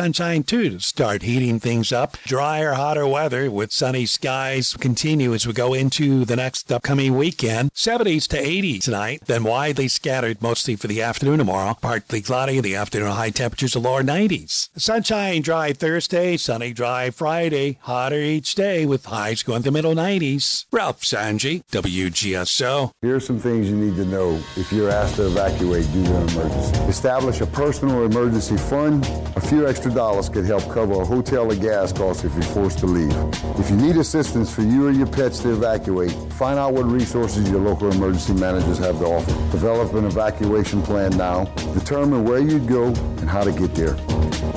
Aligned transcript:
sunshine 0.00 0.44
too 0.44 0.70
to 0.70 0.78
start 0.78 1.22
heating 1.22 1.58
things 1.58 1.92
up. 1.92 2.16
Drier, 2.24 2.74
hotter 2.74 3.08
weather 3.08 3.50
with 3.50 3.72
sunny 3.72 4.06
skies 4.06 4.74
continue 4.74 5.34
as 5.34 5.48
we 5.48 5.52
go 5.52 5.74
into 5.74 6.24
the 6.24 6.36
next 6.36 6.70
upcoming 6.70 7.16
weekend. 7.16 7.72
70s 7.74 8.28
to 8.28 8.40
80s 8.40 8.84
tonight, 8.84 9.22
then 9.26 9.42
widely 9.42 9.88
scattered 9.88 10.40
mostly 10.40 10.76
for 10.76 10.86
the 10.86 11.02
afternoon 11.02 11.38
tomorrow. 11.38 11.76
Partly 11.80 12.20
cloudy 12.20 12.58
in 12.58 12.62
the 12.62 12.76
afternoon, 12.76 13.10
high 13.10 13.30
temperatures 13.30 13.74
of 13.74 13.82
lower 13.82 14.04
90s. 14.04 14.68
Sunshine 14.76 15.42
dry 15.42 15.72
Thursday, 15.72 16.36
sunny 16.36 16.72
dry 16.72 17.10
Friday, 17.10 17.78
hotter 17.82 18.20
each 18.20 18.54
day 18.54 18.86
with 18.86 19.06
highs 19.06 19.42
going 19.42 19.64
to 19.64 19.72
middle 19.72 19.94
90s. 19.94 20.66
Ralph 20.70 21.00
Sanji, 21.00 21.64
WGSO. 21.72 22.92
Here 23.02 23.16
are 23.16 23.20
some 23.20 23.40
things 23.40 23.68
you 23.68 23.74
need 23.74 23.96
to 23.96 24.04
know 24.04 24.40
if 24.56 24.72
you're 24.72 24.90
asked 24.90 25.16
to 25.16 25.26
evacuate 25.26 25.90
due 25.92 26.04
to 26.04 26.16
an 26.16 26.28
emergency. 26.28 26.80
Establish 26.82 27.40
a 27.40 27.46
personal 27.46 28.04
emergency 28.04 28.56
fund. 28.56 29.04
A 29.34 29.40
few 29.40 29.66
extra 29.66 29.79
extra 29.80 29.94
dollars 29.94 30.28
could 30.28 30.44
help 30.44 30.62
cover 30.70 30.92
a 30.92 31.04
hotel 31.06 31.50
or 31.50 31.56
gas 31.56 31.90
costs 31.90 32.22
if 32.22 32.34
you're 32.34 32.42
forced 32.42 32.80
to 32.80 32.84
leave. 32.84 33.16
If 33.58 33.70
you 33.70 33.76
need 33.76 33.96
assistance 33.96 34.54
for 34.54 34.60
you 34.60 34.88
or 34.88 34.90
your 34.90 35.06
pets 35.06 35.38
to 35.38 35.54
evacuate, 35.54 36.12
find 36.34 36.58
out 36.58 36.74
what 36.74 36.84
resources 36.84 37.48
your 37.50 37.60
local 37.60 37.90
emergency 37.90 38.34
managers 38.34 38.76
have 38.76 38.98
to 38.98 39.06
offer. 39.06 39.30
Develop 39.52 39.94
an 39.94 40.04
evacuation 40.04 40.82
plan 40.82 41.16
now. 41.16 41.46
Determine 41.72 42.26
where 42.26 42.40
you'd 42.40 42.68
go 42.68 42.88
and 42.88 43.30
how 43.30 43.42
to 43.42 43.52
get 43.52 43.74
there. 43.74 43.94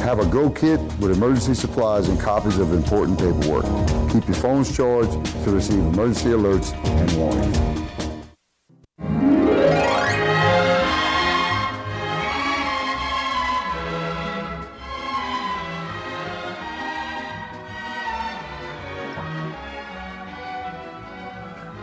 Have 0.04 0.20
a 0.20 0.26
go 0.26 0.50
kit 0.50 0.81
with 1.00 1.12
emergency 1.12 1.53
supplies 1.53 2.09
and 2.09 2.20
copies 2.20 2.58
of 2.58 2.73
important 2.73 3.17
paperwork. 3.17 3.64
Keep 4.12 4.28
your 4.28 4.36
phones 4.36 4.76
charged 4.76 5.14
to 5.45 5.52
receive 5.52 5.80
emergency 5.80 6.31
alerts 6.31 6.73
and 6.84 7.17
warnings. 7.17 7.73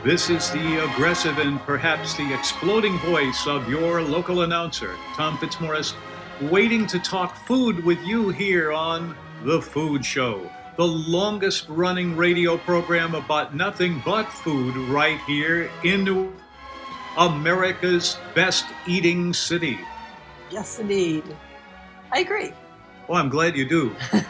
This 0.02 0.30
is 0.30 0.50
the 0.50 0.82
aggressive 0.82 1.36
and 1.36 1.60
perhaps 1.60 2.14
the 2.14 2.32
exploding 2.32 2.98
voice 3.00 3.46
of 3.46 3.68
your 3.68 4.00
local 4.00 4.40
announcer, 4.40 4.96
Tom 5.12 5.36
Fitzmaurice, 5.36 5.92
waiting 6.40 6.86
to 6.86 6.98
talk 6.98 7.36
food 7.36 7.84
with 7.84 8.02
you 8.02 8.30
here 8.30 8.72
on 8.72 9.14
The 9.44 9.60
Food 9.60 10.02
Show, 10.02 10.50
the 10.78 10.86
longest 10.86 11.68
running 11.68 12.16
radio 12.16 12.56
program 12.56 13.14
about 13.14 13.54
nothing 13.54 14.00
but 14.02 14.24
food 14.24 14.74
right 14.88 15.20
here 15.26 15.70
in 15.84 16.32
America's 17.18 18.16
best 18.34 18.64
eating 18.86 19.34
city. 19.34 19.78
Yes, 20.50 20.78
indeed. 20.78 21.24
I 22.10 22.20
agree. 22.20 22.54
Well, 23.06 23.20
I'm 23.20 23.28
glad 23.28 23.54
you 23.54 23.68
do. 23.68 23.94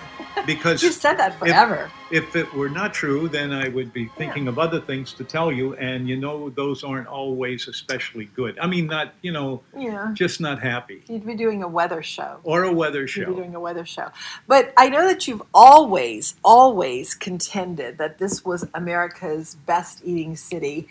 Because 0.46 0.82
you've 0.82 0.94
said 0.94 1.18
that 1.18 1.38
forever. 1.38 1.84
If, 1.84 1.99
if, 2.10 2.36
it 2.36 2.52
were 2.54 2.68
not 2.68 2.94
true, 2.94 3.28
then 3.28 3.52
I 3.52 3.68
would 3.68 3.92
be 3.92 4.08
thinking 4.16 4.44
yeah. 4.44 4.50
of 4.50 4.58
other 4.58 4.80
things 4.80 5.12
to 5.14 5.24
tell 5.24 5.52
you, 5.52 5.74
and 5.76 6.08
you 6.08 6.16
know 6.16 6.50
those 6.50 6.82
aren't 6.84 7.06
always 7.06 7.68
especially 7.68 8.26
good. 8.36 8.58
I 8.58 8.66
mean, 8.66 8.86
not 8.86 9.14
you 9.22 9.32
know, 9.32 9.62
yeah. 9.76 10.10
just 10.14 10.40
not 10.40 10.60
happy. 10.60 11.02
You'd 11.08 11.26
be 11.26 11.34
doing 11.34 11.62
a 11.62 11.68
weather 11.68 12.02
show 12.02 12.40
or 12.42 12.64
a 12.64 12.72
weather 12.72 13.06
show. 13.06 13.22
You'd 13.22 13.30
be 13.30 13.34
doing 13.36 13.54
a 13.54 13.60
weather 13.60 13.84
show. 13.84 14.08
But 14.46 14.72
I 14.76 14.88
know 14.88 15.06
that 15.06 15.28
you've 15.28 15.42
always, 15.54 16.36
always 16.44 17.14
contended 17.14 17.98
that 17.98 18.18
this 18.18 18.44
was 18.44 18.66
America's 18.74 19.56
best 19.66 20.02
eating 20.04 20.36
city, 20.36 20.88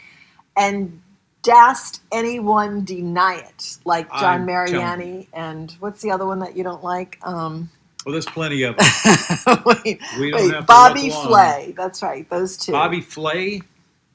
and 0.56 1.02
dast 1.42 2.02
anyone 2.12 2.84
deny 2.84 3.36
it, 3.36 3.78
like 3.86 4.10
John 4.12 4.46
Mariani 4.46 5.30
and 5.34 5.72
what's 5.80 6.02
the 6.02 6.12
other 6.12 6.26
one 6.26 6.40
that 6.40 6.58
you 6.58 6.64
don't 6.64 6.84
like? 6.84 7.18
Um, 7.24 7.70
well, 8.06 8.14
there's 8.14 8.26
plenty 8.26 8.64
of 8.64 8.78
them. 9.46 9.64
wait, 9.66 10.02
wait, 10.18 10.66
Bobby 10.66 11.10
Flay. 11.10 11.74
That's 11.76 12.02
right. 12.02 12.30
Those 12.30 12.58
two. 12.58 12.72
Bobby 12.72 13.02
Flay. 13.02 13.62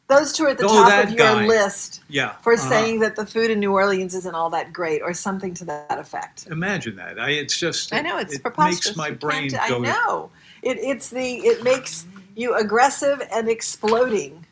Those 0.07 0.33
two 0.33 0.45
are 0.45 0.51
at 0.51 0.59
the 0.59 0.65
oh, 0.65 0.69
top 0.69 1.05
of 1.05 1.11
your 1.11 1.19
guy. 1.19 1.47
list. 1.47 2.03
Yeah. 2.09 2.33
For 2.43 2.55
uh-huh. 2.55 2.69
saying 2.69 3.01
that 3.01 3.17
the 3.17 3.25
food 3.25 3.51
in 3.51 3.59
New 3.59 3.73
Orleans 3.73 4.15
isn't 4.15 4.35
all 4.35 4.51
that 4.51 4.73
great, 4.73 5.03
or 5.03 5.15
something 5.15 5.55
to 5.55 5.65
that 5.67 5.99
effect. 5.99 6.47
Imagine 6.51 6.97
that. 6.97 7.19
I, 7.19 7.31
it's 7.31 7.59
just. 7.59 7.93
I 7.93 8.01
know 8.01 8.19
it's 8.19 8.35
it 8.35 8.43
preposterous. 8.43 8.97
Makes 8.97 8.97
my 8.97 9.11
brain 9.11 9.49
go. 9.49 9.59
I 9.59 9.79
know. 9.79 10.31
It, 10.63 10.79
it's 10.79 11.11
the. 11.11 11.37
It 11.37 11.63
makes 11.63 12.07
you 12.37 12.55
aggressive 12.55 13.23
and 13.33 13.49
exploding 13.49 14.44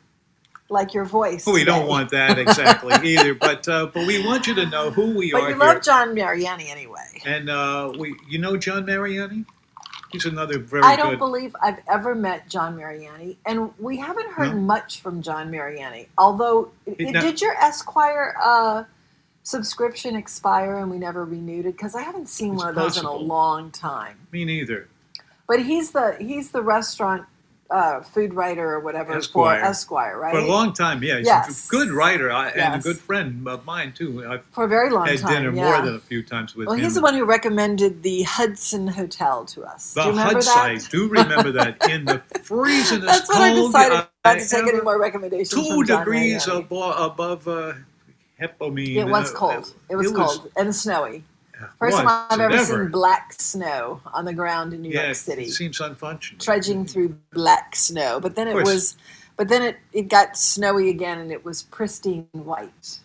like 0.73 0.93
your 0.93 1.05
voice. 1.05 1.45
we 1.45 1.63
don't 1.63 1.87
want 1.87 2.09
that 2.11 2.37
exactly 2.45 2.93
either, 3.11 3.33
but 3.33 3.67
uh, 3.67 3.85
but 3.85 4.05
we 4.05 4.25
want 4.25 4.47
you 4.47 4.55
to 4.55 4.65
know 4.65 4.89
who 4.89 5.15
we 5.15 5.31
but 5.31 5.37
are. 5.37 5.41
But 5.45 5.49
you 5.49 5.55
love 5.59 5.83
John 5.83 6.13
Mariani 6.13 6.69
anyway. 6.69 7.21
And 7.25 7.49
uh, 7.49 7.93
we, 7.97 8.15
you 8.27 8.39
know 8.39 8.57
John 8.57 8.85
Mariani. 8.85 9.45
He's 10.11 10.25
another 10.25 10.59
very. 10.59 10.83
I 10.83 10.95
don't 10.95 11.11
good... 11.11 11.19
believe 11.19 11.55
I've 11.61 11.79
ever 11.89 12.13
met 12.13 12.49
John 12.49 12.75
Mariani, 12.75 13.37
and 13.45 13.71
we 13.79 13.97
haven't 13.97 14.31
heard 14.31 14.53
no? 14.53 14.61
much 14.61 14.99
from 14.99 15.21
John 15.21 15.49
Mariani. 15.49 16.09
Although, 16.17 16.71
it, 16.85 17.13
did 17.13 17.41
your 17.41 17.53
Esquire 17.53 18.35
uh, 18.41 18.83
subscription 19.41 20.15
expire 20.15 20.77
and 20.77 20.91
we 20.91 20.99
never 20.99 21.25
renewed 21.25 21.65
it? 21.65 21.71
Because 21.71 21.95
I 21.95 22.01
haven't 22.01 22.29
seen 22.29 22.55
one 22.55 22.69
of 22.69 22.75
those 22.75 22.95
possible. 22.95 23.15
in 23.15 23.21
a 23.21 23.25
long 23.25 23.71
time. 23.71 24.27
Me 24.31 24.45
neither. 24.45 24.87
But 25.47 25.63
he's 25.63 25.91
the 25.91 26.15
he's 26.19 26.51
the 26.51 26.61
restaurant 26.61 27.25
uh, 27.73 28.01
food 28.01 28.35
writer 28.35 28.71
or 28.71 28.79
whatever 28.79 29.13
Esquire. 29.13 29.59
for 29.59 29.65
Esquire, 29.65 30.19
right? 30.19 30.33
For 30.33 30.41
a 30.41 30.45
long 30.47 30.73
time, 30.73 31.01
yeah. 31.01 31.17
He's 31.17 31.25
yes. 31.25 31.67
a 31.67 31.71
good 31.71 31.89
writer 31.89 32.31
I, 32.31 32.49
yes. 32.49 32.55
and 32.57 32.75
a 32.75 32.83
good 32.83 32.99
friend 32.99 33.47
of 33.47 33.65
mine 33.65 33.93
too. 33.93 34.25
I've 34.27 34.45
for 34.51 34.65
a 34.65 34.67
very 34.67 34.91
long 34.91 35.07
had 35.07 35.17
time. 35.17 35.33
dinner 35.33 35.55
yeah. 35.55 35.63
more 35.63 35.81
than 35.83 35.95
a 35.95 35.99
few 35.99 36.21
times 36.21 36.55
with 36.55 36.67
well, 36.67 36.75
him. 36.75 36.81
Well, 36.81 36.85
he's 36.85 36.95
the 36.95 37.01
one 37.01 37.15
who 37.15 37.25
recommended 37.25 38.03
the 38.03 38.21
Hudson 38.23 38.87
Hotel 38.87 39.45
to 39.45 39.63
us. 39.63 39.95
The 39.95 40.01
do 40.01 40.07
you 40.07 40.11
remember 40.11 40.33
Hudson, 40.35 40.53
that? 40.53 40.85
I 40.85 40.89
do 40.91 41.07
remember 41.07 41.51
that. 41.53 41.89
In 41.89 42.05
the 42.05 42.21
freezing 42.43 43.01
That's 43.01 43.27
cold, 43.27 43.39
when 43.39 43.51
I 43.51 43.55
decided 43.55 44.07
not 44.23 44.39
to 44.39 44.47
take 44.47 44.73
any 44.73 44.81
more 44.81 44.99
recommendations. 44.99 45.67
Two 45.67 45.83
degrees 45.83 46.47
above, 46.47 47.11
above 47.11 47.47
uh, 47.47 47.73
Hepomine. 48.39 48.97
It 48.97 49.07
was 49.07 49.33
uh, 49.33 49.37
cold. 49.37 49.73
It 49.89 49.95
was 49.95 50.11
it 50.11 50.15
cold 50.15 50.43
was, 50.43 50.51
and 50.55 50.75
snowy. 50.75 51.23
First 51.79 51.97
time 51.97 52.25
I've 52.29 52.39
ever 52.39 52.57
seen 52.59 52.89
black 52.89 53.33
snow 53.33 54.01
on 54.13 54.25
the 54.25 54.33
ground 54.33 54.73
in 54.73 54.81
New 54.81 54.89
yeah, 54.89 55.05
York 55.05 55.15
City. 55.15 55.43
It 55.43 55.51
seems 55.51 55.79
unfunctional. 55.79 56.39
Trudging 56.39 56.85
through 56.85 57.17
black 57.31 57.75
snow, 57.75 58.19
but 58.19 58.35
then 58.35 58.47
it 58.47 58.55
was, 58.55 58.97
but 59.37 59.47
then 59.49 59.61
it, 59.61 59.77
it 59.91 60.07
got 60.07 60.37
snowy 60.37 60.89
again, 60.89 61.19
and 61.19 61.31
it 61.31 61.43
was 61.43 61.63
pristine 61.63 62.27
white 62.31 62.99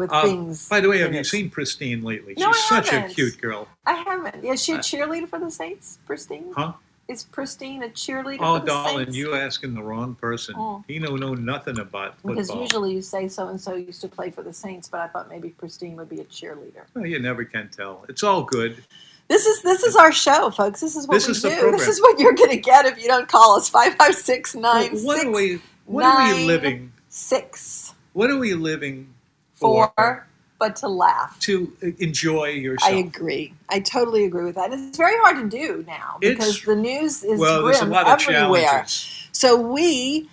with 0.00 0.12
uh, 0.12 0.22
things. 0.22 0.68
By 0.68 0.80
the 0.80 0.88
way, 0.88 0.98
have 0.98 1.12
it. 1.12 1.16
you 1.16 1.24
seen 1.24 1.50
Pristine 1.50 2.02
lately? 2.02 2.34
No, 2.36 2.52
She's 2.52 2.64
I 2.72 2.76
such 2.76 2.90
haven't. 2.90 3.12
a 3.12 3.14
cute 3.14 3.40
girl. 3.40 3.68
I 3.86 3.92
haven't. 3.94 4.44
Is 4.44 4.62
she 4.62 4.72
a 4.72 4.78
cheerleader 4.78 5.28
for 5.28 5.38
the 5.38 5.50
Saints? 5.50 5.98
Pristine? 6.06 6.52
Huh? 6.56 6.72
Is 7.10 7.24
Pristine 7.24 7.82
a 7.82 7.88
cheerleader? 7.88 8.38
Oh, 8.40 8.60
for 8.60 8.66
darling, 8.66 9.12
you 9.12 9.34
asking 9.34 9.74
the 9.74 9.82
wrong 9.82 10.14
person. 10.14 10.54
Oh. 10.56 10.84
He 10.86 11.00
know 11.00 11.16
know 11.16 11.34
nothing 11.34 11.80
about 11.80 12.14
football. 12.14 12.36
Because 12.36 12.54
usually 12.54 12.92
you 12.92 13.02
say 13.02 13.26
so 13.26 13.48
and 13.48 13.60
so 13.60 13.74
used 13.74 14.00
to 14.02 14.08
play 14.08 14.30
for 14.30 14.44
the 14.44 14.52
Saints, 14.52 14.86
but 14.86 15.00
I 15.00 15.08
thought 15.08 15.28
maybe 15.28 15.48
Pristine 15.48 15.96
would 15.96 16.08
be 16.08 16.20
a 16.20 16.24
cheerleader. 16.24 16.84
Well, 16.94 17.04
you 17.04 17.18
never 17.18 17.44
can 17.44 17.68
tell. 17.68 18.04
It's 18.08 18.22
all 18.22 18.44
good. 18.44 18.84
This 19.26 19.44
is 19.44 19.60
this 19.62 19.82
is 19.82 19.96
our 19.96 20.12
show, 20.12 20.50
folks. 20.50 20.80
This 20.80 20.94
is 20.94 21.08
what 21.08 21.14
This 21.14 21.26
we 21.26 21.32
is 21.32 21.42
do. 21.42 21.72
This 21.72 21.88
is 21.88 22.00
what 22.00 22.20
you're 22.20 22.32
going 22.32 22.50
to 22.50 22.56
get 22.56 22.86
if 22.86 23.02
you 23.02 23.08
don't 23.08 23.26
call 23.26 23.56
us 23.56 23.68
five 23.68 23.96
five 23.96 24.14
six 24.14 24.54
nine 24.54 24.92
Well, 24.92 25.04
what 25.04 25.16
six 25.16 25.26
are 25.26 25.32
we? 25.32 25.60
What 25.86 26.04
are 26.04 26.32
we 26.32 26.46
living? 26.46 26.92
six 27.08 27.92
What 28.12 28.30
are 28.30 28.38
we 28.38 28.54
living 28.54 29.12
for? 29.56 29.92
four, 29.96 30.28
but 30.60 30.76
to 30.76 30.88
laugh. 30.88 31.36
To 31.40 31.72
enjoy 31.98 32.50
yourself. 32.50 32.92
I 32.92 32.96
agree. 32.98 33.54
I 33.70 33.80
totally 33.80 34.24
agree 34.24 34.44
with 34.44 34.54
that. 34.54 34.70
And 34.72 34.88
It's 34.88 34.96
very 34.96 35.16
hard 35.18 35.36
to 35.38 35.48
do 35.48 35.82
now 35.88 36.18
because 36.20 36.50
It's- 36.50 36.66
the 36.66 36.76
news 36.76 37.24
is 37.24 37.40
well, 37.40 37.62
grim 37.62 37.92
everywhere. 37.92 38.62
challenges. 38.62 39.28
So 39.32 39.56
we 39.56 40.28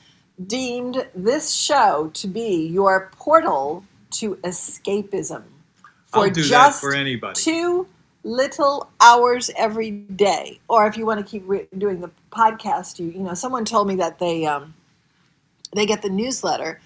deemed 0.46 1.08
this 1.16 1.52
show 1.52 2.12
to 2.14 2.28
be 2.28 2.68
your 2.68 3.10
portal 3.18 3.84
to 4.12 4.36
escapism 4.44 5.44
for 6.08 6.26
I'll 6.26 6.30
do 6.30 6.42
that 6.44 6.48
just 6.50 6.82
for 6.82 6.94
anybody. 6.94 7.40
two 7.42 7.88
little 8.24 8.90
hours 9.00 9.50
every 9.58 9.92
day. 9.92 10.60
Or 10.68 10.86
if 10.88 10.98
you 10.98 11.06
want 11.06 11.20
to 11.20 11.26
keep 11.26 11.44
re- 11.48 11.68
doing 11.78 12.02
the 12.02 12.12
podcast, 12.32 13.00
you 13.00 13.08
you 13.08 13.20
know, 13.20 13.34
someone 13.34 13.66
told 13.66 13.88
me 13.88 13.96
that 13.96 14.20
they 14.20 14.46
um, 14.46 14.74
they 15.76 15.86
get 15.86 16.02
the 16.02 16.10
newsletter 16.10 16.80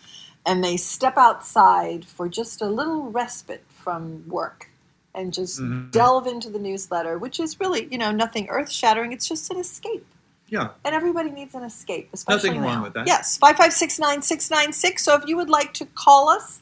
and 0.45 0.63
they 0.63 0.77
step 0.77 1.17
outside 1.17 2.05
for 2.05 2.27
just 2.27 2.61
a 2.61 2.67
little 2.67 3.11
respite 3.11 3.63
from 3.83 4.23
work 4.27 4.69
and 5.13 5.33
just 5.33 5.59
Mhm. 5.59 5.91
delve 5.91 6.25
into 6.27 6.49
the 6.49 6.59
newsletter, 6.59 7.17
which 7.17 7.39
is 7.39 7.59
really 7.59 7.87
you 7.91 7.97
know 7.97 8.11
nothing 8.11 8.47
earth 8.49 8.71
shattering. 8.71 9.11
It's 9.11 9.27
just 9.27 9.51
an 9.51 9.57
escape. 9.57 10.05
Yeah. 10.47 10.69
And 10.83 10.93
everybody 10.93 11.29
needs 11.31 11.55
an 11.55 11.63
escape, 11.63 12.09
especially 12.11 12.49
Nothing 12.49 12.61
wrong 12.63 12.75
now. 12.79 12.83
with 12.83 12.93
that. 12.93 13.07
Yes, 13.07 13.37
five 13.37 13.55
five 13.57 13.71
six 13.73 13.97
nine 13.99 14.21
six 14.21 14.49
nine 14.51 14.73
six. 14.73 15.03
So 15.03 15.15
if 15.15 15.25
you 15.27 15.37
would 15.37 15.49
like 15.49 15.73
to 15.75 15.85
call 15.95 16.27
us 16.29 16.59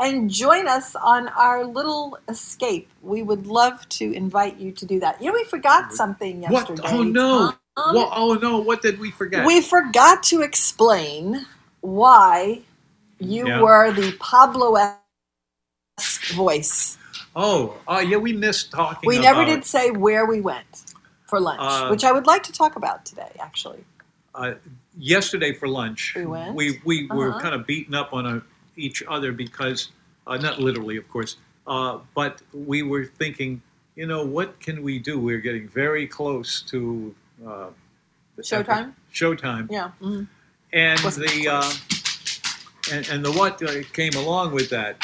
and 0.00 0.30
join 0.30 0.68
us 0.68 0.94
on 0.94 1.28
our 1.28 1.64
little 1.64 2.18
escape, 2.28 2.88
we 3.02 3.22
would 3.22 3.46
love 3.46 3.86
to 3.90 4.12
invite 4.12 4.56
you 4.58 4.70
to 4.72 4.86
do 4.86 5.00
that. 5.00 5.20
You 5.20 5.26
know, 5.26 5.34
we 5.34 5.44
forgot 5.44 5.92
something 5.92 6.42
yesterday. 6.42 6.82
What? 6.82 6.92
Oh 6.92 7.02
no! 7.02 7.54
Tom. 7.76 7.94
Well, 7.94 8.10
oh 8.14 8.34
no! 8.34 8.58
What 8.58 8.80
did 8.80 8.98
we 8.98 9.10
forget? 9.10 9.44
We 9.46 9.60
forgot 9.60 10.22
to 10.24 10.40
explain 10.42 11.46
why 11.80 12.62
you 13.20 13.46
Yeah. 13.46 13.62
were 13.62 13.92
the 13.92 14.12
Pablo-esque 14.20 14.98
voice. 16.34 16.98
oh, 17.36 17.76
oh 17.88 18.00
yeah, 18.00 18.16
we 18.18 18.32
missed 18.32 18.70
talking. 18.72 19.08
We 19.08 19.18
never 19.18 19.44
did 19.44 19.64
say 19.64 19.90
where 19.90 20.26
we 20.26 20.40
went. 20.40 20.66
for 21.26 21.40
lunch, 21.40 21.60
Uh, 21.62 21.90
which 21.90 22.04
I 22.04 22.12
would 22.12 22.26
like 22.26 22.42
to 22.44 22.52
talk 22.52 22.76
about 22.76 23.04
today, 23.06 23.32
actually. 23.40 23.84
Uh, 24.34 24.54
yesterday 24.98 25.52
for 25.52 25.68
lunch, 25.68 26.14
We 26.16 26.26
went? 26.26 26.56
we, 26.56 26.80
we 26.84 27.08
were 27.08 27.30
Uh-huh. 27.30 27.40
kind 27.40 27.54
of 27.54 27.66
beaten 27.66 27.94
up 27.94 28.12
on 28.12 28.26
a, 28.26 28.42
each 28.76 29.02
other 29.08 29.32
because, 29.32 29.90
uh, 30.26 30.36
not 30.36 30.60
literally, 30.60 30.96
of 30.96 31.08
course, 31.10 31.36
uh, 31.66 31.98
but 32.14 32.42
we 32.52 32.82
were 32.82 33.04
thinking, 33.04 33.60
you 33.96 34.06
know, 34.06 34.24
what 34.24 34.58
can 34.60 34.82
we 34.82 34.98
do? 34.98 35.18
We're 35.20 35.40
getting 35.40 35.68
very 35.68 36.06
close 36.06 36.62
to 36.62 37.14
uh, 37.46 37.68
the 38.36 38.42
Showtime? 38.42 38.94
Showtime, 39.12 39.70
Yeah. 39.70 39.90
mhm. 40.00 40.28
and 40.72 41.00
Wasn't 41.02 41.28
the 41.28 41.48
uh, 41.48 41.72
and, 42.92 43.08
and 43.08 43.24
the 43.24 43.32
what 43.32 43.60
came 43.92 44.12
along 44.14 44.52
with 44.52 44.70
that 44.70 44.96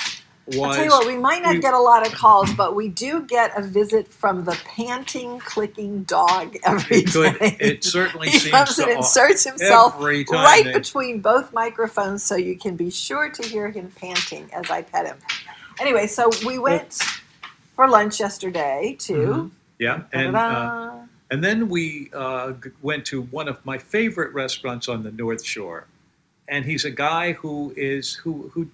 was 0.46 0.56
I'll 0.58 0.74
tell 0.74 0.84
you 0.84 0.90
what, 0.90 1.06
we 1.06 1.16
might 1.16 1.42
not 1.42 1.54
we- 1.54 1.60
get 1.60 1.72
a 1.72 1.78
lot 1.78 2.06
of 2.06 2.12
calls, 2.12 2.52
but 2.52 2.74
we 2.76 2.88
do 2.88 3.22
get 3.22 3.56
a 3.58 3.62
visit 3.62 4.08
from 4.08 4.44
the 4.44 4.52
panting, 4.66 5.38
clicking 5.38 6.02
dog 6.04 6.56
every 6.64 6.98
It 6.98 7.12
could- 7.12 7.38
day. 7.38 7.56
it 7.60 7.84
certainly 7.84 8.28
he 8.30 8.38
seems 8.38 8.50
comes 8.52 8.78
and 8.78 8.90
inserts 8.90 9.44
himself 9.44 9.94
right 9.98 10.26
they- 10.64 10.72
between 10.72 11.20
both 11.20 11.52
microphones, 11.54 12.22
so 12.22 12.36
you 12.36 12.56
can 12.58 12.76
be 12.76 12.90
sure 12.90 13.30
to 13.30 13.42
hear 13.48 13.70
him 13.70 13.90
panting 13.96 14.50
as 14.52 14.70
I 14.70 14.82
pet 14.82 15.06
him. 15.06 15.16
Anyway, 15.80 16.06
so 16.06 16.30
we 16.46 16.58
went 16.58 16.98
for 17.74 17.88
lunch 17.88 18.20
yesterday 18.20 18.96
to. 19.00 19.12
Mhm. 19.14 19.50
yeah, 19.78 20.02
and. 20.12 20.36
Uh, 20.36 20.90
And 21.30 21.42
then 21.42 21.68
we 21.68 22.10
uh, 22.12 22.52
went 22.82 23.06
to 23.06 23.22
one 23.22 23.48
of 23.48 23.64
my 23.64 23.78
favorite 23.78 24.32
restaurants 24.34 24.88
on 24.88 25.02
the 25.02 25.10
North 25.10 25.42
Shore, 25.44 25.86
and 26.48 26.64
he's 26.64 26.84
a 26.84 26.90
guy 26.90 27.32
who 27.32 27.72
is 27.76 28.14
who 28.14 28.50
who 28.52 28.68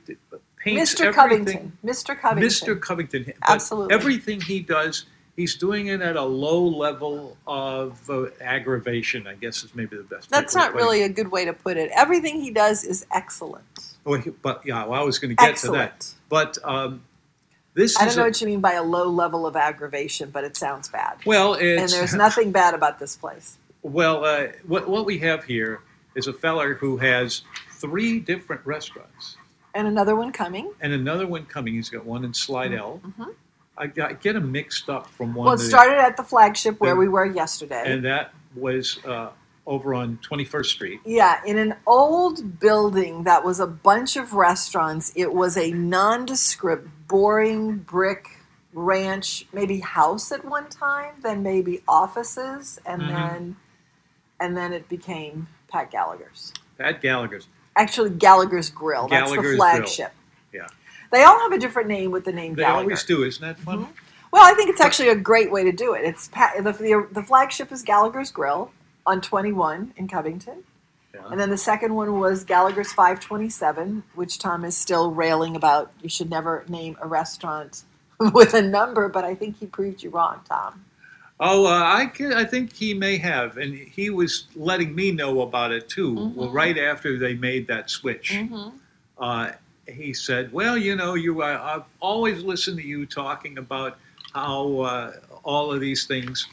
paints 0.56 0.94
Mr. 0.94 1.06
everything. 1.06 1.12
Covington. 1.14 1.78
Mr. 1.84 2.18
Covington. 2.20 2.48
Mr. 2.48 2.80
Covington. 2.80 3.32
Absolutely. 3.48 3.94
Everything 3.94 4.40
he 4.40 4.60
does, 4.60 5.06
he's 5.36 5.54
doing 5.56 5.86
it 5.86 6.00
at 6.00 6.16
a 6.16 6.22
low 6.24 6.62
level 6.66 7.36
of 7.46 8.08
uh, 8.10 8.26
aggravation. 8.40 9.26
I 9.26 9.34
guess 9.34 9.64
is 9.64 9.74
maybe 9.74 9.96
the 9.96 10.02
best. 10.02 10.28
That's 10.30 10.54
not 10.54 10.74
really 10.74 11.02
a 11.02 11.08
good 11.08 11.30
way 11.30 11.44
to 11.44 11.52
put 11.52 11.76
it. 11.76 11.90
Everything 11.94 12.40
he 12.40 12.50
does 12.50 12.84
is 12.84 13.06
excellent. 13.12 13.64
Oh, 14.06 14.14
he- 14.14 14.30
but 14.30 14.62
yeah, 14.66 14.84
well, 14.86 15.00
I 15.00 15.04
was 15.04 15.18
going 15.18 15.30
to 15.30 15.34
get 15.36 15.56
to 15.58 15.70
that. 15.72 15.92
Excellent. 15.94 16.14
But 16.28 16.58
um, 16.64 17.02
this 17.74 17.96
I 17.98 18.04
don't 18.06 18.16
know 18.16 18.22
a- 18.22 18.26
what 18.26 18.40
you 18.40 18.46
mean 18.46 18.60
by 18.60 18.72
a 18.72 18.82
low 18.82 19.08
level 19.08 19.46
of 19.46 19.56
aggravation, 19.56 20.30
but 20.30 20.42
it 20.44 20.56
sounds 20.56 20.88
bad. 20.88 21.18
well, 21.24 21.54
And 21.54 21.88
there's 21.88 22.14
nothing 22.14 22.50
bad 22.52 22.74
about 22.74 22.98
this 22.98 23.16
place. 23.16 23.56
Well, 23.82 24.26
uh, 24.26 24.48
what, 24.66 24.90
what 24.90 25.06
we 25.06 25.16
have 25.20 25.44
here 25.44 25.80
is 26.14 26.26
a 26.26 26.32
feller 26.32 26.74
who 26.74 26.96
has 26.98 27.42
three 27.72 28.20
different 28.20 28.64
restaurants 28.66 29.36
And 29.74 29.86
another 29.86 30.16
one 30.16 30.32
coming. 30.32 30.72
and 30.80 30.92
another 30.92 31.26
one 31.26 31.46
coming. 31.46 31.74
He's 31.74 31.88
got 31.90 32.04
one 32.04 32.24
in 32.24 32.34
Slidell. 32.34 33.00
Mhm. 33.04 33.34
I, 33.78 33.84
I 33.84 34.12
get 34.14 34.34
them 34.34 34.52
mixed 34.52 34.90
up 34.90 35.06
from 35.08 35.34
one 35.34 35.46
Well, 35.46 35.54
it 35.54 35.58
to 35.58 35.62
the 35.64 35.68
started 35.70 35.98
at 35.98 36.16
the 36.16 36.22
flagship 36.24 36.80
where 36.80 36.92
the- 36.94 37.00
we 37.00 37.08
were 37.08 37.24
yesterday. 37.24 37.82
and 37.86 38.04
that 38.04 38.34
was 38.54 38.98
uh, 39.06 39.30
over 39.66 39.94
on 39.94 40.18
21st 40.22 40.66
Street. 40.66 41.00
yeah, 41.04 41.40
in 41.46 41.56
an 41.56 41.76
old 41.86 42.58
building 42.58 43.22
that 43.24 43.44
was 43.44 43.60
a 43.60 43.66
bunch 43.66 44.16
of 44.16 44.32
restaurants. 44.34 45.12
It 45.14 45.32
was 45.32 45.56
a 45.56 45.70
nondescript, 45.70 46.88
boring 47.06 47.76
brick 47.78 48.26
ranch, 48.74 49.46
maybe 49.52 49.80
house 49.80 50.30
at 50.32 50.44
one 50.44 50.68
time, 50.68 51.14
then 51.22 51.42
maybe 51.42 51.82
offices, 51.88 52.80
and 52.84 53.02
Mhm. 53.02 53.08
then 53.08 53.56
and 54.42 54.56
then 54.56 54.72
it 54.72 54.88
became 54.88 55.48
Pat 55.70 55.90
Gallagher's. 55.90 56.52
Pat 56.78 57.00
Gallagher's. 57.00 57.48
Actually, 57.76 58.10
Gallagher's 58.10 58.70
Grill. 58.70 59.08
That's 59.08 59.22
Gallagher's 59.30 59.36
the 59.36 59.42
Grill. 59.42 59.56
flagship. 59.56 60.12
Yeah. 60.52 60.66
They 61.12 61.22
all 61.24 61.38
have 61.40 61.52
a 61.52 61.58
different 61.58 61.88
name 61.88 62.10
with 62.10 62.24
the 62.24 62.32
name 62.32 62.54
They 62.54 62.62
Gallagher. 62.62 62.82
always 62.82 63.04
do. 63.04 63.22
Isn't 63.24 63.42
that 63.46 63.58
fun? 63.58 63.84
Mhm. 63.84 63.88
Well, 64.32 64.44
I 64.44 64.54
think 64.54 64.70
it's 64.70 64.80
actually 64.80 65.08
a 65.08 65.16
great 65.16 65.50
way 65.50 65.64
to 65.64 65.72
do 65.72 65.92
it. 65.94 66.04
It's 66.04 66.28
pa- 66.28 66.52
the, 66.56 66.72
the 66.72 67.08
the 67.10 67.22
flagship 67.22 67.72
is 67.72 67.82
Gallagher's 67.82 68.30
Grill 68.30 68.70
on 69.06 69.20
21 69.20 69.92
in 69.96 70.06
Covington, 70.06 70.62
Yeah. 71.14 71.22
and 71.30 71.40
then 71.40 71.50
the 71.50 71.56
second 71.56 71.94
one 71.96 72.20
was 72.20 72.44
Gallagher's 72.44 72.92
527, 72.92 74.04
which 74.14 74.38
Tom 74.38 74.64
is 74.64 74.76
still 74.76 75.10
railing 75.10 75.56
about. 75.56 75.90
You 76.00 76.08
should 76.08 76.30
never 76.30 76.64
name 76.68 76.96
a 77.00 77.08
restaurant 77.08 77.82
with 78.20 78.54
a 78.54 78.62
number, 78.62 79.08
but 79.08 79.24
I 79.24 79.34
think 79.34 79.58
he 79.58 79.66
proved 79.66 80.02
you 80.04 80.10
wrong, 80.10 80.40
Tom. 80.48 80.84
Oh, 81.42 81.64
uh, 81.66 81.70
I, 81.70 82.04
can, 82.06 82.34
I 82.34 82.44
think 82.44 82.72
he 82.74 82.92
may 82.92 83.16
have. 83.16 83.56
And 83.56 83.74
he 83.74 84.10
was 84.10 84.44
letting 84.54 84.94
me 84.94 85.10
know 85.10 85.40
about 85.40 85.72
it 85.72 85.88
too, 85.88 86.14
well, 86.36 86.48
Mhm. 86.48 86.52
right 86.52 86.76
after 86.78 87.18
they 87.18 87.34
made 87.34 87.66
that 87.68 87.88
switch. 87.90 88.38
uh, 89.18 89.52
he 89.88 90.14
said, 90.14 90.52
"Well, 90.52 90.76
you 90.78 90.94
know, 90.96 91.14
you 91.14 91.42
I've 91.42 91.82
always 92.00 92.42
listened 92.42 92.78
to 92.78 92.86
you 92.86 93.04
talking 93.06 93.58
about 93.58 93.98
how 94.34 94.78
uh, 94.80 95.12
all 95.42 95.72
of 95.72 95.80
these 95.80 96.06
things 96.06 96.46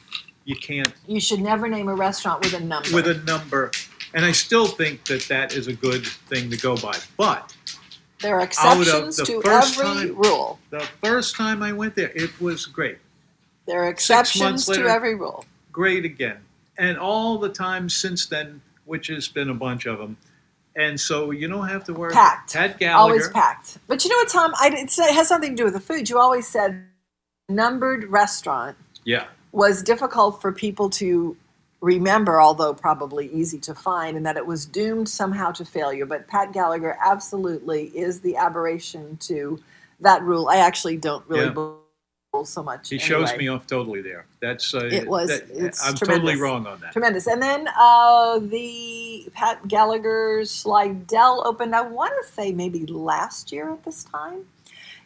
you 0.45 0.55
can't 0.55 0.91
You 1.07 1.19
should 1.21 1.39
never 1.41 1.67
name 1.67 1.87
a 1.87 1.93
restaurant 1.95 2.43
with 2.43 2.53
a 2.53 2.59
number. 2.59 2.89
with 2.95 3.07
a 3.07 3.13
number." 3.25 3.71
And 4.13 4.25
I 4.25 4.31
still 4.31 4.65
think 4.67 5.03
that 5.05 5.21
that 5.27 5.53
is 5.53 5.67
a 5.67 5.73
good 5.73 6.05
thing 6.05 6.49
to 6.49 6.57
go 6.57 6.75
by. 6.77 6.97
But 7.17 7.53
there 8.21 8.35
are 8.37 8.41
exceptions 8.41 9.17
to 9.17 9.41
every 9.45 9.83
time- 9.85 10.15
rule. 10.15 10.59
the 10.71 10.85
first 11.03 11.35
time 11.35 11.61
I 11.61 11.71
went 11.73 11.93
there, 11.95 12.11
it 12.15 12.31
was 12.41 12.65
great, 12.65 12.97
There 13.67 13.83
are 13.83 13.89
exceptions 13.89 14.65
to 14.65 14.87
every 14.87 15.15
rule. 15.15 15.45
great 15.71 16.05
again, 16.05 16.37
and 16.77 16.97
all 16.97 17.37
the 17.37 17.49
time 17.49 17.89
since 17.89 18.25
then, 18.25 18.61
which 18.85 19.07
has 19.07 19.27
been 19.27 19.49
a 19.49 19.53
bunch 19.53 19.85
of 19.85 19.99
them. 19.99 20.17
And 20.75 20.99
so 20.99 21.31
you 21.31 21.47
don't 21.47 21.67
have 21.67 21.83
to 21.85 21.93
worry. 21.93 22.13
Packed. 22.13 22.53
Pat 22.53 22.77
Gallagher. 22.79 22.99
Always 22.99 23.29
packed. 23.29 23.79
But 23.87 24.03
you 24.05 24.11
know 24.11 24.17
what, 24.17 24.29
Tom? 24.29 24.53
I, 24.59 24.69
it's, 24.73 24.99
it 24.99 25.11
has 25.13 25.27
something 25.27 25.49
to 25.51 25.55
do 25.55 25.63
with 25.65 25.73
the 25.73 25.79
food. 25.79 26.07
You 26.07 26.19
always 26.19 26.47
said 26.47 26.85
numbered 27.49 28.03
restaurant 28.05 28.77
Yeah. 29.03 29.25
was 29.51 29.81
difficult 29.81 30.39
for 30.39 30.51
people 30.51 30.89
to 30.91 31.35
remember, 31.81 32.39
although 32.39 32.73
probably 32.75 33.27
easy 33.33 33.57
to 33.59 33.73
find, 33.73 34.17
and 34.17 34.25
that 34.25 34.37
it 34.37 34.45
was 34.45 34.65
doomed 34.67 35.09
somehow 35.09 35.51
to 35.53 35.65
failure. 35.65 36.05
But 36.05 36.27
Pat 36.27 36.51
Gallagher 36.53 36.97
absolutely 37.03 37.85
is 37.97 38.21
the 38.21 38.35
aberration 38.35 39.17
to 39.21 39.59
that 40.01 40.21
rule. 40.21 40.47
I 40.47 40.57
actually 40.57 40.97
don't 40.97 41.27
really 41.27 41.45
Yeah. 41.45 41.73
So 42.45 42.63
much. 42.63 42.89
He 42.89 42.97
shows 42.99 43.35
me 43.37 43.47
off 43.47 43.67
totally 43.67 44.01
there. 44.01 44.25
That's 44.41 44.73
uh, 44.73 44.85
It 44.91 45.07
was- 45.07 45.29
that- 45.29 45.49
it's 45.49 45.83
I'm 45.85 45.95
totally 45.95 46.35
wrong 46.35 46.67
on 46.67 46.79
that. 46.81 46.91
Tremendous. 46.93 47.27
And 47.27 47.41
then 47.41 47.67
uh, 47.77 48.39
the 48.39 49.29
Pat 49.33 49.67
Gallagher's 49.67 50.51
Slidell 50.51 51.43
opened, 51.45 51.75
I 51.75 51.81
want 51.81 52.13
to 52.21 52.31
say 52.31 52.51
maybe 52.51 52.85
last 52.85 53.51
year 53.51 53.71
at 53.71 53.83
this 53.83 54.03
time. 54.03 54.45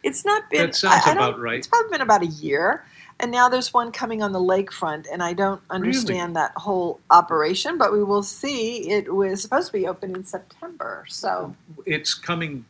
It's 0.02 0.24
not 0.24 0.50
been. 0.50 0.66
That 0.66 0.74
sounds 0.74 1.02
I- 1.06 1.10
I 1.10 1.12
about 1.12 1.40
right. 1.40 1.58
It's 1.58 1.66
probably 1.68 1.90
been 1.90 2.00
about 2.00 2.22
a 2.22 2.26
year. 2.26 2.84
And 3.20 3.30
now 3.30 3.48
there's 3.48 3.72
one 3.72 3.92
coming 3.92 4.20
on 4.20 4.32
the 4.32 4.40
lakefront, 4.40 5.06
and 5.12 5.22
I 5.22 5.32
don't 5.32 5.60
understand 5.70 6.34
that 6.34 6.50
whole 6.56 6.98
operation, 7.08 7.78
but 7.78 7.92
we 7.92 8.02
will 8.02 8.24
see. 8.24 8.90
It 8.90 9.14
was 9.14 9.40
supposed 9.40 9.68
to 9.68 9.72
be 9.72 9.86
open 9.86 10.16
in 10.16 10.24
September, 10.24 11.04
so 11.08 11.54
It's 11.86 12.14
coming 12.14 12.64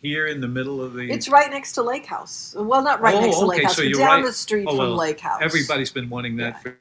here 0.00 0.26
in 0.26 0.40
the 0.40 0.48
middle 0.48 0.80
of 0.82 0.94
the. 0.94 1.10
it's 1.10 1.28
right 1.28 1.50
next 1.50 1.72
to 1.72 1.82
Lake 1.82 2.06
House. 2.06 2.54
Well, 2.58 2.82
not 2.82 3.00
right 3.00 3.14
Oh, 3.14 3.20
next 3.20 3.36
to 3.38 3.42
okay, 3.44 3.48
Lake 3.48 3.62
House, 3.64 3.76
so 3.76 3.82
but 3.84 3.92
down 3.98 4.06
right. 4.08 4.24
the 4.24 4.32
street 4.32 4.66
Oh, 4.68 4.76
from 4.76 4.96
Lake 4.96 5.20
House. 5.20 5.40
Everybody's 5.42 5.90
been 5.92 6.08
wanting 6.08 6.36
that 6.36 6.54
Yeah. 6.64 6.72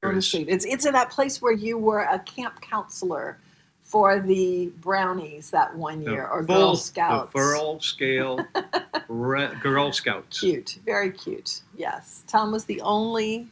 for 0.00 0.08
on 0.08 0.14
the 0.14 0.22
street. 0.22 0.46
It's 0.48 0.64
it's 0.64 0.86
in 0.86 0.92
that 0.92 1.10
place 1.10 1.42
where 1.42 1.52
you 1.52 1.76
were 1.78 2.00
a 2.00 2.18
camp 2.20 2.60
counselor 2.60 3.38
for 3.82 4.20
the 4.20 4.66
Brownies 4.80 5.50
that 5.50 5.74
one 5.74 6.04
The 6.04 6.10
year, 6.12 6.26
or 6.28 6.44
full- 6.44 6.56
Girl 6.56 6.76
Scouts. 6.76 7.32
The 7.32 7.78
scale 7.80 8.46
re- 9.08 9.50
Girl 9.62 9.92
Scouts. 9.92 10.40
Cute, 10.40 10.78
very 10.84 11.10
cute. 11.10 11.62
Yes, 11.76 12.22
Tom 12.26 12.52
was 12.52 12.64
the 12.66 12.80
only. 12.82 13.48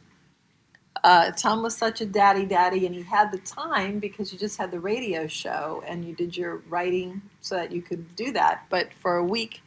Uh, 1.03 1.31
Tom 1.31 1.61
was 1.61 1.75
such 1.77 2.01
a 2.01 2.05
daddy, 2.05 2.45
daddy, 2.45 2.85
and 2.85 2.95
he 2.95 3.03
had 3.03 3.31
the 3.31 3.37
time 3.39 3.99
because 3.99 4.31
you 4.31 4.39
just 4.39 4.57
had 4.57 4.71
the 4.71 4.79
radio 4.79 5.27
show 5.27 5.83
and 5.87 6.03
you 6.05 6.13
did 6.15 6.35
your 6.35 6.57
writing 6.69 7.21
so 7.41 7.55
that 7.55 7.71
you 7.71 7.81
could 7.81 8.15
do 8.15 8.31
that. 8.31 8.65
But 8.69 8.89
for 9.01 9.17
a 9.17 9.23
week, 9.23 9.61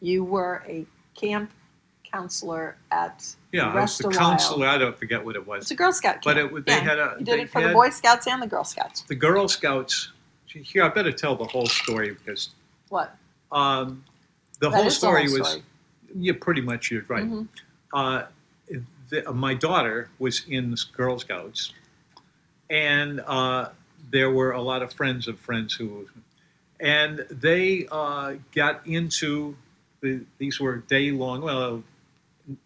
you 0.00 0.24
were 0.24 0.62
a 0.66 0.86
camp 1.14 1.50
counselor 2.10 2.76
at 2.90 3.34
Yeah, 3.52 3.68
I 3.70 3.80
was 3.82 3.98
the 3.98 4.08
a 4.08 4.12
counselor. 4.12 4.66
I 4.66 4.78
don't 4.78 4.96
forget 4.98 5.24
what 5.24 5.36
it 5.36 5.46
was. 5.46 5.62
It's 5.64 5.70
a 5.70 5.74
Girl 5.74 5.92
Scout 5.92 6.22
camp. 6.22 6.24
But 6.24 6.38
it- 6.38 6.66
they 6.66 6.72
Yeah, 6.72 6.78
had 6.80 6.98
a- 6.98 7.16
You 7.18 7.24
did 7.24 7.40
it 7.40 7.50
for 7.50 7.62
the 7.62 7.72
Boy 7.72 7.90
Scouts 7.90 8.26
and 8.26 8.40
the 8.42 8.46
Girl 8.46 8.64
Scouts. 8.64 9.02
The 9.02 9.14
Girl 9.14 9.48
Scouts. 9.48 10.12
Here, 10.46 10.82
I 10.82 10.88
better 10.88 11.12
tell 11.12 11.36
the 11.36 11.44
whole 11.44 11.66
story 11.66 12.12
because 12.14 12.50
What? 12.88 13.14
um, 13.52 14.02
the 14.60 14.70
whole 14.70 14.86
is 14.86 14.94
the 14.94 14.98
story 14.98 15.24
was. 15.24 15.46
story. 15.48 15.62
Yeah, 16.16 16.32
pretty 16.40 16.62
much. 16.62 16.90
You're 16.90 17.04
right. 17.08 17.24
Mhm. 17.24 17.48
uh, 17.92 18.22
the, 19.08 19.32
my 19.32 19.54
daughter 19.54 20.08
was 20.18 20.42
in 20.48 20.70
the 20.70 20.84
Girl 20.92 21.18
Scouts, 21.18 21.72
and 22.70 23.20
uh, 23.26 23.70
there 24.10 24.30
were 24.30 24.52
a 24.52 24.60
lot 24.62 24.82
of 24.82 24.92
friends 24.92 25.28
of 25.28 25.38
friends 25.38 25.74
who, 25.74 26.08
and 26.80 27.26
they 27.30 27.86
uh, 27.90 28.34
got 28.54 28.86
into 28.86 29.56
the, 30.00 30.20
these 30.38 30.60
were 30.60 30.76
day 30.78 31.10
long, 31.10 31.40
well, 31.42 31.82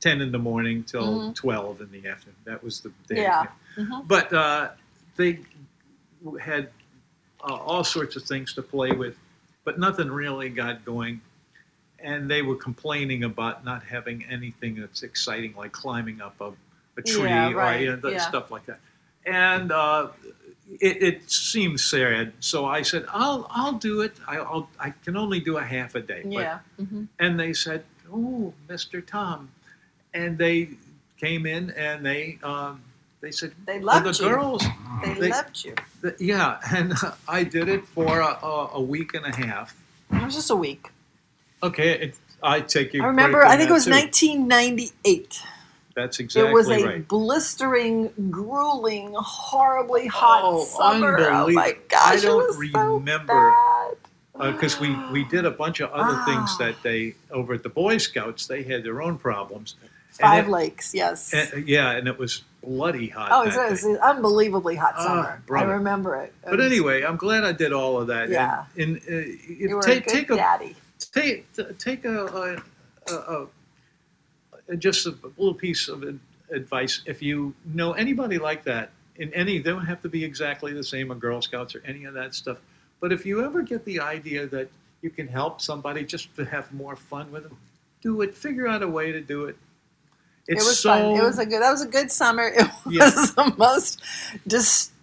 ten 0.01 0.21
in 0.21 0.31
the 0.33 0.39
morning 0.39 0.85
till 0.85 1.19
Mhm. 1.31 1.35
twelve 1.35 1.81
in 1.81 1.91
the 1.91 2.07
afternoon. 2.09 2.37
That 2.45 2.63
was 2.63 2.81
the 2.81 2.91
day. 3.09 3.23
Yeah. 3.23 3.47
Mhm. 3.77 4.07
But 4.07 4.33
uh, 4.33 4.71
they 5.17 5.41
had 6.41 6.69
uh, 7.43 7.55
all 7.55 7.83
sorts 7.85 8.15
of 8.17 8.23
things 8.23 8.55
to 8.55 8.63
play 8.63 8.93
with, 8.93 9.17
but 9.65 9.79
nothing 9.79 10.11
really 10.11 10.49
got 10.51 10.85
going. 10.85 11.21
And 12.03 12.29
they 12.31 12.43
were 12.43 12.57
complaining 12.57 13.25
about 13.25 13.65
not 13.65 13.83
having 13.85 14.25
anything 14.29 14.75
that's 14.75 15.03
exciting, 15.03 15.55
like 15.57 15.73
climbing 15.73 16.21
up 16.21 16.41
a, 16.41 16.53
a 16.97 17.03
tree 17.03 17.29
Yeah, 17.29 17.53
or 17.53 17.79
you 17.79 17.97
know, 17.97 18.09
yeah. 18.09 18.19
stuff 18.19 18.51
like 18.51 18.67
that. 18.67 18.81
And 19.25 19.71
uh, 19.71 20.09
it, 20.81 21.03
it 21.03 21.31
seemed 21.31 21.79
sad, 21.79 22.33
so 22.41 22.65
I 22.67 22.83
said, 22.83 23.05
"I'll 23.09 23.47
I'll 23.51 23.75
do 23.75 24.01
it. 24.01 24.15
I, 24.27 24.39
I'll 24.39 24.69
I 24.81 24.91
can 25.05 25.17
only 25.17 25.39
do 25.39 25.59
a 25.59 25.63
half 25.63 25.95
a 25.95 26.01
day." 26.01 26.23
But- 26.25 26.33
Yeah. 26.33 26.59
hmm 26.77 27.05
and 27.21 27.39
they 27.39 27.53
said, 27.53 27.85
"Oh, 28.13 28.53
Mr. 28.69 29.05
Tom," 29.07 29.51
and 30.13 30.37
they 30.39 30.71
came 31.19 31.47
in 31.47 31.71
and 31.71 32.05
they 32.05 32.39
um, 32.43 32.83
they 33.21 33.31
said, 33.31 33.53
They 33.65 33.79
"Oh, 33.79 33.85
loved 33.85 34.07
the 34.07 34.25
you. 34.25 34.29
girls." 34.29 34.65
They, 35.05 35.15
They- 35.15 35.31
loved 35.31 35.65
you. 35.65 35.75
the- 36.01 36.17
yeah, 36.19 36.59
and 36.75 36.95
I 37.29 37.45
did 37.45 37.69
it 37.69 37.87
for 37.87 38.19
a, 38.21 38.39
a, 38.45 38.71
a 38.75 38.83
week 38.83 39.15
and 39.15 39.25
a 39.25 39.37
half. 39.37 39.77
It 40.11 40.25
was 40.25 40.35
just 40.35 40.51
a 40.51 40.57
week. 40.57 40.89
Okay, 41.63 41.91
it, 41.93 42.15
I 42.43 42.61
take 42.61 42.93
you. 42.93 43.03
I 43.03 43.07
remember. 43.07 43.45
I 43.45 43.57
think 43.57 43.71
it 43.71 43.73
was 43.73 43.85
too. 43.85 43.91
1998. 43.93 45.43
That's 45.95 46.21
exactly 46.21 46.51
it 46.51 46.55
was 46.55 46.69
a 46.71 46.85
right. 46.85 47.07
blistering, 47.09 48.11
grueling, 48.31 49.13
horribly 49.15 50.07
hot 50.07 50.41
Oh, 50.43 50.65
summer. 50.65 51.19
Oh 51.31 51.51
my 51.51 51.77
gosh! 51.89 52.01
I 52.03 52.17
don't 52.21 52.59
remember, 52.59 53.33
so 53.33 53.95
bad. 54.39 54.53
because 54.55 54.81
we, 54.81 54.97
we 55.13 55.25
did 55.25 55.45
a 55.45 55.51
bunch 55.51 55.81
of 55.81 55.91
other 55.91 56.15
things 56.25 56.51
Ah. 56.55 56.57
that 56.61 56.83
day 56.83 57.15
over 57.31 57.53
at 57.55 57.63
the 57.63 57.69
Boy 57.69 57.99
Scouts 57.99 58.47
they 58.47 58.63
had 58.63 58.83
their 58.85 59.03
own 59.03 59.19
problems. 59.19 59.75
Five 60.13 60.45
and 60.45 60.49
it- 60.49 60.51
Lakes, 60.51 60.95
yes. 60.95 61.33
and- 61.35 61.69
yeah, 61.69 61.91
and 61.93 62.09
it 62.09 62.19
was 62.19 62.43
bloody 62.65 63.09
hot. 63.09 63.29
oh, 63.33 63.43
it 63.43 63.47
was, 63.47 63.55
that 63.57 63.67
it 63.67 63.71
was 63.73 63.85
an 63.85 63.97
unbelievably 63.99 64.77
hot 64.77 64.95
Ah, 64.97 65.05
summer. 65.07 65.43
I 65.59 65.63
remember 65.65 66.17
it. 66.17 66.33
It 66.45 66.51
But 66.51 66.59
was- 66.59 66.67
anyway, 66.67 67.03
I'm 67.03 67.17
glad 67.17 67.45
I 67.45 67.53
did 67.53 67.73
all 67.75 67.99
of 68.01 68.07
that. 68.09 68.31
Yeah. 68.31 68.65
And, 68.79 68.97
uh, 69.11 69.13
you 69.47 69.77
were 69.77 69.83
take 69.83 70.07
a 70.07 70.11
good 70.11 70.15
take 70.15 70.31
a 70.31 70.37
daddy. 70.37 70.77
Take 71.07 71.47
take 71.79 72.05
a, 72.05 72.27
a, 73.09 73.13
a, 73.13 73.47
a 74.69 74.77
just 74.77 75.07
a 75.07 75.15
little 75.37 75.55
piece 75.55 75.89
of 75.89 76.05
advice. 76.51 77.03
If 77.07 77.23
you 77.23 77.55
know 77.65 77.93
anybody 77.93 78.39
like 78.39 78.65
that, 78.65 78.91
in 79.17 79.33
any, 79.35 79.59
they 79.59 79.71
don't 79.71 79.87
have 79.87 80.01
to 80.03 80.09
be 80.09 80.25
exactly 80.25 80.73
the 80.73 80.85
same, 80.85 81.11
a 81.11 81.15
Girl 81.15 81.43
Scouts 81.43 81.75
or 81.75 81.83
any 81.87 82.05
of 82.05 82.15
that 82.15 82.35
stuff. 82.35 82.59
But 83.01 83.13
if 83.13 83.27
you 83.27 83.45
ever 83.45 83.63
get 83.63 83.85
the 83.85 84.01
idea 84.01 84.47
that 84.47 84.69
you 85.03 85.11
can 85.11 85.29
help 85.29 85.61
somebody 85.61 86.05
just 86.05 86.35
to 86.37 86.45
have 86.45 86.73
more 86.73 86.97
fun 86.97 87.31
with 87.33 87.43
them, 87.43 87.57
do 88.01 88.21
it. 88.23 88.35
Figure 88.37 88.67
out 88.69 88.83
a 88.83 88.89
way 88.89 89.13
to 89.13 89.21
do 89.21 89.45
it. 89.45 89.57
It's 90.49 90.65
it 90.65 90.67
was 90.69 90.81
so, 90.81 90.91
fun. 90.91 91.17
It 91.17 91.23
was 91.23 91.39
a 91.39 91.47
good. 91.47 91.63
That 91.63 91.71
was 91.71 91.83
a 91.83 91.89
good 91.89 92.11
summer. 92.11 92.49
It 92.57 92.71
was 92.87 93.35
Yeah. 93.37 93.45
the 93.45 93.55
most 93.57 94.03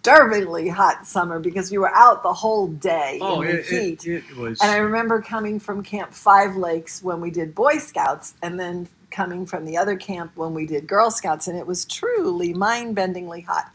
disturbingly 0.02 0.68
hot 0.68 1.06
summer 1.06 1.38
because 1.38 1.70
you 1.72 1.80
were 1.80 1.94
out 1.94 2.22
the 2.22 2.32
whole 2.32 2.68
day 2.68 3.18
oh, 3.20 3.42
in 3.42 3.48
the 3.48 3.58
it, 3.58 3.66
heat. 3.66 4.06
it, 4.06 4.24
it 4.30 4.36
was. 4.36 4.60
And 4.60 4.70
I 4.70 4.78
remember 4.78 5.20
coming 5.20 5.58
from 5.58 5.82
Camp 5.82 6.12
Five 6.12 6.56
Lakes 6.56 7.02
when 7.02 7.20
we 7.20 7.30
did 7.30 7.54
Boy 7.54 7.78
Scouts, 7.78 8.34
and 8.42 8.58
then 8.58 8.88
coming 9.10 9.44
from 9.44 9.64
the 9.64 9.76
other 9.76 9.96
camp 9.96 10.32
when 10.36 10.54
we 10.54 10.66
did 10.66 10.86
Girl 10.86 11.10
Scouts, 11.10 11.48
and 11.48 11.58
it 11.58 11.66
was 11.66 11.84
truly 11.84 12.54
mind 12.54 12.96
bendingly 12.96 13.44
hot. 13.44 13.70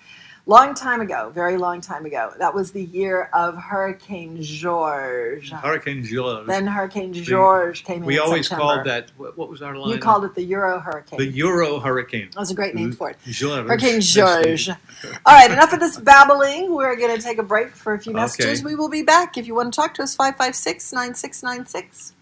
Long 0.48 0.76
time 0.76 1.02
ago, 1.02 1.32
very 1.34 1.58
long 1.58 1.82
time 1.82 2.06
ago. 2.06 2.32
That 2.38 2.54
was 2.54 2.72
the 2.72 2.84
year 2.84 3.32
of 3.34 3.58
Hurricane 3.58 4.38
George. 4.44 5.50
Hurricane 5.52 6.04
George. 6.04 6.46
Then 6.46 6.68
Hurricane 6.68 7.14
George 7.14 7.84
came 7.84 8.04
in. 8.04 8.06
we 8.06 8.20
always 8.20 8.48
September. 8.48 8.62
called 8.76 8.86
that. 8.86 9.10
What, 9.18 9.50
was 9.50 9.64
our 9.64 9.76
line? 9.76 9.90
You 9.94 9.98
called 9.98 10.24
it 10.24 10.36
the 10.36 10.44
Euro 10.44 10.78
Hurricane. 10.80 11.18
the 11.18 11.26
Euro 11.26 11.80
Hurricane. 11.80 12.30
that 12.34 12.40
was 12.40 12.52
a 12.52 12.54
great 12.54 12.76
name 12.76 12.92
for 12.92 13.10
it. 13.10 13.18
George. 13.26 13.66
Hurricane 13.68 14.02
George. 14.02 14.70
All 14.70 14.76
right, 15.26 15.50
enough 15.50 15.74
of 15.74 15.80
this 15.80 15.98
babbling. 15.98 16.72
We're 16.76 16.96
going 16.96 17.16
to 17.18 17.22
take 17.24 17.40
a 17.40 17.44
break 17.44 17.72
for 17.76 17.96
a 17.96 18.00
few 18.00 18.12
Okay. 18.12 18.22
messages. 18.22 18.64
We 18.64 18.76
will 18.76 18.90
be 18.90 19.02
back. 19.02 19.40
If 19.40 19.48
you 19.48 19.56
want 19.56 19.74
to 19.74 19.76
talk 19.76 19.96
to 19.96 20.04
us, 20.04 20.16
556 20.16 20.94
9696. 20.94 22.14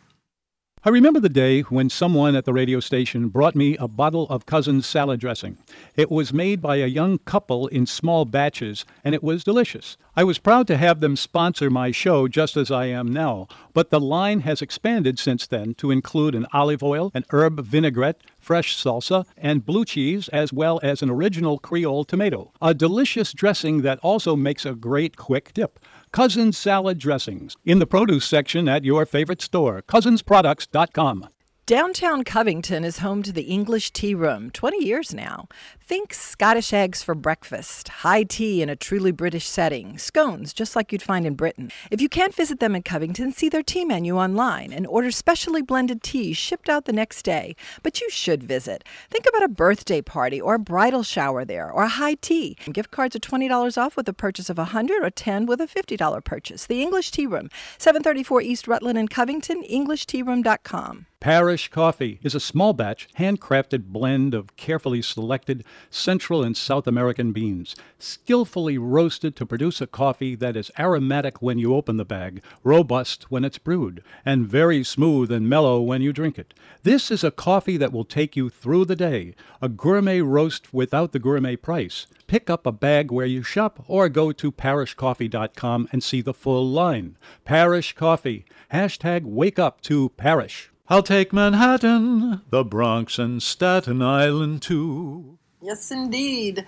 I 0.85 0.89
remember 0.89 1.21
the 1.21 1.29
day 1.29 1.61
when 1.61 1.89
someone 1.89 2.35
at 2.35 2.43
the 2.43 2.51
radio 2.51 2.81
station 2.81 3.29
brought 3.29 3.55
me 3.55 3.77
a 3.77 3.87
bottle 3.87 4.27
of 4.27 4.45
Cousin's 4.45 4.85
salad 4.85 5.21
dressing. 5.21 5.57
It 5.95 6.11
was 6.11 6.33
made 6.33 6.61
by 6.61 6.75
a 6.75 6.87
young 6.87 7.19
couple 7.19 7.67
in 7.67 7.85
small 7.85 8.25
batches, 8.25 8.83
and 9.01 9.15
it 9.15 9.23
was 9.23 9.45
delicious. 9.45 9.95
I 10.17 10.25
was 10.25 10.39
proud 10.39 10.67
to 10.67 10.75
have 10.75 10.99
them 10.99 11.15
sponsor 11.15 11.69
my 11.69 11.91
show 11.91 12.27
just 12.27 12.57
as 12.57 12.69
I 12.69 12.87
am 12.87 13.07
now, 13.07 13.47
but 13.73 13.91
the 13.91 13.99
line 14.01 14.41
has 14.41 14.61
expanded 14.61 15.17
since 15.17 15.47
then 15.47 15.73
to 15.75 15.89
include 15.89 16.35
an 16.35 16.47
olive 16.51 16.83
oil, 16.83 17.11
an 17.13 17.23
herb 17.29 17.65
vinaigrette, 17.65 18.19
fresh 18.37 18.75
salsa, 18.75 19.25
and 19.37 19.65
blue 19.65 19.85
cheese, 19.85 20.27
as 20.33 20.51
well 20.51 20.81
as 20.83 21.01
an 21.01 21.09
original 21.09 21.59
Creole 21.59 22.03
tomato. 22.03 22.51
A 22.61 22.73
delicious 22.73 23.31
dressing 23.31 23.83
that 23.83 23.99
also 23.99 24.35
makes 24.35 24.65
a 24.65 24.75
great 24.75 25.15
quick 25.15 25.53
dip. 25.53 25.79
Cousins 26.13 26.59
Salad 26.59 26.99
Dressings 26.99 27.57
in 27.65 27.79
the 27.79 27.87
produce 27.87 28.23
section 28.23 28.69
at 28.69 28.85
your 28.85 29.03
favorite 29.03 29.41
store, 29.41 29.81
cousinsproducts.com. 29.81 31.27
Downtown 31.65 32.25
Covington 32.25 32.83
is 32.83 32.97
home 32.97 33.23
to 33.23 33.31
the 33.31 33.43
English 33.43 33.91
Tea 33.91 34.13
Room, 34.13 34.51
20 34.51 34.83
years 34.83 35.13
now. 35.13 35.47
Think 35.79 36.13
Scottish 36.13 36.73
eggs 36.73 37.01
for 37.01 37.15
breakfast, 37.15 37.87
high 37.87 38.23
tea 38.23 38.61
in 38.61 38.67
a 38.67 38.75
truly 38.75 39.11
British 39.11 39.47
setting, 39.47 39.97
scones 39.97 40.51
just 40.51 40.75
like 40.75 40.91
you'd 40.91 41.01
find 41.01 41.25
in 41.25 41.35
Britain. 41.35 41.71
If 41.89 42.01
you 42.01 42.09
can't 42.09 42.35
visit 42.35 42.59
them 42.59 42.75
in 42.75 42.83
Covington, 42.83 43.31
see 43.31 43.47
their 43.47 43.63
tea 43.63 43.85
menu 43.85 44.17
online 44.17 44.73
and 44.73 44.85
order 44.85 45.09
specially 45.09 45.61
blended 45.61 46.03
teas 46.03 46.35
shipped 46.35 46.67
out 46.67 46.83
the 46.83 46.91
next 46.91 47.23
day. 47.23 47.55
But 47.81 48.01
you 48.01 48.09
should 48.09 48.43
visit. 48.43 48.83
Think 49.09 49.25
about 49.25 49.43
a 49.43 49.47
birthday 49.47 50.01
party 50.01 50.41
or 50.41 50.55
a 50.55 50.59
bridal 50.59 51.03
shower 51.03 51.45
there 51.45 51.71
or 51.71 51.83
a 51.83 51.95
high 51.95 52.15
tea. 52.15 52.57
Gift 52.73 52.91
cards 52.91 53.15
are 53.15 53.19
$20 53.19 53.81
off 53.81 53.95
with 53.95 54.09
a 54.09 54.13
purchase 54.13 54.49
of 54.49 54.57
100 54.57 55.01
or 55.01 55.09
10 55.09 55.45
with 55.45 55.61
a 55.61 55.67
$50 55.67 56.25
purchase. 56.25 56.65
The 56.65 56.81
English 56.81 57.11
Tea 57.11 57.25
Room, 57.25 57.49
734 57.77 58.41
East 58.41 58.67
Rutland 58.67 58.97
in 58.97 59.07
Covington, 59.07 59.63
EnglishTeaRoom.com. 59.63 61.05
Parish 61.23 61.69
Coffee 61.69 62.19
is 62.21 62.35
a 62.35 62.39
small 62.41 62.73
batch, 62.73 63.07
handcrafted 63.17 63.85
blend 63.85 64.33
of 64.33 64.57
carefully 64.57 65.01
selected 65.01 65.63
Central 65.89 66.43
and 66.43 66.57
South 66.57 66.85
American 66.85 67.31
beans, 67.31 67.77
skillfully 67.97 68.77
roasted 68.77 69.33
to 69.37 69.45
produce 69.45 69.79
a 69.79 69.87
coffee 69.87 70.35
that 70.35 70.57
is 70.57 70.69
aromatic 70.77 71.41
when 71.41 71.57
you 71.57 71.73
open 71.73 71.95
the 71.95 72.03
bag, 72.03 72.43
robust 72.61 73.31
when 73.31 73.45
it's 73.45 73.57
brewed, 73.57 74.03
and 74.25 74.45
very 74.45 74.83
smooth 74.83 75.31
and 75.31 75.47
mellow 75.47 75.79
when 75.79 76.01
you 76.01 76.11
drink 76.11 76.37
it. 76.37 76.53
This 76.83 77.09
is 77.09 77.23
a 77.23 77.31
coffee 77.31 77.77
that 77.77 77.93
will 77.93 78.03
take 78.03 78.35
you 78.35 78.49
through 78.49 78.83
the 78.83 78.93
day, 78.97 79.33
a 79.61 79.69
gourmet 79.69 80.19
roast 80.19 80.73
without 80.73 81.13
the 81.13 81.19
gourmet 81.19 81.55
price. 81.55 82.05
Pick 82.27 82.49
up 82.49 82.65
a 82.65 82.73
bag 82.73 83.13
where 83.13 83.25
you 83.25 83.43
shop 83.43 83.85
or 83.87 84.09
go 84.09 84.33
to 84.33 84.51
parishcoffee.com 84.51 85.87
and 85.93 86.03
see 86.03 86.19
the 86.19 86.33
full 86.33 86.69
line. 86.69 87.15
Parish 87.45 87.93
Coffee. 87.93 88.43
Hashtag 88.73 89.23
wake 89.23 89.57
up 89.57 89.79
to 89.83 90.09
Parish. 90.17 90.72
I'll 90.89 91.03
take 91.03 91.31
Manhattan, 91.31 92.41
the 92.49 92.65
Bronx, 92.65 93.17
and 93.17 93.41
Staten 93.41 94.01
Island 94.01 94.61
too. 94.61 95.39
Yes, 95.61 95.91
indeed. 95.91 96.65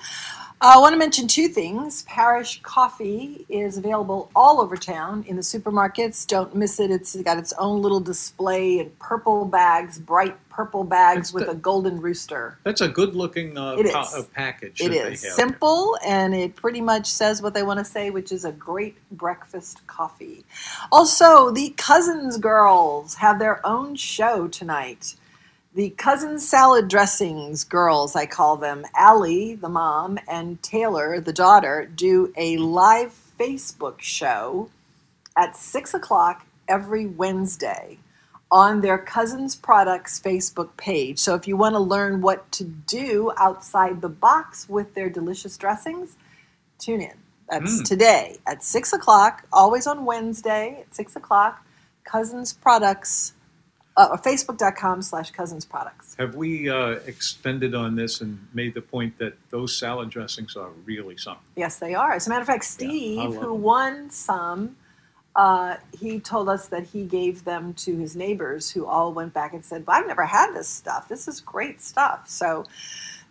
I 0.62 0.78
want 0.80 0.94
to 0.94 0.98
mention 0.98 1.28
two 1.28 1.48
things. 1.50 2.04
Parish 2.04 2.62
Coffee 2.64 3.46
is 3.50 3.78
available 3.78 4.32
all 4.36 4.62
over 4.62 4.78
town 4.78 5.24
in 5.28 5.36
the 5.36 5.42
supermarkets. 5.42 6.26
Don't 6.26 6.56
miss 6.56 6.80
it. 6.80 6.90
It's 6.92 7.16
got 7.18 7.38
its 7.38 7.54
own 7.60 7.82
little 7.82 8.00
display 8.00 8.80
in 8.80 8.90
purple 9.00 9.46
bags, 9.46 10.00
bright 10.00 10.36
purple 10.50 10.86
bags 10.86 11.28
It's 11.28 11.34
with 11.34 11.46
the- 11.46 11.52
a 11.52 11.56
golden 11.56 12.00
rooster. 12.00 12.58
That's 12.64 12.80
a 12.82 12.88
good 12.88 13.16
looking 13.16 13.58
uh, 13.58 13.76
It 13.78 13.92
pa- 13.92 14.22
package. 14.34 14.80
It 14.82 14.94
is 14.94 15.20
simple 15.36 15.98
and 16.06 16.34
it 16.34 16.56
pretty 16.56 16.82
much 16.82 17.08
says 17.08 17.42
what 17.42 17.54
they 17.54 17.64
want 17.64 17.80
to 17.80 17.86
say, 17.86 18.10
which 18.10 18.32
is 18.32 18.46
a 18.46 18.54
great 18.54 18.96
breakfast 19.12 19.86
coffee. 19.88 20.46
Also, 20.92 21.52
the 21.52 21.74
Cousins 21.78 22.38
girls 22.38 23.16
have 23.16 23.40
their 23.40 23.64
own 23.68 23.96
show 23.96 24.48
tonight. 24.48 25.16
The 25.76 25.90
Cousins 25.90 26.48
Salad 26.48 26.88
Dressings 26.88 27.66
girls, 27.66 28.16
I 28.16 28.28
call 28.28 28.56
them, 28.56 28.86
Allie, 28.96 29.56
the 29.56 29.68
mom, 29.68 30.18
and 30.26 30.64
Taylor, 30.64 31.20
the 31.20 31.34
daughter, 31.34 31.86
do 31.94 32.32
a 32.38 32.56
live 32.56 33.14
Facebook 33.38 34.00
show 34.00 34.70
at 35.36 35.58
6 35.58 35.94
o'clock 35.94 36.46
every 36.70 37.06
Wednesday 37.06 37.98
on 38.50 38.80
their 38.80 38.98
Cousins 38.98 39.54
Products 39.54 40.18
Facebook 40.18 40.78
page. 40.78 41.20
So 41.20 41.36
if 41.36 41.46
you 41.46 41.58
want 41.58 41.74
to 41.74 41.80
learn 41.80 42.22
what 42.22 42.50
to 42.54 42.64
do 42.64 43.34
outside 43.36 44.00
the 44.00 44.08
box 44.08 44.70
with 44.70 44.94
their 44.94 45.10
delicious 45.10 45.58
dressings, 45.58 46.16
tune 46.80 47.02
in. 47.02 47.18
That's 47.50 47.80
hmm. 47.80 47.84
today 47.84 48.38
at 48.48 48.64
6 48.64 48.94
o'clock, 48.94 49.46
always 49.52 49.88
on 49.88 50.06
Wednesday 50.06 50.86
at 50.88 50.96
6 50.96 51.18
o'clock. 51.18 51.66
Cousins 52.06 52.54
Products, 52.54 53.34
uh, 53.98 54.10
or 54.12 54.18
facebook.com 54.18 55.02
slash 55.02 55.32
cousins 55.32 55.66
products. 55.66 56.16
Have 56.20 56.36
we 56.36 56.70
uh, 56.70 57.00
extended 57.06 57.74
on 57.74 57.96
this 57.96 58.22
and 58.22 58.46
made 58.54 58.74
the 58.74 58.82
point 58.82 59.18
that 59.20 59.34
those 59.50 59.78
salad 59.78 60.10
dressings 60.10 60.56
are 60.56 60.70
really 60.86 61.18
something? 61.18 61.44
Yes, 61.56 61.80
they 61.80 61.96
are. 61.96 62.12
As 62.14 62.28
a 62.28 62.30
matter 62.30 62.42
of 62.42 62.48
fact, 62.48 62.66
Steve, 62.66 63.18
love 63.18 63.36
who 63.36 63.42
them. 63.42 63.62
won 63.62 64.10
some, 64.10 64.76
uh, 65.36 65.76
he 65.98 66.20
told 66.20 66.50
us 66.50 66.68
that 66.68 66.84
he 66.84 67.06
gave 67.06 67.44
them 67.46 67.74
to 67.74 67.98
his 67.98 68.16
neighbors 68.16 68.72
who 68.72 68.86
all 68.86 69.14
went 69.14 69.34
back 69.34 69.54
and 69.54 69.64
said, 69.64 69.86
well, 69.88 69.98
I've 69.98 70.08
never 70.08 70.26
had 70.26 70.54
this 70.54 70.68
stuff. 70.68 71.08
This 71.08 71.28
is 71.28 71.40
great 71.42 71.82
stuff. 71.82 72.28
So 72.30 72.66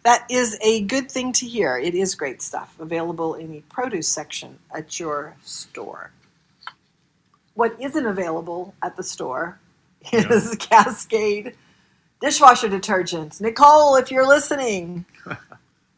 that 0.02 0.26
is 0.30 0.58
a 0.62 0.82
good 0.82 1.10
thing 1.10 1.32
to 1.32 1.46
hear. 1.46 1.78
It 1.78 1.94
is 1.94 2.14
great 2.14 2.42
stuff, 2.42 2.74
available 2.78 3.34
in 3.34 3.50
the 3.50 3.62
produce 3.70 4.08
section 4.08 4.58
at 4.74 5.00
your 5.00 5.36
store. 5.42 6.10
What 7.54 7.76
isn't 7.80 8.04
available 8.04 8.74
at 8.82 8.96
the 8.96 9.02
store 9.02 9.58
is 10.12 10.56
Cascade 10.56 11.54
dishwasher 12.20 12.68
detergent. 12.68 13.40
Nicole, 13.40 13.96
if 13.96 14.10
you're 14.10 14.26
listening, 14.26 15.04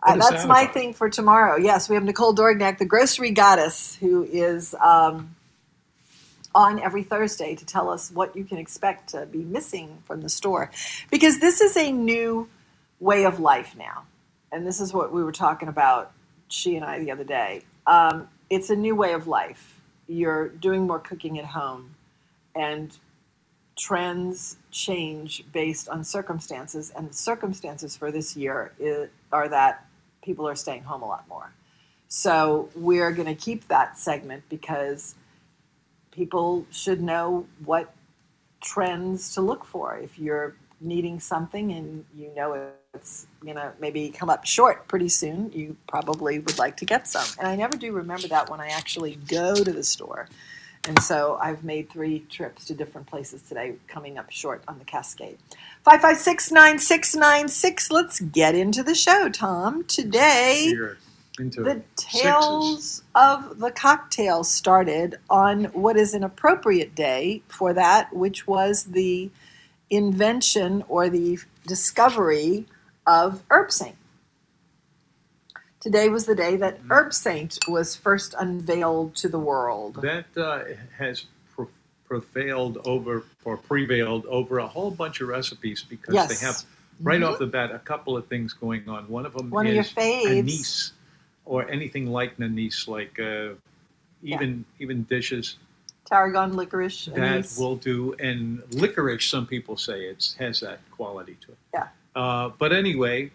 Uh, 0.07 0.15
that's 0.17 0.43
that 0.43 0.49
my 0.49 0.63
about? 0.63 0.75
thing 0.75 0.95
for 0.95 1.11
tomorrow. 1.11 1.57
Yes, 1.57 1.89
we 1.89 1.97
have 1.97 2.05
Nicole 2.05 2.33
Dorignac, 2.35 2.79
the 2.79 2.85
grocery 2.85 3.33
goddess, 3.33 3.97
who 3.97 4.23
is 4.25 4.75
um, 4.75 5.35
on 6.55 6.79
every 6.79 7.03
Thursday 7.03 7.57
to 7.57 7.67
tell 7.67 7.91
us 7.91 8.11
what 8.13 8.37
you 8.37 8.45
can 8.45 8.59
expect 8.59 9.11
to 9.11 9.27
be 9.27 9.39
missing 9.39 9.99
from 10.05 10.21
the 10.21 10.29
store. 10.29 10.71
Because 11.11 11.41
this 11.41 11.61
is 11.61 11.77
a 11.77 11.91
new 11.91 12.49
way 13.01 13.25
of 13.25 13.41
life 13.41 13.75
now. 13.77 14.05
And 14.53 14.65
this 14.67 14.81
is 14.81 14.95
what 14.95 15.13
we 15.13 15.25
were 15.25 15.33
talking 15.33 15.69
about, 15.69 16.13
she 16.49 16.77
and 16.77 16.85
I, 16.85 17.01
the 17.01 17.11
other 17.11 17.25
day. 17.25 17.63
Um, 17.87 18.29
it's 18.49 18.71
a 18.71 18.77
new 18.77 18.95
way 18.95 19.13
of 19.13 19.27
life. 19.27 19.81
You're 20.07 20.49
doing 20.49 20.87
more 20.87 21.01
cooking 21.01 21.37
at 21.41 21.47
home, 21.47 21.97
and 22.55 22.97
trends 23.77 24.57
change 24.71 25.45
based 25.53 25.89
on 25.89 26.03
circumstances. 26.03 26.93
And 26.97 27.11
the 27.11 27.15
circumstances 27.15 27.97
for 27.97 28.11
this 28.11 28.37
year 28.37 28.73
i 28.83 29.09
are 29.33 29.49
that 29.49 29.87
people 30.23 30.49
are 30.49 30.57
staying 30.57 30.83
home 30.83 31.03
a 31.03 31.07
lot 31.07 31.29
more. 31.29 31.53
So 32.09 32.71
we're 32.75 33.13
going 33.13 33.27
to 33.29 33.35
keep 33.35 33.69
that 33.69 33.99
segment 33.99 34.45
because 34.49 35.15
people 36.11 36.67
should 36.71 37.01
know 37.01 37.47
what 37.65 37.95
trends 38.63 39.35
to 39.35 39.41
look 39.41 39.65
for. 39.65 39.97
If 39.97 40.19
you're 40.19 40.57
needing 40.81 41.21
something 41.21 41.73
and 41.73 42.05
you 42.15 42.31
know 42.35 42.71
it's 42.95 43.27
going 43.43 43.57
to 43.57 43.73
maybe 43.81 44.09
come 44.11 44.31
up 44.31 44.45
short 44.45 44.89
pretty 44.89 45.09
soon, 45.09 45.53
you 45.53 45.77
probably 45.87 46.39
would 46.39 46.59
like 46.59 46.77
to 46.79 46.85
get 46.85 47.07
some. 47.07 47.27
And 47.39 47.47
I 47.47 47.57
never 47.57 47.77
do 47.77 47.93
remember 47.93 48.29
that 48.29 48.49
when 48.51 48.61
I 48.61 48.69
actually 48.69 49.17
go 49.29 49.55
to 49.55 49.73
the 49.73 49.85
store. 49.85 50.29
And 50.87 51.03
so 51.03 51.37
I've 51.41 51.65
made 51.65 51.91
three 51.91 52.21
trips 52.31 52.65
to 52.67 52.75
different 52.75 53.09
places 53.09 53.43
today, 53.43 53.75
coming 53.89 54.19
up 54.19 54.31
short 54.31 54.63
on 54.69 54.79
the 54.79 54.85
Cascade. 54.85 55.39
556 55.83 56.53
9696. 56.53 57.91
Let's 57.91 58.21
get 58.21 58.55
into 58.55 58.83
the 58.83 58.95
show, 58.95 59.29
Tom. 59.29 59.85
Today, 59.85 60.73
the 61.37 61.83
sixes. 61.97 62.23
tales 62.23 63.03
of 63.15 63.59
the 63.59 63.71
cocktail 63.71 64.45
started 64.45 65.17
on 65.29 65.65
what 65.67 65.97
is 65.97 66.15
an 66.15 66.23
appropriate 66.23 66.95
day 66.95 67.43
for 67.49 67.73
that, 67.73 68.15
which 68.15 68.47
was 68.47 68.85
the 68.85 69.31
invention 69.91 70.85
or 70.89 71.09
the 71.09 71.39
discovery 71.67 72.67
of 73.07 73.43
Herbsaint. 73.49 73.95
Today 75.87 76.09
was 76.09 76.27
the 76.27 76.35
day 76.35 76.57
that 76.57 76.81
Mm-hmm. 76.81 76.91
Herbsaint 76.91 77.69
was 77.69 77.95
first 77.95 78.35
unveiled 78.41 79.15
to 79.23 79.29
the 79.29 79.39
world. 79.39 80.03
That 80.03 80.25
uh, 80.37 80.65
has 80.99 81.27
pre- 81.55 81.67
prevailed 82.09 82.79
over 82.85 83.23
or 83.45 83.57
prevailed 83.57 84.27
over 84.27 84.59
a 84.59 84.67
whole 84.67 84.91
bunch 84.91 85.21
of 85.21 85.29
recipes 85.29 85.85
because 85.89 86.13
Yes. 86.13 86.29
they 86.41 86.45
have 86.45 86.57
right 87.01 87.21
Mhm. 87.21 87.29
off 87.31 87.39
the 87.39 87.47
bat 87.47 87.71
a 87.71 87.79
couple 87.79 88.17
of 88.17 88.27
things 88.27 88.53
going 88.53 88.89
on. 88.89 89.07
One 89.07 89.25
of 89.27 89.35
them 89.35 89.49
One 89.49 89.67
of 89.69 89.71
is 89.71 89.77
your 89.77 89.85
faves. 89.85 90.27
anise 90.39 90.93
or 91.45 91.71
anything 91.71 92.09
like 92.09 92.33
anise, 92.41 92.89
like 92.89 93.21
uh, 93.21 93.51
even 94.25 94.65
even 94.81 95.05
dishes 95.05 95.57
Tarragon 96.11 96.57
licorice, 96.57 97.05
that 97.15 97.17
anise. 97.17 97.57
will 97.61 97.77
do. 97.77 98.13
And 98.15 98.61
licorice, 98.75 99.25
some 99.31 99.47
people 99.47 99.77
say 99.77 100.07
it 100.07 100.35
has 100.41 100.59
that 100.67 100.81
quality 100.91 101.37
to 101.43 101.53
it. 101.53 101.59
Yeah. 101.75 101.89
Uh, 102.17 102.49
but 102.59 102.73
anyway, 102.73 103.31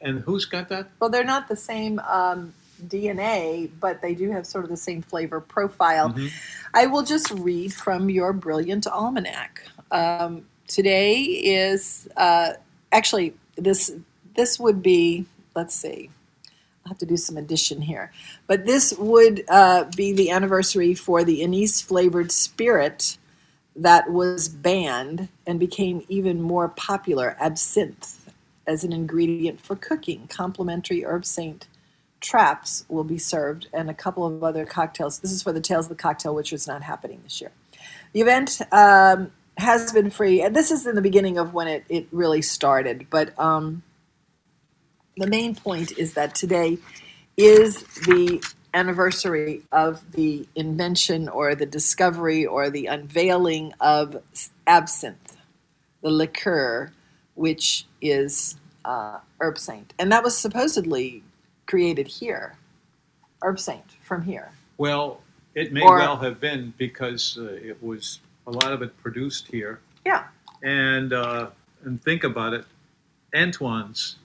and 0.00 0.20
who's 0.20 0.44
got 0.44 0.68
that? 0.68 0.88
Well, 1.00 1.10
they're 1.10 1.24
not 1.24 1.48
the 1.48 1.56
same 1.56 1.98
um, 2.00 2.54
DNA, 2.86 3.70
but 3.80 4.00
they 4.02 4.14
do 4.14 4.30
have 4.30 4.46
sort 4.46 4.64
of 4.64 4.70
the 4.70 4.76
same 4.76 5.02
flavor 5.02 5.40
profile. 5.40 6.10
Mhm. 6.10 6.30
I 6.74 6.86
will 6.86 7.02
just 7.02 7.30
read 7.30 7.72
from 7.72 8.10
your 8.10 8.32
brilliant 8.32 8.86
almanac. 8.86 9.62
Um, 9.90 10.46
today 10.66 11.20
is 11.22 12.08
uh, 12.16 12.52
actually 12.92 13.34
this. 13.56 13.92
This 14.34 14.58
would 14.58 14.82
be. 14.82 15.26
Let's 15.54 15.74
see. 15.74 16.10
I'll 16.84 16.90
have 16.90 16.98
to 16.98 17.06
do 17.06 17.16
some 17.16 17.36
addition 17.36 17.82
here, 17.82 18.12
but 18.46 18.64
this 18.64 18.94
would 18.96 19.44
uh, 19.48 19.84
be 19.96 20.12
the 20.12 20.30
anniversary 20.30 20.94
for 20.94 21.24
the 21.24 21.42
anise 21.42 21.80
flavored 21.80 22.30
spirit 22.30 23.18
that 23.76 24.10
was 24.10 24.48
banned 24.48 25.28
and 25.46 25.60
became 25.60 26.04
even 26.08 26.40
more 26.40 26.68
popular, 26.68 27.36
absinthe, 27.40 28.17
as 28.68 28.84
an 28.84 28.92
ingredient 28.92 29.60
for 29.60 29.74
cooking. 29.74 30.28
Complimentary 30.28 31.00
Herbsaint 31.00 31.62
traps 32.20 32.84
will 32.88 33.04
be 33.04 33.18
served 33.18 33.68
and 33.72 33.88
a 33.88 33.94
couple 33.94 34.26
of 34.26 34.44
other 34.44 34.64
cocktails. 34.64 35.20
This 35.20 35.32
is 35.32 35.42
for 35.42 35.52
the 35.52 35.60
Tales 35.60 35.86
of 35.86 35.90
the 35.90 36.02
Cocktail, 36.02 36.34
which 36.34 36.52
is 36.52 36.66
not 36.66 36.82
happening 36.82 37.20
this 37.24 37.40
year. 37.40 37.50
The 38.12 38.20
event 38.20 38.60
um, 38.70 39.32
has 39.56 39.92
been 39.92 40.10
free, 40.10 40.42
and 40.42 40.54
this 40.54 40.70
is 40.70 40.86
in 40.86 40.94
the 40.94 41.02
beginning 41.02 41.38
of 41.38 41.54
when 41.54 41.66
it, 41.66 41.84
it 41.88 42.06
really 42.12 42.42
started, 42.42 43.06
but 43.10 43.38
um, 43.38 43.82
the 45.16 45.26
main 45.26 45.54
point 45.54 45.96
is 45.98 46.14
that 46.14 46.34
today 46.34 46.78
is 47.36 47.82
the 47.82 48.42
anniversary 48.74 49.62
of 49.72 50.12
the 50.12 50.46
invention 50.54 51.28
or 51.28 51.54
the 51.54 51.66
discovery 51.66 52.44
or 52.44 52.68
the 52.68 52.86
unveiling 52.86 53.72
of 53.80 54.22
absinthe, 54.66 55.36
the 56.02 56.10
liqueur, 56.10 56.92
which 57.42 57.86
is 58.02 58.56
uh, 58.84 59.18
Herbsaint. 59.40 59.90
And 59.98 60.10
that 60.10 60.22
was 60.24 60.36
supposedly 60.36 61.22
created 61.66 62.08
here, 62.08 62.56
Herbsaint 63.42 63.94
from 64.02 64.22
here. 64.22 64.50
Well, 64.76 65.20
it 65.54 65.72
may 65.72 65.82
Or- 65.82 65.96
well 65.98 66.16
have 66.16 66.40
been 66.40 66.74
because 66.76 67.38
uh, 67.38 67.44
it 67.44 67.80
was 67.82 68.20
a 68.46 68.50
lot 68.50 68.72
of 68.72 68.82
it 68.82 68.96
produced 69.00 69.46
here. 69.48 69.80
Yeah. 70.04 70.24
And 70.62 71.12
uh, 71.12 71.50
and 71.84 72.02
think 72.02 72.24
about 72.24 72.52
it, 72.54 72.64
Antoine's, 73.32 74.16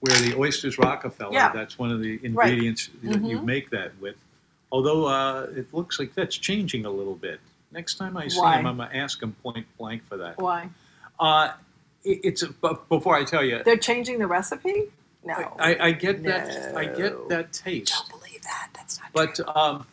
where 0.00 0.16
the 0.18 0.36
oysters 0.36 0.78
Rockefeller. 0.78 1.32
Yeah. 1.32 1.50
That's 1.52 1.78
one 1.78 1.90
of 1.90 2.00
the 2.00 2.20
ingredients 2.22 2.90
that 3.02 3.22
you 3.22 3.38
Mhm. 3.38 3.44
make 3.44 3.70
that 3.70 3.92
with. 4.00 4.16
Although 4.70 5.06
uh, 5.06 5.46
it 5.56 5.72
looks 5.72 5.98
like 5.98 6.14
that's 6.14 6.36
changing 6.36 6.84
a 6.84 6.90
little 6.90 7.14
bit. 7.14 7.40
Next 7.72 7.94
time 7.94 8.16
I 8.18 8.28
see 8.28 8.38
Why? 8.38 8.58
him, 8.58 8.66
I'm 8.66 8.76
gonna 8.76 8.90
ask 8.92 9.22
him 9.22 9.32
point 9.42 9.66
blank 9.78 10.04
for 10.06 10.18
that. 10.18 10.36
Why? 10.38 10.68
It, 12.04 12.20
it's 12.24 12.44
before 12.88 13.16
I 13.16 13.24
tell 13.24 13.44
you, 13.44 13.62
They're 13.64 13.76
changing 13.76 14.18
the 14.18 14.26
recipe? 14.26 14.84
No. 15.24 15.56
I, 15.58 15.76
I 15.88 15.92
get 15.92 16.22
that. 16.24 16.76
I 16.76 16.86
get 16.86 17.28
that 17.28 17.52
taste. 17.52 17.92
don't 17.92 18.20
believe 18.20 18.42
that. 18.42 18.70
That's 18.74 18.98
not 19.00 19.10
But 19.12 19.34
true. 19.34 19.46
um, 19.48 19.86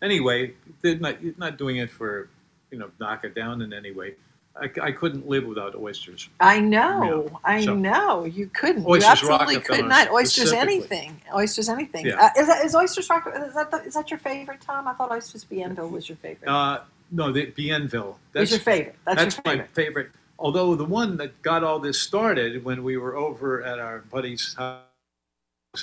anyway, 0.00 0.52
they're 0.82 0.98
not, 0.98 1.22
you're 1.22 1.34
not 1.36 1.58
doing 1.58 1.76
it 1.76 1.90
for, 1.90 2.28
you 2.70 2.78
know, 2.78 2.90
knock 3.00 3.24
it 3.24 3.34
down 3.34 3.60
in 3.62 3.72
any 3.72 3.90
way. 3.90 4.14
I, 4.60 4.70
I 4.82 4.92
couldn't 4.92 5.28
live 5.28 5.44
without 5.44 5.76
oysters. 5.76 6.28
I 6.40 6.58
know, 6.58 7.38
I 7.44 7.64
so- 7.64 7.76
know. 7.76 8.24
You 8.24 8.46
couldn't. 8.48 8.86
Oysters 8.86 9.22
you 9.22 9.30
absolutely 9.30 9.60
could 9.60 9.84
not. 9.86 10.10
Oysters 10.10 10.52
anything. 10.52 11.20
Oysters 11.32 11.68
anything. 11.68 12.06
Yeah. 12.06 12.30
Uh, 12.36 12.40
is 12.40 12.46
that 12.48 12.64
is 12.64 12.74
oysters 12.74 13.08
rock? 13.08 13.30
Is 13.32 13.54
that 13.54 13.70
the, 13.70 13.76
is 13.84 13.94
that 13.94 14.10
your 14.10 14.18
favorite, 14.18 14.60
Tom? 14.60 14.88
I 14.88 14.94
thought 14.94 15.12
oysters 15.12 15.44
Bienville 15.44 15.90
was 15.90 16.08
your 16.08 16.16
favorite. 16.16 16.48
Uh, 16.48 16.80
no, 17.12 17.30
the 17.30 17.46
Bienville. 17.46 18.16
Who's 18.32 18.50
your 18.50 18.60
favorite? 18.60 18.96
That's, 19.04 19.36
That's, 19.36 19.40
your 19.44 19.56
my 19.58 19.64
favorite. 19.74 20.10
Although 20.38 20.76
the 20.76 20.84
one 20.84 21.16
that 21.16 21.40
got 21.42 21.64
all 21.64 21.78
this 21.80 22.00
started 22.00 22.64
when 22.64 22.84
we 22.84 22.96
were 22.96 23.16
over 23.16 23.62
at 23.62 23.78
our 23.78 24.00
buddy's 24.00 24.54
house 24.54 24.82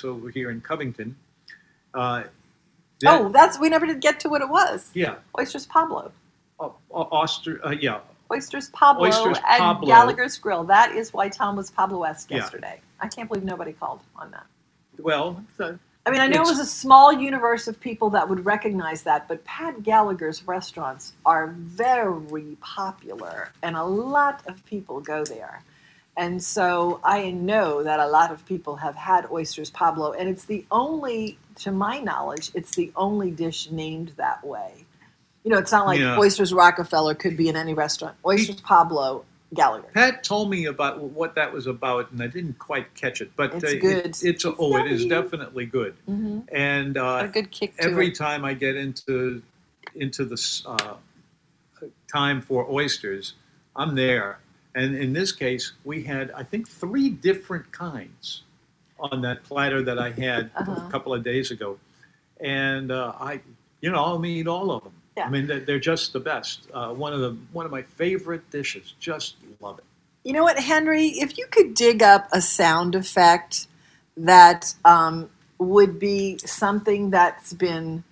over 0.02 0.30
here 0.30 0.50
in 0.50 0.60
Covington. 0.60 1.16
Uh, 1.92 2.24
that- 3.00 3.20
oh, 3.20 3.28
that's 3.28 3.58
we 3.58 3.68
never 3.68 3.86
did 3.86 4.00
get 4.00 4.18
to 4.20 4.28
what 4.28 4.40
it 4.40 4.48
was. 4.48 4.90
yeah, 4.94 5.16
Oysters 5.38 5.66
Pablo. 5.66 6.10
uh, 6.58 6.70
Oster, 6.90 7.60
uh, 7.66 7.70
yeah, 7.70 8.00
Oysters 8.32 8.70
Pablo 8.70 9.06
Oysters 9.06 9.36
and 9.46 9.58
Pablo. 9.58 9.86
Gallagher's 9.86 10.38
Grill. 10.38 10.64
That 10.64 10.92
is 10.92 11.12
why 11.12 11.28
Tom 11.28 11.56
was 11.56 11.70
Pablo-esque 11.70 12.30
Yeah. 12.30 12.38
yesterday. 12.38 12.80
I 13.00 13.08
can't 13.08 13.28
believe 13.28 13.44
nobody 13.44 13.72
called 13.74 14.00
on 14.16 14.30
that. 14.30 14.46
well, 14.98 15.44
I 16.06 16.10
mean, 16.10 16.20
I 16.20 16.28
know 16.28 16.42
it 16.42 16.46
was 16.46 16.60
a 16.60 16.66
small 16.66 17.12
universe 17.12 17.66
of 17.66 17.80
people 17.80 18.10
that 18.10 18.28
would 18.28 18.44
recognize 18.44 19.02
that, 19.02 19.26
but 19.26 19.44
Pat 19.44 19.82
Gallagher's 19.82 20.46
restaurants 20.46 21.14
are 21.26 21.48
very 21.48 22.56
popular, 22.60 23.50
and 23.62 23.74
a 23.76 23.82
lot 23.82 24.46
of 24.46 24.64
people 24.66 25.00
go 25.00 25.24
there. 25.24 25.64
And 26.16 26.42
so 26.42 27.00
I 27.02 27.32
know 27.32 27.82
that 27.82 27.98
a 27.98 28.06
lot 28.06 28.30
of 28.30 28.46
people 28.46 28.76
have 28.76 28.94
had 28.94 29.28
oysters 29.32 29.68
Pablo, 29.70 30.12
and 30.12 30.28
it's 30.28 30.44
the 30.44 30.64
only, 30.70 31.38
to 31.56 31.72
my 31.72 31.98
knowledge, 31.98 32.52
it's 32.54 32.76
the 32.76 32.92
only 32.94 33.32
dish 33.32 33.70
named 33.72 34.12
that 34.16 34.46
way. 34.46 34.84
You 35.42 35.50
know, 35.50 35.58
it's 35.58 35.72
not 35.72 35.86
like 35.86 35.98
Yeah. 35.98 36.18
oysters 36.18 36.54
Rockefeller 36.54 37.14
could 37.14 37.36
be 37.36 37.48
in 37.48 37.56
any 37.56 37.74
restaurant. 37.74 38.14
Oysters 38.24 38.60
Pablo, 38.60 39.24
Gallagher. 39.54 39.88
Pat 39.94 40.24
told 40.24 40.50
me 40.50 40.66
about 40.66 41.00
what 41.00 41.34
that 41.36 41.52
was 41.52 41.66
about, 41.66 42.10
and 42.10 42.22
I 42.22 42.26
didn't 42.26 42.58
quite 42.58 42.92
catch 42.94 43.20
it. 43.20 43.30
But 43.36 43.54
It's 43.54 43.64
uh, 43.64 43.68
it- 43.68 43.80
good. 43.80 44.06
it's, 44.06 44.24
It's 44.24 44.44
oh, 44.44 44.76
it 44.76 44.90
is 44.90 45.06
definitely 45.06 45.66
good. 45.66 45.94
hmm 46.06 46.40
And 46.52 46.96
a 46.96 47.04
uh, 47.04 47.26
good 47.28 47.50
kick 47.50 47.76
to 47.76 47.84
every 47.84 48.08
it. 48.08 48.16
time 48.16 48.44
I 48.44 48.54
get 48.54 48.76
into 48.76 49.42
into 49.94 50.24
this 50.24 50.64
uh, 50.66 50.94
time 52.12 52.42
for 52.42 52.68
oysters, 52.70 53.34
I'm 53.74 53.94
there. 53.94 54.38
And 54.74 54.94
in 54.94 55.12
this 55.14 55.32
case, 55.32 55.72
we 55.84 56.02
had 56.02 56.30
I 56.32 56.42
think 56.42 56.68
three 56.68 57.08
different 57.08 57.70
kinds 57.72 58.42
on 58.98 59.22
that 59.22 59.44
platter 59.44 59.82
that 59.82 59.98
I 59.98 60.10
had 60.10 60.50
Uh-huh. 60.56 60.86
a 60.86 60.90
couple 60.90 61.14
of 61.14 61.22
days 61.22 61.50
ago, 61.50 61.78
and 62.40 62.90
uh, 62.90 63.12
I, 63.18 63.40
you 63.80 63.90
know, 63.90 64.02
I'll 64.02 64.24
eat 64.26 64.46
all 64.46 64.70
of 64.70 64.82
them. 64.84 64.92
Yeah. 65.16 65.26
I 65.26 65.30
mean, 65.30 65.46
they're, 65.46 65.60
they're 65.60 65.78
just 65.78 66.12
the 66.12 66.20
best. 66.20 66.68
Uh, 66.72 66.92
one 66.92 67.12
of 67.12 67.20
the 67.20 67.36
one 67.52 67.64
of 67.64 67.72
my 67.72 67.82
favorite 67.82 68.50
dishes. 68.50 68.94
Just 69.00 69.36
love 69.60 69.78
it. 69.78 69.84
You 70.24 70.32
know 70.32 70.42
what, 70.42 70.58
Henry? 70.58 71.06
If 71.06 71.38
you 71.38 71.46
could 71.50 71.74
dig 71.74 72.02
up 72.02 72.28
a 72.32 72.40
sound 72.40 72.94
effect 72.94 73.68
that 74.16 74.74
um, 74.84 75.30
would 75.58 75.98
be 75.98 76.38
something 76.38 77.10
that's 77.10 77.52
been 77.52 78.04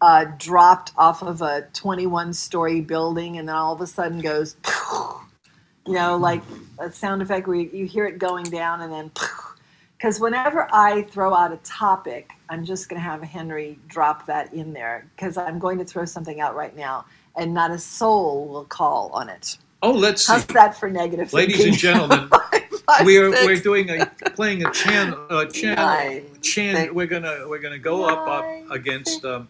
uh, 0.00 0.26
dropped 0.38 0.92
off 0.96 1.22
of 1.22 1.42
a 1.42 1.68
21 1.72 2.32
story 2.32 2.80
building 2.80 3.38
and 3.38 3.48
then 3.48 3.54
all 3.54 3.74
of 3.74 3.80
a 3.80 3.86
sudden 3.86 4.20
goes, 4.20 4.56
you 5.86 5.92
know, 5.92 6.16
like 6.16 6.42
a 6.78 6.90
sound 6.90 7.22
effect 7.22 7.46
where 7.46 7.56
you, 7.56 7.70
you 7.72 7.86
hear 7.86 8.06
it 8.06 8.18
going 8.18 8.44
down 8.44 8.80
and 8.80 8.92
then, 8.92 9.10
because 9.96 10.18
whenever 10.18 10.66
I 10.72 11.02
throw 11.02 11.34
out 11.34 11.52
a 11.52 11.58
topic, 11.58 12.30
I'm 12.50 12.64
just 12.64 12.88
going 12.88 13.00
to 13.00 13.04
have 13.04 13.22
Henry 13.22 13.78
drop 13.86 14.26
that 14.26 14.52
in 14.52 14.72
there 14.72 15.08
because 15.14 15.36
I'm 15.36 15.60
going 15.60 15.78
to 15.78 15.84
throw 15.84 16.04
something 16.04 16.40
out 16.40 16.56
right 16.56 16.76
now 16.76 17.06
and 17.36 17.54
not 17.54 17.70
a 17.70 17.78
soul 17.78 18.48
will 18.48 18.64
call 18.64 19.10
on 19.12 19.28
it. 19.28 19.56
Oh, 19.82 19.92
let's 19.92 20.26
see. 20.26 20.36
That 20.52 20.76
for 20.76 20.90
negative 20.90 21.32
Ladies 21.32 21.56
thinking? 21.56 21.72
and 21.72 21.78
gentlemen, 21.78 22.28
Five, 22.86 23.06
we're 23.06 23.32
six, 23.32 23.46
we're 23.46 23.60
doing 23.60 23.88
a 23.88 24.06
playing 24.30 24.66
a 24.66 24.70
chan 24.72 25.14
uh, 25.30 25.44
chan 25.46 25.76
Nine, 25.76 26.40
chan. 26.42 26.74
six, 26.74 26.92
we're 26.92 27.06
gonna 27.06 27.44
we're 27.46 27.60
gonna 27.60 27.78
go 27.78 28.04
up 28.04 28.26
nine, 28.26 28.64
up 28.66 28.72
against 28.72 29.24
um, 29.24 29.48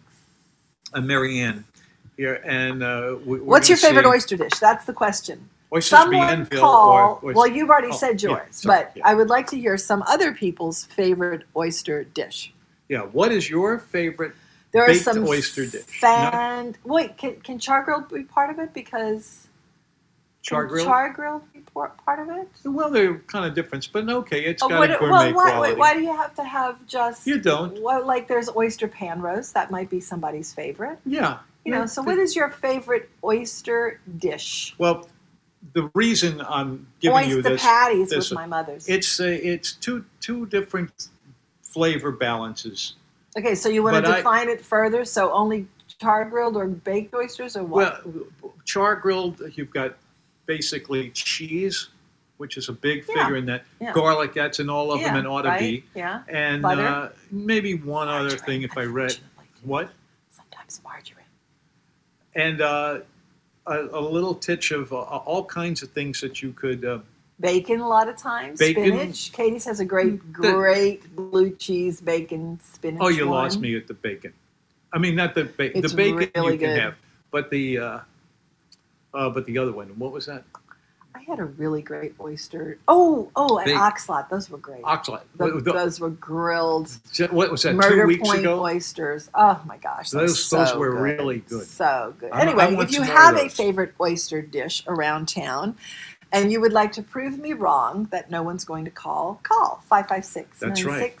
a 0.93 1.01
Marianne 1.01 1.65
here, 2.15 2.41
and 2.45 2.81
uh, 2.83 3.17
we, 3.25 3.41
What's 3.41 3.67
your 3.67 3.77
favorite 3.77 4.05
oyster 4.05 4.37
dish? 4.37 4.53
That's 4.59 4.85
the 4.85 4.93
question. 4.93 5.49
Oysters 5.73 5.89
Someone 5.89 6.45
call. 6.45 6.91
or, 6.91 7.19
or 7.21 7.33
well, 7.33 7.47
you've 7.47 7.69
already 7.69 7.89
oh, 7.91 7.97
said 7.97 8.21
yeah, 8.21 8.29
yours, 8.29 8.41
sorry, 8.51 8.83
but 8.83 8.91
yeah. 8.95 9.07
I 9.07 9.15
would 9.15 9.29
like 9.29 9.47
to 9.47 9.57
hear 9.57 9.75
some 9.77 10.03
other 10.03 10.33
people's 10.33 10.85
favorite 10.85 11.43
oyster 11.55 12.03
dish. 12.03 12.53
Yeah. 12.91 13.03
What 13.03 13.31
is 13.31 13.49
your 13.49 13.79
favorite? 13.79 14.33
There 14.73 14.83
are 14.83 14.87
Baked 14.87 15.03
some 15.03 15.25
oyster 15.27 15.65
dish. 15.65 15.83
Fan. 15.85 16.75
Wait, 16.83 17.17
can, 17.17 17.37
can 17.37 17.57
char 17.57 17.83
grilled 17.83 18.09
be 18.09 18.23
part 18.23 18.49
of 18.49 18.59
it? 18.59 18.73
Because 18.73 19.47
Char 20.41 20.65
grilled? 20.65 20.87
Char 20.87 21.13
grilled 21.13 21.53
be 21.53 21.61
part 21.73 22.19
of 22.19 22.29
it? 22.29 22.47
Well, 22.65 22.89
they're 22.89 23.19
kind 23.19 23.45
of 23.45 23.53
different, 23.53 23.87
but 23.93 24.09
okay, 24.09 24.43
it's 24.43 24.61
Oh, 24.61 24.67
got 24.67 24.79
what- 24.79 24.91
a 24.91 24.97
gourmet 24.97 25.11
well, 25.13 25.33
why, 25.33 25.51
quality. 25.51 25.75
why 25.75 25.93
do 25.93 26.01
you 26.01 26.15
have 26.15 26.35
to 26.35 26.43
have 26.43 26.85
just? 26.85 27.25
You 27.25 27.39
don't. 27.39 27.81
Well, 27.81 28.05
like 28.05 28.27
there's 28.27 28.49
oyster 28.55 28.87
pan 28.89 29.21
roast. 29.21 29.53
That 29.53 29.71
might 29.71 29.89
be 29.89 29.99
somebody's 30.01 30.53
favorite. 30.53 30.99
Yeah. 31.05 31.39
You 31.63 31.71
know. 31.71 31.85
So, 31.85 32.01
the- 32.01 32.07
what 32.07 32.17
is 32.17 32.35
your 32.35 32.49
favorite 32.49 33.09
oyster 33.23 33.99
dish? 34.17 34.73
Well, 34.77 35.07
the 35.73 35.89
reason 35.93 36.41
I'm 36.41 36.87
giving 36.99 37.29
you 37.29 37.37
oyster 37.37 37.49
this, 37.51 37.61
patties 37.61 38.09
this 38.09 38.29
with 38.31 38.35
my 38.35 38.47
mother's. 38.47 38.89
it's 38.89 39.19
uh, 39.19 39.25
it's 39.25 39.73
two 39.73 40.03
two 40.19 40.45
different 40.47 41.09
flavor 41.71 42.11
balances. 42.11 42.95
Okay, 43.37 43.55
so 43.55 43.69
you 43.69 43.81
want 43.83 43.95
to 43.95 44.01
But 44.01 44.11
I- 44.11 44.17
define 44.17 44.49
it 44.49 44.63
further? 44.63 45.05
So 45.05 45.31
only 45.31 45.67
char 45.99 46.25
grilled 46.25 46.57
or 46.57 46.67
baked 46.67 47.13
oysters, 47.13 47.55
or 47.55 47.63
what? 47.63 48.05
Well, 48.05 48.53
char 48.65 48.95
grilled, 48.95 49.41
you've 49.55 49.71
got 49.71 49.95
basically 50.45 51.09
cheese, 51.11 51.89
which 52.37 52.57
is 52.57 52.67
a 52.69 52.73
big 52.73 53.05
Yeah, 53.07 53.23
figure 53.23 53.37
in 53.37 53.45
that. 53.45 53.63
yeah. 53.79 53.93
Garlic, 53.93 54.33
that's 54.33 54.59
in 54.59 54.69
all 54.69 54.91
of 54.91 54.99
them 55.01 55.15
and 55.15 55.27
ought 55.27 55.43
to 55.43 55.49
right? 55.49 55.59
be. 55.59 55.83
Yeah. 55.95 56.23
And 56.27 56.65
uh, 56.65 57.09
maybe 57.31 57.75
one 57.75 58.09
other 58.09 58.31
thing 58.37 58.63
if 58.63 58.77
I 58.77 58.83
read. 58.83 59.15
What? 59.63 59.91
Sometimes 60.31 60.81
margarine. 60.83 61.17
And 62.35 62.61
uh, 62.61 62.99
a, 63.67 63.79
a 63.93 64.01
little 64.01 64.33
titch 64.33 64.71
of 64.71 64.91
uh, 64.91 64.97
all 64.97 65.45
kinds 65.45 65.83
of 65.83 65.91
things 65.91 66.19
that 66.21 66.41
you 66.41 66.51
could. 66.51 66.83
Bacon 67.41 67.79
a 67.81 67.87
lot 67.87 68.07
of 68.07 68.15
times. 68.17 68.59
Bacon. 68.59 68.85
Spinach. 68.85 69.31
Katie's 69.33 69.65
has 69.65 69.79
a 69.79 69.85
great, 69.85 70.31
great 70.31 71.15
blue 71.15 71.55
cheese 71.55 71.99
bacon 71.99 72.59
spinach. 72.63 73.01
oh, 73.03 73.09
you 73.09 73.27
one. 73.27 73.43
lost 73.43 73.59
me 73.59 73.75
at 73.75 73.87
the 73.87 73.93
bacon. 73.95 74.31
I 74.93 74.99
mean, 74.99 75.15
not 75.15 75.35
the 75.35 75.45
bacon. 75.45 75.83
It's 75.83 75.91
The 75.93 75.97
bacon 75.97 76.31
really 76.35 76.53
you 76.53 76.59
can 76.59 76.79
have, 76.79 76.95
but 77.31 77.49
the. 77.49 77.77
Uh, 77.79 77.99
uh, 79.13 79.29
but 79.29 79.45
the 79.45 79.57
other 79.57 79.73
one, 79.73 79.87
what 79.99 80.13
was 80.13 80.25
that? 80.27 80.43
I 81.13 81.19
had 81.23 81.39
a 81.39 81.45
really 81.45 81.81
great 81.81 82.15
oyster. 82.19 82.77
Oh, 82.87 83.29
oh, 83.35 83.57
and 83.57 83.65
Big- 83.65 83.75
oxlot. 83.75 84.29
Those 84.29 84.49
were 84.49 84.57
great. 84.57 84.81
What, 84.81 85.63
those 85.65 85.99
were 85.99 86.09
grilled 86.09 86.89
what 87.29 87.51
was 87.51 87.63
that? 87.63 87.75
murder 87.75 88.01
two 88.03 88.07
weeks 88.07 88.27
point 88.27 88.39
ago. 88.39 88.63
oysters. 88.63 89.29
Oh 89.35 89.61
my 89.65 89.77
gosh, 89.77 90.09
Those- 90.11 90.43
so 90.43 90.57
those 90.59 90.75
were 90.75 90.91
good. 90.91 91.01
really 91.01 91.39
good. 91.39 91.67
So 91.67 92.13
good. 92.17 92.31
Anyway, 92.33 92.75
if 92.75 92.91
you 92.93 93.01
have 93.01 93.35
a 93.35 93.49
favorite 93.49 93.93
oyster 93.99 94.41
dish 94.41 94.83
around 94.87 95.27
town, 95.27 95.75
and 96.31 96.51
you 96.51 96.61
would 96.61 96.73
like 96.73 96.91
to 96.93 97.03
prove 97.03 97.37
me 97.39 97.53
wrong 97.53 98.07
that 98.11 98.31
no 98.31 98.41
one's 98.43 98.63
going 98.63 98.85
to 98.85 98.91
call, 98.91 99.39
call 99.43 99.83
five 99.87 100.07
five 100.07 100.25
six 100.25 100.59
That's 100.59 100.83
right. 100.83 101.15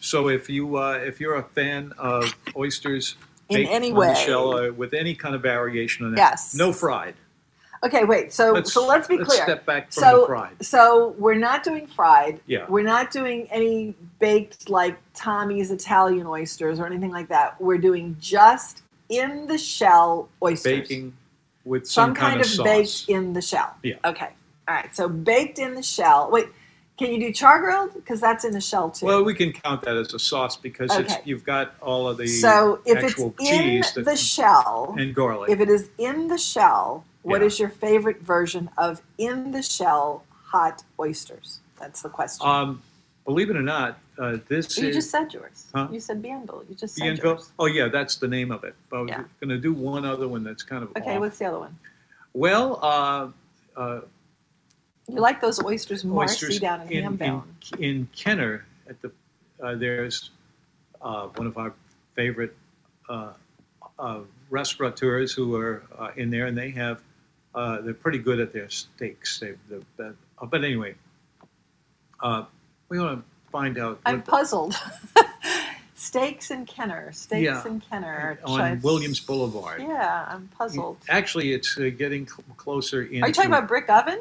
So 0.00 0.28
if 0.28 0.48
you 0.50 0.76
uh, 0.76 1.00
if 1.04 1.20
you're 1.20 1.36
a 1.36 1.42
fan 1.42 1.92
of 1.98 2.34
oysters 2.56 3.16
in 3.48 3.66
any 3.66 3.92
way. 3.92 4.08
the 4.08 4.14
shell 4.14 4.56
uh, 4.56 4.70
with 4.72 4.94
any 4.94 5.14
kind 5.14 5.34
of 5.34 5.42
variation 5.42 6.06
on 6.06 6.12
that, 6.14 6.18
Yes. 6.18 6.54
no 6.54 6.72
fried. 6.72 7.14
Okay, 7.84 8.04
wait. 8.04 8.32
So 8.32 8.62
so 8.62 8.86
let's 8.86 9.06
be 9.06 9.18
let's 9.18 9.28
clear. 9.28 9.42
step 9.44 9.66
back 9.66 9.92
from 9.92 10.02
so 10.02 10.20
the 10.22 10.26
fried. 10.26 10.64
so 10.64 11.14
we're 11.18 11.34
not 11.34 11.62
doing 11.62 11.86
fried. 11.86 12.40
Yeah. 12.46 12.64
We're 12.66 12.84
not 12.84 13.10
doing 13.10 13.46
any 13.50 13.94
baked 14.18 14.70
like 14.70 14.96
Tommy's 15.12 15.70
Italian 15.70 16.26
oysters 16.26 16.80
or 16.80 16.86
anything 16.86 17.10
like 17.10 17.28
that. 17.28 17.60
We're 17.60 17.78
doing 17.78 18.16
just 18.18 18.82
in 19.10 19.46
the 19.46 19.58
shell 19.58 20.30
oysters. 20.42 20.80
Baking 20.88 21.12
with 21.64 21.86
some, 21.86 22.08
some, 22.10 22.14
kind, 22.14 22.40
of 22.40 22.46
sauce. 22.46 22.64
baked 22.64 23.08
in 23.08 23.32
the 23.32 23.42
shell. 23.42 23.74
Yeah. 23.82 23.94
Okay. 24.04 24.28
All 24.68 24.74
right. 24.74 24.94
So 24.94 25.08
baked 25.08 25.58
in 25.58 25.74
the 25.74 25.82
shell. 25.82 26.30
Wait, 26.30 26.46
can 26.98 27.10
you 27.12 27.18
do 27.18 27.32
char 27.32 27.60
grilled? 27.60 27.94
Because 27.94 28.20
that's 28.20 28.44
in 28.44 28.52
the 28.52 28.60
shell 28.60 28.90
too. 28.90 29.06
Well, 29.06 29.24
we 29.24 29.34
can 29.34 29.52
count 29.52 29.82
that 29.82 29.96
as 29.96 30.14
a 30.14 30.18
sauce 30.18 30.56
because 30.56 30.94
it's, 30.96 31.12
Okay. 31.12 31.22
you've 31.24 31.44
got 31.44 31.74
all 31.80 32.08
of 32.08 32.18
the 32.18 32.26
so 32.26 32.80
if 32.84 33.02
it's 33.02 33.18
in 33.20 33.34
cheese 33.38 33.92
that- 33.94 34.04
the 34.04 34.16
shell, 34.16 34.94
and 34.98 35.14
garlic. 35.14 35.50
if 35.50 35.60
it 35.60 35.68
is 35.68 35.90
in 35.98 36.28
the 36.28 36.38
shell, 36.38 37.04
what 37.22 37.40
Yeah. 37.40 37.46
is 37.48 37.58
your 37.58 37.70
favorite 37.70 38.20
version 38.22 38.70
of 38.78 39.02
in 39.18 39.50
the 39.50 39.62
shell 39.62 40.24
hot 40.46 40.82
oysters? 41.00 41.60
That's 41.80 42.02
the 42.02 42.08
question. 42.08 42.46
um, 42.46 42.82
believe 43.24 43.50
it 43.50 43.56
or 43.56 43.62
not, 43.62 43.98
uh, 44.18 44.38
this 44.48 44.76
you 44.78 44.88
is 44.88 44.96
just 44.96 45.10
said 45.10 45.32
yours. 45.32 45.66
Huh? 45.74 45.88
You 45.90 46.00
said 46.00 46.22
Bienville. 46.22 46.64
You 46.68 46.74
just 46.74 46.94
said 46.94 47.02
Bienville. 47.04 47.24
yours. 47.32 47.52
Oh 47.58 47.66
yeah, 47.66 47.88
that's 47.88 48.16
the 48.16 48.28
name 48.28 48.50
of 48.52 48.64
it. 48.64 48.74
But 48.90 48.96
I 48.96 49.00
was 49.02 49.10
Yeah. 49.10 49.24
going 49.40 49.50
to 49.50 49.58
do 49.58 49.72
one 49.72 50.04
other 50.04 50.28
one 50.28 50.44
that's 50.44 50.62
kind 50.62 50.82
of 50.82 50.90
Okay, 50.96 51.14
off. 51.14 51.20
what's 51.20 51.38
the 51.38 51.46
other 51.46 51.58
one? 51.58 51.76
well. 52.32 52.78
Uh, 52.82 53.28
uh, 53.76 54.00
You 55.08 55.20
like 55.20 55.40
those 55.40 55.62
oysters 55.62 56.04
more? 56.04 56.24
oysters 56.24 56.54
See 56.54 56.58
down 56.60 56.80
in, 56.88 57.04
in, 57.18 57.22
in, 57.22 57.42
in 57.82 58.08
Kenner 58.14 58.64
at 58.88 59.00
the 59.02 59.10
uh, 59.62 59.74
there's 59.74 60.30
uh, 61.02 61.26
one 61.28 61.46
of 61.46 61.56
our 61.58 61.72
favorite 62.14 62.56
uh, 63.08 63.32
uh, 63.98 64.20
restaurateurs 64.50 65.32
who 65.32 65.54
are 65.56 65.82
uh, 65.98 66.10
in 66.16 66.30
there, 66.30 66.46
and 66.46 66.56
they 66.56 66.70
have 66.70 67.02
uh, 67.54 67.80
they're 67.82 67.94
pretty 67.94 68.18
good 68.18 68.40
at 68.40 68.52
their 68.52 68.68
steaks. 68.68 69.38
They, 69.38 69.52
the, 69.68 69.82
the, 69.96 70.14
uh, 70.40 70.46
but 70.46 70.64
anyway, 70.64 70.94
uh, 72.20 72.44
we 72.88 72.98
want 72.98 73.18
to 73.20 73.50
find 73.50 73.78
out 73.78 74.00
I'm 74.06 74.22
puzzled. 74.22 74.74
Steaks 75.96 76.50
and 76.50 76.66
Kenner. 76.66 77.12
Steaks 77.12 77.42
Yeah. 77.42 77.66
in 77.66 77.80
Kenner. 77.80 78.38
on 78.44 78.80
Williams 78.82 79.20
Boulevard. 79.20 79.80
Yeah, 79.80 80.26
I'm 80.28 80.48
puzzled. 80.48 80.98
Actually, 81.08 81.52
it's 81.52 81.78
uh, 81.78 81.90
getting 81.96 82.26
cl- 82.26 82.44
closer 82.56 83.02
into 83.02 83.22
Are 83.22 83.28
you 83.28 83.34
talking 83.34 83.50
about 83.50 83.68
Brick 83.68 83.88
Oven? 83.88 84.20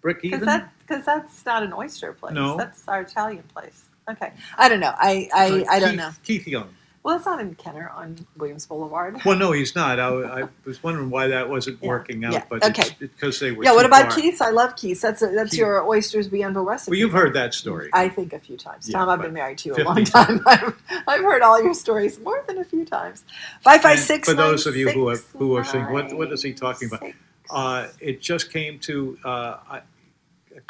Brick 0.00 0.22
Because 0.22 0.40
that 0.42 0.72
because 0.86 1.04
that's 1.06 1.46
not 1.46 1.62
an 1.62 1.72
oyster 1.72 2.12
place. 2.12 2.34
No. 2.34 2.56
that's 2.56 2.86
our 2.88 3.02
Italian 3.02 3.42
place. 3.54 3.84
Okay, 4.10 4.32
I 4.58 4.68
don't 4.68 4.80
know. 4.80 4.92
I 4.96 5.28
I, 5.34 5.50
Uh, 5.50 5.64
I 5.70 5.78
don't 5.78 5.90
Keith- 5.90 5.98
know. 5.98 6.10
Keith 6.24 6.46
Young. 6.48 6.68
Well, 7.04 7.16
it's 7.16 7.26
not 7.26 7.38
in 7.38 7.54
Kenner 7.56 7.90
on 7.94 8.16
Williams 8.38 8.64
Boulevard. 8.64 9.20
Well, 9.26 9.36
no, 9.36 9.52
he's 9.52 9.74
not. 9.76 10.00
I, 10.00 10.06
I 10.06 10.48
was 10.64 10.82
wondering 10.82 11.10
why 11.10 11.26
that 11.26 11.50
wasn't 11.50 11.78
Yeah. 11.82 11.88
working 11.90 12.24
out, 12.24 12.32
Yeah. 12.32 12.44
but 12.48 12.64
Okay. 12.64 12.96
because 12.98 13.38
they 13.40 13.52
were. 13.52 13.62
yeah. 13.62 13.74
What 13.74 13.84
about 13.84 14.10
far. 14.10 14.20
Keith's? 14.22 14.40
I 14.40 14.48
love 14.48 14.74
Keith's. 14.74 15.02
That's 15.02 15.20
a, 15.20 15.26
that's 15.26 15.50
Keith. 15.50 15.60
your 15.60 15.86
oysters 15.86 16.28
beyond 16.28 16.56
the 16.56 16.60
recipe. 16.62 16.92
Well, 16.92 16.98
you've 16.98 17.12
heard 17.12 17.34
that 17.34 17.52
story. 17.52 17.90
I 17.92 18.08
think 18.08 18.32
a 18.32 18.38
few 18.38 18.56
times. 18.56 18.88
Yeah, 18.88 18.98
Tom, 19.00 19.10
I've 19.10 19.20
been 19.20 19.34
married 19.34 19.58
to 19.58 19.68
you 19.68 19.74
a 19.76 19.84
long 19.84 20.02
time. 20.04 20.40
I've, 20.46 20.74
I've 21.06 21.20
heard 21.20 21.42
all 21.42 21.62
your 21.62 21.74
stories 21.74 22.18
more 22.20 22.42
than 22.48 22.56
a 22.56 22.64
few 22.64 22.86
times. 22.86 23.24
Five 23.60 23.82
five 23.82 23.98
And 23.98 24.00
six. 24.00 24.26
for 24.26 24.34
those 24.34 24.66
of 24.66 24.74
you 24.74 24.88
who 24.88 25.06
are 25.10 25.18
who 25.36 25.56
are 25.58 25.62
six, 25.64 25.72
saying, 25.72 25.92
what 25.92 26.10
what 26.14 26.32
is 26.32 26.42
he 26.42 26.54
talking 26.54 26.88
about? 26.88 27.10
Uh, 27.50 27.88
it 28.00 28.22
just 28.22 28.50
came 28.50 28.78
to 28.78 29.18
uh, 29.26 29.56
I, 29.70 29.80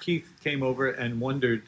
Keith 0.01 0.27
came 0.43 0.65
over 0.65 0.91
and 0.91 1.21
wondered 1.21 1.63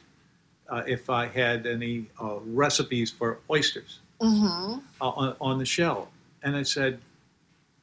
uh, 0.69 0.83
if 0.85 1.09
I 1.09 1.27
had 1.27 1.65
any 1.65 2.07
uh, 2.21 2.39
recipes 2.45 3.09
for 3.11 3.39
oysters 3.49 3.99
Mhm. 4.21 4.81
uh, 5.01 5.09
on, 5.09 5.35
on 5.39 5.57
the 5.59 5.65
shell, 5.65 6.09
and 6.43 6.55
I 6.55 6.63
said. 6.63 6.99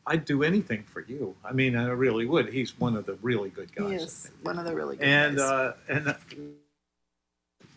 I'd 0.06 0.26
do 0.26 0.42
anything 0.42 0.82
for 0.82 1.00
you. 1.00 1.34
I 1.42 1.52
mean, 1.54 1.74
I 1.74 1.86
really 1.88 2.26
would. 2.26 2.50
He's 2.50 2.78
one 2.78 2.94
of 2.94 3.06
the 3.06 3.14
really 3.22 3.48
good 3.48 3.74
guys. 3.74 3.88
He 3.88 3.94
is 3.96 4.30
one 4.42 4.58
of 4.58 4.66
the 4.66 4.74
really 4.74 4.96
good 4.96 5.06
and 5.06 5.38
guys. 5.38 5.50
uh, 5.50 5.72
and 5.88 6.14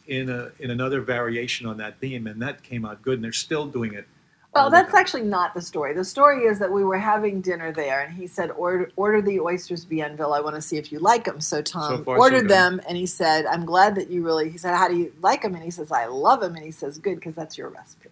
in 0.07 0.29
a 0.29 0.51
in 0.59 0.71
another 0.71 0.99
variation 0.99 1.65
on 1.67 1.77
that 1.77 1.99
theme, 2.01 2.27
and 2.27 2.41
that 2.41 2.63
came 2.63 2.83
out 2.83 3.01
good. 3.01 3.15
And 3.15 3.23
they're 3.23 3.31
still 3.31 3.65
doing 3.65 3.93
it. 3.93 4.05
Well, 4.53 4.69
that's 4.69 4.93
actually 4.93 5.21
not 5.23 5.53
the 5.53 5.61
story. 5.61 5.93
The 5.93 6.03
story 6.03 6.45
is 6.45 6.59
that 6.59 6.69
we 6.69 6.83
were 6.83 6.97
having 6.97 7.39
dinner 7.39 7.71
there, 7.71 8.01
and 8.01 8.13
he 8.13 8.27
said, 8.27 8.51
"Order, 8.51 8.91
order 8.97 9.21
the 9.21 9.39
oysters 9.39 9.85
Bienville. 9.85 10.33
I 10.33 10.41
want 10.41 10.55
to 10.55 10.61
see 10.61 10.75
if 10.75 10.91
you 10.91 10.99
like 10.99 11.25
them." 11.25 11.39
So 11.39 11.61
Tom 11.61 11.97
So 11.99 12.03
far, 12.03 12.17
ordered 12.17 12.41
good. 12.41 12.49
them, 12.49 12.81
and 12.89 12.97
he 12.97 13.05
said, 13.05 13.45
"I'm 13.45 13.65
glad 13.65 13.95
that 13.95 14.09
you 14.09 14.21
really." 14.25 14.49
He 14.49 14.57
said, 14.57 14.75
"How 14.75 14.89
do 14.89 14.97
you 14.97 15.13
like 15.21 15.43
them?" 15.43 15.55
And 15.55 15.63
he 15.63 15.71
says, 15.71 15.93
"I 15.93 16.07
love 16.07 16.41
them." 16.41 16.55
And 16.55 16.65
he 16.65 16.71
says, 16.71 16.97
"Good, 16.97 17.15
because 17.15 17.35
that's 17.35 17.57
your 17.57 17.69
recipe." 17.69 18.09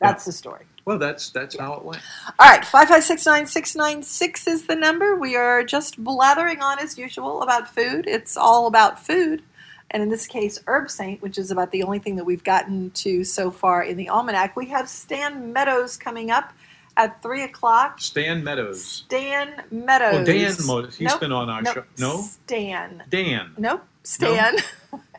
That's 0.00 0.24
the 0.24 0.32
story. 0.32 0.64
Well, 0.84 0.98
that's 0.98 1.30
that's 1.30 1.58
how 1.58 1.74
it 1.74 1.84
went. 1.84 2.00
All 2.38 2.48
right, 2.48 2.64
five 2.64 2.88
five 2.88 3.04
six 3.04 3.26
nine 3.26 3.46
six 3.46 3.76
nine 3.76 4.02
six 4.02 4.46
is 4.46 4.66
the 4.66 4.74
number. 4.74 5.16
We 5.16 5.36
are 5.36 5.62
just 5.62 6.02
blathering 6.02 6.62
on 6.62 6.78
as 6.78 6.96
usual 6.96 7.42
about 7.42 7.72
food. 7.74 8.06
It's 8.06 8.36
all 8.36 8.66
about 8.68 9.04
food, 9.04 9.42
and 9.90 10.02
in 10.02 10.08
this 10.08 10.26
case, 10.26 10.58
Herbsaint, 10.60 11.20
which 11.20 11.36
is 11.36 11.50
about 11.50 11.72
the 11.72 11.82
only 11.82 11.98
thing 11.98 12.16
that 12.16 12.24
we've 12.24 12.44
gotten 12.44 12.90
to 12.92 13.24
so 13.24 13.50
far 13.50 13.82
in 13.82 13.96
the 13.96 14.08
almanac. 14.08 14.56
We 14.56 14.66
have 14.66 14.88
Stan 14.88 15.52
Meadows 15.52 15.96
coming 15.96 16.30
up 16.30 16.54
at 16.96 17.22
three 17.22 17.44
o'clock. 17.44 18.00
Stan 18.00 18.42
Meadows. 18.42 18.84
Stan 18.84 19.62
Meadows. 19.70 20.14
Oh, 20.14 20.24
Dan 20.24 20.54
Meadows. 20.66 20.96
He's 20.96 21.08
Nope, 21.08 21.20
been 21.20 21.32
on 21.32 21.50
our 21.50 21.62
nope, 21.62 21.74
show. 21.74 21.84
No? 21.98 22.22
Stan. 22.22 23.02
Dan. 23.08 23.52
Nope. 23.58 23.84
Stan. 24.04 24.56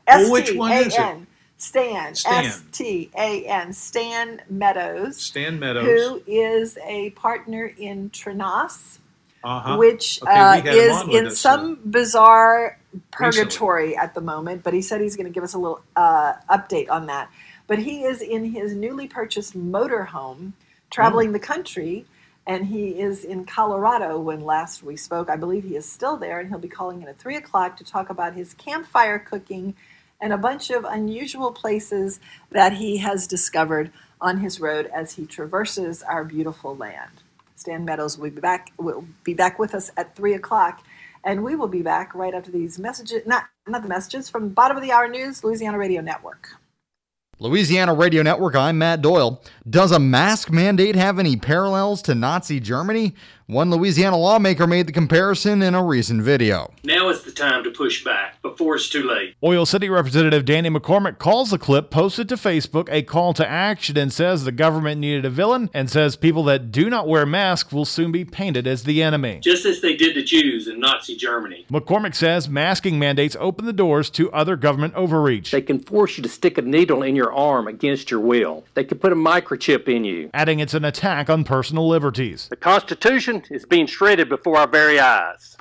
Well, 0.07 0.31
which 0.31 0.55
one 0.55 0.71
is 0.71 0.95
it? 0.97 1.17
S-T-A-N. 1.59 2.45
S 2.45 2.63
T 2.71 3.11
A 3.17 3.45
N. 3.45 3.73
Stan 3.73 4.41
Meadows. 4.49 5.17
Stan 5.17 5.59
Meadows. 5.59 5.85
Who 5.85 6.23
is 6.25 6.77
a 6.85 7.09
partner 7.11 7.73
in 7.77 8.09
Trinas, 8.11 8.99
uh-huh. 9.43 9.75
which 9.77 10.21
Okay, 10.23 10.31
uh, 10.31 10.61
is 10.63 11.07
in 11.09 11.31
some 11.31 11.79
bizarre 11.85 12.79
purgatory 13.11 13.95
at 13.97 14.13
the 14.13 14.21
moment. 14.21 14.63
But 14.63 14.73
he 14.73 14.81
said 14.81 15.01
he's 15.01 15.17
going 15.17 15.27
to 15.27 15.33
give 15.33 15.43
us 15.43 15.53
a 15.53 15.57
little 15.57 15.81
uh, 15.95 16.33
update 16.49 16.89
on 16.89 17.07
that. 17.07 17.29
But 17.67 17.79
he 17.79 18.03
is 18.03 18.21
in 18.21 18.45
his 18.45 18.73
newly 18.73 19.07
purchased 19.07 19.55
motorhome, 19.55 20.53
traveling 20.89 21.33
the 21.33 21.39
country, 21.39 22.05
and 22.47 22.65
he 22.65 22.99
is 22.99 23.25
in 23.25 23.45
Colorado. 23.45 24.17
When 24.19 24.41
last 24.41 24.81
we 24.81 24.95
spoke, 24.95 25.29
I 25.29 25.35
believe 25.35 25.65
he 25.65 25.75
is 25.75 25.87
still 25.87 26.15
there, 26.15 26.39
and 26.39 26.49
he'll 26.49 26.57
be 26.57 26.69
calling 26.69 27.01
in 27.01 27.09
at 27.09 27.19
three 27.19 27.35
o'clock 27.35 27.75
to 27.77 27.83
talk 27.83 28.09
about 28.09 28.33
his 28.33 28.53
campfire 28.53 29.19
cooking 29.19 29.75
and 30.21 30.33
a 30.33 30.37
bunch 30.37 30.69
of 30.69 30.83
unusual 30.85 31.51
places 31.51 32.19
that 32.51 32.73
he 32.73 32.97
has 32.97 33.27
discovered 33.27 33.91
on 34.21 34.39
his 34.39 34.59
road 34.59 34.89
as 34.93 35.13
he 35.13 35.25
traverses 35.25 36.03
our 36.03 36.23
beautiful 36.23 36.75
land. 36.75 37.11
Stan 37.55 37.85
Meadows 37.85 38.17
will 38.17 38.29
be 38.29 38.39
back 38.39 38.71
will 38.77 39.05
be 39.23 39.33
back 39.33 39.59
with 39.59 39.73
us 39.75 39.91
at 39.97 40.15
three 40.15 40.33
o'clock, 40.33 40.83
and 41.23 41.43
we 41.43 41.55
will 41.55 41.67
be 41.67 41.81
back 41.81 42.15
right 42.15 42.33
after 42.33 42.51
these 42.51 42.79
messages. 42.79 43.25
Not 43.25 43.45
not 43.67 43.81
the 43.81 43.89
messages 43.89 44.29
from 44.29 44.49
bottom 44.49 44.77
of 44.77 44.83
the 44.83 44.91
hour 44.91 45.07
news, 45.07 45.43
Louisiana 45.43 45.77
Radio 45.77 46.01
Network. 46.01 46.49
Louisiana 47.41 47.93
Radio 47.93 48.21
Network, 48.21 48.53
I'm 48.55 48.77
Matt 48.79 49.01
Doyle. 49.01 49.41
Does 49.69 49.93
a 49.93 49.99
mask 49.99 50.51
mandate 50.51 50.97
have 50.97 51.19
any 51.19 51.37
parallels 51.37 52.01
to 52.01 52.15
Nazi 52.15 52.59
Germany? 52.59 53.15
One 53.49 53.71
Louisiana 53.71 54.15
lawmaker 54.15 54.67
made 54.67 54.85
the 54.85 54.91
comparison 54.91 55.63
in 55.63 55.73
a 55.73 55.83
recent 55.83 56.21
video. 56.21 56.71
Now 56.83 57.09
is 57.09 57.23
the 57.23 57.31
time 57.31 57.63
to 57.63 57.71
push 57.71 58.03
back 58.03 58.39
before 58.43 58.75
it's 58.75 58.87
too 58.87 59.01
late. 59.01 59.33
Oil 59.43 59.65
City 59.65 59.89
Representative 59.89 60.45
Danny 60.45 60.69
McCormick 60.69 61.17
calls 61.17 61.49
the 61.49 61.57
clip 61.57 61.89
posted 61.89 62.29
to 62.29 62.35
Facebook 62.35 62.87
a 62.91 63.01
call 63.01 63.33
to 63.33 63.49
action 63.49 63.97
and 63.97 64.13
says 64.13 64.43
the 64.43 64.51
government 64.51 65.01
needed 65.01 65.25
a 65.25 65.31
villain 65.31 65.71
and 65.73 65.89
says 65.89 66.15
people 66.15 66.43
that 66.43 66.71
do 66.71 66.91
not 66.91 67.07
wear 67.07 67.25
masks 67.25 67.73
will 67.73 67.85
soon 67.85 68.11
be 68.11 68.23
painted 68.23 68.67
as 68.67 68.83
the 68.83 69.01
enemy. 69.01 69.39
Just 69.39 69.65
as 69.65 69.81
they 69.81 69.95
did 69.95 70.13
to 70.13 70.21
Jews 70.21 70.67
in 70.67 70.79
Nazi 70.79 71.15
Germany. 71.15 71.65
McCormick 71.71 72.13
says 72.13 72.47
masking 72.47 72.99
mandates 72.99 73.35
open 73.39 73.65
the 73.65 73.73
doors 73.73 74.11
to 74.11 74.31
other 74.31 74.57
government 74.57 74.93
overreach. 74.93 75.49
They 75.49 75.63
can 75.63 75.79
force 75.79 76.17
you 76.17 76.21
to 76.21 76.29
stick 76.29 76.59
a 76.59 76.61
needle 76.61 77.01
in 77.01 77.15
your 77.15 77.33
arm 77.33 77.67
against 77.67 78.11
your 78.11 78.19
will. 78.19 78.63
They 78.75 78.83
can 78.83 78.99
put 78.99 79.11
a 79.11 79.15
microchip 79.15 79.87
in 79.87 80.03
you. 80.03 80.29
Adding 80.35 80.59
it's 80.59 80.75
an 80.75 80.85
attack 80.85 81.31
on 81.31 81.43
personal 81.43 81.87
liberties. 81.87 82.47
The 82.51 82.55
Constitution 82.55 83.38
is 83.49 83.65
being 83.65 83.87
shredded 83.87 84.29
before 84.29 84.57
our 84.57 84.67
very 84.67 84.99
eyes. 84.99 85.57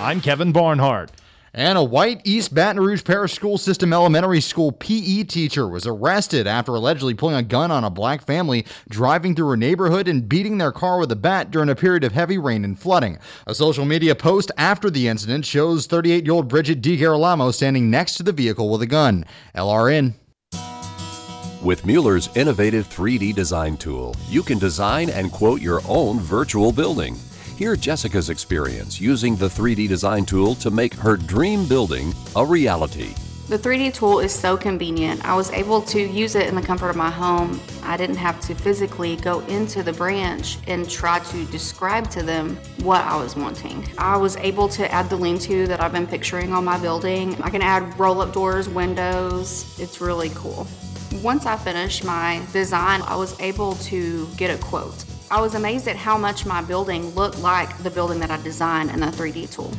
I'm 0.00 0.20
Kevin 0.20 0.52
Barnhart. 0.52 1.10
And 1.56 1.78
a 1.78 1.84
white 1.84 2.20
East 2.24 2.52
Baton 2.52 2.82
Rouge 2.82 3.04
Parish 3.04 3.32
School 3.32 3.58
System 3.58 3.92
Elementary 3.92 4.40
School 4.40 4.72
PE 4.72 5.22
teacher 5.22 5.68
was 5.68 5.86
arrested 5.86 6.48
after 6.48 6.74
allegedly 6.74 7.14
pulling 7.14 7.36
a 7.36 7.44
gun 7.44 7.70
on 7.70 7.84
a 7.84 7.90
black 7.90 8.26
family 8.26 8.66
driving 8.88 9.36
through 9.36 9.52
a 9.52 9.56
neighborhood 9.56 10.08
and 10.08 10.28
beating 10.28 10.58
their 10.58 10.72
car 10.72 10.98
with 10.98 11.12
a 11.12 11.16
bat 11.16 11.52
during 11.52 11.68
a 11.68 11.76
period 11.76 12.02
of 12.02 12.10
heavy 12.10 12.38
rain 12.38 12.64
and 12.64 12.76
flooding. 12.76 13.18
A 13.46 13.54
social 13.54 13.84
media 13.84 14.16
post 14.16 14.50
after 14.58 14.90
the 14.90 15.06
incident 15.06 15.46
shows 15.46 15.86
38 15.86 16.24
year 16.24 16.34
old 16.34 16.48
Bridget 16.48 16.82
DiGarolamo 16.82 17.54
standing 17.54 17.88
next 17.88 18.14
to 18.14 18.24
the 18.24 18.32
vehicle 18.32 18.68
with 18.68 18.82
a 18.82 18.86
gun. 18.86 19.24
LRN. 19.54 20.14
With 21.64 21.86
Mueller's 21.86 22.28
innovative 22.36 22.90
3D 22.90 23.34
design 23.34 23.78
tool, 23.78 24.14
you 24.28 24.42
can 24.42 24.58
design 24.58 25.08
and 25.08 25.32
quote 25.32 25.62
your 25.62 25.80
own 25.88 26.20
virtual 26.20 26.72
building. 26.72 27.16
Hear 27.56 27.74
Jessica's 27.74 28.28
experience 28.28 29.00
using 29.00 29.34
the 29.34 29.48
3D 29.48 29.88
design 29.88 30.26
tool 30.26 30.56
to 30.56 30.70
make 30.70 30.92
her 30.92 31.16
dream 31.16 31.66
building 31.66 32.12
a 32.36 32.44
reality. 32.44 33.14
The 33.48 33.58
3D 33.58 33.94
tool 33.94 34.20
is 34.20 34.30
so 34.30 34.58
convenient. 34.58 35.24
I 35.24 35.34
was 35.34 35.50
able 35.52 35.80
to 35.82 36.02
use 36.02 36.34
it 36.34 36.48
in 36.48 36.54
the 36.54 36.60
comfort 36.60 36.90
of 36.90 36.96
my 36.96 37.10
home. 37.10 37.58
I 37.82 37.96
didn't 37.96 38.16
have 38.16 38.40
to 38.40 38.54
physically 38.54 39.16
go 39.16 39.40
into 39.46 39.82
the 39.82 39.92
branch 39.94 40.58
and 40.66 40.88
try 40.88 41.20
to 41.20 41.44
describe 41.46 42.10
to 42.10 42.22
them 42.22 42.56
what 42.82 43.00
I 43.00 43.16
was 43.16 43.36
wanting. 43.36 43.88
I 43.96 44.18
was 44.18 44.36
able 44.36 44.68
to 44.68 44.92
add 44.92 45.08
the 45.08 45.16
lean 45.16 45.38
to 45.38 45.66
that 45.68 45.80
I've 45.80 45.92
been 45.92 46.06
picturing 46.06 46.52
on 46.52 46.62
my 46.66 46.78
building. 46.78 47.40
I 47.40 47.48
can 47.48 47.62
add 47.62 47.98
roll 47.98 48.20
up 48.20 48.34
doors, 48.34 48.68
windows. 48.68 49.78
It's 49.80 50.02
really 50.02 50.28
cool. 50.34 50.66
Once 51.22 51.46
I 51.46 51.56
finished 51.56 52.04
my 52.04 52.42
design, 52.52 53.00
I 53.02 53.14
was 53.14 53.38
able 53.40 53.76
to 53.76 54.26
get 54.36 54.50
a 54.50 54.58
quote. 54.60 55.04
I 55.30 55.40
was 55.40 55.54
amazed 55.54 55.86
at 55.86 55.94
how 55.96 56.18
much 56.18 56.44
my 56.44 56.60
building 56.60 57.10
looked 57.10 57.40
like 57.40 57.78
the 57.82 57.90
building 57.90 58.18
that 58.20 58.32
I 58.32 58.42
designed 58.42 58.90
in 58.90 58.98
the 59.00 59.06
3D 59.06 59.50
tool. 59.50 59.72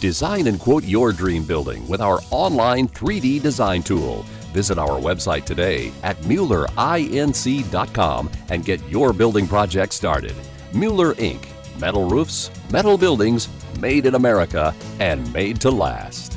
Design 0.00 0.46
and 0.46 0.58
quote 0.58 0.84
your 0.84 1.12
dream 1.12 1.44
building 1.44 1.86
with 1.88 2.00
our 2.00 2.20
online 2.30 2.88
3D 2.88 3.42
design 3.42 3.82
tool. 3.82 4.22
Visit 4.52 4.78
our 4.78 4.98
website 4.98 5.44
today 5.44 5.92
at 6.02 6.16
MuellerINC.com 6.22 8.30
and 8.48 8.64
get 8.64 8.82
your 8.88 9.12
building 9.12 9.46
project 9.46 9.92
started. 9.92 10.34
Mueller 10.72 11.12
Inc. 11.14 11.46
Metal 11.78 12.08
roofs, 12.08 12.50
metal 12.70 12.96
buildings, 12.96 13.50
made 13.78 14.06
in 14.06 14.14
America 14.14 14.74
and 14.98 15.30
made 15.34 15.60
to 15.60 15.70
last. 15.70 16.35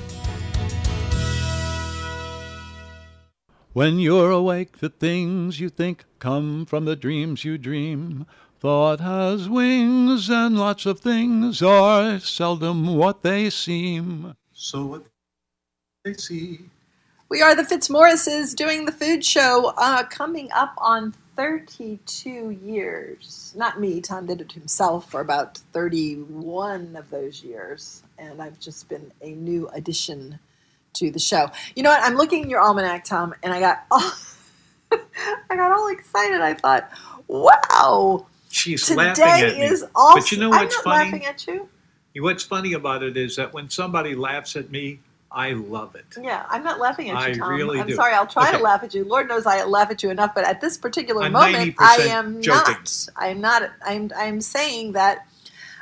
When 3.79 3.97
you're 3.97 4.29
awake, 4.29 4.79
the 4.79 4.89
things 4.89 5.61
you 5.61 5.69
think 5.69 6.03
come 6.19 6.65
from 6.65 6.83
the 6.83 6.97
dreams 6.97 7.45
you 7.45 7.57
dream. 7.57 8.25
Thought 8.59 8.99
has 8.99 9.47
wings, 9.47 10.29
and 10.29 10.59
lots 10.59 10.85
of 10.85 10.99
things 10.99 11.61
are 11.61 12.19
seldom 12.19 12.97
what 12.97 13.23
they 13.23 13.49
seem. 13.49 14.35
So 14.51 14.85
what 14.85 15.05
they 16.03 16.13
see. 16.15 16.65
We 17.29 17.41
are 17.41 17.55
the 17.55 17.63
Fitzmaurices 17.63 18.53
doing 18.53 18.83
the 18.83 18.91
food 18.91 19.23
show, 19.23 19.71
uh, 19.77 20.03
coming 20.03 20.49
up 20.51 20.73
on 20.77 21.13
32 21.37 22.49
years. 22.49 23.53
Not 23.55 23.79
me, 23.79 24.01
Tom 24.01 24.25
did 24.25 24.41
it 24.41 24.51
himself 24.51 25.09
for 25.09 25.21
about 25.21 25.57
31 25.71 26.97
of 26.97 27.09
those 27.09 27.45
years, 27.45 28.03
and 28.17 28.41
I've 28.41 28.59
just 28.59 28.89
been 28.89 29.09
a 29.21 29.29
new 29.29 29.69
addition 29.69 30.37
to 30.99 31.11
the 31.11 31.19
show. 31.19 31.49
You 31.75 31.83
know 31.83 31.89
what? 31.89 32.01
I'm 32.03 32.15
looking 32.15 32.43
in 32.43 32.49
your 32.49 32.59
almanac, 32.61 33.05
Tom, 33.05 33.33
and 33.43 33.53
I 33.53 33.59
got 33.59 33.85
all, 33.89 34.11
I 35.49 35.55
got 35.55 35.71
all 35.71 35.87
excited. 35.89 36.41
I 36.41 36.53
thought, 36.53 36.89
wow, 37.27 38.25
She's 38.49 38.85
today 38.85 38.95
laughing 38.95 39.25
at 39.25 39.57
me. 39.57 39.65
is. 39.65 39.85
But 39.93 40.31
you 40.31 40.39
know 40.39 40.49
what's 40.49 40.75
funny? 40.77 41.05
laughing 41.05 41.25
at 41.25 41.47
you. 41.47 41.69
What's 42.17 42.43
funny 42.43 42.73
about 42.73 43.03
it 43.03 43.15
is 43.15 43.37
that 43.37 43.53
when 43.53 43.69
somebody 43.69 44.13
laughs 44.13 44.55
at 44.57 44.71
me, 44.71 44.99
I 45.31 45.53
love 45.53 45.95
it. 45.95 46.05
Yeah, 46.21 46.45
I'm 46.49 46.63
not 46.63 46.79
laughing 46.79 47.11
at 47.11 47.27
you, 47.27 47.35
I 47.35 47.37
Tom. 47.37 47.49
really 47.53 47.79
I'm 47.79 47.87
do. 47.87 47.95
sorry. 47.95 48.13
I'll 48.13 48.27
try 48.27 48.51
to 48.51 48.57
laugh 48.57 48.83
at 48.83 48.93
you. 48.93 49.05
Lord 49.05 49.29
knows 49.29 49.45
I 49.45 49.63
laugh 49.63 49.91
at 49.91 50.01
you 50.03 50.09
enough, 50.09 50.33
but 50.35 50.43
at 50.43 50.59
this 50.59 50.77
particular 50.77 51.23
I'm 51.23 51.31
moment, 51.33 51.75
I 51.79 51.95
am 51.97 52.41
joking. 52.41 52.73
not. 52.73 53.07
I'm 53.15 53.39
not. 53.39 53.69
I'm. 53.85 54.11
I'm 54.17 54.41
saying 54.41 54.93
that 54.93 55.27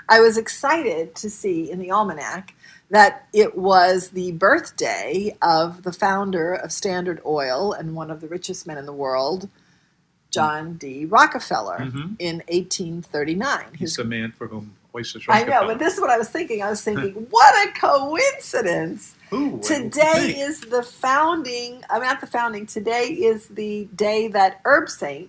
I 0.10 0.20
was 0.20 0.38
excited 0.38 1.16
to 1.16 1.30
see 1.30 1.72
in 1.72 1.80
the 1.80 1.92
almanac 1.92 2.54
that 2.90 3.28
it 3.34 3.58
was 3.58 4.10
the 4.12 4.32
birthday 4.34 5.36
of 5.42 5.84
the 5.84 5.92
founder 5.92 6.54
of 6.54 6.72
Standard 6.72 7.22
Oil 7.26 7.74
and 7.74 7.96
one 7.96 8.10
of 8.10 8.22
the 8.22 8.28
richest 8.28 8.66
men 8.66 8.78
in 8.78 8.86
the 8.86 8.94
world, 8.94 9.50
John 10.32 10.74
D. 10.76 11.06
Rockefeller, 11.06 11.80
Mhm. 11.80 12.16
in 12.20 12.44
1839. 12.48 13.74
He's 13.78 13.96
the 13.96 14.04
man 14.04 14.32
for 14.32 14.48
whom 14.48 14.76
oysters 14.96 15.26
I 15.28 15.44
know, 15.44 15.66
but 15.68 15.80
this 15.80 15.96
is 15.96 16.02
what 16.02 16.10
I 16.10 16.18
was 16.18 16.30
thinking. 16.30 16.64
I 16.64 16.70
was 16.70 16.82
thinking, 16.88 17.14
what 17.30 17.68
a 17.68 17.72
coincidence! 17.74 19.16
Ooh, 19.34 19.48
what 19.50 19.64
do 19.68 19.74
you 19.74 19.80
Today 19.90 20.40
is 20.40 20.62
the 20.62 20.82
founding. 20.84 21.84
I 21.90 22.00
mean, 22.00 22.08
not 22.08 22.22
the 22.22 22.28
founding. 22.28 22.66
Today 22.66 23.08
is 23.08 23.48
the 23.48 23.90
day 23.96 24.30
that 24.30 24.64
Herbsaint 24.64 25.28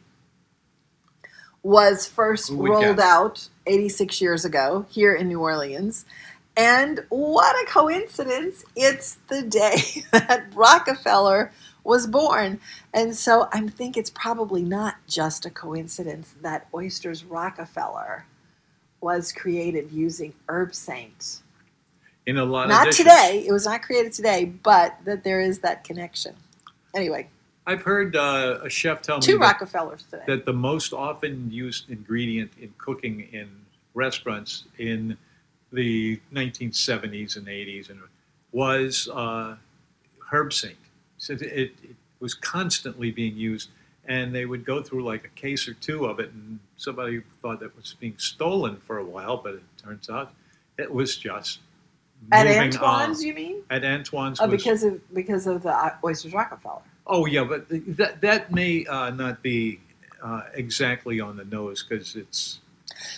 was 1.62 2.06
first 2.06 2.50
rolled 2.50 3.00
out 3.00 3.48
86 3.66 4.20
years 4.20 4.44
ago 4.44 4.86
here 4.88 5.12
in 5.12 5.28
New 5.28 5.40
Orleans. 5.40 6.04
And 6.58 7.04
what 7.10 7.54
a 7.62 7.70
coincidence! 7.70 8.64
It's 8.74 9.18
the 9.28 9.42
day 9.42 10.02
that 10.10 10.52
Rockefeller 10.56 11.52
was 11.84 12.08
born. 12.08 12.58
And 12.92 13.14
so 13.14 13.48
I 13.52 13.60
think 13.68 13.96
it's 13.96 14.10
probably 14.10 14.62
not 14.62 14.96
just 15.06 15.46
a 15.46 15.50
coincidence 15.50 16.34
that 16.42 16.66
Oysters 16.74 17.24
Rockefeller 17.24 18.26
was 19.00 19.32
created 19.32 19.92
using 19.92 20.34
Herbsaint. 20.48 21.42
in 22.26 22.38
a 22.38 22.44
lot 22.44 22.64
of 22.64 22.70
Not 22.70 22.92
today. 22.92 23.44
It 23.46 23.52
was 23.52 23.64
not 23.64 23.82
created 23.82 24.12
today, 24.12 24.44
but 24.46 24.96
that 25.04 25.22
there 25.22 25.40
is 25.40 25.60
that 25.60 25.84
connection. 25.84 26.34
Anyway, 26.92 27.28
I've 27.68 27.82
heard 27.82 28.16
uh, 28.16 28.58
a 28.64 28.68
chef 28.68 29.00
tell 29.00 29.20
two 29.20 29.34
me 29.34 29.38
that, 29.38 29.60
Rockefellers 29.60 30.02
today. 30.10 30.24
that 30.26 30.44
the 30.44 30.52
most 30.52 30.92
often 30.92 31.52
used 31.52 31.88
ingredient 31.88 32.50
in 32.60 32.74
cooking 32.78 33.28
in 33.30 33.48
restaurants 33.94 34.64
in 34.78 35.16
the 35.72 36.20
1970s 36.32 37.36
and 37.36 37.46
80s 37.46 37.90
and 37.90 38.00
was 38.52 39.08
uh, 39.12 39.56
Herbsaint. 40.30 40.76
So 41.18 41.34
it, 41.34 41.42
it, 41.42 41.72
was 42.20 42.34
constantly 42.34 43.12
being 43.12 43.36
used, 43.36 43.70
and 44.06 44.34
they 44.34 44.44
would 44.44 44.64
go 44.64 44.82
through 44.82 45.04
like 45.04 45.24
a 45.24 45.28
case 45.40 45.68
or 45.68 45.74
two 45.74 46.04
of 46.06 46.18
it, 46.18 46.32
and 46.32 46.58
somebody 46.76 47.22
thought 47.40 47.60
that 47.60 47.76
was 47.76 47.94
being 48.00 48.14
stolen 48.18 48.76
for 48.76 48.98
a 48.98 49.04
while, 49.04 49.36
but 49.36 49.54
it 49.54 49.62
turns 49.80 50.10
out 50.10 50.32
it 50.76 50.92
was 50.92 51.16
just 51.16 51.60
At 52.32 52.48
Antoine's, 52.48 53.20
on. 53.20 53.26
you 53.26 53.34
mean? 53.34 53.62
At 53.70 53.84
Antoine's, 53.84 54.40
Oh, 54.40 54.48
was- 54.48 54.60
because 54.60 54.82
of 54.82 55.14
because 55.14 55.46
of 55.46 55.62
the 55.62 55.70
uh, 55.70 55.94
Oysters 56.04 56.32
Rockefeller. 56.32 56.82
Oh 57.06 57.26
yeah, 57.26 57.44
but 57.44 57.66
that 57.96 58.20
that 58.20 58.52
may 58.52 58.84
uh, 58.86 59.10
not 59.10 59.42
be 59.42 59.80
uh, 60.22 60.42
exactly 60.54 61.20
on 61.20 61.36
the 61.36 61.44
nose 61.44 61.84
because 61.88 62.16
it's 62.16 62.58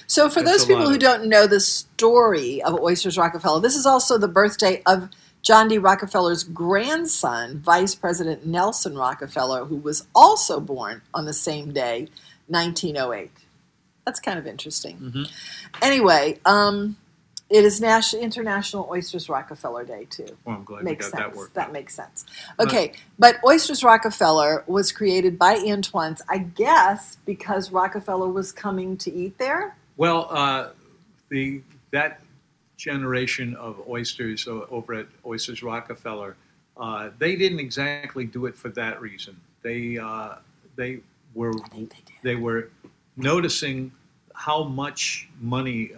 So, 0.06 0.28
for 0.28 0.40
It's 0.40 0.50
those 0.50 0.64
people 0.66 0.88
who 0.88 0.94
of- 0.94 1.00
don't 1.00 1.26
know 1.26 1.46
the 1.46 1.60
story 1.60 2.62
of 2.62 2.74
Oysters 2.80 3.16
Rockefeller, 3.18 3.60
this 3.60 3.76
is 3.76 3.86
also 3.86 4.18
the 4.18 4.28
birthday 4.28 4.82
of 4.86 5.08
John 5.42 5.68
D. 5.68 5.78
Rockefeller's 5.78 6.44
grandson, 6.44 7.58
Vice 7.60 7.94
President 7.94 8.46
Nelson 8.46 8.96
Rockefeller, 8.96 9.64
who 9.64 9.76
was 9.76 10.06
also 10.14 10.60
born 10.60 11.02
on 11.14 11.24
the 11.24 11.32
same 11.32 11.72
day, 11.72 12.08
1908. 12.48 13.30
That's 14.04 14.20
kind 14.20 14.38
of 14.38 14.46
interesting. 14.46 15.26
Anyway, 15.80 16.38
um, 16.44 16.96
it 17.50 17.64
is 17.64 17.80
National 17.80 18.22
International 18.22 18.88
Oysters 18.90 19.28
Rockefeller 19.28 19.84
Day 19.84 20.06
too. 20.08 20.36
well, 20.44 20.56
I'm 20.56 20.64
glad 20.64 20.84
makes 20.84 21.06
we 21.06 21.18
got 21.18 21.34
sense. 21.34 21.44
that. 21.46 21.54
That 21.54 21.72
makes 21.72 21.94
sense. 21.94 22.24
Okay, 22.60 22.92
but 23.18 23.36
Oysters 23.44 23.82
Rockefeller 23.82 24.62
was 24.68 24.92
created 24.92 25.38
by 25.38 25.56
Antoine's, 25.56 26.22
I 26.28 26.38
guess, 26.38 27.18
because 27.26 27.72
Rockefeller 27.72 28.28
was 28.28 28.52
coming 28.52 28.96
to 28.98 29.12
eat 29.12 29.36
there. 29.38 29.76
Well, 29.96 30.28
uh, 30.30 30.68
the 31.28 31.62
that 31.90 32.20
generation 32.76 33.54
of 33.56 33.82
oysters 33.88 34.46
over 34.48 34.94
at 34.94 35.06
Oysters 35.26 35.62
Rockefeller, 35.62 36.36
uh, 36.76 37.10
they 37.18 37.36
didn't 37.36 37.60
exactly 37.60 38.24
do 38.24 38.46
it 38.46 38.56
for 38.56 38.70
that 38.70 39.00
reason. 39.00 39.36
They 39.62 39.98
uh, 39.98 40.36
they 40.76 41.00
were 41.34 41.52
they, 42.22 42.36
were 42.36 42.70
noticing 43.16 43.92
how 44.34 44.64
much 44.64 45.28
money 45.40 45.92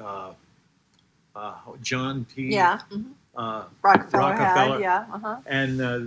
uh, 1.34 1.38
uh, 1.38 1.54
John 1.80 2.26
P. 2.34 2.52
Yeah, 2.54 2.80
mhm. 2.90 3.12
Uh, 3.34 3.64
Rockefeller, 3.80 4.34
had, 4.34 4.80
yeah, 4.80 5.06
uh-huh. 5.12 5.36
and 5.46 5.80
uh, 5.80 6.00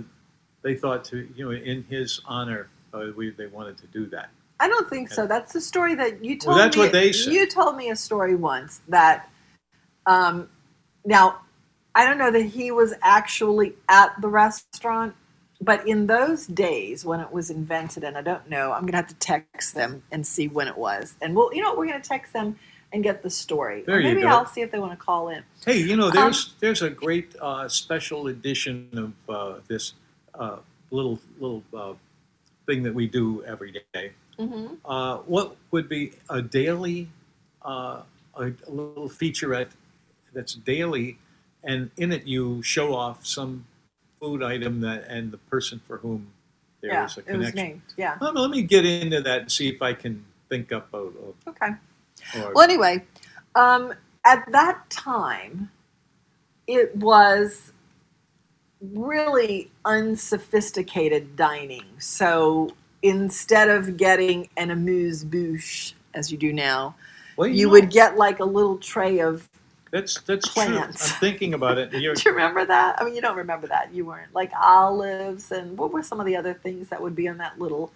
they 0.62 0.76
thought 0.76 1.04
to 1.06 1.28
you 1.34 1.44
know 1.44 1.50
in 1.50 1.84
his 1.90 2.20
honor 2.24 2.68
uh, 2.94 3.06
we, 3.16 3.30
they 3.30 3.46
wanted 3.46 3.78
to 3.78 3.86
do 3.88 4.06
that. 4.06 4.28
I 4.60 4.68
don't 4.68 4.88
think 4.88 5.10
so. 5.10 5.26
That's 5.26 5.52
the 5.52 5.60
story 5.60 5.94
that 5.96 6.24
you 6.24 6.38
told 6.38 6.56
Well, 6.56 6.64
that's 6.64 6.76
me. 6.76 6.82
what 6.84 6.92
they 6.92 7.12
said. 7.12 7.32
You 7.32 7.46
told 7.46 7.76
me 7.76 7.90
a 7.90 7.96
story 7.96 8.34
once 8.34 8.80
that. 8.88 9.28
Um, 10.06 10.48
now, 11.04 11.40
I 11.94 12.04
don't 12.04 12.18
know 12.18 12.30
that 12.30 12.42
he 12.42 12.70
was 12.70 12.94
actually 13.02 13.74
at 13.88 14.20
the 14.20 14.28
restaurant, 14.28 15.14
but 15.60 15.86
in 15.88 16.06
those 16.06 16.46
days 16.46 17.04
when 17.04 17.20
it 17.20 17.32
was 17.32 17.50
invented, 17.50 18.04
and 18.04 18.16
I 18.16 18.22
don't 18.22 18.48
know, 18.48 18.72
I'm 18.72 18.86
gonna 18.86 18.98
have 18.98 19.08
to 19.08 19.14
text 19.14 19.74
them 19.74 20.02
and 20.12 20.26
see 20.26 20.46
when 20.46 20.68
it 20.68 20.76
was, 20.78 21.16
and 21.20 21.34
we'll, 21.34 21.52
you 21.52 21.62
know, 21.62 21.70
what, 21.70 21.78
we're 21.78 21.86
gonna 21.86 22.00
text 22.00 22.32
them 22.32 22.58
and 22.92 23.02
get 23.02 23.22
the 23.22 23.30
story. 23.30 23.82
There 23.86 23.96
Or 23.96 24.00
you 24.00 24.08
maybe 24.08 24.22
go. 24.22 24.28
I'll 24.28 24.46
see 24.46 24.60
if 24.62 24.70
they 24.70 24.78
want 24.78 24.92
to 24.92 24.96
call 24.96 25.28
in. 25.28 25.42
Hey, 25.64 25.78
you 25.78 25.96
know, 25.96 26.06
Um, 26.08 26.14
there's 26.14 26.54
there's 26.60 26.82
a 26.82 26.90
great 26.90 27.34
uh, 27.40 27.68
special 27.68 28.28
edition 28.28 28.88
of 29.28 29.34
uh, 29.34 29.60
this 29.68 29.94
uh, 30.34 30.58
little 30.90 31.18
little 31.38 31.62
uh, 31.74 31.94
thing 32.66 32.82
that 32.84 32.94
we 32.94 33.06
do 33.06 33.42
every 33.44 33.72
day. 33.92 34.12
Mm-hmm. 34.38 34.74
Uh, 34.84 35.18
what 35.18 35.56
would 35.70 35.88
be 35.88 36.12
a 36.28 36.42
daily, 36.42 37.08
uh, 37.64 38.02
a, 38.34 38.44
a 38.44 38.70
little 38.70 39.08
featurette 39.08 39.70
that's 40.34 40.54
daily, 40.54 41.18
and 41.64 41.90
in 41.96 42.12
it 42.12 42.26
you 42.26 42.62
show 42.62 42.94
off 42.94 43.26
some 43.26 43.66
food 44.20 44.42
item 44.42 44.80
that 44.80 45.04
and 45.08 45.32
the 45.32 45.38
person 45.38 45.80
for 45.86 45.98
whom 45.98 46.28
there 46.82 46.92
yeah, 46.92 47.04
is 47.06 47.16
a 47.16 47.20
it 47.20 47.26
was 47.36 47.50
connection. 47.50 47.56
named. 47.56 47.82
Yeah. 47.96 48.16
Well, 48.20 48.32
let 48.34 48.50
me 48.50 48.62
get 48.62 48.84
into 48.84 49.20
that 49.22 49.40
and 49.42 49.52
see 49.52 49.68
if 49.68 49.80
I 49.82 49.92
can 49.94 50.24
think 50.48 50.70
up 50.72 50.88
a. 50.92 50.98
a 50.98 51.10
Okay. 51.48 51.70
Well, 52.34 52.60
anyway, 52.60 53.04
um, 53.54 53.94
at 54.24 54.50
that 54.52 54.88
time, 54.90 55.70
it 56.66 56.94
was 56.96 57.72
really 58.80 59.70
unsophisticated 59.84 61.36
dining. 61.36 61.84
So 61.98 62.74
instead 63.02 63.68
of 63.68 63.96
getting 63.96 64.48
an 64.56 64.70
amuse 64.70 65.24
bouche, 65.24 65.94
as 66.14 66.30
you 66.32 66.38
do 66.38 66.52
now, 66.52 66.94
Well, 67.36 67.48
you 67.48 67.54
you 67.54 67.66
know- 67.66 67.72
would 67.72 67.90
get 67.90 68.16
like 68.16 68.40
a 68.40 68.44
little 68.44 68.78
tray 68.78 69.20
of. 69.20 69.48
That's 69.92 70.20
that's 70.22 70.48
plants. 70.48 71.06
true. 71.06 71.14
I'm 71.14 71.20
thinking 71.20 71.54
about 71.54 71.78
it. 71.78 71.90
Do 71.92 71.98
you 72.00 72.12
remember 72.26 72.64
that? 72.66 73.00
I 73.00 73.04
mean, 73.04 73.14
you 73.14 73.20
don't 73.22 73.36
remember 73.36 73.68
that. 73.68 73.94
You 73.94 74.04
weren't 74.04 74.34
like 74.34 74.50
olives 74.60 75.52
and 75.52 75.78
what 75.78 75.92
were 75.92 76.02
some 76.02 76.18
of 76.20 76.26
the 76.26 76.36
other 76.36 76.52
things 76.54 76.88
that 76.88 77.00
would 77.00 77.14
be 77.14 77.28
on 77.28 77.38
that 77.38 77.58
little 77.60 77.92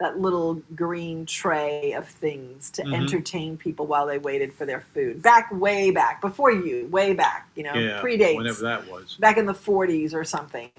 that 0.00 0.18
little 0.18 0.60
green 0.74 1.24
tray 1.24 1.92
of 1.92 2.08
things 2.08 2.68
to 2.70 2.82
Mhm. 2.82 2.94
entertain 2.94 3.56
people 3.56 3.86
while 3.86 4.06
they 4.06 4.18
waited 4.18 4.52
for 4.52 4.66
their 4.66 4.80
food. 4.80 5.22
Back 5.22 5.48
way 5.52 5.90
back 5.92 6.20
before 6.20 6.50
you, 6.50 6.86
way 6.90 7.12
back, 7.14 7.48
you 7.54 7.62
know, 7.62 7.74
yeah, 7.74 8.00
predates. 8.02 8.36
whenever 8.36 8.62
that 8.62 8.88
was. 8.90 9.16
Back 9.20 9.36
in 9.36 9.46
the 9.46 9.54
40s 9.54 10.12
or 10.12 10.24
something, 10.24 10.70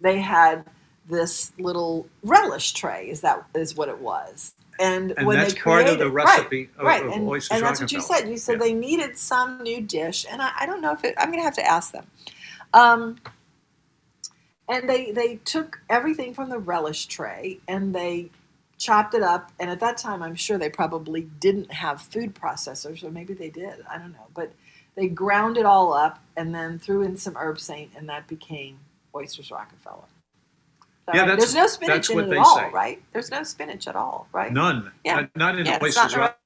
they 0.00 0.18
had 0.18 0.64
this 1.08 1.52
little 1.58 2.06
relish 2.24 2.72
tray. 2.72 3.08
Is 3.08 3.20
that 3.20 3.44
is 3.54 3.76
what 3.76 3.88
it 3.88 3.98
was? 4.00 4.54
And, 4.80 5.12
And 5.16 5.24
when 5.26 5.38
that's 5.38 5.54
they 5.54 5.60
part 5.60 5.84
created 5.84 6.00
of 6.02 6.08
the 6.08 6.10
recipe 6.10 6.68
right, 6.76 6.78
of- 6.78 6.84
right, 6.84 7.06
of 7.06 7.12
and, 7.12 7.28
Oysters 7.28 7.56
and 7.56 7.64
that's 7.64 7.80
what 7.80 7.92
you 7.92 8.00
said. 8.00 8.28
You 8.28 8.36
said 8.36 8.54
Yeah. 8.54 8.58
they 8.58 8.74
needed 8.74 9.16
some 9.16 9.62
new 9.62 9.80
dish, 9.80 10.26
and 10.28 10.42
I, 10.42 10.50
I 10.60 10.66
don't 10.66 10.80
know 10.80 10.90
if 10.92 11.04
it. 11.04 11.14
I'm 11.16 11.28
going 11.28 11.38
to 11.38 11.44
have 11.44 11.54
to 11.54 11.64
ask 11.64 11.92
them. 11.92 12.06
Um, 12.72 13.18
and 14.68 14.88
they 14.88 15.12
they 15.12 15.36
took 15.44 15.80
everything 15.88 16.34
from 16.34 16.48
the 16.48 16.58
relish 16.58 17.06
tray 17.06 17.60
and 17.68 17.94
they 17.94 18.30
chopped 18.78 19.14
it 19.14 19.22
up. 19.22 19.52
And 19.60 19.70
at 19.70 19.80
that 19.80 19.96
time, 19.96 20.22
I'm 20.22 20.34
sure 20.34 20.58
they 20.58 20.70
probably 20.70 21.22
didn't 21.40 21.72
have 21.72 22.00
food 22.02 22.34
processors, 22.34 23.02
or 23.04 23.10
maybe 23.10 23.34
they 23.34 23.50
did. 23.50 23.84
I 23.90 23.98
don't 23.98 24.12
know, 24.12 24.26
but 24.34 24.52
they 24.94 25.08
ground 25.08 25.56
it 25.56 25.66
all 25.66 25.92
up 25.92 26.22
and 26.36 26.54
then 26.54 26.78
threw 26.78 27.02
in 27.02 27.16
some 27.16 27.34
Herbsaint, 27.34 27.90
and 27.96 28.08
that 28.08 28.26
became 28.28 28.78
oysters 29.14 29.50
Rockefeller. 29.50 30.04
That 31.06 31.14
Yeah, 31.14 31.20
right? 31.22 31.26
that's- 31.28 31.52
there's 31.52 31.54
no 31.54 31.66
spinach 31.66 32.10
in 32.10 32.18
it 32.20 32.30
at 32.32 32.38
all, 32.38 32.70
right? 32.70 33.02
There's 33.12 33.30
no 33.30 33.42
spinach 33.42 33.86
at 33.88 33.96
all, 33.96 34.26
right? 34.32 34.52
None. 34.52 34.90
Yeah. 35.04 35.16
Not, 35.22 35.36
not 35.36 35.58
in 35.58 35.66
Yeah, 35.66 35.78
the 35.78 35.86
it's 35.86 35.96
not 35.96 36.04
Oysters 36.06 36.12
in 36.14 36.18
the 36.18 36.22
Rock. 36.26 36.38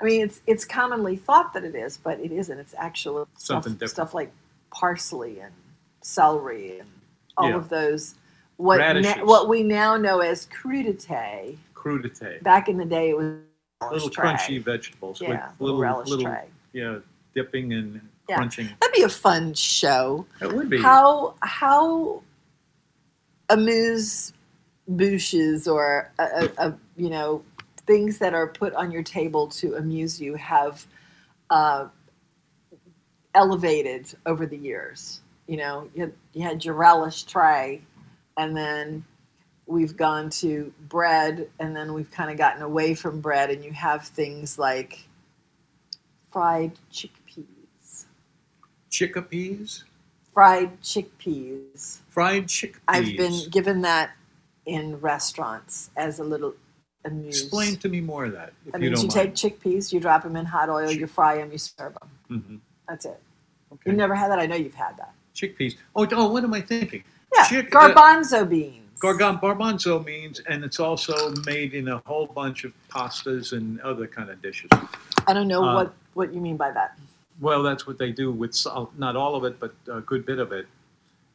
I 0.00 0.04
mean, 0.04 0.22
it's 0.22 0.40
it's 0.46 0.64
commonly 0.64 1.16
thought 1.16 1.52
that 1.54 1.62
it 1.64 1.74
is, 1.76 1.96
but 1.96 2.18
it 2.18 2.32
isn't. 2.32 2.58
It's 2.58 2.74
actually 2.76 3.24
stuff, 3.36 3.42
Something 3.62 3.72
different. 3.74 3.90
stuff 3.92 4.12
like 4.12 4.32
parsley 4.70 5.38
and 5.40 5.52
celery 6.02 6.80
and 6.80 6.90
all 7.36 7.50
Yeah. 7.50 7.56
of 7.56 7.68
those. 7.68 8.16
What 8.56 8.78
Radishes. 8.78 9.16
na- 9.16 9.24
what 9.24 9.48
we 9.48 9.62
now 9.62 9.96
know 9.96 10.20
as 10.20 10.46
crudité. 10.46 11.56
Crudité. 11.74 12.42
Back 12.42 12.68
in 12.68 12.76
the 12.78 12.84
day, 12.84 13.10
it 13.10 13.16
was 13.16 13.38
little 13.92 14.08
tray. 14.10 14.30
crunchy 14.32 14.62
vegetables 14.62 15.20
Yeah, 15.20 15.28
with 15.28 15.40
little 15.60 15.76
little 15.76 15.80
relish 15.80 16.08
little 16.08 16.24
tray. 16.26 16.44
yeah 16.72 16.98
dipping 17.34 17.72
and 17.72 18.00
Yeah. 18.28 18.36
crunching. 18.36 18.68
That'd 18.80 18.94
be 18.94 19.02
a 19.02 19.08
fun 19.08 19.54
show. 19.54 20.24
It 20.40 20.52
would 20.52 20.70
be. 20.70 20.80
How 20.80 21.34
how 21.42 22.22
amuse 23.50 24.32
bouches 24.88 25.66
or 25.68 26.10
a, 26.18 26.22
a, 26.22 26.68
a, 26.68 26.74
you 26.96 27.10
know 27.10 27.42
things 27.86 28.18
that 28.18 28.32
are 28.34 28.46
put 28.46 28.72
on 28.74 28.90
your 28.90 29.02
table 29.02 29.46
to 29.46 29.74
amuse 29.74 30.18
you 30.20 30.34
have 30.36 30.86
uh, 31.50 31.86
elevated 33.34 34.14
over 34.24 34.46
the 34.46 34.56
years. 34.56 35.20
You 35.46 35.58
know, 35.58 35.90
you 35.94 36.00
had, 36.02 36.12
you 36.32 36.42
had 36.42 36.64
your 36.64 36.72
relish 36.74 37.24
tray, 37.24 37.82
and 38.36 38.56
then 38.56 39.04
we've 39.66 39.96
gone 39.96 40.28
to 40.30 40.72
bread, 40.88 41.48
and 41.58 41.74
then 41.74 41.94
we've 41.94 42.10
kind 42.10 42.30
of 42.30 42.36
gotten 42.36 42.62
away 42.62 42.94
from 42.94 43.20
bread, 43.20 43.50
and 43.50 43.64
you 43.64 43.72
have 43.72 44.06
things 44.06 44.58
like 44.58 45.06
fried 46.28 46.72
chickpeas, 46.92 48.04
Chickpeas, 48.90 49.84
fried 50.32 50.80
chickpeas. 50.82 51.98
fried 52.10 52.46
chickpeas. 52.46 52.78
I've 52.88 53.16
been 53.16 53.48
given 53.50 53.82
that 53.82 54.10
in 54.66 55.00
restaurants 55.00 55.90
as 55.96 56.18
a 56.18 56.24
little 56.24 56.54
amuse. 57.04 57.42
Explain 57.42 57.76
to 57.76 57.88
me 57.88 58.00
more 58.00 58.24
of 58.26 58.32
that, 58.32 58.52
if 58.66 58.74
you 58.74 58.80
means 58.80 59.02
don't 59.02 59.04
you 59.04 59.10
take 59.10 59.34
chickpeas, 59.34 59.92
you 59.92 60.00
drop 60.00 60.22
them 60.22 60.36
in 60.36 60.44
hot 60.44 60.68
oil, 60.68 60.90
you 60.90 61.06
fry 61.06 61.36
them, 61.36 61.52
you 61.52 61.58
serve 61.58 61.94
them. 61.94 62.10
Mhm. 62.30 62.60
That's 62.88 63.04
it. 63.06 63.20
Okay. 63.72 63.82
You've 63.86 63.96
never 63.96 64.14
had 64.14 64.30
that? 64.30 64.38
I 64.38 64.46
know 64.46 64.56
you've 64.56 64.74
had 64.74 64.96
that. 64.98 65.14
Chickpeas. 65.34 65.76
Oh, 65.96 66.06
oh, 66.12 66.28
what 66.30 66.44
am 66.44 66.54
I 66.54 66.60
thinking? 66.60 67.02
Yeah, 67.34 67.44
Chick- 67.48 67.74
uh, 67.74 67.88
garbanzo 67.94 68.48
beans. 68.48 68.80
Gargon 69.00 69.38
garbanzo 69.40 70.02
means, 70.04 70.40
and 70.48 70.64
it's 70.64 70.80
also 70.80 71.34
made 71.44 71.74
in 71.74 71.88
a 71.88 71.98
whole 72.06 72.26
bunch 72.26 72.64
of 72.64 72.72
pastas 72.88 73.52
and 73.52 73.80
other 73.82 74.06
kind 74.06 74.30
of 74.30 74.40
dishes. 74.40 74.70
I 75.26 75.32
don't 75.34 75.48
know 75.48 75.62
uh, 75.64 75.74
what, 75.74 75.94
what 76.14 76.32
you 76.32 76.40
mean 76.40 76.56
by 76.56 76.70
that. 76.70 76.96
Well, 77.40 77.62
that's 77.62 77.86
what 77.86 77.98
they 77.98 78.12
do 78.12 78.30
with 78.32 78.54
sal- 78.54 78.92
not 78.96 79.16
all 79.16 79.34
of 79.34 79.44
it, 79.44 79.58
but 79.60 79.74
a 79.92 80.00
good 80.00 80.24
bit 80.24 80.38
of 80.38 80.52
it. 80.52 80.66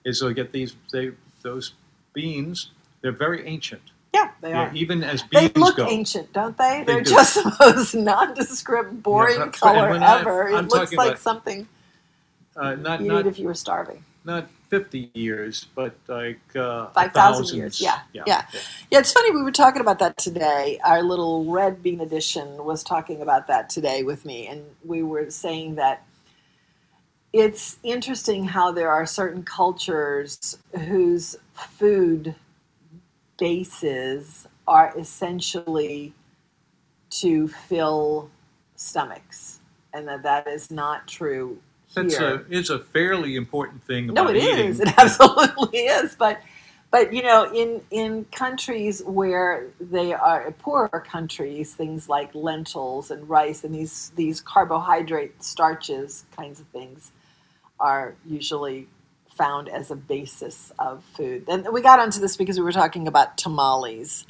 Is 0.06 0.22
they 0.22 0.34
get 0.34 0.52
these 0.52 0.76
they 0.92 1.12
those 1.42 1.74
beans. 2.14 2.72
They're 3.02 3.12
very 3.12 3.46
ancient. 3.46 3.82
Yeah, 4.14 4.32
they 4.42 4.50
Yeah, 4.50 4.70
are. 4.70 4.74
even 4.74 5.04
as 5.04 5.22
beans 5.24 5.52
They 5.54 5.60
look 5.60 5.78
go. 5.78 5.88
ancient, 5.88 6.34
don't 6.34 6.58
they? 6.58 6.84
They 6.88 6.94
They're 6.94 7.02
do. 7.04 7.12
just 7.12 7.36
the 7.36 7.56
most 7.60 7.94
nondescript, 7.94 9.04
boring 9.04 9.38
Yeah, 9.38 9.48
color 9.50 9.90
I- 9.92 10.20
ever. 10.20 10.50
I'm 10.50 10.66
it 10.66 10.72
looks 10.72 10.94
like 10.94 11.10
about- 11.10 11.20
something. 11.20 11.68
Uh, 12.56 12.76
not 12.76 13.00
You'd 13.02 13.10
not 13.10 13.26
eat 13.26 13.30
if 13.30 13.40
you 13.40 13.46
were 13.48 13.54
starving. 13.54 14.04
Not 14.24 14.50
50 14.70 15.12
years, 15.14 15.68
but 15.76 15.96
like 16.08 16.40
uh, 16.56 16.88
5,000 16.88 17.12
thousands. 17.14 17.54
years. 17.54 17.82
Yeah, 17.82 18.00
yeah. 18.14 18.24
yeah. 18.28 18.46
Yeah, 18.92 19.00
it's 19.00 19.12
funny. 19.12 19.32
We 19.32 19.42
were 19.42 19.52
talking 19.52 19.82
about 19.82 20.00
that 20.00 20.18
today. 20.18 20.80
Our 20.84 21.02
little 21.02 21.46
red 21.46 21.82
bean 21.82 22.02
edition 22.02 22.64
was 22.64 22.84
talking 22.84 23.22
about 23.22 23.48
that 23.48 23.70
today 23.70 24.04
with 24.04 24.26
me, 24.26 24.48
and 24.48 24.64
we 24.86 25.04
were 25.04 25.30
saying 25.32 25.76
that 25.76 26.06
it's 27.34 27.78
interesting 27.84 28.46
how 28.46 28.72
there 28.72 28.90
are 28.92 29.06
certain 29.06 29.44
cultures 29.44 30.58
whose 30.74 31.36
food 31.54 32.36
bases 33.38 34.48
are 34.68 34.94
essentially 34.98 36.14
to 37.10 37.48
fill 37.48 38.30
stomachs, 38.76 39.60
and 39.94 40.08
that 40.08 40.24
that 40.24 40.48
is 40.48 40.70
not 40.70 41.08
true 41.08 41.60
That's 42.04 42.18
here. 42.18 42.46
a 42.50 42.54
is 42.54 42.70
a 42.70 42.80
fairly 42.80 43.36
important 43.36 43.84
thing 43.84 44.08
No, 44.08 44.24
about 44.24 44.36
it 44.36 44.44
eating. 44.44 44.68
is. 44.68 44.80
It 44.80 44.98
absolutely 44.98 45.80
is. 46.00 46.16
But 46.16 46.42
but 46.92 47.14
you 47.14 47.24
know, 47.24 47.52
in 47.54 47.82
in 47.92 48.26
countries 48.26 49.04
where 49.06 49.68
they 49.80 50.14
are 50.14 50.52
poorer 50.52 51.04
countries, 51.08 51.74
things 51.76 52.10
like 52.10 52.34
lentils 52.36 53.12
and 53.12 53.30
rice 53.30 53.64
and 53.64 53.76
these 53.76 54.12
these 54.16 54.42
carbohydrate 54.42 55.44
starches 55.44 56.26
kinds 56.36 56.60
of 56.60 56.68
things 56.68 57.12
are 57.80 58.16
usually 58.26 58.88
found 59.38 59.70
as 59.70 59.92
a 59.92 59.96
basis 59.96 60.72
of 60.80 61.04
food. 61.16 61.46
And 61.48 61.68
we 61.72 61.82
got 61.82 62.00
onto 62.00 62.20
this 62.20 62.38
because 62.38 62.58
we 62.60 62.64
were 62.66 62.72
talking 62.74 63.08
about 63.08 63.38
tamales 63.38 64.26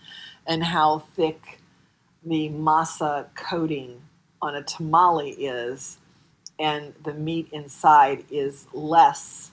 and 0.46 0.64
how 0.64 1.00
thick 1.16 1.60
the 2.26 2.50
masa 2.50 3.28
coating 3.36 4.02
on 4.42 4.56
a 4.56 4.64
tamale 4.64 5.32
is 5.32 5.98
and 6.60 6.94
the 7.04 7.14
meat 7.14 7.48
inside 7.52 8.26
is 8.30 8.68
less 8.74 9.52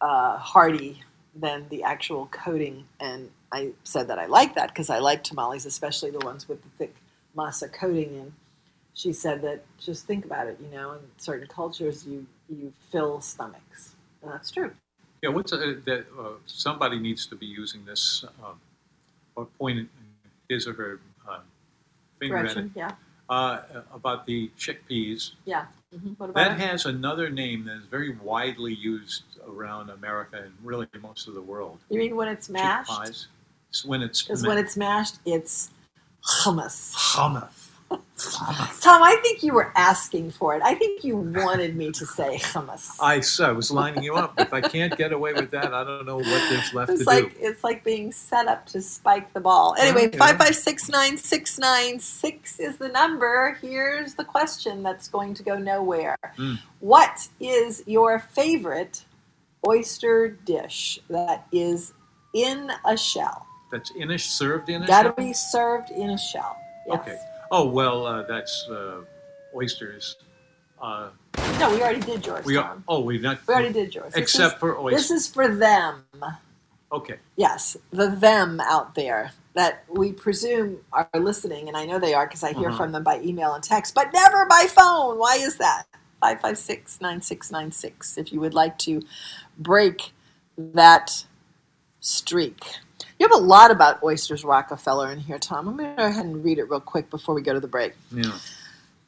uh, 0.00 0.38
hearty 0.38 1.02
than 1.34 1.66
the 1.68 1.82
actual 1.82 2.26
coating. 2.26 2.84
And 2.98 3.30
I 3.52 3.72
said 3.84 4.08
that 4.08 4.18
I 4.18 4.26
like 4.26 4.54
that 4.54 4.68
because 4.68 4.88
I 4.90 4.98
like 4.98 5.22
tamales, 5.22 5.66
especially 5.66 6.10
the 6.10 6.24
ones 6.24 6.48
with 6.48 6.62
the 6.62 6.68
thick 6.78 6.96
masa 7.36 7.70
coating. 7.70 8.18
And 8.18 8.32
she 8.94 9.12
said 9.12 9.42
that 9.42 9.64
just 9.78 10.06
think 10.06 10.24
about 10.24 10.46
it, 10.46 10.58
you 10.60 10.74
know, 10.74 10.92
in 10.92 11.00
certain 11.18 11.46
cultures 11.46 12.06
you 12.06 12.26
you 12.48 12.72
fill 12.90 13.20
stomachs, 13.22 13.94
and 14.22 14.30
that's 14.30 14.50
true. 14.50 14.70
Yeah, 15.22 15.30
what's 15.30 15.52
a, 15.52 15.56
that? 15.86 16.04
Uh, 16.18 16.32
somebody 16.46 16.98
needs 16.98 17.26
to 17.26 17.36
be 17.36 17.46
using 17.46 17.84
this 17.86 18.24
um, 18.44 18.60
or 19.34 19.46
pointing 19.58 19.88
his 20.48 20.68
or 20.68 20.74
her 20.74 21.00
uh, 21.28 21.40
finger 22.18 22.36
at 22.36 22.56
it 22.56 22.70
yeah, 22.74 22.92
uh, 23.28 23.60
about 23.92 24.26
the 24.26 24.50
chickpeas. 24.58 25.32
yeah. 25.44 25.66
hmm 25.92 26.10
What 26.18 26.30
about 26.30 26.34
That 26.48 26.52
it? 26.60 26.60
has 26.68 26.84
another 26.86 27.30
name 27.30 27.64
that 27.66 27.76
is 27.76 27.84
very 27.86 28.16
widely 28.16 28.74
used 28.74 29.24
around 29.46 29.90
America 29.90 30.36
and 30.44 30.52
really 30.62 30.86
most 31.00 31.28
of 31.28 31.34
the 31.34 31.42
world. 31.42 31.78
You 31.90 31.98
mean 31.98 32.16
when 32.16 32.28
it's 32.28 32.48
mashed? 32.48 32.90
Chick 32.90 32.98
pies. 32.98 33.26
It's 33.70 33.84
when 33.84 34.02
it's 34.02 34.22
Because 34.22 34.46
when 34.46 34.58
it's 34.58 34.76
mashed, 34.76 35.16
it's 35.24 35.70
hummus. 36.24 36.94
hummus. 36.94 37.63
Tom, 37.90 39.02
I 39.02 39.18
think 39.22 39.42
you 39.42 39.52
were 39.52 39.72
asking 39.76 40.30
for 40.30 40.54
it. 40.54 40.62
I 40.62 40.74
think 40.74 41.04
you 41.04 41.16
wanted 41.16 41.76
me 41.76 41.90
to 41.92 42.06
say 42.06 42.36
hummus. 42.38 42.96
I, 43.00 43.20
so 43.20 43.44
I 43.48 43.52
was 43.52 43.70
lining 43.70 44.02
you 44.02 44.14
up. 44.14 44.38
If 44.38 44.54
I 44.54 44.60
can't 44.60 44.96
get 44.96 45.12
away 45.12 45.32
with 45.32 45.50
that, 45.50 45.74
I 45.74 45.84
don't 45.84 46.06
know 46.06 46.16
what 46.16 46.26
there's 46.26 46.72
left 46.72 46.90
It's 46.92 47.04
to 47.04 47.10
like 47.10 47.34
do. 47.34 47.46
it's 47.46 47.64
like 47.64 47.84
being 47.84 48.12
set 48.12 48.46
up 48.46 48.66
to 48.66 48.80
spike 48.80 49.32
the 49.32 49.40
ball. 49.40 49.74
Anyway, 49.78 50.10
five 50.16 50.38
five 50.38 50.54
six 50.54 50.88
nine 50.88 51.16
six 51.16 51.58
nine 51.58 51.98
six 51.98 52.58
is 52.60 52.76
the 52.78 52.88
number. 52.88 53.58
Here's 53.60 54.14
the 54.14 54.24
question 54.24 54.82
that's 54.82 55.08
going 55.08 55.34
to 55.34 55.42
go 55.42 55.58
nowhere. 55.58 56.16
Mm. 56.38 56.58
What 56.80 57.28
is 57.40 57.82
your 57.86 58.20
favorite 58.20 59.04
oyster 59.66 60.28
dish 60.44 60.98
that 61.10 61.46
is 61.52 61.92
in 62.32 62.70
a 62.86 62.96
shell? 62.96 63.46
That's 63.72 63.90
in 63.96 64.12
a 64.12 64.18
served 64.18 64.68
in 64.68 64.84
a 64.84 64.86
Got 64.86 65.02
to 65.02 65.08
shell? 65.08 65.14
be 65.16 65.32
served 65.32 65.90
in 65.90 66.10
a 66.10 66.18
shell. 66.18 66.56
Yes. 66.86 67.00
Okay. 67.00 67.18
Oh 67.50 67.66
well, 67.68 68.06
uh, 68.06 68.22
that's 68.22 68.68
uh, 68.68 69.02
oysters. 69.54 70.16
Uh, 70.80 71.10
No, 71.58 71.70
we 71.70 71.80
already 71.82 72.00
did 72.00 72.26
yours. 72.26 72.44
we 72.44 72.56
are. 72.56 72.76
Oh, 72.88 73.00
we 73.00 73.18
not. 73.18 73.38
We 73.46 73.54
already 73.54 73.72
did 73.72 73.94
yours. 73.94 74.12
This 74.12 74.22
Except 74.22 74.54
is- 74.54 74.60
for 74.60 74.78
oysters. 74.78 75.08
This 75.08 75.10
is 75.10 75.28
for 75.28 75.48
them. 75.54 76.04
Okay. 76.92 77.16
Yes, 77.36 77.76
the 77.90 78.08
them 78.08 78.60
out 78.60 78.94
there 78.94 79.32
that 79.54 79.84
we 79.88 80.12
presume 80.12 80.78
are 80.92 81.08
listening, 81.14 81.68
and 81.68 81.76
I 81.76 81.86
know 81.86 81.98
they 81.98 82.14
are 82.14 82.26
because 82.26 82.42
I 82.44 82.52
hear 82.52 82.68
Uh-huh. 82.68 82.76
from 82.76 82.92
them 82.92 83.02
by 83.02 83.20
email 83.20 83.54
and 83.54 83.62
text, 83.64 83.94
but 83.94 84.12
never 84.12 84.46
by 84.46 84.66
phone. 84.68 85.18
Why 85.18 85.36
is 85.36 85.56
that? 85.58 85.84
556 86.20 87.00
9696 87.00 88.16
if 88.18 88.32
you 88.32 88.40
would 88.40 88.54
like 88.54 88.78
to 88.78 89.02
break 89.58 90.12
that 90.56 91.24
streak. 92.00 92.62
You 93.18 93.28
have 93.28 93.40
a 93.40 93.42
lot 93.42 93.70
about 93.70 94.02
Oysters 94.02 94.44
Rockefeller 94.44 95.12
in 95.12 95.20
here, 95.20 95.38
Tom. 95.38 95.68
I'm 95.68 95.76
going 95.76 95.90
to 95.90 95.96
go 95.96 96.08
ahead 96.08 96.24
and 96.24 96.44
read 96.44 96.58
it 96.58 96.68
real 96.68 96.80
quick 96.80 97.10
before 97.10 97.34
we 97.34 97.42
go 97.42 97.52
to 97.52 97.60
the 97.60 97.68
break. 97.68 97.94
Yeah. 98.10 98.32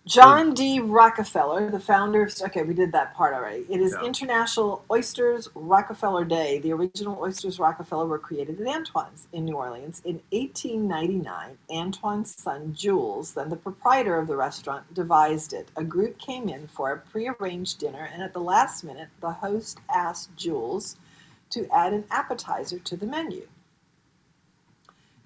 John 0.07 0.55
D. 0.55 0.79
Rockefeller, 0.79 1.69
the 1.69 1.81
founder 1.81 2.23
of. 2.23 2.33
Okay, 2.41 2.63
we 2.63 2.75
did 2.75 2.93
that 2.93 3.13
part 3.15 3.35
already. 3.35 3.67
It 3.69 3.81
is 3.81 3.93
Yeah. 3.93 4.07
International 4.07 4.85
Oysters 4.89 5.49
Rockefeller 5.57 6.25
Day. 6.25 6.61
The 6.61 6.73
original 6.73 7.19
Oysters 7.21 7.59
Rockefeller 7.59 8.07
were 8.07 8.21
created 8.21 8.61
at 8.61 8.69
Antoine's 8.69 9.27
in 9.33 9.45
New 9.45 9.57
Orleans 9.57 10.01
in 10.05 10.21
1899. 10.31 11.59
Antoine's 11.73 12.41
son, 12.41 12.73
Jules, 12.73 13.33
then 13.33 13.51
the 13.51 13.57
proprietor 13.57 14.17
of 14.17 14.29
the 14.29 14.37
restaurant, 14.37 14.95
devised 14.95 15.53
it. 15.53 15.69
A 15.77 15.83
group 15.83 16.19
came 16.19 16.49
in 16.49 16.69
for 16.69 16.93
a 16.93 16.99
prearranged 16.99 17.81
dinner, 17.81 18.09
and 18.13 18.23
at 18.23 18.33
the 18.33 18.41
last 18.41 18.85
minute, 18.85 19.09
the 19.21 19.33
host 19.33 19.81
asked 19.93 20.37
Jules 20.37 20.95
to 21.51 21.69
add 21.75 21.93
an 21.93 22.05
appetizer 22.13 22.79
to 22.79 22.97
the 22.97 23.07
menu. 23.07 23.49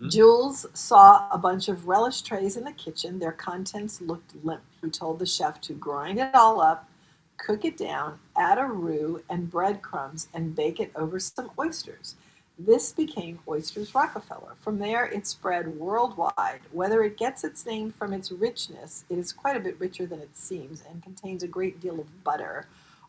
Jules 0.09 0.67
saw 0.73 1.29
a 1.31 1.37
bunch 1.37 1.69
of 1.69 1.87
relish 1.87 2.23
trays 2.23 2.57
in 2.57 2.65
the 2.65 2.73
kitchen. 2.73 3.19
Their 3.19 3.33
contents 3.33 4.01
looked 4.01 4.35
limp. 4.43 4.63
He 4.83 4.89
told 4.89 5.19
the 5.19 5.27
chef 5.27 5.61
to 5.63 5.75
grind 5.75 6.19
it 6.19 6.35
all 6.35 6.61
up, 6.61 6.89
cook 7.37 7.65
it 7.65 7.77
down, 7.77 8.19
add 8.37 8.59
a 8.59 8.65
roux 8.65 9.23
and 9.29 9.51
breadcrumbs, 9.51 10.29
and 10.33 10.57
bake 10.57 10.81
it 10.81 10.91
over 10.97 11.21
some 11.21 11.51
oysters. 11.59 12.15
This 12.59 12.93
became 12.93 13.39
Oysters 13.49 13.95
Rockefeller. 13.95 14.55
From 14.61 14.79
there, 14.79 15.07
it 15.07 15.27
spread 15.27 15.79
worldwide. 15.79 16.61
Whether 16.73 17.03
it 17.05 17.17
gets 17.17 17.43
its 17.43 17.65
name 17.65 17.91
from 17.93 18.13
its 18.13 18.31
richness, 18.31 19.05
it 19.09 19.19
is 19.19 19.33
quite 19.33 19.57
a 19.57 19.61
bit 19.61 19.81
richer 19.81 20.05
than 20.07 20.21
it 20.21 20.37
seems 20.37 20.83
and 20.89 21.03
contains 21.03 21.43
a 21.43 21.49
great 21.49 21.81
deal 21.81 21.99
of 21.99 22.25
butter, 22.25 22.67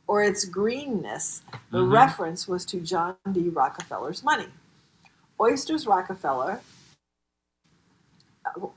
or 0.08 0.24
its 0.24 0.46
greenness, 0.46 1.42
the 1.70 1.80
Mhm. 1.80 1.92
reference 1.92 2.48
was 2.48 2.66
to 2.66 2.80
John 2.80 3.16
D. 3.32 3.50
Rockefeller's 3.50 4.24
money. 4.24 4.48
Oysters 5.40 5.86
Rockefeller 5.86 6.62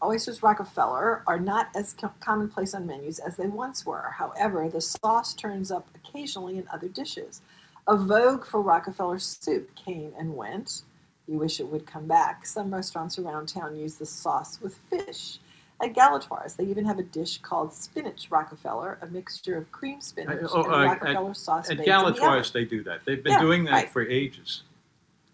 oysters 0.03 0.43
Rockefeller 0.43 1.23
are 1.27 1.41
not 1.41 1.69
as 1.75 1.95
commonplace 2.21 2.75
on 2.75 2.87
menus 2.87 3.19
as 3.19 3.37
they 3.37 3.47
once 3.47 3.87
were. 3.87 4.13
However, 4.17 4.69
the 4.69 4.81
sauce 4.81 5.35
turns 5.35 5.71
up 5.71 5.87
occasionally 5.95 6.59
in 6.59 6.67
other 6.73 6.89
dishes. 6.89 7.41
A 7.87 7.97
vogue 7.97 8.45
for 8.45 8.61
Rockefeller 8.61 9.19
soup 9.19 9.75
came 9.75 10.13
and 10.19 10.35
went. 10.37 10.83
You 11.27 11.39
wish 11.39 11.61
it 11.61 11.67
would 11.67 11.87
come 11.87 12.07
back. 12.07 12.47
Some 12.47 12.73
restaurants 12.73 13.19
around 13.19 13.47
town 13.47 13.77
use 13.77 13.97
the 13.97 14.07
sauce 14.07 14.61
with 14.61 14.79
fish. 14.91 15.39
At 15.83 15.93
Galatoire's, 15.93 16.55
they 16.55 16.65
even 16.65 16.85
have 16.85 16.99
a 16.99 17.03
dish 17.03 17.39
called 17.39 17.73
spinach 17.73 18.31
Rockefeller, 18.31 18.99
a 19.03 19.07
mixture 19.07 19.57
of 19.57 19.71
cream 19.73 20.01
spinach 20.01 20.45
Uh, 20.45 20.49
oh, 20.53 20.63
and 20.65 20.73
uh, 20.73 20.85
Rockefeller 20.85 21.31
at, 21.31 21.37
sauce 21.37 21.67
at 21.67 21.73
in 21.73 21.79
the. 21.79 21.85
Galatoire's, 21.85 22.53
they 22.53 22.65
do 22.65 22.83
that. 22.85 23.05
They've 23.05 23.23
been 23.23 23.33
Yeah, 23.33 23.41
doing 23.41 23.65
that 23.65 23.73
right. 23.73 23.91
for 23.91 24.03
ages. 24.03 24.63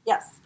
Yes. 0.07 0.41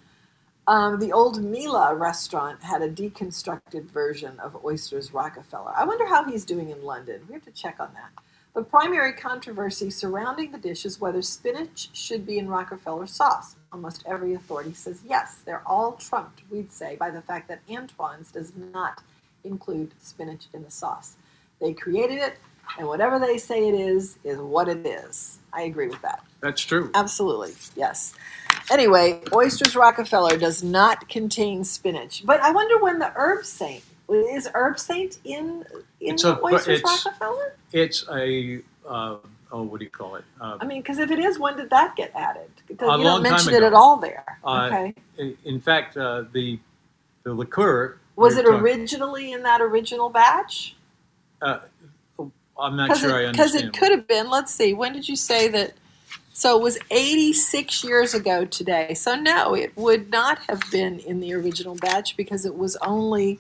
Um, 0.66 0.98
the 0.98 1.12
old 1.12 1.42
Mila 1.42 1.94
restaurant 1.94 2.62
had 2.62 2.80
a 2.80 2.88
deconstructed 2.88 3.90
version 3.90 4.38
of 4.40 4.64
Oysters 4.64 5.12
Rockefeller. 5.12 5.72
I 5.76 5.84
wonder 5.84 6.06
how 6.06 6.24
he's 6.24 6.44
doing 6.44 6.70
in 6.70 6.82
London. 6.82 7.20
We 7.28 7.34
have 7.34 7.44
to 7.44 7.50
check 7.50 7.76
on 7.80 7.90
that. 7.94 8.22
The 8.54 8.62
primary 8.62 9.12
controversy 9.12 9.90
surrounding 9.90 10.52
the 10.52 10.58
dish 10.58 10.86
is 10.86 11.00
whether 11.00 11.20
spinach 11.20 11.90
should 11.92 12.24
be 12.24 12.38
in 12.38 12.48
Rockefeller 12.48 13.06
sauce. 13.06 13.56
Almost 13.72 14.04
every 14.06 14.32
authority 14.34 14.72
says 14.72 15.02
yes. 15.06 15.42
They're 15.44 15.66
all 15.66 15.92
trumped, 15.92 16.42
we'd 16.50 16.72
say, 16.72 16.96
by 16.96 17.10
the 17.10 17.20
fact 17.20 17.48
that 17.48 17.60
Antoine's 17.68 18.30
does 18.30 18.52
not 18.72 19.02
include 19.42 19.92
spinach 20.00 20.46
in 20.54 20.62
the 20.62 20.70
sauce. 20.70 21.16
They 21.60 21.74
created 21.74 22.18
it, 22.18 22.38
and 22.78 22.86
whatever 22.86 23.18
they 23.18 23.38
say 23.38 23.68
it 23.68 23.74
is, 23.74 24.18
is 24.24 24.38
what 24.38 24.68
it 24.68 24.86
is. 24.86 25.40
I 25.52 25.62
agree 25.62 25.88
with 25.88 26.00
that. 26.02 26.22
That's 26.40 26.62
true. 26.62 26.90
Absolutely, 26.94 27.54
yes. 27.76 28.14
Anyway, 28.70 29.20
Oysters 29.32 29.76
Rockefeller 29.76 30.36
does 30.36 30.62
not 30.62 31.08
contain 31.08 31.64
spinach, 31.64 32.24
but 32.24 32.40
I 32.40 32.50
wonder 32.50 32.78
when 32.78 32.98
the 32.98 33.06
Herbsaint 33.16 33.82
is 34.10 34.48
Herbsaint 34.48 35.18
in 35.24 35.64
in 36.00 36.14
It's 36.14 36.24
a- 36.24 36.42
Oysters 36.42 36.80
it's- 36.80 37.04
Rockefeller. 37.04 37.54
It's 37.72 38.04
a 38.10 38.60
uh, 38.88 39.16
oh, 39.52 39.62
what 39.62 39.78
do 39.80 39.84
you 39.84 39.90
call 39.90 40.14
it? 40.16 40.24
Uh, 40.40 40.58
I 40.60 40.64
mean, 40.64 40.80
because 40.82 40.98
if 40.98 41.10
it 41.10 41.18
is, 41.18 41.38
when 41.38 41.56
did 41.56 41.70
that 41.70 41.94
get 41.96 42.12
added? 42.14 42.50
Because 42.66 42.98
you 42.98 43.04
don't 43.04 43.22
mention 43.22 43.54
it 43.54 43.62
at 43.62 43.74
all 43.74 43.96
there. 43.96 44.38
uh, 44.44 44.68
okay, 44.72 44.94
in, 45.18 45.36
in 45.44 45.60
fact, 45.60 45.96
uh, 45.96 46.24
the 46.32 46.58
the 47.24 47.32
liqueur 47.34 47.98
was 48.16 48.36
it 48.38 48.44
talking- 48.44 48.60
originally 48.60 49.32
in 49.32 49.42
that 49.42 49.60
original 49.60 50.08
batch? 50.08 50.76
Uh, 51.42 51.58
I'm 52.56 52.76
not 52.76 52.88
Because 52.88 53.00
sure 53.00 53.14
I 53.16 53.22
it, 53.22 53.36
'cause 53.36 53.48
understand. 53.54 53.74
it 53.74 53.78
could 53.78 53.90
have 53.90 54.06
been. 54.06 54.30
Let's 54.30 54.52
see. 54.52 54.72
When 54.74 54.92
did 54.92 55.08
you 55.08 55.16
say 55.16 55.48
that? 55.48 55.74
So 56.37 56.57
it 56.59 56.62
was 56.62 56.78
86 56.91 57.85
years 57.85 58.12
ago 58.12 58.45
today. 58.45 58.93
So 58.95 59.14
no, 59.14 59.55
it 59.55 59.74
would 59.76 60.11
not 60.11 60.39
have 60.49 60.61
been 60.72 60.99
in 60.99 61.20
the 61.20 61.32
original 61.32 61.76
batch 61.76 62.16
because 62.16 62.45
it 62.45 62.57
was 62.57 62.76
only 62.78 63.39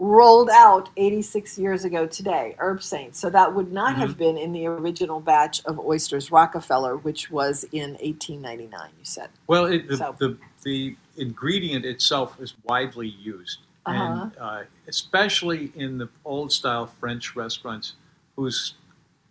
rolled 0.00 0.50
out 0.50 0.88
86 0.96 1.56
years 1.58 1.84
ago 1.84 2.06
today, 2.06 2.56
Herbsaint. 2.58 3.14
So 3.14 3.30
that 3.30 3.54
would 3.54 3.72
not 3.72 3.92
Mm-hmm. 3.92 4.00
have 4.00 4.18
been 4.18 4.36
in 4.36 4.50
the 4.52 4.66
original 4.66 5.20
batch 5.20 5.64
of 5.64 5.78
oysters 5.78 6.32
Rockefeller, 6.32 6.96
which 6.96 7.30
was 7.30 7.62
in 7.70 7.90
1899. 7.92 8.88
You 8.98 9.04
said. 9.04 9.28
Well, 9.46 9.66
it, 9.66 9.86
the, 9.88 9.96
So- 9.96 10.16
the 10.18 10.36
the 10.64 10.96
ingredient 11.16 11.84
itself 11.84 12.36
is 12.40 12.54
widely 12.64 13.08
used, 13.08 13.60
Uh-huh. 13.86 14.02
and 14.02 14.32
uh, 14.40 14.62
especially 14.88 15.72
in 15.76 15.98
the 15.98 16.08
old 16.24 16.50
style 16.50 16.86
French 16.98 17.36
restaurants, 17.36 17.94
whose 18.34 18.74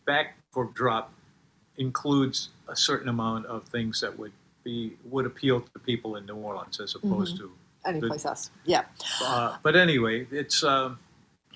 backdrop 0.06 1.12
includes 1.78 2.50
a 2.70 2.76
certain 2.76 3.09
amount 3.09 3.45
of 3.47 3.63
things 3.65 4.01
that 4.01 4.18
would 4.18 4.32
be 4.63 4.97
would 5.05 5.26
appeal 5.26 5.61
to 5.61 5.80
people 5.80 6.15
in 6.18 6.26
New 6.26 6.36
Orleans 6.36 6.80
as 6.80 6.95
opposed 6.95 7.36
Mhm. 7.36 7.39
to. 7.39 7.51
Any 7.86 8.01
place 8.01 8.26
else? 8.26 8.51
Yeah. 8.65 8.84
Uh, 9.24 9.55
but 9.63 9.76
anyway, 9.78 10.28
it's 10.32 10.63
uh, 10.63 10.95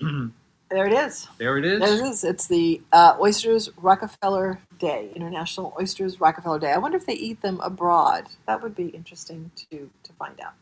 There 0.70 0.86
it 0.86 0.92
is. 0.94 1.28
there. 1.36 1.58
It 1.58 1.66
is. 1.66 1.80
There 1.80 1.94
it 1.94 2.06
is. 2.10 2.24
It's 2.24 2.46
the 2.46 2.80
uh, 2.92 3.16
Oysters 3.20 3.68
Rockefeller 3.76 4.58
Day, 4.78 5.12
International 5.14 5.74
Oysters 5.78 6.18
Rockefeller 6.18 6.58
Day. 6.58 6.72
I 6.72 6.78
wonder 6.78 6.96
if 6.96 7.04
they 7.04 7.12
eat 7.12 7.42
them 7.42 7.60
abroad. 7.60 8.28
That 8.46 8.62
would 8.62 8.74
be 8.74 8.86
interesting 8.88 9.50
to, 9.70 9.90
to 10.02 10.12
find 10.14 10.40
out. 10.40 10.54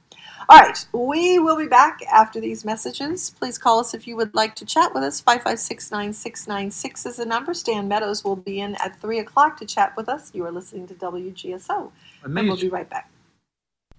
All 0.49 0.59
right, 0.59 0.87
we 0.93 1.39
will 1.39 1.57
be 1.57 1.67
back 1.67 2.01
after 2.11 2.41
these 2.41 2.65
messages. 2.65 3.31
Please 3.31 3.59
call 3.59 3.81
us 3.81 3.95
if 3.95 4.07
you 4.07 4.17
would 4.17 4.35
like 4.35 4.55
to 4.57 4.65
chat 4.65 4.95
with 4.95 5.03
us. 5.03 5.21
556 5.21 5.91
9696 5.91 7.07
is 7.07 7.17
the 7.17 7.27
number. 7.27 7.53
Stan 7.53 7.89
Meadows 7.89 8.25
will 8.25 8.37
be 8.37 8.61
in 8.61 8.75
at 8.77 9.01
3 9.01 9.19
o'clock 9.19 9.59
to 9.59 9.67
chat 9.67 9.97
with 9.97 10.09
us. 10.09 10.31
You 10.35 10.45
are 10.47 10.51
listening 10.51 10.87
to 10.89 10.95
WGSO. 10.95 11.93
And 12.25 12.35
we'll 12.35 12.57
be 12.57 12.69
right 12.69 12.89
back. 12.89 13.11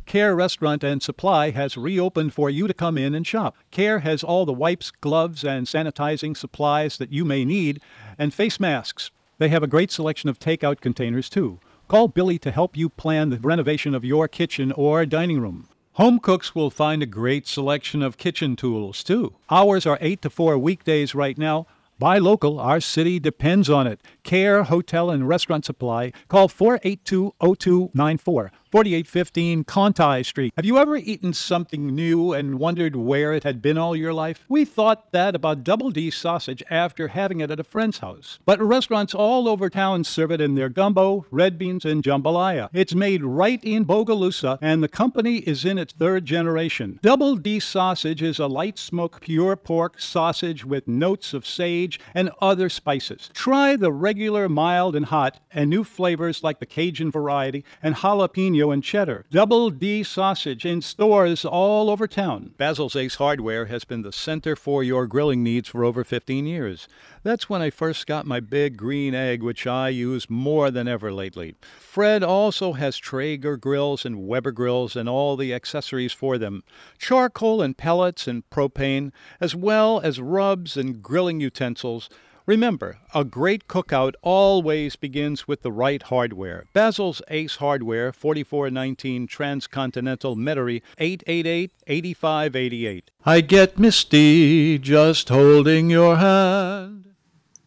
Care 0.06 0.36
Restaurant 0.36 0.84
and 0.84 1.02
Supply 1.02 1.52
has 1.52 1.78
reopened 1.78 2.34
for 2.34 2.50
you 2.50 2.68
to 2.68 2.74
come 2.74 2.98
in 2.98 3.16
and 3.16 3.26
shop. 3.26 3.56
Care 3.70 4.00
has 4.00 4.24
all 4.24 4.46
the 4.46 4.52
wipes, 4.52 4.92
gloves, 4.92 5.44
and 5.46 5.68
sanitizing 5.68 6.36
supplies 6.36 6.98
that 6.98 7.14
you 7.14 7.24
may 7.24 7.46
need, 7.46 7.80
and 8.18 8.34
face 8.34 8.60
masks. 8.60 9.12
They 9.38 9.50
have 9.50 9.64
a 9.64 9.68
great 9.68 9.92
selection 9.92 10.30
of 10.30 10.40
takeout 10.40 10.82
containers, 10.82 11.30
too. 11.30 11.60
Call 11.88 12.08
Billy 12.08 12.38
to 12.40 12.52
help 12.52 12.76
you 12.76 12.90
plan 12.90 13.30
the 13.30 13.40
renovation 13.40 13.96
of 13.96 14.04
your 14.04 14.28
kitchen 14.28 14.72
or 14.74 15.06
dining 15.06 15.40
room. 15.40 15.70
Home 16.02 16.18
cooks 16.18 16.56
will 16.56 16.72
find 16.72 17.04
a 17.04 17.06
great 17.06 17.46
selection 17.46 18.02
of 18.02 18.18
kitchen 18.18 18.56
tools, 18.56 19.04
too. 19.04 19.36
Hours 19.52 19.86
are 19.86 20.00
8 20.02 20.24
to 20.24 20.32
4 20.32 20.58
weekdays 20.58 21.14
right 21.14 21.38
now. 21.38 21.68
Buy 22.00 22.18
local, 22.18 22.60
our 22.60 22.80
city 22.80 23.20
depends 23.20 23.70
on 23.70 23.86
it. 23.86 24.02
Care 24.24 24.64
Hotel 24.64 25.10
and 25.10 25.28
Restaurant 25.28 25.66
Supply. 25.66 26.12
Call 26.28 26.48
482 26.48 27.34
0294. 27.40 28.52
4815 28.72 29.66
Conti 29.66 30.24
Street. 30.24 30.54
Have 30.56 30.64
you 30.64 30.78
ever 30.78 30.96
eaten 30.96 31.34
something 31.34 31.88
new 31.88 32.32
and 32.32 32.58
wondered 32.58 32.96
where 32.96 33.34
it 33.34 33.44
had 33.44 33.62
been 33.62 33.78
all 33.78 33.98
your 33.98 34.14
life? 34.14 34.46
We 34.48 34.64
thought 34.64 35.12
that 35.12 35.36
about 35.36 35.66
Double 35.66 35.92
D 35.92 36.10
sausage 36.10 36.64
after 36.70 37.10
having 37.10 37.42
it 37.42 37.52
at 37.52 37.60
a 37.60 37.66
friend's 37.66 37.98
house. 37.98 38.40
But 38.46 38.62
restaurants 38.62 39.14
all 39.14 39.50
over 39.50 39.70
town 39.70 40.06
serve 40.06 40.32
it 40.32 40.40
in 40.40 40.56
their 40.56 40.70
gumbo, 40.70 41.26
red 41.32 41.58
beans, 41.58 41.84
and 41.84 42.02
jambalaya. 42.02 42.70
It's 42.72 42.96
made 42.96 43.26
right 43.26 43.62
in 43.62 43.84
Bogalusa, 43.86 44.58
and 44.62 44.82
the 44.82 44.88
company 44.88 45.40
is 45.40 45.66
in 45.66 45.78
its 45.78 45.92
third 45.92 46.24
generation. 46.24 46.98
Double 47.02 47.36
D 47.36 47.60
sausage 47.60 48.22
is 48.22 48.40
a 48.40 48.48
light 48.48 48.80
smoke, 48.80 49.20
pure 49.20 49.58
pork 49.58 50.00
sausage 50.00 50.64
with 50.64 50.88
notes 50.88 51.34
of 51.34 51.46
sage 51.46 52.00
and 52.16 52.32
other 52.42 52.70
spices. 52.70 53.30
Try 53.34 53.76
the 53.76 53.92
regular, 54.12 54.50
mild, 54.50 54.94
and 54.94 55.06
hot, 55.06 55.40
and 55.54 55.70
new 55.70 55.86
flavors 55.86 56.44
like 56.44 56.60
the 56.60 56.66
Cajun 56.66 57.10
variety 57.10 57.64
and 57.82 57.96
jalapeno 57.96 58.74
and 58.74 58.84
cheddar. 58.84 59.24
Double 59.32 59.70
D 59.70 60.04
sausage 60.04 60.66
in 60.66 60.82
stores 60.82 61.46
all 61.46 61.90
over 61.90 62.10
town. 62.10 62.54
Basil's 62.58 62.98
Ace 62.98 63.16
Hardware 63.16 63.68
has 63.68 63.86
been 63.86 64.02
the 64.02 64.12
center 64.12 64.58
for 64.58 64.84
your 64.84 65.08
grilling 65.08 65.44
needs 65.44 65.70
for 65.70 65.86
over 65.86 66.04
15 66.04 66.46
years. 66.46 66.90
That's 67.24 67.50
when 67.50 67.62
I 67.62 67.70
first 67.70 68.06
got 68.06 68.26
my 68.26 68.42
big 68.42 68.76
green 68.76 69.16
egg, 69.16 69.42
which 69.42 69.66
I 69.66 69.88
use 69.88 70.30
more 70.30 70.70
than 70.72 70.90
ever 70.90 71.14
lately. 71.14 71.56
Fred 71.80 72.22
also 72.22 72.74
has 72.74 72.98
Traeger 72.98 73.56
grills 73.56 74.06
and 74.06 74.28
Weber 74.28 74.52
grills 74.52 74.98
and 74.98 75.08
all 75.08 75.38
the 75.38 75.54
accessories 75.54 76.12
for 76.12 76.38
them 76.38 76.66
charcoal 76.98 77.62
and 77.62 77.78
pellets 77.78 78.28
and 78.28 78.44
propane, 78.50 79.14
as 79.40 79.56
well 79.56 80.02
as 80.02 80.20
rubs 80.20 80.76
and 80.76 81.02
grilling 81.02 81.40
utensils. 81.40 82.10
Remember, 82.52 83.00
a 83.16 83.24
great 83.24 83.70
cookout 83.70 84.16
always 84.22 84.98
begins 84.98 85.48
with 85.48 85.62
the 85.62 85.72
right 85.72 86.04
hardware. 86.04 86.66
Basil's 86.74 87.22
Ace 87.30 87.56
Hardware, 87.56 88.12
4419 88.12 89.26
Transcontinental 89.26 90.36
Metairie, 90.36 90.82
888-8588. 91.00 93.04
I 93.26 93.40
get 93.40 93.80
misty 93.80 94.78
just 94.78 95.30
holding 95.30 95.90
your 95.90 96.18
hand. 96.18 97.14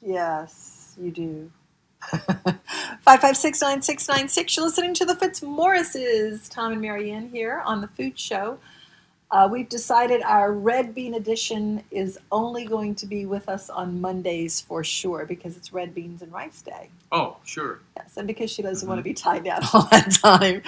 Yes, 0.02 0.94
you 1.00 1.10
do. 1.10 1.50
5569696. 3.06 4.54
You're 4.54 4.66
listening 4.66 4.92
to 4.92 5.06
the 5.06 5.14
Fitzmaurices. 5.14 6.50
Tom 6.50 6.72
and 6.72 6.82
Marianne 6.82 7.30
here 7.30 7.62
on 7.64 7.80
the 7.80 7.88
Food 7.88 8.18
Show. 8.18 8.58
Uh, 9.34 9.48
we've 9.50 9.68
decided 9.68 10.22
our 10.22 10.52
red 10.52 10.94
bean 10.94 11.14
edition 11.14 11.82
is 11.90 12.20
only 12.30 12.64
going 12.64 12.94
to 12.94 13.04
be 13.04 13.26
with 13.26 13.48
us 13.48 13.68
on 13.68 14.00
Mondays 14.00 14.60
for 14.60 14.84
sure 14.84 15.26
because 15.26 15.56
it's 15.56 15.72
red 15.72 15.92
beans 15.92 16.22
and 16.22 16.32
rice 16.32 16.62
day. 16.62 16.88
Oh, 17.10 17.38
sure. 17.42 17.80
Yes, 17.96 18.16
and 18.16 18.28
because 18.28 18.48
she 18.48 18.62
doesn't 18.62 18.88
want 18.88 19.00
to 19.00 19.02
be 19.02 19.12
tied 19.12 19.42
down 19.42 19.62
all 19.72 19.88
that 19.90 20.12
time. 20.22 20.62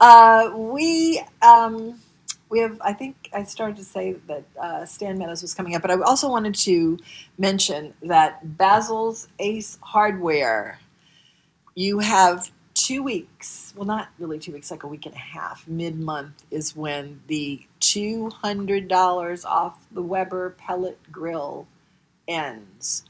Uh, 0.00 0.50
we 0.52 1.22
um, 1.42 2.00
we 2.48 2.58
have. 2.58 2.76
I 2.80 2.92
think 2.92 3.28
I 3.32 3.44
started 3.44 3.76
to 3.76 3.84
say 3.84 4.16
that 4.26 4.42
uh, 4.60 4.84
Stan 4.84 5.16
Meadows 5.16 5.40
was 5.40 5.54
coming 5.54 5.76
up, 5.76 5.82
but 5.82 5.92
I 5.92 6.00
also 6.00 6.28
wanted 6.28 6.56
to 6.56 6.98
mention 7.38 7.94
that 8.02 8.58
Basil's 8.58 9.28
Ace 9.38 9.78
Hardware. 9.80 10.80
You 11.76 12.00
have 12.00 12.50
two 12.74 13.04
weeks. 13.04 13.72
Well, 13.76 13.86
not 13.86 14.08
really 14.18 14.40
two 14.40 14.50
weeks, 14.50 14.72
like 14.72 14.82
a 14.82 14.88
week 14.88 15.06
and 15.06 15.14
a 15.14 15.18
half. 15.18 15.68
Mid 15.68 16.00
month 16.00 16.42
is 16.50 16.74
when 16.74 17.20
the 17.28 17.64
two 17.80 18.30
hundred 18.30 18.88
dollars 18.88 19.44
off 19.44 19.78
the 19.92 20.02
Weber 20.02 20.50
pellet 20.58 20.98
grill 21.10 21.66
ends. 22.26 23.04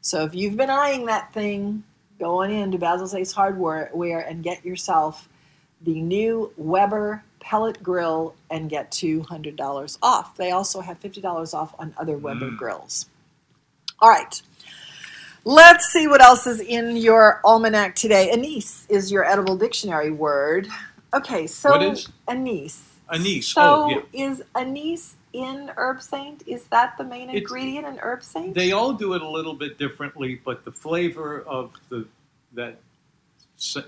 So 0.00 0.24
if 0.24 0.34
you've 0.34 0.56
been 0.56 0.70
eyeing 0.70 1.06
that 1.06 1.32
thing, 1.32 1.84
go 2.18 2.42
on 2.42 2.50
into 2.50 2.78
Basil's 2.78 3.14
Ace 3.14 3.32
Hardware 3.32 4.20
and 4.20 4.42
get 4.42 4.64
yourself 4.64 5.28
the 5.80 6.00
new 6.00 6.52
Weber 6.56 7.24
pellet 7.40 7.82
grill 7.82 8.34
and 8.50 8.70
get 8.70 8.90
$200 8.90 9.98
off. 10.02 10.36
They 10.36 10.50
also 10.50 10.80
have 10.80 11.00
$50 11.00 11.54
off 11.54 11.74
on 11.78 11.94
other 11.98 12.16
mm. 12.16 12.22
Weber 12.22 12.50
grills. 12.50 13.06
All 14.00 14.08
right. 14.08 14.40
Let's 15.44 15.86
see 15.92 16.06
what 16.06 16.22
else 16.22 16.46
is 16.46 16.60
in 16.60 16.96
your 16.96 17.40
almanac 17.44 17.96
today. 17.96 18.30
Anise 18.30 18.86
is 18.88 19.10
your 19.10 19.24
edible 19.24 19.56
dictionary 19.56 20.10
word. 20.10 20.68
Okay, 21.14 21.48
so 21.48 21.94
anise. 22.28 23.00
Anise. 23.12 23.48
So 23.48 23.60
oh, 23.62 23.88
yeah. 24.12 24.26
is 24.26 24.42
anise 24.54 25.16
in 25.32 25.70
Herbsaint? 25.76 26.46
Is 26.46 26.64
that 26.66 26.96
the 26.98 27.04
main 27.04 27.28
It's- 27.28 27.38
ingredient 27.38 27.86
in 27.86 27.96
Herbsaint? 27.96 28.54
They 28.54 28.72
all 28.72 28.92
do 28.92 29.14
it 29.14 29.22
a 29.22 29.28
little 29.28 29.54
bit 29.54 29.78
differently, 29.78 30.40
but 30.44 30.64
the 30.64 30.72
flavor 30.72 31.42
of 31.42 31.72
the 31.88 32.06
that 32.54 32.78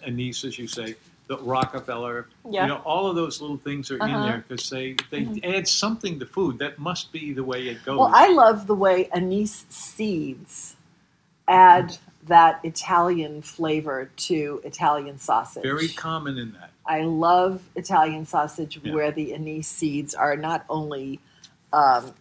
anise, 0.06 0.44
as 0.44 0.58
you 0.58 0.66
say, 0.66 0.94
the 1.26 1.36
Rockefeller, 1.38 2.28
Yeah. 2.50 2.62
you 2.62 2.68
know, 2.68 2.82
all 2.84 3.06
of 3.08 3.16
those 3.16 3.40
little 3.40 3.56
things 3.56 3.90
are 3.90 3.96
in 3.96 4.02
Uh-huh. 4.02 4.26
there 4.26 4.44
because 4.46 4.68
they 4.70 4.94
they 5.10 5.40
add 5.42 5.66
something 5.66 6.18
to 6.20 6.26
food. 6.26 6.58
That 6.58 6.78
must 6.78 7.12
be 7.12 7.32
the 7.32 7.44
way 7.44 7.68
it 7.68 7.84
goes. 7.84 7.98
Well, 7.98 8.12
I 8.14 8.28
love 8.28 8.66
the 8.66 8.74
way 8.74 9.08
anise 9.12 9.64
seeds 9.68 10.76
add 11.48 11.98
that 12.26 12.58
Italian 12.62 13.42
flavor 13.42 14.10
to 14.16 14.60
Italian 14.64 15.18
sausage. 15.18 15.62
Very 15.62 15.88
common 15.88 16.38
in 16.38 16.52
that. 16.52 16.70
I 16.86 17.02
love 17.02 17.62
Italian 17.76 18.26
sausage 18.26 18.80
Yeah. 18.82 18.94
where 18.94 19.12
the 19.12 19.34
anise 19.34 19.68
seeds 19.68 20.14
are 20.14 20.36
not 20.36 20.64
only 20.68 21.20
um, 21.72 22.14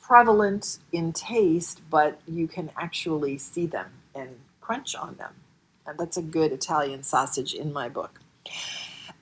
prevalent 0.00 0.78
in 0.92 1.12
taste, 1.12 1.80
but 1.90 2.20
you 2.26 2.48
can 2.48 2.70
actually 2.76 3.38
see 3.38 3.66
them 3.66 3.86
and 4.14 4.30
crunch 4.60 4.94
on 4.94 5.16
them. 5.16 5.34
And 5.86 5.98
that's 5.98 6.16
a 6.16 6.22
good 6.22 6.52
Italian 6.52 7.02
sausage 7.02 7.54
in 7.54 7.72
my 7.72 7.88
book. 7.88 8.20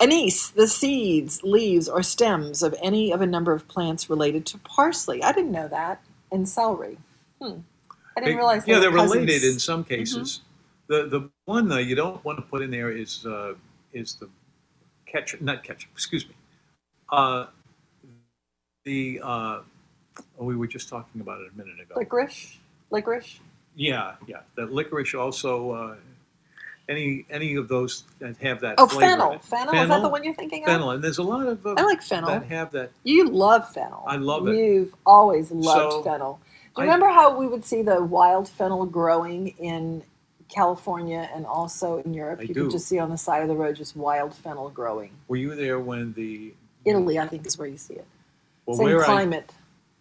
Anise, 0.00 0.48
the 0.50 0.66
seeds, 0.68 1.42
leaves, 1.42 1.88
or 1.88 2.02
stems 2.02 2.62
of 2.62 2.74
any 2.82 3.12
of 3.12 3.20
a 3.20 3.26
number 3.26 3.52
of 3.52 3.68
plants 3.68 4.08
related 4.10 4.46
to 4.46 4.58
parsley. 4.58 5.22
I 5.22 5.32
didn't 5.32 5.52
know 5.52 5.68
that. 5.68 6.02
And 6.32 6.48
celery. 6.48 6.98
Hmm. 7.40 7.60
I 8.16 8.20
didn't 8.20 8.36
realize 8.36 8.64
they 8.64 8.72
yeah, 8.72 8.78
they're 8.80 8.90
cousins. 8.92 9.14
related 9.14 9.44
in 9.44 9.58
some 9.58 9.84
Mm-hmm. 9.84 9.94
cases. 9.94 10.40
The 10.88 11.06
the 11.06 11.30
one 11.44 11.68
though 11.68 11.78
you 11.78 11.94
don't 11.94 12.24
want 12.24 12.38
to 12.38 12.42
put 12.42 12.62
in 12.62 12.70
there 12.70 12.90
is 12.90 13.24
uh, 13.26 13.54
is 13.92 14.14
the 14.14 14.28
ketchup, 15.06 15.40
not 15.42 15.64
ketchup. 15.64 15.90
Excuse 15.94 16.28
me. 16.28 16.34
Uh, 17.10 17.46
the 18.84 19.20
uh, 19.22 19.60
oh, 20.38 20.44
we 20.44 20.56
were 20.56 20.66
just 20.68 20.88
talking 20.88 21.20
about 21.20 21.40
it 21.42 21.52
a 21.54 21.58
minute 21.58 21.80
ago. 21.80 21.96
Licorice? 21.96 22.58
Licorice? 22.90 23.40
Yeah, 23.76 24.14
yeah. 24.26 24.40
The 24.56 24.66
licorice 24.66 25.14
also. 25.14 25.72
Uh, 25.72 25.96
any 26.88 27.24
any 27.30 27.54
of 27.56 27.68
those 27.68 28.04
that 28.18 28.36
have 28.38 28.60
that 28.60 28.76
Oh, 28.78 28.86
in 28.86 28.90
fennel. 29.00 29.38
Fennel, 29.40 29.74
is 29.74 29.88
that 29.88 30.02
the 30.02 30.08
one 30.08 30.24
you're 30.24 30.34
thinking 30.34 30.64
of? 30.64 30.70
Fennel, 30.70 30.90
and 30.90 31.04
there's 31.04 31.18
a 31.18 31.22
lot 31.22 31.46
of 31.46 31.64
uh, 31.66 31.74
I 31.76 31.82
like 31.82 32.02
fennel. 32.02 32.30
that 32.30 32.44
have 32.46 32.72
that. 32.72 32.92
You 33.04 33.28
love 33.28 33.72
fennel. 33.72 34.04
I 34.06 34.16
love 34.16 34.48
it. 34.48 34.56
You've 34.56 34.94
always 35.06 35.50
loved 35.50 35.92
So, 35.92 36.02
fennel. 36.02 36.40
Do 36.76 36.82
I- 36.82 36.84
you 36.86 36.90
remember 36.92 37.08
how 37.08 37.38
we 37.38 37.46
would 37.46 37.64
see 37.64 37.82
the 37.82 38.02
wild 38.04 38.48
fennel 38.48 38.86
growing 38.86 39.48
in 39.58 40.02
California 40.54 41.28
and 41.34 41.46
also 41.46 41.98
in 41.98 42.12
Europe? 42.14 42.40
I 42.40 42.42
you 42.44 42.54
do. 42.54 42.62
could 42.64 42.72
just 42.72 42.86
see 42.88 42.98
on 42.98 43.10
the 43.10 43.18
side 43.18 43.42
of 43.42 43.48
the 43.48 43.54
road 43.56 43.76
just 43.76 43.96
wild 43.96 44.34
fennel 44.34 44.68
growing. 44.70 45.10
Were 45.28 45.36
you 45.36 45.54
there 45.54 45.78
when 45.80 46.12
the 46.14 46.52
Italy, 46.84 47.18
I 47.18 47.26
think, 47.28 47.46
is 47.46 47.58
where 47.58 47.68
you 47.68 47.76
see 47.78 47.94
it. 47.94 48.06
well, 48.66 48.76
Same 48.76 48.84
where 48.86 49.02
I- 49.02 49.04
climate. 49.04 49.52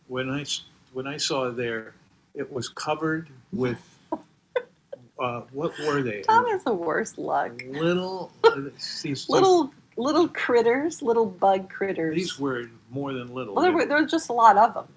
when 0.08 0.30
I 0.30 0.46
when 0.94 1.08
I 1.08 1.18
saw 1.18 1.52
there, 1.52 1.94
it 2.36 2.52
was 2.52 2.70
covered 2.70 3.30
with 3.54 3.78
uh, 5.20 5.42
what 5.52 5.74
were 5.80 6.02
they? 6.02 6.22
Tom 6.22 6.48
has 6.48 6.64
the 6.64 6.74
worst 6.74 7.18
luck. 7.18 7.52
Little 7.68 8.32
uh, 8.44 8.62
these 9.04 9.28
Little 9.30 9.72
little 9.98 10.28
critters, 10.30 11.02
little 11.02 11.26
bug 11.26 11.70
critters. 11.70 12.16
These 12.16 12.40
were 12.40 12.70
more 12.90 13.12
than 13.14 13.34
little. 13.34 13.54
well, 13.54 13.64
there 13.64 13.74
were, 13.74 13.86
there 13.86 14.02
were 14.02 14.08
just 14.08 14.30
a 14.30 14.34
lot 14.34 14.58
of 14.58 14.74
them. 14.74 14.88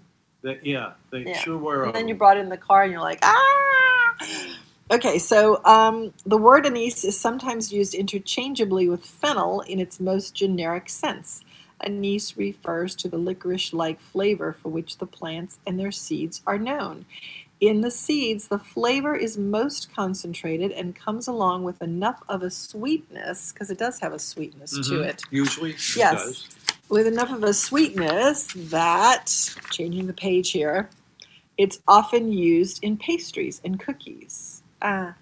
They- 0.43 0.61
yeah, 0.63 0.93
they 1.11 1.25
Yeah. 1.25 1.39
sure 1.39 1.59
were. 1.59 1.85
And 1.85 1.95
then 1.95 2.05
uh, 2.05 2.09
you 2.09 2.15
brought 2.15 2.37
it 2.37 2.41
in 2.41 2.49
the 2.49 2.57
car 2.57 2.85
and 2.85 2.93
you're 2.93 3.01
like, 3.01 3.19
ah! 3.23 4.15
Okay, 4.93 5.19
so 5.19 5.65
um, 5.65 6.13
the 6.27 6.37
word 6.37 6.67
anise 6.67 7.03
is 7.03 7.19
sometimes 7.19 7.73
used 7.73 7.95
interchangeably 7.95 8.91
with 8.91 9.07
fennel 9.07 9.63
in 9.63 9.81
its 9.81 9.99
most 9.99 10.35
generic 10.35 10.91
sense. 10.91 11.43
Anise 11.81 12.37
refers 12.37 12.95
to 12.97 13.09
the 13.09 13.17
licorice 13.17 13.73
like 13.73 13.99
flavor 14.01 14.55
for 14.63 14.69
which 14.69 14.99
the 14.99 15.07
plants 15.07 15.59
and 15.67 15.81
their 15.81 15.93
seeds 15.93 16.43
are 16.47 16.59
known. 16.59 17.07
In 17.59 17.81
the 17.81 17.91
seeds, 17.91 18.49
the 18.49 18.59
flavor 18.59 19.17
is 19.17 19.39
most 19.39 19.95
concentrated 19.95 20.73
and 20.73 20.95
comes 20.95 21.27
along 21.27 21.65
with 21.65 21.81
enough 21.81 22.23
of 22.29 22.43
a 22.43 22.51
sweetness, 22.51 23.53
because 23.53 23.71
it 23.71 23.79
does 23.79 24.01
have 24.01 24.13
a 24.13 24.19
sweetness 24.19 24.73
to 24.73 24.97
mhm, 24.97 25.05
it, 25.07 25.23
Usually, 25.31 25.75
Yes. 25.97 26.45
with 26.91 27.07
enough 27.07 27.33
of 27.33 27.45
a 27.45 27.55
sweetness 27.55 28.53
that, 28.55 29.27
changing 29.71 30.07
the 30.07 30.13
page 30.13 30.51
here, 30.51 30.91
it's 31.57 31.79
often 31.89 32.33
used 32.33 32.85
in 32.85 32.99
pastries 32.99 33.61
and 33.65 33.81
cookies. 33.81 34.62
Ah, 34.83 35.15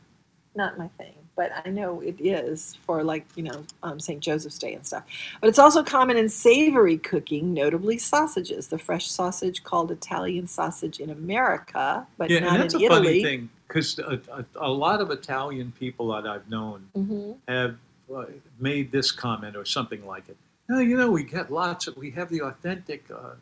not 0.57 0.79
my 0.79 0.89
thing, 0.99 1.15
but 1.37 1.53
I 1.65 1.69
know 1.71 2.01
it 2.01 2.17
is 2.21 2.77
for 2.87 3.05
like, 3.05 3.25
you 3.37 3.45
know, 3.45 3.65
um, 3.83 4.01
St. 4.01 4.21
Joseph's 4.21 4.59
Day 4.59 4.75
and 4.75 4.85
stuff. 4.85 5.05
But 5.41 5.49
it's 5.49 5.59
also 5.59 5.83
common 5.85 6.17
in 6.17 6.29
savory 6.29 6.97
cooking, 6.99 7.55
notably 7.55 7.99
sausages. 7.99 8.69
The 8.69 8.79
fresh 8.79 9.09
sausage 9.09 9.63
called 9.63 9.93
Italian 9.93 10.47
sausage 10.49 10.99
in 10.99 11.11
America, 11.11 12.07
but 12.19 12.31
yeah, 12.31 12.41
not 12.41 12.55
and 12.55 12.63
that's 12.63 12.75
in 12.75 12.81
a 12.81 12.85
Italy. 12.87 13.05
funny 13.07 13.23
thing 13.23 13.51
because 13.69 13.99
a, 14.01 14.21
a, 14.33 14.45
a 14.57 14.69
lot 14.71 15.01
of 15.01 15.11
Italian 15.13 15.73
people 15.79 16.09
that 16.09 16.27
I've 16.27 16.49
known 16.51 16.89
Mhm. 16.97 17.37
have 17.47 17.77
uh, 18.13 18.25
made 18.59 18.91
this 18.91 19.13
comment 19.13 19.57
or 19.57 19.65
something 19.65 20.05
like 20.05 20.29
it. 20.29 20.37
No, 20.69 20.81
you 20.81 20.97
know, 20.97 21.11
we 21.11 21.23
get 21.23 21.53
lots 21.53 21.87
of, 21.87 21.97
we 21.97 22.11
have 22.13 22.29
the 22.31 22.43
authentic, 22.43 23.05
uh, 23.11 23.35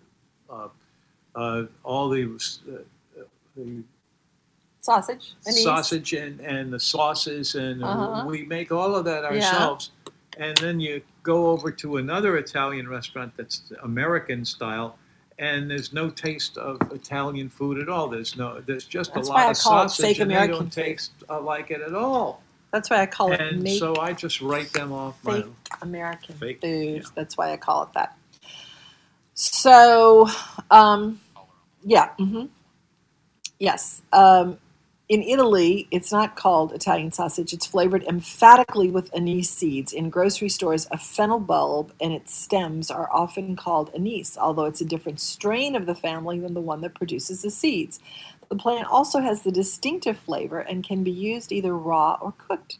uh, 0.52 0.68
uh, 1.34 1.64
all 1.84 2.08
the, 2.10 2.24
uh, 2.26 3.22
the 3.56 3.82
Sausage. 4.88 5.34
anise. 5.46 5.62
sausage 5.62 6.12
and, 6.14 6.40
and 6.40 6.72
the 6.72 6.80
sauces, 6.80 7.54
and 7.54 7.82
Uh-huh. 7.82 8.24
we 8.26 8.44
make 8.44 8.72
all 8.72 8.96
of 8.96 9.04
that 9.04 9.22
Yeah. 9.24 9.34
ourselves. 9.34 9.90
And 10.38 10.56
then 10.58 10.80
you 10.80 11.02
go 11.22 11.48
over 11.50 11.70
to 11.72 11.98
another 11.98 12.36
Italian 12.38 12.88
restaurant 12.88 13.32
that's 13.36 13.70
American 13.82 14.44
style, 14.46 14.96
and 15.38 15.70
there's 15.70 15.92
no 15.92 16.08
taste 16.08 16.56
of 16.56 16.80
Italian 16.92 17.48
food 17.50 17.78
at 17.78 17.88
all. 17.90 18.08
There's 18.08 18.36
no, 18.36 18.60
there's 18.64 18.84
just 18.86 19.12
That's 19.14 19.28
a 19.28 19.30
lot 19.30 19.50
of 19.50 19.56
sausage, 19.56 20.06
fake 20.06 20.20
and 20.20 20.30
American 20.30 20.56
they 20.56 20.64
don't 20.64 20.72
food. 20.72 20.84
taste 20.84 21.12
uh, 21.28 21.40
like 21.40 21.70
it 21.70 21.82
at 21.82 21.94
all. 21.94 22.42
That's 22.72 22.88
why 22.90 23.02
I 23.02 23.06
call 23.06 23.32
it 23.32 23.40
And 23.40 23.68
so 23.70 23.96
I 23.96 24.12
just 24.12 24.40
write 24.40 24.72
them 24.72 24.92
off 24.92 25.22
my 25.24 25.42
fake 25.42 25.46
American 25.82 26.34
Fake, 26.36 26.60
food. 26.60 27.04
That's 27.14 27.36
why 27.36 27.52
I 27.52 27.56
call 27.56 27.82
it 27.84 27.92
that. 27.94 28.16
So, 29.34 30.28
um, 30.70 31.20
yeah, 31.84 32.10
hmm 32.16 32.46
yes. 33.58 34.02
Um, 34.12 34.58
in 35.08 35.22
Italy, 35.22 35.88
it's 35.90 36.12
not 36.12 36.36
called 36.36 36.72
Italian 36.72 37.12
sausage. 37.12 37.54
It's 37.54 37.66
flavored 37.66 38.04
emphatically 38.04 38.90
with 38.90 39.14
anise 39.14 39.48
seeds. 39.48 39.94
In 39.94 40.10
grocery 40.10 40.50
stores, 40.50 40.86
a 40.90 40.98
fennel 40.98 41.40
bulb 41.40 41.92
and 41.98 42.12
its 42.12 42.34
stems 42.34 42.90
are 42.90 43.10
often 43.10 43.56
called 43.56 43.90
anise, 43.94 44.36
although 44.36 44.66
it's 44.66 44.82
a 44.82 44.86
different 44.86 45.18
strain 45.20 45.74
of 45.74 45.86
the 45.86 45.94
family 45.94 46.38
than 46.38 46.52
the 46.52 46.60
one 46.60 46.82
that 46.82 46.94
produces 46.94 47.40
the 47.40 47.50
seeds. 47.50 48.00
The 48.50 48.56
plant 48.56 48.86
also 48.86 49.20
has 49.20 49.42
the 49.42 49.52
distinctive 49.52 50.18
flavor 50.18 50.60
and 50.60 50.86
can 50.86 51.02
be 51.02 51.10
used 51.10 51.52
either 51.52 51.74
raw 51.74 52.18
or 52.20 52.34
cooked. 52.36 52.78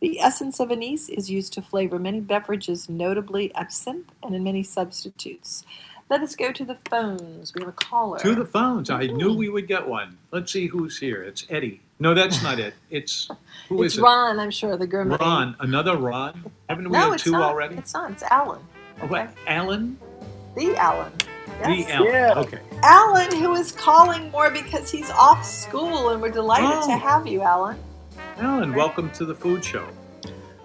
The 0.00 0.18
essence 0.18 0.58
of 0.58 0.72
anise 0.72 1.08
is 1.08 1.30
used 1.30 1.52
to 1.52 1.62
flavor 1.62 2.00
many 2.00 2.20
beverages, 2.20 2.88
notably 2.88 3.54
absinthe, 3.54 4.10
and 4.24 4.34
in 4.34 4.42
many 4.42 4.64
substitutes. 4.64 5.64
Let 6.10 6.22
us 6.22 6.34
go 6.34 6.50
to 6.50 6.64
the 6.64 6.76
phones. 6.90 7.54
We 7.54 7.60
have 7.60 7.68
a 7.68 7.72
caller. 7.72 8.18
To 8.18 8.34
the 8.34 8.44
phones. 8.44 8.90
I 8.90 9.06
knew 9.06 9.32
we 9.32 9.48
would 9.48 9.68
get 9.68 9.86
one. 9.86 10.18
Let's 10.32 10.50
see 10.52 10.66
who's 10.66 10.98
here. 10.98 11.22
It's 11.22 11.46
Eddie. 11.48 11.82
No, 12.00 12.14
that's 12.14 12.42
not 12.42 12.58
it. 12.58 12.74
It's 12.90 13.28
who 13.68 13.84
it's 13.84 13.94
is 13.94 13.98
it? 14.00 14.02
Ron, 14.02 14.40
I'm 14.40 14.50
sure, 14.50 14.76
the 14.76 14.88
gourmet. 14.88 15.16
Ron. 15.20 15.54
Another 15.60 15.96
Ron. 15.96 16.50
Haven't 16.68 16.86
we 16.90 16.98
no, 16.98 17.12
had 17.12 17.20
two 17.20 17.30
not. 17.30 17.42
already? 17.52 17.76
It's 17.76 17.94
not. 17.94 18.10
It's 18.10 18.24
Alan. 18.24 18.60
Oh, 19.00 19.06
what? 19.06 19.30
Alan. 19.46 19.96
The 20.56 20.74
Alan. 20.76 21.12
Yes. 21.60 21.86
The 21.86 21.92
Alan. 21.94 22.38
Okay. 22.38 22.58
Alan, 22.82 23.36
who 23.36 23.54
is 23.54 23.70
calling 23.70 24.32
more 24.32 24.50
because 24.50 24.90
he's 24.90 25.10
off 25.10 25.44
school, 25.46 26.08
and 26.08 26.20
we're 26.20 26.30
delighted 26.30 26.70
Oh. 26.72 26.86
to 26.88 26.96
have 26.96 27.28
you, 27.28 27.42
Alan. 27.42 27.78
Alan, 28.38 28.74
welcome 28.74 29.12
to 29.12 29.24
the 29.24 29.34
food 29.34 29.64
show. 29.64 29.86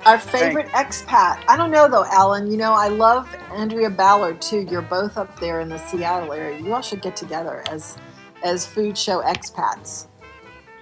Our 0.06 0.20
favorite 0.20 0.68
expat. 0.68 1.43
I 1.47 1.58
don't 1.58 1.72
know 1.72 1.88
though, 1.89 2.06
Alan. 2.06 2.49
You 2.51 2.58
know, 2.58 2.74
I 2.74 2.89
love 2.89 3.28
Andrea 3.51 3.89
Ballard 3.89 4.39
too. 4.41 4.68
You're 4.70 4.84
both 4.84 5.18
up 5.18 5.39
there 5.39 5.62
in 5.62 5.70
the 5.70 5.80
Seattle 5.80 6.32
area. 6.32 6.60
You 6.60 6.74
all 6.76 6.82
should 6.82 7.01
get 7.01 7.16
together 7.16 7.64
as 7.70 7.97
as 8.43 8.68
food 8.68 8.95
show 8.97 9.22
expats. 9.24 10.08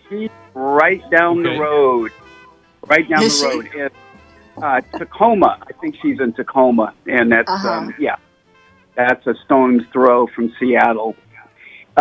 She's 0.09 0.29
right 0.53 1.01
down 1.09 1.39
Okay. 1.39 1.55
the 1.55 1.61
road. 1.61 2.11
Right 2.87 3.07
down 3.09 3.23
Is 3.23 3.41
the 3.41 3.49
she? 3.49 3.55
road. 3.55 3.69
In, 3.73 4.63
uh, 4.63 4.81
Tacoma. 4.97 5.57
I 5.67 5.71
think 5.79 5.95
she's 6.01 6.19
in 6.19 6.33
Tacoma. 6.33 6.93
And 7.07 7.31
that's, 7.31 7.49
Uh-huh. 7.49 7.71
um, 7.71 7.95
yeah, 7.97 8.17
that's 8.95 9.25
a 9.25 9.35
stone's 9.45 9.83
throw 9.93 10.27
from 10.27 10.51
Seattle. 10.59 11.15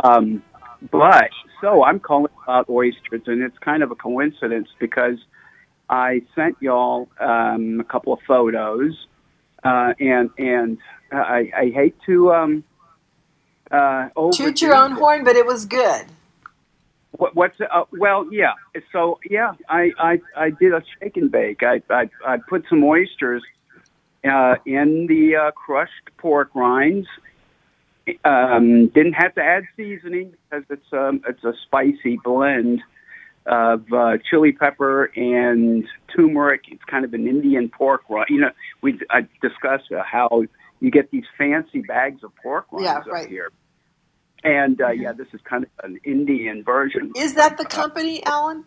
Um, 0.03 0.43
but, 0.91 1.31
so 1.61 1.85
I'm 1.85 2.01
calling 2.01 2.33
about 2.43 2.69
oysters, 2.69 3.23
and 3.27 3.43
it's 3.43 3.57
kind 3.59 3.83
of 3.85 3.93
a 3.93 3.95
coincidence 3.95 4.69
because 4.81 5.19
I 5.93 6.23
sent 6.35 6.57
y'all 6.61 7.07
um, 7.21 7.79
a 7.79 7.85
couple 7.85 8.15
of 8.15 8.21
photos, 8.27 9.07
uh, 9.63 9.93
and 10.01 10.31
and 10.39 10.79
I, 11.13 11.51
I 11.55 11.71
hate 11.73 11.95
to 12.07 12.33
um, 12.33 12.65
uh, 13.71 14.09
Toot 14.33 14.63
your 14.63 14.75
own 14.75 14.93
horn, 14.93 15.23
but 15.23 15.37
it 15.37 15.45
was 15.45 15.67
good. 15.67 16.07
what, 17.11 17.37
what's 17.37 17.61
uh, 17.61 17.85
well, 17.93 18.27
yeah. 18.33 18.55
So 18.91 19.21
yeah, 19.29 19.53
I, 19.69 19.91
I 19.99 20.21
I 20.35 20.51
did 20.51 20.73
a 20.73 20.83
shake 20.99 21.19
and 21.19 21.31
bake. 21.31 21.63
I 21.63 21.83
I, 21.91 22.09
I 22.27 22.39
put 22.49 22.65
some 22.71 22.83
oysters 22.85 23.43
uh, 24.25 24.55
in 24.65 25.07
the 25.09 25.37
uh, 25.37 25.51
crushed 25.51 26.09
pork 26.17 26.53
rinds. 26.55 27.07
Um, 28.25 28.89
didn't 28.89 29.13
have 29.13 29.35
to 29.35 29.43
add 29.43 29.65
seasoning 29.77 30.33
because 30.51 30.65
it's 30.71 30.93
um, 30.93 31.21
it's 31.29 31.45
a 31.45 31.53
spicy 31.67 32.19
blend 32.25 32.81
of 33.47 33.85
uh, 33.93 34.19
chili 34.29 34.53
pepper 34.53 35.07
and 35.17 35.85
turmeric. 36.15 36.63
It's 36.69 36.85
kind 36.85 37.05
of 37.05 37.13
an 37.15 37.27
Indian 37.27 37.69
pork 37.69 38.03
rind. 38.09 38.29
You 38.31 38.41
know, 38.43 38.51
we 38.83 39.01
I 39.11 39.27
discussed 39.41 39.91
uh, 39.93 40.03
how 40.05 40.45
you 40.81 40.91
get 40.91 41.11
these 41.11 41.25
fancy 41.37 41.81
bags 41.81 42.23
of 42.25 42.33
pork 42.43 42.67
rinds 42.73 42.87
Yeah, 42.87 42.99
up 42.99 43.07
right. 43.07 43.29
here. 43.29 43.51
And 44.45 44.81
uh, 44.81 44.91
yeah, 44.91 45.13
this 45.13 45.29
is 45.33 45.41
kind 45.45 45.65
of 45.65 45.71
an 45.85 46.01
Indian 46.05 46.65
version. 46.65 47.13
Is 47.17 47.35
that 47.35 47.59
the 47.59 47.65
company, 47.65 48.25
Alan? 48.25 48.65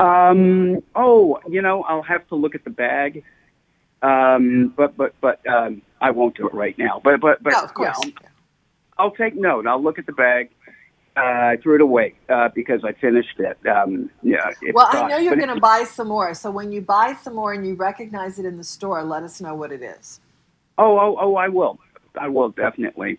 Um, 0.00 0.82
oh, 0.94 1.38
you 1.48 1.60
know, 1.60 1.82
I'll 1.82 2.02
have 2.02 2.26
to 2.28 2.34
look 2.34 2.54
at 2.54 2.64
the 2.64 2.70
bag. 2.70 3.24
Um, 4.00 4.72
but 4.76 4.96
but 4.96 5.14
but 5.20 5.46
um, 5.46 5.82
I 6.00 6.12
won't 6.12 6.36
do 6.36 6.46
it 6.46 6.54
right 6.54 6.78
now. 6.78 7.00
But 7.02 7.20
but 7.20 7.42
but 7.42 7.52
No, 7.52 7.60
of 7.62 7.74
course. 7.74 7.98
yeah, 8.04 8.12
I'll, 8.96 9.06
I'll 9.06 9.10
take 9.10 9.34
note. 9.34 9.66
I'll 9.66 9.82
look 9.82 9.98
at 9.98 10.06
the 10.06 10.12
bag. 10.12 10.50
Uh, 11.18 11.52
I 11.52 11.56
threw 11.62 11.74
it 11.74 11.80
away 11.80 12.14
uh, 12.28 12.48
because 12.54 12.84
I 12.84 12.92
finished 12.92 13.38
it. 13.38 13.58
Um, 13.66 14.10
yeah. 14.22 14.50
It 14.62 14.74
Well, 14.74 14.88
I 14.90 15.08
know 15.08 15.18
you're 15.18 15.36
going 15.36 15.54
to 15.54 15.60
buy 15.60 15.84
some 15.84 16.08
more. 16.08 16.34
So 16.34 16.50
when 16.50 16.72
you 16.72 16.80
buy 16.80 17.14
some 17.14 17.34
more 17.34 17.52
and 17.52 17.66
you 17.66 17.74
recognize 17.74 18.38
it 18.38 18.44
in 18.44 18.56
the 18.56 18.64
store, 18.64 19.02
let 19.02 19.22
us 19.22 19.40
know 19.40 19.54
what 19.54 19.72
it 19.72 19.82
is. 19.82 20.20
Oh, 20.76 20.98
oh, 20.98 21.16
oh, 21.20 21.34
I 21.36 21.48
will. 21.48 21.78
I 22.18 22.28
will 22.28 22.50
definitely. 22.50 23.18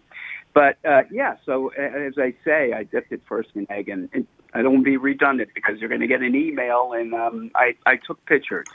But 0.54 0.78
uh, 0.86 1.04
yeah, 1.12 1.36
so 1.46 1.70
as 1.70 2.14
I 2.18 2.34
say, 2.44 2.74
I 2.74 2.84
dipped 2.84 3.12
it 3.12 3.22
first 3.28 3.50
in 3.56 3.70
egg, 3.70 3.90
and, 3.90 4.10
and 4.14 4.26
I 4.54 4.62
don't 4.62 4.84
be 4.84 4.98
redundant 4.98 5.52
because 5.54 5.80
you're 5.80 5.90
going 5.90 6.02
to 6.02 6.08
get 6.08 6.22
an 6.22 6.36
email, 6.36 6.94
and 6.94 7.14
um, 7.14 7.52
I, 7.56 7.76
I 7.86 7.98
took 7.98 8.24
pictures 8.26 8.68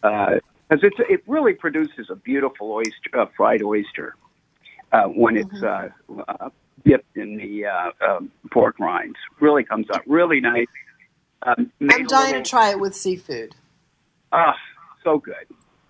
because 0.00 0.82
it's 0.82 0.96
it 1.10 1.22
really 1.26 1.52
produces 1.52 2.08
a 2.10 2.16
beautiful 2.16 2.72
oyster, 2.72 3.10
uh, 3.14 3.26
fried 3.36 3.62
oyster 3.62 4.16
uh, 4.92 5.04
when 5.04 5.36
it's 5.36 5.62
uh, 5.62 5.88
uh, 6.28 6.50
dipped 6.84 7.16
in 7.16 7.36
the 7.36 7.66
uh, 7.66 7.90
um, 8.06 8.30
pork 8.50 8.78
rinds. 8.78 9.16
Really 9.40 9.64
comes 9.64 9.86
out 9.94 10.02
really 10.06 10.40
nice. 10.40 10.66
Um, 11.42 11.70
I'm 11.90 12.06
dying 12.06 12.26
little- 12.28 12.42
to 12.42 12.50
try 12.50 12.70
it 12.70 12.80
with 12.80 12.94
seafood. 12.94 13.54
Ah, 14.32 14.56
so 15.02 15.18
good. 15.18 15.46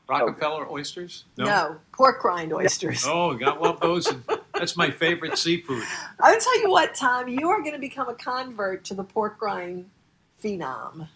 Rockefeller 0.07 0.71
oysters? 0.71 1.25
No, 1.39 1.77
pork 1.93 2.23
rind 2.25 2.53
oysters. 2.53 3.05
Oh, 3.09 3.33
got 3.35 3.63
love 3.63 3.81
those. 3.81 4.13
That's 4.53 4.77
my 4.77 4.91
favorite 4.91 5.39
seafood. 5.39 5.83
I'll 6.21 6.39
tell 6.39 6.61
you 6.61 6.71
what, 6.71 6.95
Tom, 6.95 7.29
you 7.29 7.49
are 7.49 7.61
going 7.61 7.73
to 7.73 7.79
become 7.79 8.09
a 8.11 8.15
convert 8.15 8.85
to 8.85 8.95
the 8.95 9.05
pork 9.05 9.41
rind 9.41 9.89
phenom. 10.43 11.09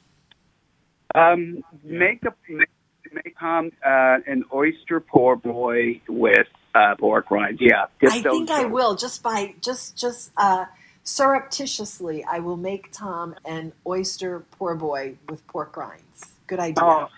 Um, 1.15 1.63
make 1.85 2.25
a 2.25 2.33
make, 2.49 2.69
make 3.13 3.43
um, 3.43 3.71
uh, 3.85 4.19
an 4.27 4.45
oyster 4.55 5.01
poor 5.01 5.37
boy 5.37 6.01
with 6.09 6.47
uh, 6.79 6.95
pork 6.97 7.31
rinds. 7.31 7.61
Yeah, 7.61 7.87
I 8.05 8.23
think 8.23 8.51
I 8.51 8.65
will 8.65 8.95
just 8.95 9.23
by 9.23 9.55
just 9.61 9.97
just 9.97 10.31
uh, 10.37 10.67
surreptitiously. 11.05 12.25
I 12.25 12.39
will 12.41 12.57
make 12.57 12.91
Tom 12.93 13.35
an 13.45 13.73
oyster 13.87 14.45
poor 14.59 14.75
boy 14.75 15.17
with 15.29 15.47
pork 15.47 15.77
rinds. 15.77 16.35
Good 16.47 16.61
idea. 16.61 16.85
Oh, 16.85 17.09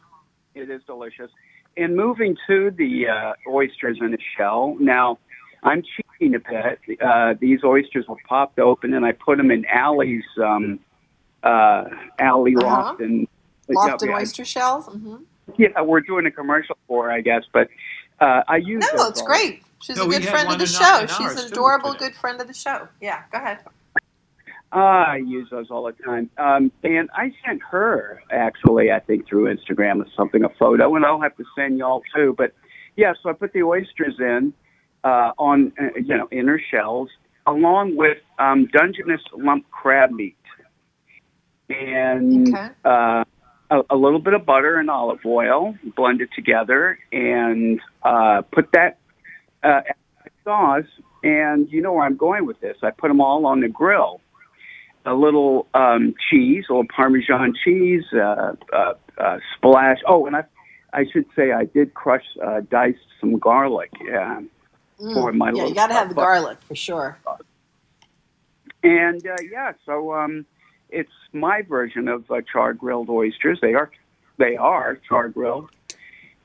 it 0.54 0.70
is 0.70 0.82
delicious. 0.86 1.30
And 1.76 1.96
moving 1.96 2.36
to 2.48 2.70
the 2.72 3.08
uh, 3.08 3.32
oysters 3.48 3.98
in 4.00 4.12
a 4.14 4.18
shell. 4.36 4.76
Now, 4.80 5.18
I'm 5.62 5.82
cheating 6.18 6.34
a 6.34 6.40
bit. 6.40 7.00
Uh, 7.00 7.34
these 7.40 7.60
oysters 7.64 8.06
were 8.08 8.16
popped 8.28 8.58
open, 8.58 8.94
and 8.94 9.04
I 9.04 9.12
put 9.12 9.38
them 9.38 9.50
in 9.50 9.64
Allie's 9.66 10.24
um, 10.42 10.80
uh, 11.42 11.84
Allie 12.18 12.56
Uh-huh. 12.56 12.94
Lofton. 12.94 13.26
Loft 13.68 14.02
and 14.02 14.10
yeah, 14.10 14.16
oyster 14.16 14.44
shells. 14.44 14.86
hmm 14.86 15.16
Yeah, 15.56 15.80
we're 15.82 16.00
doing 16.00 16.26
a 16.26 16.30
commercial 16.32 16.76
for, 16.88 17.10
I 17.10 17.20
guess, 17.20 17.44
but 17.52 17.68
uh, 18.20 18.42
I 18.48 18.56
use. 18.56 18.84
No, 18.94 19.06
it's 19.08 19.20
all- 19.20 19.26
great. 19.26 19.62
She's 19.82 19.96
No, 19.96 20.04
a 20.04 20.08
good 20.08 20.26
friend 20.26 20.52
of 20.52 20.58
the 20.58 20.66
show. 20.66 21.06
She's 21.06 21.42
an 21.42 21.50
adorable, 21.52 21.94
good 21.94 22.14
friend 22.14 22.38
of 22.40 22.46
the 22.46 22.52
show. 22.52 22.86
Yeah, 23.00 23.22
go 23.32 23.38
ahead. 23.38 23.60
Ah, 24.72 25.12
I 25.12 25.16
use 25.16 25.48
those 25.50 25.70
all 25.70 25.84
the 25.84 25.92
time. 26.04 26.30
Um, 26.36 26.70
and 26.84 27.08
I 27.14 27.32
sent 27.44 27.60
her 27.70 28.22
actually, 28.30 28.92
I 28.92 29.00
think 29.00 29.26
through 29.26 29.52
Instagram 29.52 30.04
or 30.04 30.06
something, 30.16 30.44
a 30.44 30.48
photo, 30.50 30.94
and 30.96 31.04
I'll 31.04 31.20
have 31.20 31.34
to 31.38 31.44
send 31.56 31.78
y'all 31.78 32.02
too. 32.14 32.34
But 32.36 32.52
yeah, 32.96 33.14
so 33.22 33.30
I 33.30 33.32
put 33.32 33.52
the 33.54 33.62
oysters 33.62 34.14
in 34.20 34.52
uh, 35.02 35.32
on 35.38 35.72
uh, 35.80 35.98
you 35.98 36.14
know 36.16 36.28
inner 36.30 36.60
shells 36.70 37.08
along 37.46 37.96
with 37.96 38.18
um, 38.38 38.66
Dungeness 38.66 39.22
lump 39.32 39.68
crab 39.70 40.10
meat 40.10 40.36
and 41.68 42.54
Okay. 42.54 42.68
uh, 42.84 43.24
a, 43.70 43.82
a 43.90 43.96
little 43.96 44.18
bit 44.18 44.34
of 44.34 44.44
butter 44.44 44.76
and 44.78 44.90
olive 44.90 45.20
oil, 45.24 45.76
blend 45.96 46.20
it 46.20 46.30
together, 46.34 46.98
and 47.12 47.80
uh, 48.02 48.42
put 48.52 48.72
that 48.72 48.98
uh, 49.62 49.82
sauce. 50.44 50.84
And 51.22 51.70
you 51.70 51.82
know 51.82 51.92
where 51.92 52.04
I'm 52.04 52.16
going 52.16 52.46
with 52.46 52.60
this. 52.60 52.78
I 52.82 52.90
put 52.90 53.08
them 53.08 53.20
all 53.20 53.46
on 53.46 53.60
the 53.60 53.68
grill. 53.68 54.20
A 55.06 55.14
little 55.14 55.66
um, 55.74 56.14
cheese, 56.30 56.64
a 56.68 56.72
little 56.72 56.86
Parmesan 56.94 57.54
cheese, 57.64 58.04
uh, 58.12 58.52
uh, 58.72 58.94
uh, 59.18 59.38
splash. 59.56 59.98
Oh, 60.06 60.26
and 60.26 60.36
I, 60.36 60.44
I 60.92 61.04
should 61.10 61.26
say 61.34 61.52
I 61.52 61.64
did 61.64 61.94
crush, 61.94 62.24
uh, 62.44 62.60
dice 62.70 62.96
some 63.20 63.38
garlic. 63.38 63.90
Yeah. 64.04 64.40
For 65.14 65.32
my 65.32 65.50
Mm, 65.50 65.56
yeah, 65.56 65.62
little 65.62 65.68
you 65.70 65.74
got 65.74 65.86
to 65.86 65.94
have 65.94 66.08
the 66.10 66.14
garlic 66.14 66.58
for 66.60 66.74
sure. 66.74 67.16
And 68.82 69.26
uh, 69.26 69.36
yeah, 69.50 69.72
so 69.86 70.12
um, 70.12 70.44
it's 70.92 71.12
my 71.32 71.62
version 71.62 72.08
of 72.08 72.30
uh, 72.30 72.40
char 72.52 72.72
grilled 72.74 73.08
oysters. 73.08 73.58
They 73.60 73.74
are, 73.74 73.90
they 74.38 74.56
are 74.56 74.98
char 75.08 75.28
grilled. 75.28 75.70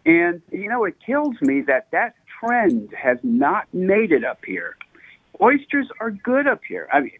And 0.06 0.42
you 0.52 0.70
know, 0.70 0.86
it 0.86 0.96
kills 1.06 1.36
me 1.42 1.62
that 1.62 1.90
that 1.92 2.16
trend 2.40 2.94
has 2.94 3.18
not 3.24 3.68
made 3.74 4.12
it 4.12 4.24
up 4.24 4.44
here. 4.46 4.78
Oysters 5.42 5.88
are 6.00 6.12
good 6.12 6.48
up 6.48 6.62
here. 6.68 6.88
I 6.94 7.02
mean, 7.02 7.12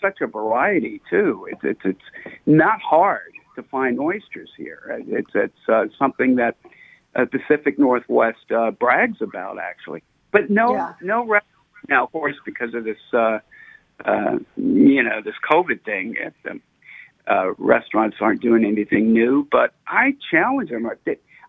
such 0.00 0.20
a 0.20 0.26
variety 0.26 1.00
too. 1.08 1.46
It's 1.50 1.60
it's 1.64 1.80
it's 1.84 2.36
not 2.46 2.80
hard 2.80 3.32
to 3.56 3.62
find 3.62 3.98
oysters 4.00 4.50
here. 4.56 5.02
It's 5.08 5.30
it's 5.34 5.68
uh, 5.68 5.86
something 5.98 6.36
that 6.36 6.56
uh, 7.14 7.24
Pacific 7.26 7.78
Northwest 7.78 8.50
uh, 8.50 8.70
brags 8.72 9.20
about 9.20 9.58
actually. 9.58 10.02
But 10.32 10.50
no 10.50 10.74
Yeah. 10.74 10.92
no 11.00 11.24
re- 11.24 11.40
now 11.88 12.04
of 12.04 12.12
course 12.12 12.36
because 12.44 12.74
of 12.74 12.84
this 12.84 12.98
uh, 13.12 13.38
uh, 14.04 14.38
you 14.56 15.02
know 15.02 15.20
this 15.24 15.34
COVID 15.50 15.84
thing. 15.84 16.16
At 16.24 16.34
the, 16.44 16.60
uh, 17.26 17.52
restaurants 17.58 18.16
aren't 18.20 18.40
doing 18.40 18.64
anything 18.64 19.12
new, 19.12 19.46
but 19.50 19.74
I 19.86 20.16
challenge 20.30 20.70
them. 20.70 20.88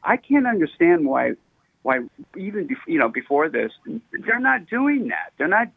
I 0.04 0.18
can't 0.18 0.48
understand 0.48 1.06
why 1.06 1.34
why 1.84 2.00
even 2.38 2.68
bef- 2.68 2.88
you 2.88 3.00
know 3.00 3.10
before 3.10 3.50
this 3.50 3.72
they're 4.12 4.40
not 4.40 4.68
doing 4.68 5.10
that. 5.10 5.34
They're 5.38 5.48
not. 5.48 5.68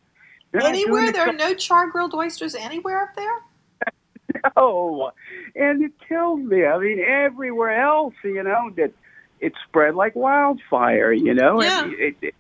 They're 0.50 0.60
not 0.60 0.70
Anywhere 0.70 1.06
the 1.06 1.12
there 1.12 1.28
are 1.28 1.32
no 1.32 1.54
char 1.54 1.88
grilled 1.88 2.14
oysters 2.14 2.54
anywhere 2.54 3.02
up 3.02 3.14
there. 3.14 4.42
no, 4.56 5.12
and 5.54 5.82
it 5.82 5.92
kills 6.06 6.40
me. 6.40 6.66
I 6.66 6.78
mean, 6.78 7.00
everywhere 7.00 7.80
else, 7.80 8.14
you 8.22 8.42
know, 8.42 8.70
that 8.76 8.92
it 9.40 9.54
spread 9.66 9.94
like 9.94 10.14
wildfire. 10.14 11.12
You 11.12 11.34
know, 11.34 11.62
Yeah. 11.62 11.84
And 11.84 11.94
it, 11.94 12.16
it, 12.20 12.34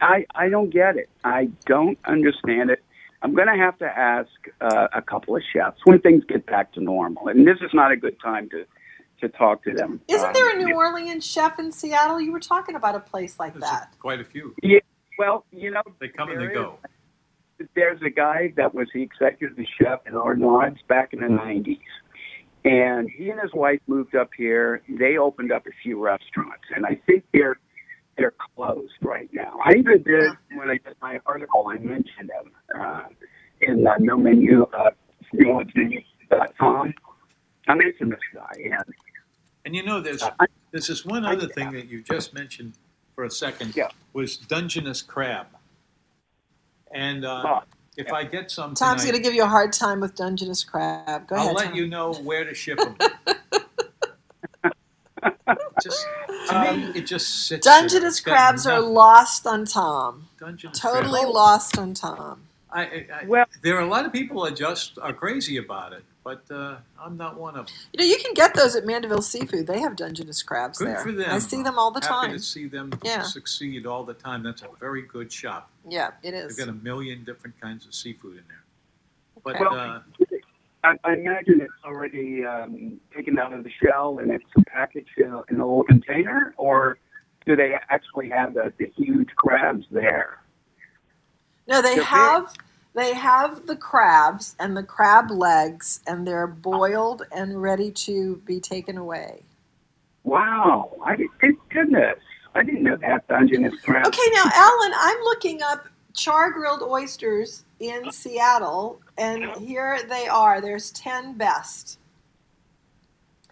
I 0.00 0.26
I 0.34 0.48
don't 0.48 0.70
get 0.70 0.96
it. 0.96 1.08
I 1.22 1.48
don't 1.64 1.98
understand 2.04 2.70
it. 2.70 2.82
I'm 3.24 3.34
going 3.34 3.48
to 3.48 3.56
have 3.56 3.78
to 3.78 3.86
ask 3.86 4.28
uh, 4.60 4.88
a 4.92 5.00
couple 5.00 5.34
of 5.34 5.42
chefs 5.50 5.78
when 5.84 5.98
things 6.00 6.22
get 6.28 6.44
back 6.44 6.72
to 6.74 6.80
normal, 6.80 7.28
and 7.28 7.46
this 7.46 7.56
is 7.62 7.70
not 7.72 7.90
a 7.90 7.96
good 7.96 8.20
time 8.20 8.48
to 8.50 8.64
to 9.20 9.28
talk 9.28 9.62
to 9.62 9.72
them. 9.72 10.00
Isn't 10.08 10.26
Um, 10.26 10.32
there 10.34 10.50
a 10.54 10.56
New 10.62 10.74
Orleans 10.74 11.24
chef 11.24 11.58
in 11.60 11.70
Seattle? 11.72 12.20
You 12.20 12.32
were 12.32 12.40
talking 12.40 12.74
about 12.74 12.96
a 12.96 13.00
place 13.00 13.38
like 13.38 13.54
that. 13.60 13.94
Quite 14.00 14.20
a 14.20 14.24
few. 14.24 14.54
Yeah, 14.62 14.80
well, 15.18 15.46
you 15.52 15.70
know, 15.70 15.82
They 16.00 16.08
come 16.08 16.30
and 16.30 16.40
they 16.40 16.46
is- 16.46 16.52
go. 16.52 16.78
there's 17.74 18.02
a 18.02 18.10
guy 18.10 18.52
that 18.56 18.74
was 18.74 18.88
the 18.92 19.00
executive 19.00 19.56
chef 19.80 20.00
in 20.06 20.16
our 20.16 20.36
lodge 20.36 20.78
back 20.88 21.14
in 21.14 21.20
the 21.20 21.28
90s. 21.28 21.78
And 22.64 23.08
he 23.08 23.30
and 23.30 23.40
his 23.40 23.54
wife 23.54 23.80
moved 23.86 24.16
up 24.16 24.30
here. 24.36 24.82
They 24.88 25.16
opened 25.16 25.52
up 25.52 25.64
a 25.66 25.70
few 25.82 26.02
restaurants, 26.02 26.64
and 26.74 26.84
I 26.84 26.96
think 27.06 27.24
they're 27.32 27.56
they're 28.16 28.34
closed 28.56 28.92
right 29.02 29.28
now. 29.32 29.58
I 29.64 29.74
even 29.74 30.02
did 30.02 30.32
when 30.54 30.70
I 30.70 30.78
did 30.84 30.96
my 31.02 31.20
article. 31.26 31.66
I 31.68 31.78
mentioned 31.78 32.30
them 32.30 32.80
uh, 32.80 33.02
in 33.60 33.82
the 33.84 33.94
no 34.00 34.16
menu 34.16 34.66
uh, 34.72 34.90
com. 36.58 36.94
I 37.66 37.74
mentioned 37.74 38.12
this 38.12 38.20
guy, 38.34 38.52
and 38.64 38.94
And 39.64 39.74
you 39.74 39.82
know, 39.82 40.00
there's 40.00 40.22
there's 40.70 40.88
this 40.88 41.04
one 41.04 41.24
other 41.24 41.48
thing 41.48 41.72
that 41.72 41.88
you 41.88 42.02
just 42.02 42.34
mentioned 42.34 42.74
for 43.14 43.24
a 43.24 43.30
second 43.30 43.74
was 44.12 44.36
Dungeness 44.36 45.02
crab. 45.02 45.46
And 46.92 47.24
uh, 47.24 47.60
if 47.96 48.12
I 48.12 48.24
get 48.24 48.50
some 48.50 48.74
Tom's 48.74 49.02
going 49.02 49.16
to 49.16 49.22
give 49.22 49.34
you 49.34 49.44
a 49.44 49.48
hard 49.48 49.72
time 49.72 50.00
with 50.00 50.14
Dungeness 50.14 50.64
crab. 50.64 51.26
Go 51.26 51.36
I'll 51.36 51.42
ahead. 51.42 51.56
let 51.56 51.66
Tom. 51.66 51.74
you 51.74 51.86
know 51.86 52.14
where 52.14 52.44
to 52.44 52.54
ship 52.54 52.78
them. 52.78 52.96
just 55.84 56.06
to 56.48 56.76
me, 56.76 56.98
it 56.98 57.06
just 57.06 57.46
sits. 57.46 57.66
Dungeness 57.66 58.14
It's 58.14 58.20
crabs 58.20 58.66
are 58.66 58.80
lost 58.80 59.46
on 59.46 59.64
Tom. 59.66 60.28
Dungeness 60.40 60.78
totally 60.78 61.20
crab. 61.20 61.32
lost 61.34 61.78
on 61.78 61.94
Tom. 61.94 62.42
I, 62.72 62.82
I, 62.82 63.06
I, 63.22 63.24
well, 63.26 63.44
there 63.62 63.76
are 63.76 63.82
a 63.82 63.86
lot 63.86 64.04
of 64.04 64.12
people 64.12 64.42
that 64.44 64.56
just 64.56 64.98
are 65.00 65.12
crazy 65.12 65.58
about 65.58 65.92
it, 65.92 66.02
but 66.24 66.42
uh, 66.50 66.78
I'm 67.00 67.16
not 67.16 67.38
one 67.38 67.54
of 67.56 67.66
them. 67.66 67.74
You 67.92 68.00
know, 68.00 68.04
you 68.04 68.18
can 68.18 68.34
get 68.34 68.52
those 68.54 68.74
at 68.74 68.84
Mandeville 68.84 69.22
Seafood. 69.22 69.68
They 69.68 69.78
have 69.78 69.94
Dungeness 69.94 70.42
crabs 70.42 70.78
Good 70.78 70.88
there. 70.88 70.98
for 70.98 71.12
them. 71.12 71.30
I 71.30 71.38
see 71.38 71.62
them 71.62 71.78
all 71.78 71.92
the 71.92 72.00
Happy 72.00 72.12
time. 72.28 72.32
to 72.32 72.38
see 72.40 72.66
them 72.66 72.90
Yeah. 73.04 73.22
succeed 73.22 73.86
all 73.86 74.02
the 74.02 74.14
time. 74.14 74.42
That's 74.42 74.62
a 74.62 74.68
very 74.80 75.02
good 75.02 75.30
shop. 75.30 75.70
Yeah, 75.88 76.10
it 76.24 76.34
is. 76.34 76.56
They've 76.56 76.66
got 76.66 76.72
a 76.74 76.76
million 76.78 77.22
different 77.22 77.60
kinds 77.60 77.86
of 77.86 77.94
seafood 77.94 78.38
in 78.38 78.44
there. 78.48 78.64
But 79.44 79.60
Well, 79.60 79.74
uh, 79.78 80.00
I, 80.84 80.96
I 81.04 81.14
imagine 81.14 81.60
it's 81.60 81.72
already 81.84 82.44
um, 82.44 83.00
taken 83.14 83.38
out 83.38 83.52
of 83.52 83.64
the 83.64 83.70
shell 83.82 84.18
and 84.20 84.30
it's 84.30 84.44
packaged 84.68 85.18
in 85.18 85.32
a, 85.32 85.42
in 85.50 85.56
a 85.56 85.66
little 85.66 85.84
container, 85.84 86.54
or 86.56 86.98
do 87.46 87.56
they 87.56 87.74
actually 87.88 88.28
have 88.28 88.54
the, 88.54 88.72
the 88.78 88.92
huge 88.96 89.28
crabs 89.36 89.86
there? 89.90 90.40
No, 91.66 91.80
they 91.80 91.96
They're 91.96 92.04
have 92.04 92.54
they 92.94 93.14
have 93.14 93.66
the 93.66 93.74
crabs 93.74 94.54
and 94.60 94.76
the 94.76 94.82
crab 94.82 95.30
legs, 95.30 96.00
and 96.06 96.26
they're 96.26 96.46
boiled 96.46 97.22
and 97.34 97.60
ready 97.60 97.90
to 97.90 98.36
be 98.44 98.60
taken 98.60 98.96
away. 98.96 99.42
Wow! 100.22 100.92
I 101.04 101.16
thank 101.40 101.58
goodness 101.70 102.18
I 102.54 102.62
didn't 102.62 102.84
know 102.84 102.96
that 102.96 103.26
Dungeness 103.26 103.74
crab. 103.80 104.06
Okay, 104.06 104.30
now 104.32 104.44
Alan, 104.54 104.92
I'm 104.96 105.18
looking 105.24 105.60
up 105.62 105.88
char 106.12 106.52
grilled 106.52 106.82
oysters 106.82 107.64
in 107.80 108.12
Seattle, 108.12 109.00
and 109.18 109.44
here 109.56 110.00
they 110.08 110.26
are. 110.28 110.60
There's 110.60 110.90
ten 110.90 111.34
best. 111.34 111.98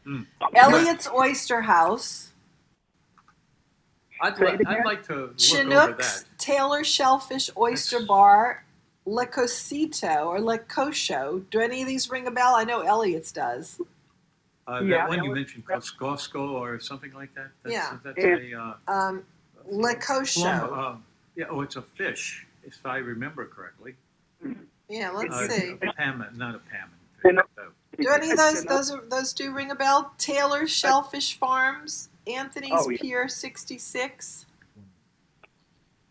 Hmm. 0.04 0.22
Elliot's 0.54 1.08
Oyster 1.08 1.60
House, 1.62 2.30
I'd, 4.20 4.38
li- 4.38 4.58
I'd 4.66 4.84
like 4.84 5.04
to 5.04 5.14
look 5.14 5.22
over 5.30 5.38
Chinook's 5.38 6.22
that. 6.22 6.38
Taylor 6.38 6.82
Shellfish 6.82 7.50
Oyster 7.56 8.04
Bar, 8.04 8.64
Le 9.06 9.26
Cosito 9.26 10.24
or 10.26 10.40
Le 10.40 10.58
Cocho. 10.58 11.44
Do 11.50 11.60
any 11.60 11.82
of 11.82 11.88
these 11.88 12.10
ring 12.10 12.26
a 12.26 12.30
bell? 12.32 12.54
I 12.56 12.64
know 12.64 12.80
Elliot's 12.80 13.30
does. 13.30 13.80
Uh, 14.66 14.80
Yeah, 14.80 14.98
that 14.98 15.08
one 15.08 15.18
that 15.18 15.24
you 15.24 15.30
was- 15.30 15.36
mentioned, 15.38 15.66
Koskosko 15.66 16.50
or 16.50 16.80
something 16.80 17.12
like 17.12 17.32
that. 17.34 17.48
That's, 17.62 17.72
Yeah. 17.72 17.98
that's 18.04 18.18
Yeah. 18.18 18.58
a 18.58 18.60
uh, 18.60 18.92
Um, 18.92 19.24
Le 19.70 19.94
plum, 19.94 20.74
uh, 20.74 20.96
yeah. 21.36 21.44
Oh, 21.48 21.60
it's 21.60 21.76
a 21.76 21.82
fish, 21.82 22.44
if 22.64 22.84
I 22.84 22.96
remember 22.96 23.46
correctly. 23.46 23.94
Yeah, 24.93 25.09
let's 25.11 25.34
Uh, 25.34 25.49
see. 25.49 25.74
Pam, 25.97 26.22
not 26.34 26.55
a 26.55 26.59
Pam. 26.59 26.90
Do 27.99 28.09
any 28.11 28.30
of 28.30 28.36
those 28.36 28.62
those 28.64 28.90
are, 28.90 29.01
those 29.09 29.32
do 29.32 29.51
ring 29.51 29.70
a 29.70 29.74
bell? 29.74 30.12
Taylor 30.18 30.66
Shellfish 30.66 31.38
Farms, 31.38 32.11
Anthony's 32.26 32.72
Oh, 32.74 32.90
yeah. 32.90 32.99
Pier 33.01 33.26
66. 33.28 34.45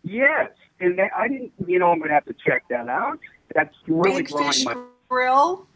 Yes, 0.04 0.50
and 0.80 0.98
that, 0.98 1.12
I 1.16 1.28
didn't. 1.28 1.52
You 1.68 1.78
know, 1.78 1.92
I'm 1.92 2.00
going 2.00 2.10
to 2.10 2.16
have 2.16 2.26
to 2.26 2.34
check 2.44 2.64
that 2.70 2.88
out. 2.90 3.20
That's 3.54 3.76
really 3.88 4.24
Big 4.24 4.32
growing 4.32 4.48
Fish 4.48 4.66
my. 4.66 4.76
Grill. 5.10 5.68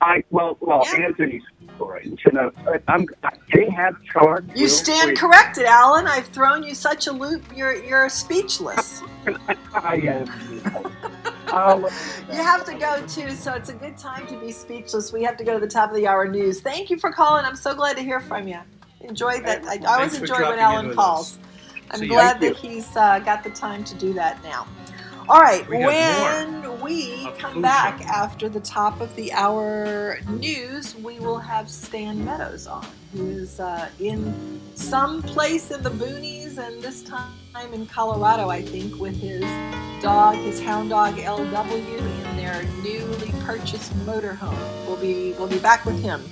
I 0.00 0.24
well, 0.30 0.56
well, 0.60 0.82
Yeah. 0.86 1.06
Anthony's 1.08 1.42
story. 1.76 2.16
You 2.24 2.32
know, 2.32 2.50
I'm. 2.88 3.06
They 3.52 3.68
have 3.68 4.02
charred. 4.04 4.50
You 4.54 4.66
stand 4.66 5.10
fish. 5.10 5.18
corrected, 5.18 5.64
Alan. 5.66 6.06
I've 6.06 6.26
thrown 6.28 6.62
you 6.62 6.74
such 6.74 7.06
a 7.06 7.12
loop. 7.12 7.44
You're 7.54 7.74
you're 7.84 8.08
speechless. 8.08 9.02
I 9.74 9.96
am. 9.96 11.12
You 12.28 12.42
have 12.42 12.64
to 12.66 12.74
go 12.74 13.04
too, 13.06 13.30
so 13.30 13.54
it's 13.54 13.68
a 13.68 13.74
good 13.74 13.96
time 13.96 14.26
to 14.28 14.36
be 14.38 14.52
speechless. 14.52 15.12
We 15.12 15.22
have 15.24 15.36
to 15.38 15.44
go 15.44 15.54
to 15.54 15.60
the 15.60 15.70
top 15.72 15.90
of 15.90 15.96
the 15.96 16.06
hour 16.06 16.26
news. 16.28 16.60
Thank 16.60 16.90
you 16.90 16.98
for 16.98 17.12
calling. 17.12 17.44
I'm 17.44 17.56
so 17.56 17.74
glad 17.74 17.96
to 17.96 18.02
hear 18.02 18.20
from 18.20 18.48
you. 18.48 18.58
Enjoyed 19.00 19.44
that. 19.46 19.64
I, 19.64 19.78
I 19.86 19.96
always 19.96 20.14
enjoy 20.14 20.40
when 20.48 20.58
Alan 20.58 20.94
calls. 20.94 21.34
us. 21.34 21.38
I'm 21.90 22.00
See, 22.00 22.08
glad 22.08 22.40
that 22.40 22.56
he's 22.56 22.96
uh, 22.96 23.18
got 23.20 23.44
the 23.44 23.50
time 23.50 23.84
to 23.84 23.94
do 23.96 24.12
that 24.14 24.42
now. 24.42 24.66
All 25.28 25.40
right, 25.40 25.68
We 25.68 25.78
when 25.78 26.80
we 26.80 27.28
come 27.38 27.62
back 27.62 28.00
Show. 28.00 28.08
after 28.08 28.48
the 28.48 28.58
top 28.60 29.00
of 29.00 29.14
the 29.14 29.32
hour 29.32 30.18
news, 30.28 30.96
we 30.96 31.20
will 31.20 31.38
have 31.38 31.70
Stan 31.70 32.24
Meadows 32.24 32.66
on, 32.66 32.84
who 33.12 33.28
is 33.30 33.60
uh, 33.60 33.88
in 34.00 34.60
some 34.74 35.22
place 35.22 35.70
in 35.70 35.80
the 35.82 35.90
boonies 35.90 36.41
and 36.58 36.82
this 36.82 37.02
time 37.02 37.32
in 37.72 37.86
Colorado, 37.86 38.48
I 38.48 38.62
think, 38.62 39.00
with 39.00 39.18
his 39.20 39.42
dog, 40.02 40.36
his 40.36 40.60
hound 40.60 40.90
dog 40.90 41.14
LW, 41.14 41.98
in 41.98 42.36
their 42.36 42.62
newly 42.82 43.30
purchased 43.44 43.92
motorhome. 44.06 44.56
We'll 44.86 44.96
be 44.96 45.32
we'll 45.38 45.48
be 45.48 45.58
back 45.58 45.84
with 45.84 46.02
him. 46.02 46.22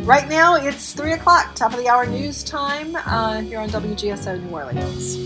Right 0.00 0.28
now, 0.28 0.56
it's 0.56 0.92
three 0.92 1.12
o'clock, 1.12 1.54
top 1.54 1.72
of 1.72 1.78
the 1.78 1.88
hour 1.88 2.06
news 2.06 2.44
time 2.44 2.96
uh, 2.96 3.40
here 3.40 3.58
on 3.58 3.70
WGSO 3.70 4.42
New 4.42 4.50
Orleans. 4.50 5.16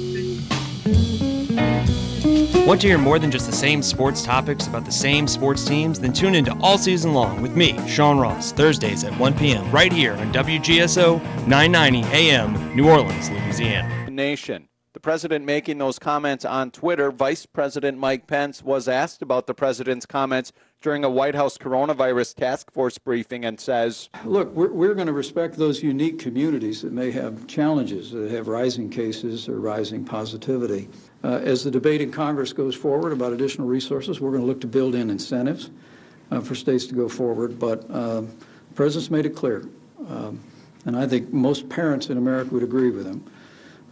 Want 2.67 2.81
to 2.83 2.87
hear 2.87 2.99
more 2.99 3.19
than 3.19 3.33
just 3.33 3.47
the 3.47 3.57
same 3.57 3.83
sports 3.83 4.23
topics 4.23 4.69
about 4.69 4.85
the 4.85 4.93
same 4.93 5.27
sports 5.27 5.65
teams? 5.65 5.99
Then 5.99 6.13
tune 6.13 6.37
into 6.37 6.57
All 6.61 6.79
Season 6.79 7.13
Long 7.13 7.43
with 7.43 7.57
me, 7.57 7.77
Sean 7.89 8.19
Ross, 8.19 8.53
Thursdays 8.53 9.03
at 9.03 9.19
1 9.19 9.35
p.m. 9.35 9.69
right 9.73 9.93
here 9.93 10.13
on 10.15 10.33
WGSO 10.33 11.21
990 11.49 12.05
AM, 12.17 12.77
New 12.77 12.89
Orleans, 12.89 13.29
Louisiana. 13.31 14.00
Nation. 14.21 14.69
The 14.93 15.01
president 15.01 15.47
making 15.47 15.79
those 15.79 15.99
comments 15.99 16.45
on 16.45 16.73
Twitter, 16.73 17.11
Vice 17.11 17.47
President 17.47 17.97
Mike 17.97 18.27
Pence 18.27 18.63
was 18.63 18.87
asked 18.87 19.23
about 19.23 19.47
the 19.47 19.55
president's 19.55 20.05
comments 20.05 20.53
during 20.83 21.05
a 21.05 21.09
White 21.09 21.35
House 21.35 21.57
coronavirus 21.57 22.35
task 22.35 22.71
force 22.71 22.99
briefing 22.99 23.47
and 23.47 23.59
says, 23.59 24.11
Look, 24.27 24.53
we're, 24.53 24.73
we're 24.73 24.93
going 24.93 25.07
to 25.07 25.15
respect 25.15 25.57
those 25.57 25.83
unique 25.83 26.19
communities 26.19 26.83
that 26.83 26.93
may 26.93 27.11
have 27.13 27.47
challenges, 27.47 28.11
that 28.11 28.31
have 28.31 28.47
rising 28.47 28.91
cases 28.91 29.49
or 29.49 29.59
rising 29.59 30.05
positivity. 30.05 30.91
Uh, 31.25 31.41
as 31.45 31.65
the 31.65 31.71
debate 31.71 32.03
in 32.03 32.13
Congress 32.13 32.53
goes 32.53 32.75
forward 32.75 33.15
about 33.15 33.33
additional 33.33 33.67
resources, 33.67 34.21
we're 34.21 34.33
going 34.33 34.43
to 34.43 34.47
look 34.47 34.61
to 34.61 34.67
build 34.67 34.95
in 34.95 35.09
incentives 35.09 35.71
uh, 36.31 36.43
for 36.43 36.55
states 36.55 36.87
to 36.89 36.95
go 36.95 37.09
forward. 37.09 37.59
But 37.59 37.91
uh, 37.91 38.21
the 38.21 38.75
president's 38.75 39.11
made 39.11 39.25
it 39.25 39.35
clear, 39.35 39.65
um, 40.09 40.41
and 40.85 40.95
I 40.95 41.07
think 41.07 41.33
most 41.33 41.71
parents 41.71 42.11
in 42.11 42.19
America 42.19 42.53
would 42.53 42.63
agree 42.63 42.91
with 42.91 43.07
him, 43.07 43.25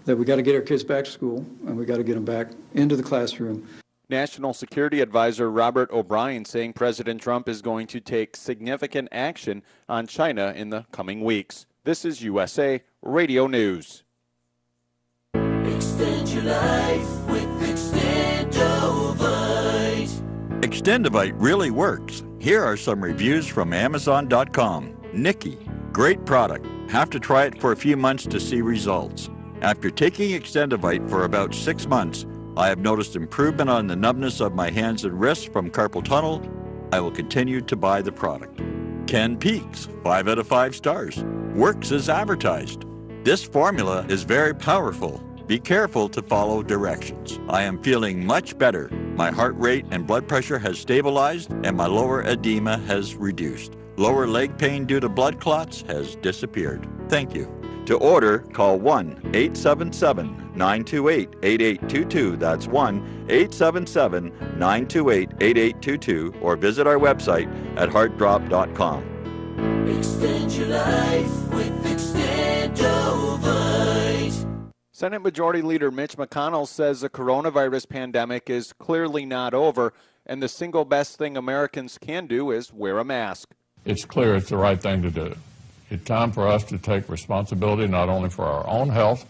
that 0.05 0.17
we 0.17 0.25
got 0.25 0.37
to 0.37 0.43
get 0.43 0.55
our 0.55 0.63
kids 0.63 0.85
back 0.85 1.05
to 1.05 1.11
school 1.11 1.45
and 1.67 1.77
we 1.77 1.85
got 1.85 1.97
to 1.97 2.05
get 2.05 2.15
them 2.15 2.25
back 2.25 2.49
into 2.75 2.97
the 2.97 3.03
classroom. 3.03 3.67
National 4.11 4.55
Security 4.55 5.03
Advisor 5.03 5.51
Robert 5.51 5.91
O'Brien 5.91 6.45
saying 6.47 6.73
President 6.73 7.21
Trump 7.21 7.47
is 7.47 7.61
going 7.61 7.87
to 7.89 8.01
take 8.01 8.37
significant 8.37 9.09
action 9.13 9.63
on 9.87 10.07
China 10.07 10.55
in 10.57 10.71
the 10.71 10.87
coming 10.93 11.23
weeks. 11.23 11.67
This 11.85 12.07
is 12.07 12.23
USA 12.23 12.83
Radio 13.03 13.47
News. 13.47 14.03
Extend 15.35 16.29
your 16.31 16.45
life 16.45 17.27
with 17.27 17.45
Extendovite. 17.69 18.49
Extendovite 20.63 21.35
really 21.37 21.71
works. 21.71 22.25
Here 22.39 22.65
are 22.65 22.79
some 22.79 23.05
reviews 23.05 23.47
from 23.47 23.75
Amazon.com. 23.75 24.97
Nikki, 25.13 25.59
great 25.93 26.25
product. 26.25 26.67
Have 26.91 27.11
to 27.11 27.21
try 27.21 27.45
it 27.45 27.61
for 27.61 27.73
a 27.73 27.77
few 27.77 27.97
months 27.99 28.25
to 28.25 28.41
see 28.41 28.63
results. 28.63 29.29
After 29.63 29.91
taking 29.91 30.41
Extendovite 30.41 31.11
for 31.11 31.25
about 31.25 31.53
six 31.53 31.87
months, 31.87 32.27
I 32.57 32.69
have 32.69 32.79
noticed 32.79 33.17
improvement 33.17 33.69
on 33.69 33.89
the 33.89 33.97
numbness 33.97 34.41
of 34.41 34.55
my 34.55 34.71
hands 34.71 35.05
and 35.05 35.19
wrists 35.19 35.47
from 35.47 35.71
carpal 35.71 36.05
tunnel. 36.05 36.43
I 36.93 37.01
will 37.01 37.11
continue 37.11 37.61
to 37.63 37.77
buy 37.77 38.01
the 38.03 38.13
product. 38.13 38.61
Ken 39.09 39.37
Peaks, 39.37 39.89
5 40.05 40.29
out 40.29 40.39
of 40.39 40.47
5 40.47 40.77
stars. 40.77 41.25
Works 41.55 41.91
as 41.91 42.09
advertised. 42.09 42.85
This 43.25 43.43
formula 43.43 44.07
is 44.09 44.23
very 44.23 44.55
powerful. 44.55 45.19
Be 45.49 45.59
careful 45.59 46.09
to 46.11 46.23
follow 46.23 46.63
directions. 46.63 47.41
I 47.49 47.63
am 47.63 47.83
feeling 47.83 48.25
much 48.25 48.57
better. 48.57 48.89
My 49.17 49.33
heart 49.33 49.57
rate 49.57 49.87
and 49.91 50.07
blood 50.07 50.29
pressure 50.29 50.59
has 50.59 50.79
stabilized 50.79 51.51
and 51.65 51.77
my 51.77 51.87
lower 51.87 52.23
edema 52.23 52.79
has 52.87 53.17
reduced. 53.17 53.73
Lower 53.97 54.29
leg 54.29 54.57
pain 54.57 54.85
due 54.85 55.01
to 55.01 55.09
blood 55.09 55.41
clots 55.41 55.83
has 55.89 56.15
disappeared. 56.17 56.87
Thank 57.09 57.35
you. 57.35 57.58
To 57.89 57.97
order, 57.97 58.45
call 58.53 58.79
1 58.79 59.31
877 59.33 60.53
928 60.55 61.37
8822. 61.43 62.37
That's 62.37 62.69
1 62.69 63.27
877 63.31 64.29
928 64.59 65.31
8822 65.41 66.35
or 66.43 66.57
visit 66.57 66.87
our 66.87 66.99
website 66.99 67.49
at 67.79 67.89
heartdrop.com. 67.89 69.89
Extend 69.89 70.53
your 70.53 70.67
life 70.67 71.55
with 71.55 71.87
Extendovite. 71.87 74.69
Senate 74.93 75.23
Majority 75.23 75.63
Leader 75.63 75.91
Mitch 75.91 76.19
McConnell 76.19 76.69
says 76.69 77.01
the 77.01 77.09
coronavirus 77.09 77.89
pandemic 77.89 78.51
is 78.51 78.75
clearly 78.75 79.25
not 79.25 79.55
over, 79.55 79.95
and 80.27 80.43
the 80.43 80.49
single 80.51 80.85
best 80.85 81.17
thing 81.17 81.39
Americans 81.39 81.97
can 81.97 82.27
do 82.27 82.51
is 82.51 82.71
wear 82.71 82.99
a 82.99 83.05
mask. 83.05 83.55
it's 83.87 84.05
clear 84.05 84.37
it's 84.37 84.51
the 84.51 84.59
right 84.59 84.83
thing 84.83 85.01
to 85.01 85.11
do. 85.11 85.35
It's 85.91 86.05
time 86.05 86.33
for 86.33 86.47
us 86.47 86.65
to 86.65 86.79
take 86.79 87.09
responsibility 87.09 87.87
not 87.87 88.09
only 88.09 88.31
for 88.31 88.45
our 88.45 88.67
own 88.67 88.91
health, 88.91 89.27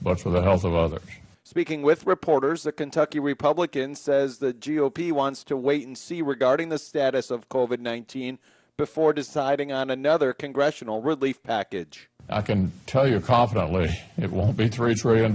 but 0.00 0.20
for 0.20 0.30
the 0.30 0.42
health 0.42 0.64
of 0.64 0.74
others. 0.74 1.02
Speaking 1.44 1.82
with 1.82 2.06
reporters, 2.06 2.62
the 2.62 2.72
Kentucky 2.72 3.18
Republican 3.20 3.94
says 3.94 4.38
the 4.38 4.54
GOP 4.54 5.12
wants 5.12 5.44
to 5.44 5.56
wait 5.56 5.86
and 5.86 5.98
see 5.98 6.22
regarding 6.22 6.70
the 6.70 6.78
status 6.78 7.30
of 7.30 7.48
COVID 7.50 7.78
19 7.78 8.38
before 8.78 9.12
deciding 9.12 9.70
on 9.70 9.90
another 9.90 10.32
congressional 10.32 11.02
relief 11.02 11.42
package. 11.42 12.08
I 12.30 12.40
can 12.40 12.72
tell 12.86 13.06
you 13.06 13.20
confidently 13.20 13.90
it 14.16 14.30
won't 14.30 14.56
be 14.56 14.70
$3 14.70 14.98
trillion. 14.98 15.32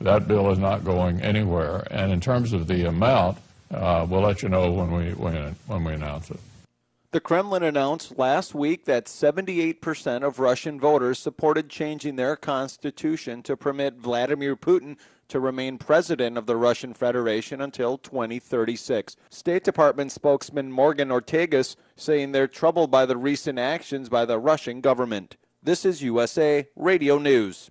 That 0.00 0.26
bill 0.26 0.50
is 0.50 0.58
not 0.58 0.84
going 0.84 1.20
anywhere. 1.20 1.86
And 1.90 2.10
in 2.10 2.20
terms 2.20 2.52
of 2.52 2.66
the 2.66 2.86
amount, 2.88 3.38
uh, 3.72 4.06
we'll 4.08 4.22
let 4.22 4.42
you 4.42 4.48
know 4.48 4.70
when 4.72 4.90
we, 4.90 5.10
when, 5.12 5.54
when 5.66 5.84
we 5.84 5.92
announce 5.92 6.30
it. 6.30 6.40
The 7.16 7.20
Kremlin 7.20 7.62
announced 7.62 8.18
last 8.18 8.54
week 8.54 8.84
that 8.84 9.06
78% 9.06 10.22
of 10.22 10.38
Russian 10.38 10.78
voters 10.78 11.18
supported 11.18 11.70
changing 11.70 12.16
their 12.16 12.36
constitution 12.36 13.42
to 13.44 13.56
permit 13.56 13.94
Vladimir 13.94 14.54
Putin 14.54 14.98
to 15.28 15.40
remain 15.40 15.78
president 15.78 16.36
of 16.36 16.44
the 16.44 16.58
Russian 16.58 16.92
Federation 16.92 17.62
until 17.62 17.96
2036. 17.96 19.16
State 19.30 19.64
Department 19.64 20.12
spokesman 20.12 20.70
Morgan 20.70 21.08
Ortagus 21.08 21.76
saying 21.96 22.32
they're 22.32 22.46
troubled 22.46 22.90
by 22.90 23.06
the 23.06 23.16
recent 23.16 23.58
actions 23.58 24.10
by 24.10 24.26
the 24.26 24.38
Russian 24.38 24.82
government. 24.82 25.38
This 25.62 25.86
is 25.86 26.02
USA 26.02 26.68
Radio 26.76 27.16
News. 27.16 27.70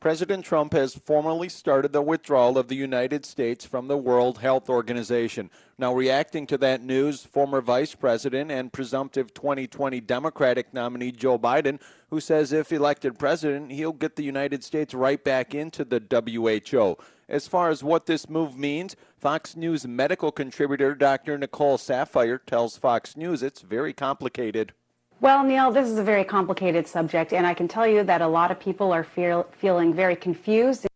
President 0.00 0.42
Trump 0.46 0.72
has 0.72 0.94
formally 0.94 1.50
started 1.50 1.92
the 1.92 2.00
withdrawal 2.00 2.56
of 2.56 2.68
the 2.68 2.74
United 2.74 3.26
States 3.26 3.66
from 3.66 3.86
the 3.86 3.98
World 3.98 4.38
Health 4.38 4.70
Organization. 4.70 5.50
Now, 5.76 5.92
reacting 5.92 6.46
to 6.46 6.56
that 6.56 6.82
news, 6.82 7.22
former 7.22 7.60
Vice 7.60 7.94
President 7.94 8.50
and 8.50 8.72
presumptive 8.72 9.34
2020 9.34 10.00
Democratic 10.00 10.72
nominee 10.72 11.12
Joe 11.12 11.38
Biden, 11.38 11.78
who 12.08 12.18
says 12.18 12.50
if 12.50 12.72
elected 12.72 13.18
president, 13.18 13.72
he'll 13.72 13.92
get 13.92 14.16
the 14.16 14.24
United 14.24 14.64
States 14.64 14.94
right 14.94 15.22
back 15.22 15.54
into 15.54 15.84
the 15.84 16.00
WHO. 16.00 16.96
As 17.28 17.46
far 17.46 17.68
as 17.68 17.84
what 17.84 18.06
this 18.06 18.26
move 18.26 18.56
means, 18.56 18.96
Fox 19.18 19.54
News 19.54 19.86
medical 19.86 20.32
contributor 20.32 20.94
Dr. 20.94 21.36
Nicole 21.36 21.76
Saphier 21.76 22.40
tells 22.46 22.78
Fox 22.78 23.18
News 23.18 23.42
it's 23.42 23.60
very 23.60 23.92
complicated. 23.92 24.72
Well, 25.22 25.44
Neil, 25.44 25.70
this 25.70 25.86
is 25.86 25.98
a 25.98 26.02
very 26.02 26.24
complicated 26.24 26.88
subject, 26.88 27.34
and 27.34 27.46
I 27.46 27.52
can 27.52 27.68
tell 27.68 27.86
you 27.86 28.02
that 28.04 28.22
a 28.22 28.26
lot 28.26 28.50
of 28.50 28.58
people 28.58 28.90
are 28.90 29.04
feel, 29.04 29.46
feeling 29.58 29.92
very 29.92 30.16
confused. 30.16 30.86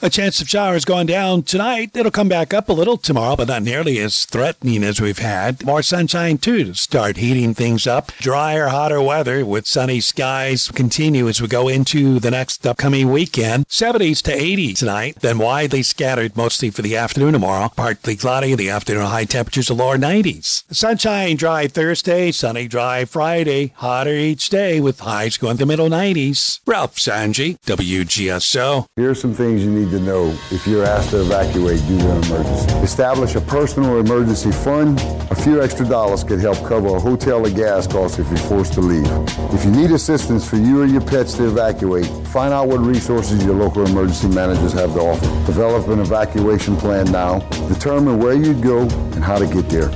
A 0.00 0.10
chance 0.10 0.40
of 0.40 0.48
showers 0.48 0.84
going 0.84 1.06
down 1.06 1.44
tonight. 1.44 1.92
It'll 1.94 2.10
come 2.10 2.28
back 2.28 2.52
up 2.52 2.68
a 2.68 2.72
little 2.72 2.96
tomorrow, 2.96 3.36
but 3.36 3.46
not 3.46 3.62
nearly 3.62 4.00
as 4.00 4.24
threatening 4.24 4.82
as 4.82 5.00
we've 5.00 5.18
had. 5.20 5.64
More 5.64 5.80
sunshine, 5.80 6.38
too, 6.38 6.64
to 6.64 6.74
start 6.74 7.18
heating 7.18 7.54
things 7.54 7.86
up. 7.86 8.10
Drier, 8.18 8.66
hotter 8.66 9.00
weather 9.00 9.46
with 9.46 9.64
sunny 9.68 10.00
skies 10.00 10.72
continue 10.72 11.28
as 11.28 11.40
we 11.40 11.46
go 11.46 11.68
into 11.68 12.18
the 12.18 12.32
next 12.32 12.66
upcoming 12.66 13.12
weekend. 13.12 13.68
70s 13.68 14.20
to 14.22 14.36
80s 14.36 14.78
tonight, 14.78 15.18
then 15.20 15.38
widely 15.38 15.84
scattered 15.84 16.36
mostly 16.36 16.70
for 16.70 16.82
the 16.82 16.96
afternoon 16.96 17.34
tomorrow. 17.34 17.70
Partly 17.76 18.16
cloudy, 18.16 18.50
in 18.50 18.58
the 18.58 18.70
afternoon 18.70 19.06
high 19.06 19.24
temperatures 19.24 19.70
of 19.70 19.76
lower 19.76 19.98
90s. 19.98 20.64
Sunshine, 20.74 21.36
dry 21.36 21.68
Thursday, 21.68 22.32
sunny, 22.32 22.66
dry 22.66 23.04
Friday. 23.04 23.72
Hotter 23.76 24.14
each 24.14 24.48
day 24.48 24.80
with 24.80 24.98
highs 24.98 25.36
going 25.36 25.58
to 25.58 25.66
middle 25.66 25.88
90s. 25.88 26.58
Ralph 26.66 26.96
Sanji, 26.96 27.56
WGSO. 27.66 28.86
Here 28.96 29.10
are 29.10 29.14
some 29.14 29.34
things 29.34 29.62
you 29.64 29.70
need 29.70 29.91
to 29.92 30.00
know 30.00 30.30
if 30.50 30.66
you're 30.66 30.84
asked 30.84 31.10
to 31.10 31.20
evacuate 31.20 31.78
due 31.86 31.98
to 31.98 32.10
an 32.10 32.24
emergency. 32.24 32.74
Establish 32.78 33.34
a 33.34 33.40
personal 33.40 34.00
emergency 34.00 34.50
fund. 34.50 34.98
A 35.30 35.34
few 35.34 35.62
extra 35.62 35.86
dollars 35.86 36.24
could 36.24 36.40
help 36.40 36.56
cover 36.66 36.96
a 36.96 37.00
hotel 37.00 37.44
or 37.44 37.50
gas 37.50 37.86
costs 37.86 38.18
if 38.18 38.26
you're 38.28 38.38
forced 38.38 38.72
to 38.74 38.80
leave. 38.80 39.06
If 39.52 39.64
you 39.66 39.70
need 39.70 39.90
assistance 39.90 40.48
for 40.48 40.56
you 40.56 40.82
or 40.82 40.86
your 40.86 41.02
pets 41.02 41.34
to 41.34 41.46
evacuate, 41.46 42.06
find 42.28 42.54
out 42.54 42.68
what 42.68 42.80
resources 42.80 43.44
your 43.44 43.54
local 43.54 43.86
emergency 43.86 44.28
managers 44.28 44.72
have 44.72 44.94
to 44.94 45.00
offer. 45.00 45.26
Develop 45.46 45.86
an 45.88 46.00
evacuation 46.00 46.74
plan 46.76 47.12
now. 47.12 47.40
Determine 47.68 48.18
where 48.18 48.34
you'd 48.34 48.62
go 48.62 48.80
and 48.80 49.22
how 49.22 49.38
to 49.38 49.46
get 49.46 49.68
there. 49.68 49.90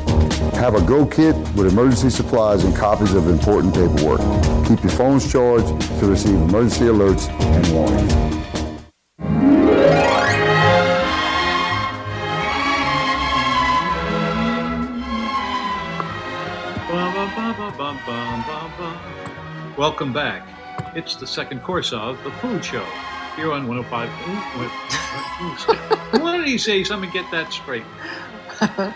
Have 0.60 0.74
a 0.74 0.82
go 0.82 1.06
kit 1.06 1.34
with 1.54 1.72
emergency 1.72 2.10
supplies 2.10 2.64
and 2.64 2.76
copies 2.76 3.14
of 3.14 3.28
important 3.28 3.74
paperwork. 3.74 4.20
Keep 4.66 4.82
your 4.82 4.92
phones 4.92 5.30
charged 5.30 5.68
to 6.00 6.06
receive 6.06 6.34
emergency 6.34 6.84
alerts 6.84 7.30
and 7.40 7.74
warnings. 7.74 8.35
Welcome 19.76 20.12
back. 20.12 20.46
It's 20.96 21.16
the 21.16 21.26
second 21.26 21.62
course 21.62 21.92
of 21.92 22.22
the 22.24 22.30
Food 22.32 22.64
Show 22.64 22.84
here 23.36 23.52
on 23.52 23.66
105. 23.68 24.08
Why 26.22 26.36
don't 26.36 26.46
you 26.46 26.58
say 26.58 26.82
something? 26.84 27.10
Get 27.10 27.30
that 27.30 27.52
straight. 27.52 27.84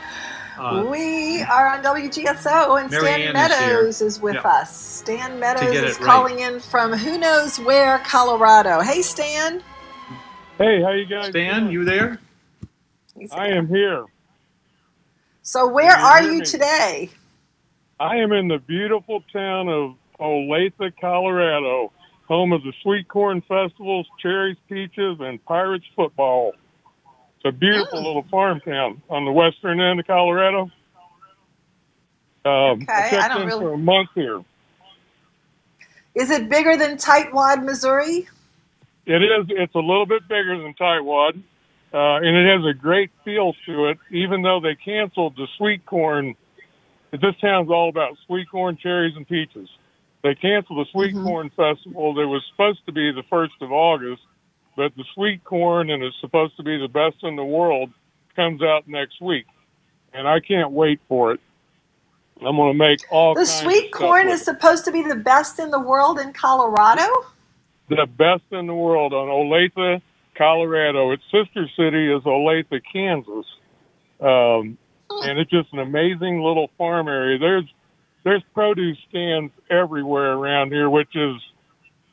Uh, 0.58 0.84
we 0.90 1.40
are 1.44 1.68
on 1.68 1.82
WGSO, 1.82 2.82
and 2.82 2.90
Mary 2.90 3.02
Stan 3.02 3.20
Ann 3.22 3.28
is 3.28 3.32
Meadows 3.32 3.98
here. 3.98 4.06
is, 4.08 4.20
with 4.20 4.34
Yeah. 4.34 4.40
us. 4.42 4.76
Stan 4.98 5.40
Meadows 5.40 5.74
is 5.74 5.96
it 5.96 6.00
right. 6.00 6.06
calling 6.06 6.40
in 6.40 6.60
from 6.60 6.92
who 6.92 7.16
knows 7.16 7.58
where, 7.60 7.98
Colorado. 8.00 8.80
Hey, 8.82 9.00
Stan. 9.00 9.62
Hey, 10.58 10.82
how 10.82 10.90
you 10.90 11.06
guys? 11.06 11.28
Stan, 11.30 11.70
you 11.70 11.86
there? 11.86 12.18
I 13.32 13.46
am 13.48 13.68
here. 13.68 14.04
So, 15.40 15.66
where 15.66 15.96
you 15.98 16.04
are 16.04 16.22
you 16.24 16.40
me? 16.40 16.44
today? 16.44 17.08
I 17.98 18.16
am 18.16 18.32
in 18.32 18.46
the 18.48 18.58
beautiful 18.58 19.24
town 19.32 19.70
of 19.70 19.94
Olathe, 20.20 20.92
Colorado, 21.00 21.92
home 22.28 22.52
of 22.52 22.62
the 22.62 22.72
Sweet 22.82 23.08
Corn 23.08 23.40
Festivals, 23.42 24.06
Cherries, 24.20 24.56
Peaches, 24.68 25.16
and 25.20 25.44
Pirates 25.44 25.84
football. 25.96 26.52
It's 27.36 27.46
a 27.46 27.52
beautiful 27.52 27.98
Oh. 27.98 28.02
little 28.06 28.22
farm 28.30 28.60
town 28.60 29.02
on 29.08 29.24
the 29.24 29.32
western 29.32 29.80
end 29.80 29.98
of 30.00 30.06
Colorado. 30.06 30.70
Um, 32.44 32.82
Okay, 32.82 32.86
I 33.18 33.24
I 33.24 33.28
don't 33.28 33.42
in 33.42 33.46
really- 33.48 33.60
for 33.64 33.72
a 33.74 33.78
month 33.78 34.10
here. 34.14 34.42
Is 36.14 36.30
it 36.30 36.48
bigger 36.48 36.76
than 36.76 36.96
Tightwad, 36.96 37.64
Missouri? 37.64 38.28
It 39.06 39.22
is. 39.22 39.46
It's 39.50 39.74
a 39.74 39.78
little 39.78 40.06
bit 40.06 40.26
bigger 40.28 40.56
than 40.58 40.74
Tightwad, 40.74 41.40
uh, 41.92 42.16
and 42.16 42.26
it 42.36 42.46
has 42.46 42.64
a 42.64 42.74
great 42.74 43.10
feel 43.24 43.54
to 43.66 43.86
it. 43.86 43.98
Even 44.10 44.42
though 44.42 44.60
they 44.60 44.74
canceled 44.74 45.36
the 45.36 45.46
sweet 45.56 45.84
corn, 45.86 46.34
this 47.10 47.36
town's 47.40 47.70
all 47.70 47.88
about 47.88 48.16
sweet 48.26 48.48
corn, 48.50 48.76
cherries, 48.76 49.16
and 49.16 49.26
peaches. 49.28 49.68
They 50.22 50.34
canceled 50.34 50.86
the 50.86 50.90
sweet 50.92 51.14
corn 51.14 51.50
festival 51.50 52.14
that 52.14 52.26
was 52.26 52.42
supposed 52.50 52.84
to 52.86 52.92
be 52.92 53.10
the 53.12 53.22
first 53.30 53.54
of 53.60 53.72
August, 53.72 54.22
but 54.76 54.94
the 54.96 55.04
sweet 55.14 55.42
corn 55.44 55.90
and 55.90 56.02
it's 56.02 56.16
supposed 56.20 56.56
to 56.58 56.62
be 56.62 56.78
the 56.78 56.88
best 56.88 57.16
in 57.22 57.36
the 57.36 57.44
world 57.44 57.90
comes 58.36 58.62
out 58.62 58.86
next 58.86 59.20
week, 59.20 59.46
and 60.12 60.28
I 60.28 60.40
can't 60.40 60.72
wait 60.72 61.00
for 61.08 61.32
it. 61.32 61.40
I'm 62.44 62.56
going 62.56 62.72
to 62.72 62.78
make 62.78 63.00
all 63.10 63.34
The 63.34 63.44
sweet 63.44 63.92
corn 63.92 64.28
is 64.28 64.42
supposed 64.42 64.84
to 64.86 64.92
be 64.92 65.02
the 65.02 65.14
best 65.14 65.58
in 65.58 65.70
the 65.70 65.80
world 65.80 66.18
in 66.18 66.32
Colorado? 66.32 67.06
the 67.90 68.06
best 68.06 68.44
in 68.52 68.66
the 68.66 68.74
world 68.74 69.12
on 69.12 69.28
Olathe, 69.28 70.00
Colorado. 70.36 71.10
Its 71.10 71.24
sister 71.24 71.66
city 71.76 72.12
is 72.12 72.22
Olathe, 72.22 72.80
Kansas. 72.92 73.46
Um, 74.20 74.78
and 75.10 75.38
it's 75.38 75.50
just 75.50 75.72
an 75.72 75.80
amazing 75.80 76.40
little 76.40 76.70
farm 76.78 77.08
area. 77.08 77.38
There's 77.38 77.64
there's 78.24 78.42
produce 78.54 78.98
stands 79.08 79.52
everywhere 79.70 80.32
around 80.32 80.72
here, 80.72 80.90
which 80.90 81.14
is 81.14 81.36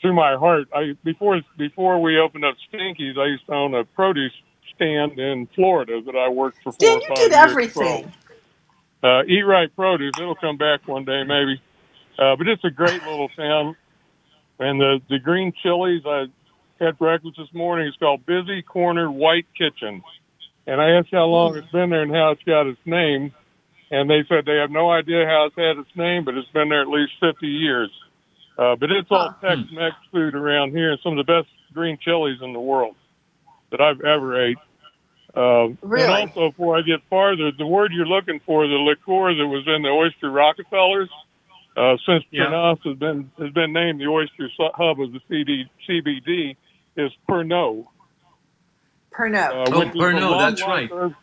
to 0.01 0.13
my 0.13 0.35
heart. 0.35 0.67
I 0.73 0.93
before 1.03 1.41
before 1.57 2.01
we 2.01 2.19
opened 2.19 2.45
up 2.45 2.55
Stinkies, 2.71 3.17
I 3.17 3.27
used 3.27 3.45
to 3.47 3.53
own 3.53 3.73
a 3.75 3.83
produce 3.85 4.33
stand 4.75 5.19
in 5.19 5.47
Florida 5.55 6.01
that 6.05 6.15
I 6.15 6.29
worked 6.29 6.59
for. 6.63 6.71
Four 6.71 6.89
or 6.89 7.01
you 7.01 7.07
five 7.07 7.17
did 7.17 7.33
everything. 7.33 8.13
uh, 9.03 9.23
Eat 9.25 9.43
Right 9.43 9.73
Produce. 9.75 10.13
It'll 10.19 10.35
come 10.35 10.57
back 10.57 10.87
one 10.87 11.05
day, 11.05 11.23
maybe. 11.23 11.61
Uh, 12.19 12.35
but 12.35 12.47
it's 12.47 12.63
a 12.63 12.69
great 12.71 13.01
little 13.03 13.29
town. 13.29 13.75
And 14.59 14.79
the 14.79 15.01
the 15.09 15.19
green 15.19 15.53
chilies 15.63 16.03
I 16.05 16.25
had 16.79 16.97
breakfast 16.97 17.35
this 17.37 17.53
morning. 17.53 17.87
It's 17.87 17.97
called 17.97 18.25
Busy 18.25 18.61
Corner 18.61 19.11
White 19.11 19.47
Kitchen. 19.57 20.03
And 20.67 20.81
I 20.81 20.91
asked 20.91 21.09
how 21.11 21.25
long 21.25 21.55
it's 21.55 21.71
been 21.71 21.89
there 21.89 22.03
and 22.03 22.13
how 22.13 22.31
it's 22.31 22.43
got 22.43 22.67
its 22.67 22.79
name. 22.85 23.33
And 23.89 24.09
they 24.09 24.23
said 24.27 24.45
they 24.45 24.57
have 24.57 24.71
no 24.71 24.89
idea 24.91 25.25
how 25.25 25.45
it's 25.45 25.55
had 25.55 25.77
its 25.77 25.95
name, 25.95 26.25
but 26.25 26.35
it's 26.35 26.49
been 26.49 26.69
there 26.69 26.81
at 26.81 26.87
least 26.89 27.13
50 27.21 27.47
years. 27.47 27.89
Uh, 28.57 28.75
but 28.75 28.91
it's 28.91 29.07
all 29.11 29.33
Tex-Mex 29.39 29.95
food 30.11 30.35
around 30.35 30.71
here 30.71 30.91
and 30.91 30.99
some 31.03 31.17
of 31.17 31.25
the 31.25 31.31
best 31.31 31.47
green 31.73 31.97
chilies 32.01 32.39
in 32.41 32.53
the 32.53 32.59
world 32.59 32.95
that 33.71 33.79
I've 33.79 34.01
ever 34.01 34.47
ate. 34.47 34.57
Um, 35.35 35.77
Really? 35.81 36.03
And 36.05 36.29
also, 36.31 36.49
before 36.49 36.77
I 36.77 36.81
get 36.81 37.01
farther, 37.09 37.51
the 37.55 37.67
word 37.67 37.91
you're 37.93 38.07
looking 38.07 38.39
for, 38.45 38.67
the 38.67 38.73
liqueur 38.73 39.35
that 39.35 39.47
was 39.47 39.63
in 39.67 39.83
the 39.83 39.89
Oyster 39.89 40.31
Rockefellers, 40.31 41.09
uh, 41.77 41.95
since 42.07 42.23
Yeah. 42.31 42.45
Trenasse 42.45 42.83
has 42.85 42.97
been 42.97 43.31
has 43.37 43.51
been 43.51 43.71
named 43.71 44.01
the 44.01 44.07
oyster 44.07 44.49
su- 44.57 44.69
hub 44.73 44.99
of 44.99 45.13
the 45.13 45.21
CD, 45.29 45.65
CBD, 45.87 46.55
is 46.95 47.11
Pernod. 47.29 47.85
Pernod. 49.13 49.49
Uh, 49.51 49.71
Oh, 49.71 49.79
which 49.79 49.89
is 49.89 49.95
a 49.95 49.97
Pernod, 49.99 50.39
that's 50.39 50.63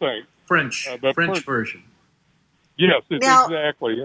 right. 0.01 0.25
French, 0.47 0.87
Uh, 0.89 0.97
but 0.99 1.15
French 1.17 1.45
Per- 1.45 1.53
version. 1.53 1.83
Yes, 2.77 3.03
it's 3.11 3.25
Now- 3.25 3.47
exactly. 3.47 3.97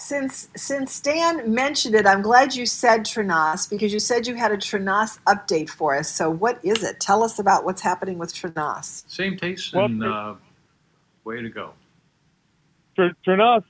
Since 0.00 0.48
since 0.54 1.00
Dan 1.00 1.52
mentioned 1.52 1.96
it, 1.96 2.06
I'm 2.06 2.22
glad 2.22 2.54
you 2.54 2.66
said 2.66 3.00
Trenasse 3.00 3.68
because 3.68 3.92
you 3.92 3.98
said 3.98 4.28
you 4.28 4.36
had 4.36 4.52
a 4.52 4.56
Trenasse 4.56 5.18
update 5.26 5.68
for 5.68 5.96
us. 5.96 6.08
So 6.08 6.30
what 6.30 6.64
is 6.64 6.84
it? 6.84 7.00
Tell 7.00 7.24
us 7.24 7.40
about 7.40 7.64
what's 7.64 7.82
happening 7.82 8.16
with 8.16 8.32
Trenasse. 8.32 9.02
Same 9.08 9.36
taste 9.36 9.74
Well, 9.74 9.86
and 9.86 10.00
Tr- 10.00 10.08
uh, 10.08 10.34
way 11.24 11.42
to 11.42 11.48
go. 11.48 11.72
Tr- 12.94 13.16
Trenasse 13.26 13.64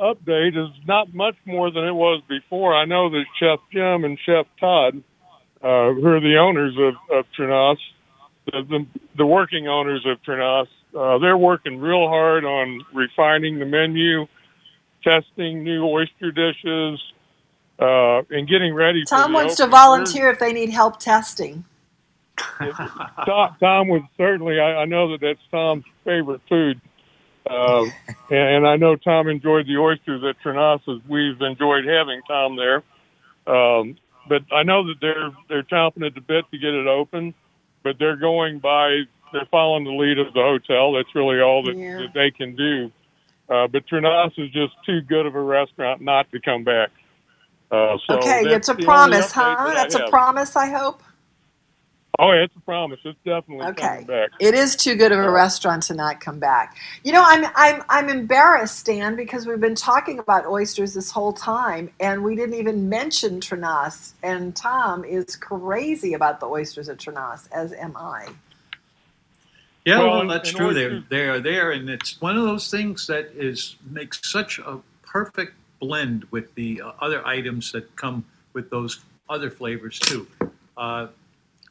update 0.00 0.56
is 0.56 0.74
not 0.84 1.14
much 1.14 1.36
more 1.44 1.70
than 1.70 1.84
it 1.84 1.94
was 1.94 2.22
before. 2.28 2.74
I 2.74 2.84
know 2.84 3.08
that 3.10 3.24
Chef 3.38 3.60
Jim 3.72 4.04
and 4.04 4.18
Chef 4.26 4.46
Todd, 4.58 5.02
uh, 5.62 5.92
who 5.92 6.06
are 6.08 6.20
the 6.20 6.38
owners 6.38 6.74
of, 6.76 6.94
of 7.16 7.24
Trenasse, 7.38 7.78
the, 8.46 8.62
the, 8.68 8.86
the 9.16 9.26
working 9.26 9.68
owners 9.68 10.04
of 10.06 10.20
Trenasse, 10.24 10.66
uh, 10.96 11.18
they're 11.18 11.38
working 11.38 11.80
real 11.80 12.08
hard 12.08 12.44
on 12.44 12.80
refining 12.92 13.58
the 13.58 13.66
menu, 13.66 14.26
testing 15.02 15.62
new 15.62 15.84
oyster 15.84 16.32
dishes, 16.32 17.00
uh, 17.78 18.22
and 18.30 18.48
getting 18.48 18.74
ready 18.74 19.04
Tom 19.04 19.32
wants 19.32 19.56
to 19.56 19.66
volunteer 19.66 20.30
if 20.30 20.38
they 20.38 20.52
need 20.52 20.70
help 20.70 20.98
testing. 20.98 21.64
Tom, 23.26 23.56
Tom 23.60 23.88
would 23.88 24.02
certainly. 24.16 24.60
I, 24.60 24.82
I 24.82 24.84
know 24.84 25.10
that 25.12 25.20
that's 25.20 25.40
Tom's 25.50 25.84
favorite 26.04 26.40
food, 26.48 26.80
uh, 27.48 27.82
and, 28.30 28.56
and 28.56 28.66
I 28.66 28.76
know 28.76 28.96
Tom 28.96 29.28
enjoyed 29.28 29.66
the 29.66 29.76
oysters 29.76 30.22
at 30.24 30.40
Trenasse's. 30.42 31.02
We've 31.08 31.40
enjoyed 31.40 31.84
having 31.84 32.20
Tom 32.28 32.56
there, 32.56 32.82
um, 33.46 33.96
but 34.28 34.42
I 34.52 34.62
know 34.62 34.86
that 34.86 34.96
they're 35.00 35.30
they're 35.48 35.62
chomping 35.64 36.06
at 36.06 36.14
the 36.14 36.20
bit 36.20 36.44
to 36.50 36.58
get 36.58 36.74
it 36.74 36.86
open, 36.86 37.34
but 37.82 37.98
they're 37.98 38.16
going 38.16 38.58
by. 38.58 39.02
They're 39.32 39.48
following 39.50 39.84
the 39.84 39.92
lead 39.92 40.18
of 40.18 40.32
the 40.34 40.40
hotel. 40.40 40.92
That's 40.92 41.14
really 41.14 41.40
all 41.40 41.62
that, 41.64 41.76
Yeah. 41.76 41.98
that 41.98 42.14
they 42.14 42.30
can 42.30 42.56
do. 42.56 42.90
Uh, 43.48 43.66
but 43.68 43.86
Trenasse 43.86 44.38
is 44.38 44.50
just 44.52 44.74
too 44.84 45.00
good 45.02 45.26
of 45.26 45.34
a 45.34 45.40
restaurant 45.40 46.02
not 46.02 46.30
to 46.32 46.40
come 46.40 46.64
back. 46.64 46.90
Uh, 47.70 47.96
so 48.06 48.14
okay, 48.14 48.42
it's 48.44 48.68
a 48.68 48.74
promise, 48.74 49.32
huh? 49.32 49.56
that 49.74 49.74
That's 49.74 49.94
a 49.94 50.10
promise, 50.10 50.56
I 50.56 50.70
hope. 50.70 51.02
Oh, 52.18 52.32
yeah, 52.32 52.44
it's 52.44 52.56
a 52.56 52.60
promise. 52.60 52.98
It's 53.04 53.18
definitely 53.24 53.66
Okay. 53.66 53.86
coming 53.86 54.06
back. 54.06 54.30
It 54.40 54.54
is 54.54 54.74
too 54.74 54.96
good 54.96 55.12
of 55.12 55.18
a 55.20 55.30
restaurant 55.30 55.84
to 55.84 55.94
not 55.94 56.20
come 56.20 56.40
back. 56.40 56.76
You 57.04 57.12
know, 57.12 57.22
I'm 57.24 57.46
I'm 57.54 57.82
I'm 57.88 58.08
embarrassed, 58.08 58.78
Stan, 58.80 59.14
because 59.14 59.46
we've 59.46 59.60
been 59.60 59.76
talking 59.76 60.18
about 60.18 60.46
oysters 60.46 60.94
this 60.94 61.12
whole 61.12 61.32
time, 61.32 61.90
and 62.00 62.24
we 62.24 62.34
didn't 62.34 62.54
even 62.56 62.88
mention 62.88 63.40
Trenasse. 63.40 64.14
And 64.22 64.54
Tom 64.56 65.04
is 65.04 65.36
crazy 65.36 66.14
about 66.14 66.40
the 66.40 66.46
oysters 66.46 66.88
at 66.88 66.98
Trenasse, 66.98 67.48
as 67.52 67.72
am 67.72 67.96
I. 67.96 68.28
Yeah, 69.88 70.00
Well, 70.00 70.18
well, 70.18 70.28
that's 70.28 70.50
true. 70.50 70.74
They're 70.74 70.90
oysters- 70.90 71.04
they 71.08 71.28
are 71.28 71.40
there, 71.40 71.70
and 71.72 71.88
it's 71.88 72.20
one 72.20 72.36
of 72.36 72.44
those 72.44 72.70
things 72.70 73.06
that 73.06 73.30
is 73.34 73.76
makes 73.90 74.20
such 74.30 74.58
a 74.58 74.80
perfect 75.02 75.54
blend 75.80 76.26
with 76.30 76.54
the 76.56 76.82
uh, 76.82 76.92
other 77.00 77.26
items 77.26 77.72
that 77.72 77.96
come 77.96 78.22
with 78.52 78.68
those 78.68 79.00
other 79.30 79.50
flavors 79.50 79.98
too. 79.98 80.26
Uh, 80.76 81.06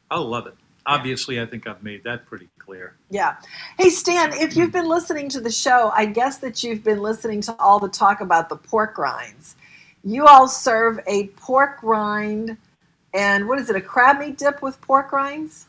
I 0.09 0.18
love 0.18 0.47
it. 0.47 0.55
Obviously, 0.88 1.39
I 1.39 1.45
think 1.45 1.68
I've 1.68 1.84
made 1.84 2.03
that 2.05 2.26
pretty 2.26 2.47
clear. 2.57 2.95
Yeah. 3.11 3.36
Hey, 3.78 3.89
Stan, 3.89 4.34
if 4.34 4.55
you've 4.55 4.72
been 4.72 4.88
listening 4.88 5.30
to 5.30 5.41
the 5.41 5.51
show, 5.51 5.91
I 5.93 6.05
guess 6.05 6.39
that 6.39 6.63
you've 6.63 6.84
been 6.84 7.01
listening 7.01 7.41
to 7.41 7.55
all 7.59 7.78
the 7.78 7.89
talk 7.89 8.22
about 8.22 8.49
the 8.49 8.55
pork 8.55 8.97
rinds. 8.97 9.55
You 10.03 10.26
all 10.26 10.47
serve 10.47 10.99
a 11.05 11.28
pork 11.36 11.80
rind, 11.84 12.57
and 13.13 13.47
what 13.47 13.59
is 13.59 13.70
it, 13.70 13.76
a 13.76 13.82
crab 13.82 14.20
meat 14.20 14.38
dip 14.39 14.61
with 14.63 14.80
pork 14.82 15.11
rinds? 15.11 15.68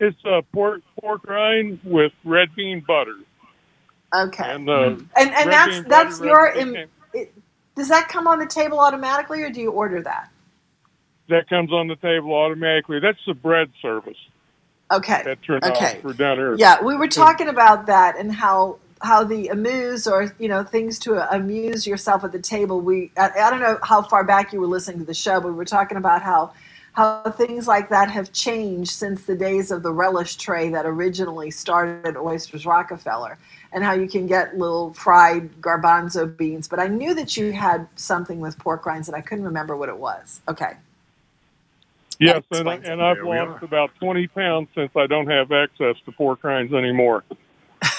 It's 0.00 0.18
a 0.26 0.42
pork 0.54 0.82
pork 1.00 1.24
rind 1.28 1.80
with 1.84 2.12
red 2.24 2.50
bean 2.56 2.84
butter. 2.86 3.16
Okay. 4.14 4.44
And, 4.54 4.68
uh, 4.68 4.96
and 5.16 5.30
and 5.32 5.52
that's 5.52 5.80
that's 5.88 6.18
butter, 6.18 6.26
your. 6.26 6.52
Im- 6.54 6.76
it, 7.14 7.34
does 7.76 7.88
that 7.90 8.08
come 8.08 8.26
on 8.28 8.38
the 8.40 8.46
table 8.46 8.80
automatically, 8.80 9.42
or 9.42 9.50
do 9.50 9.60
you 9.60 9.72
order 9.72 10.02
that? 10.02 10.30
that 11.28 11.48
comes 11.48 11.72
on 11.72 11.88
the 11.88 11.96
table 11.96 12.34
automatically. 12.34 13.00
That's 13.00 13.18
the 13.26 13.34
bread 13.34 13.70
service 13.82 14.16
Okay. 14.92 15.22
that 15.24 15.42
turned 15.42 15.64
Okay. 15.64 15.96
off 15.96 16.02
for 16.02 16.14
down 16.14 16.38
here. 16.38 16.54
Yeah, 16.56 16.82
we 16.84 16.96
were 16.96 17.08
talking 17.08 17.48
about 17.48 17.86
that 17.86 18.18
and 18.18 18.32
how 18.32 18.78
how 19.02 19.24
the 19.24 19.48
amuse 19.48 20.06
or 20.06 20.34
you 20.38 20.48
know 20.48 20.64
things 20.64 20.98
to 21.00 21.34
amuse 21.34 21.86
yourself 21.86 22.24
at 22.24 22.32
the 22.32 22.40
table. 22.40 22.80
We 22.80 23.12
I, 23.16 23.30
I 23.30 23.50
don't 23.50 23.60
know 23.60 23.78
how 23.82 24.02
far 24.02 24.24
back 24.24 24.52
you 24.52 24.60
were 24.60 24.66
listening 24.66 25.00
to 25.00 25.04
the 25.06 25.14
show, 25.14 25.40
but 25.40 25.48
we 25.48 25.54
were 25.54 25.66
talking 25.66 25.98
about 25.98 26.22
how 26.22 26.52
how 26.92 27.22
things 27.30 27.68
like 27.68 27.88
that 27.88 28.10
have 28.10 28.32
changed 28.32 28.90
since 28.90 29.24
the 29.24 29.36
days 29.36 29.70
of 29.70 29.82
the 29.82 29.92
relish 29.92 30.36
tray 30.36 30.70
that 30.70 30.86
originally 30.86 31.50
started 31.50 32.06
at 32.06 32.16
Oysters 32.16 32.66
Rockefeller, 32.66 33.38
and 33.72 33.84
how 33.84 33.92
you 33.92 34.08
can 34.08 34.26
get 34.26 34.58
little 34.58 34.92
fried 34.94 35.60
garbanzo 35.60 36.36
beans. 36.36 36.66
But 36.68 36.80
I 36.80 36.88
knew 36.88 37.14
that 37.14 37.36
you 37.36 37.52
had 37.52 37.86
something 37.96 38.40
with 38.40 38.58
pork 38.58 38.84
rinds, 38.86 39.08
and 39.08 39.16
I 39.16 39.20
couldn't 39.20 39.44
remember 39.44 39.76
what 39.76 39.88
it 39.88 39.96
was. 39.96 40.40
Okay. 40.48 40.72
Yes, 42.18 42.42
and, 42.50 42.68
and 42.68 43.02
I've 43.02 43.16
There 43.16 43.26
we 43.26 43.38
lost 43.38 43.62
about 43.62 43.94
20 43.98 44.26
pounds 44.28 44.68
since 44.74 44.90
I 44.94 45.06
don't 45.06 45.26
have 45.28 45.52
access 45.52 45.96
to 46.04 46.12
pork 46.12 46.44
rinds 46.44 46.74
anymore. 46.74 47.24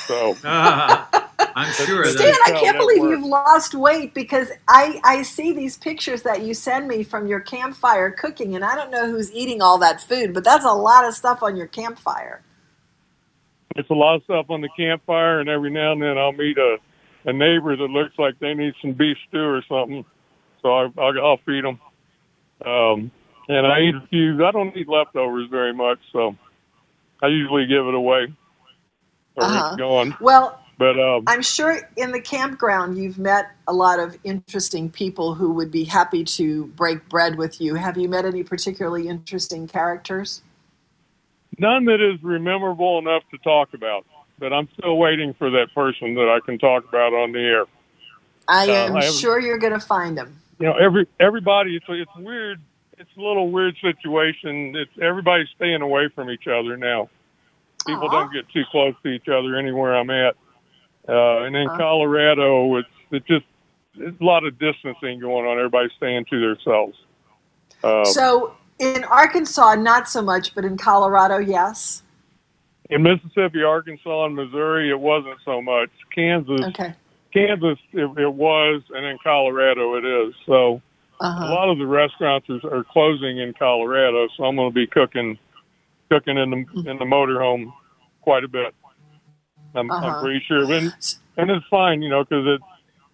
So 0.06 0.36
I'm 1.56 1.72
sure 1.74 2.06
Stan, 2.06 2.28
that's 2.28 2.52
I 2.52 2.60
can't 2.60 2.78
believe 2.78 3.02
works. 3.02 3.12
you've 3.20 3.26
lost 3.30 3.76
weight 3.76 4.14
because 4.14 4.52
I, 4.68 5.00
I 5.04 5.22
see 5.24 5.54
these 5.54 5.78
pictures 5.78 6.22
that 6.24 6.42
you 6.44 6.54
send 6.54 6.88
me 6.88 7.04
from 7.04 7.28
your 7.28 7.40
campfire 7.40 8.12
cooking, 8.12 8.56
and 8.56 8.64
I 8.66 8.76
don't 8.76 8.92
know 8.92 9.10
who's 9.10 9.32
eating 9.34 9.62
all 9.62 9.78
that 9.80 10.02
food, 10.02 10.34
but 10.34 10.44
that's 10.44 10.66
a 10.66 10.72
lot 10.74 11.06
of 11.06 11.14
stuff 11.14 11.44
on 11.44 11.56
your 11.56 11.68
campfire. 11.68 12.42
it's 13.76 13.90
a 13.90 13.94
lot 13.94 14.16
of 14.16 14.24
stuff 14.24 14.48
on 14.50 14.62
the 14.62 14.70
campfire, 14.78 15.40
and 15.40 15.50
every 15.50 15.70
now 15.70 15.94
and 15.94 16.02
then 16.02 16.18
I'll 16.18 16.34
meet 16.34 16.58
a, 16.58 16.78
a 17.26 17.34
neighbor 17.34 17.76
that 17.76 17.84
looks 17.90 18.18
like 18.18 18.38
they 18.40 18.54
need 18.54 18.74
some 18.82 18.94
beef 18.94 19.18
stew 19.28 19.40
or 19.44 19.64
something. 19.68 20.04
So 20.62 20.70
I, 20.74 20.90
I'll, 20.98 21.26
I'll 21.26 21.40
feed 21.46 21.64
them. 21.64 21.80
Um, 22.66 23.12
and 23.48 23.66
I 23.66 23.80
eat 23.82 23.96
a 23.96 24.08
few. 24.10 24.46
I 24.46 24.52
don't 24.52 24.76
eat 24.78 24.88
leftovers 24.88 25.50
very 25.50 25.74
much, 25.74 26.00
so 26.14 26.36
I 27.24 27.28
usually 27.28 27.66
give 27.66 27.86
it 27.88 27.94
away 27.96 28.28
or 29.36 29.44
Uh-huh. 29.44 29.68
it's 29.72 29.78
gone. 29.78 30.16
Well, 30.22 30.61
But 30.82 31.00
um, 31.00 31.26
I'm 31.28 31.44
sure 31.44 31.78
in 31.96 32.12
the 32.12 32.20
campground 32.20 32.98
you've 32.98 33.20
met 33.20 33.52
a 33.68 33.72
lot 33.72 34.00
of 34.00 34.18
interesting 34.24 34.90
people 34.90 35.36
who 35.36 35.54
would 35.54 35.70
be 35.70 35.84
happy 35.84 36.24
to 36.24 36.66
break 36.76 37.08
bread 37.08 37.36
with 37.36 37.62
you. 37.62 37.76
Have 37.76 38.00
you 38.00 38.10
met 38.10 38.26
any 38.26 38.42
particularly 38.42 39.08
interesting 39.08 39.68
characters? 39.68 40.42
None 41.60 41.86
that 41.86 42.02
is 42.02 42.18
memorable 42.24 42.98
enough 42.98 43.22
to 43.30 43.38
talk 43.44 43.76
about, 43.76 44.08
but 44.40 44.52
I'm 44.52 44.68
still 44.74 44.98
waiting 44.98 45.36
for 45.36 45.52
that 45.52 45.68
person 45.76 46.16
that 46.16 46.28
I 46.28 46.40
can 46.44 46.58
talk 46.58 46.84
about 46.90 47.14
on 47.14 47.32
the 47.32 47.42
air. 47.42 47.66
I 48.48 48.68
Uh, 48.68 48.88
am 48.88 48.96
I 48.96 49.02
sure 49.02 49.40
you're 49.40 49.60
going 49.60 49.74
to 49.74 49.80
find 49.80 50.18
them. 50.18 50.36
You 50.58 50.66
know, 50.66 50.74
every 50.78 51.06
everybody. 51.20 51.76
It's 51.76 51.86
it's 51.90 52.16
weird. 52.18 52.60
It's 52.98 53.16
a 53.16 53.22
little 53.22 53.52
weird 53.52 53.76
situation. 53.82 54.76
It's 54.76 54.98
everybody's 55.00 55.50
staying 55.56 55.84
away 55.84 56.08
from 56.08 56.32
each 56.32 56.48
other 56.48 56.76
now. 56.76 57.08
People 57.86 58.10
don't 58.10 58.34
get 58.34 58.50
too 58.50 58.64
close 58.72 58.96
to 59.04 59.10
each 59.10 59.28
other 59.28 59.56
anywhere 59.56 59.96
I'm 59.96 60.10
at. 60.10 60.36
Uh, 61.08 61.44
and 61.44 61.56
in 61.56 61.68
Uh-huh. 61.68 61.78
Colorado, 61.78 62.78
it's 62.78 62.88
it 63.12 63.26
just 63.26 63.46
there's 63.98 64.14
a 64.20 64.24
lot 64.24 64.46
of 64.46 64.58
distancing 64.60 65.20
going 65.20 65.46
on. 65.46 65.58
Everybody's 65.58 65.92
staying 65.98 66.26
to 66.26 66.40
themselves. 66.56 66.98
Uh, 67.84 68.06
so 68.06 68.56
in 68.80 69.04
Arkansas, 69.06 69.76
not 69.76 70.08
so 70.08 70.22
much, 70.22 70.56
but 70.56 70.64
in 70.64 70.78
Colorado, 70.78 71.38
yes. 71.40 72.04
in 72.90 73.04
Mississippi, 73.04 73.64
Arkansas, 73.64 74.26
and 74.26 74.36
Missouri, 74.36 74.90
it 74.90 75.00
wasn't 75.00 75.38
so 75.46 75.62
much. 75.62 75.90
Kansas, 76.14 76.62
Okay. 76.68 76.94
Kansas, 77.34 77.78
it, 77.94 78.10
it 78.20 78.34
was, 78.34 78.82
and 78.94 79.06
in 79.06 79.18
Colorado, 79.24 79.96
it 79.96 80.06
is. 80.06 80.34
So 80.46 80.82
Uh-huh. 81.20 81.46
a 81.46 81.50
lot 81.54 81.70
of 81.70 81.78
the 81.78 81.86
restaurants 81.86 82.50
are, 82.50 82.60
are 82.80 82.84
closing 82.84 83.38
in 83.40 83.54
Colorado. 83.54 84.28
So 84.38 84.44
I'm 84.46 84.56
going 84.56 84.70
to 84.70 84.74
be 84.76 84.88
cooking, 84.88 85.38
cooking 86.10 86.38
in 86.38 86.50
the 86.52 86.90
in 86.90 86.98
the 86.98 87.06
motorhome 87.06 87.72
quite 88.22 88.44
a 88.44 88.48
bit. 88.48 88.74
I'm, 89.76 89.90
Uh-huh. 89.92 90.06
I'm 90.08 90.24
pretty 90.24 90.44
sure, 90.48 90.72
and 90.72 90.94
and 91.38 91.50
it's 91.52 91.66
fine, 91.70 92.02
you 92.02 92.10
know, 92.10 92.24
because 92.24 92.46
it 92.48 92.62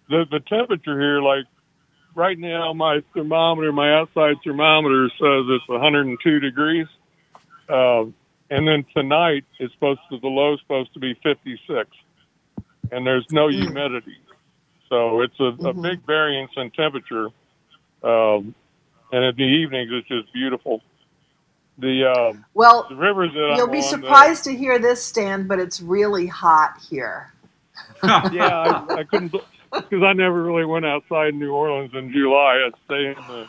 the 0.08 0.24
the 0.30 0.40
temperature 0.40 0.98
here, 1.00 1.20
like 1.22 1.44
right 2.14 2.38
now, 2.38 2.72
my 2.72 3.00
thermometer, 3.14 3.72
my 3.72 3.94
outside 3.94 4.36
thermometer 4.44 5.08
says 5.10 5.44
it's 5.48 5.68
102 5.68 6.40
degrees. 6.40 6.86
Um, 7.68 8.14
and 8.50 8.66
then 8.66 8.84
tonight 8.96 9.44
it's 9.58 9.72
supposed 9.74 10.00
to 10.10 10.18
the 10.18 10.26
low 10.28 10.54
is 10.54 10.60
supposed 10.60 10.92
to 10.94 11.00
be 11.00 11.14
56, 11.22 11.88
and 12.90 13.06
there's 13.06 13.26
no 13.30 13.48
humidity, 13.48 14.16
so 14.88 15.20
it's 15.20 15.38
a, 15.38 15.44
a 15.68 15.74
big 15.74 16.04
variance 16.06 16.50
in 16.56 16.70
temperature. 16.70 17.28
Um, 18.02 18.54
and 19.12 19.24
in 19.24 19.34
the 19.36 19.42
evenings, 19.44 19.90
it's 19.92 20.08
just 20.08 20.32
beautiful. 20.32 20.82
The 21.78 22.04
um, 22.06 22.44
Well, 22.54 22.88
the 22.88 22.96
rivers 22.96 23.32
that 23.34 23.38
You'll 23.48 23.66
I'm 23.66 23.70
be 23.70 23.82
on, 23.82 23.82
surprised 23.82 24.44
to 24.44 24.56
hear 24.56 24.78
this, 24.78 25.04
Stan, 25.04 25.46
but 25.48 25.58
it's 25.60 25.80
really 25.80 26.26
hot 26.28 26.80
here. 26.90 27.32
Yeah, 28.30 28.46
I, 28.48 28.70
I 29.00 29.04
couldn't 29.04 29.32
because 29.90 30.04
I 30.04 30.12
never 30.14 30.42
really 30.42 30.64
went 30.66 30.86
outside 30.86 31.34
New 31.34 31.52
Orleans 31.52 31.92
in 31.94 32.12
July. 32.12 32.66
I'd 32.66 32.74
stay 32.86 33.14
in 33.18 33.26
the 33.26 33.48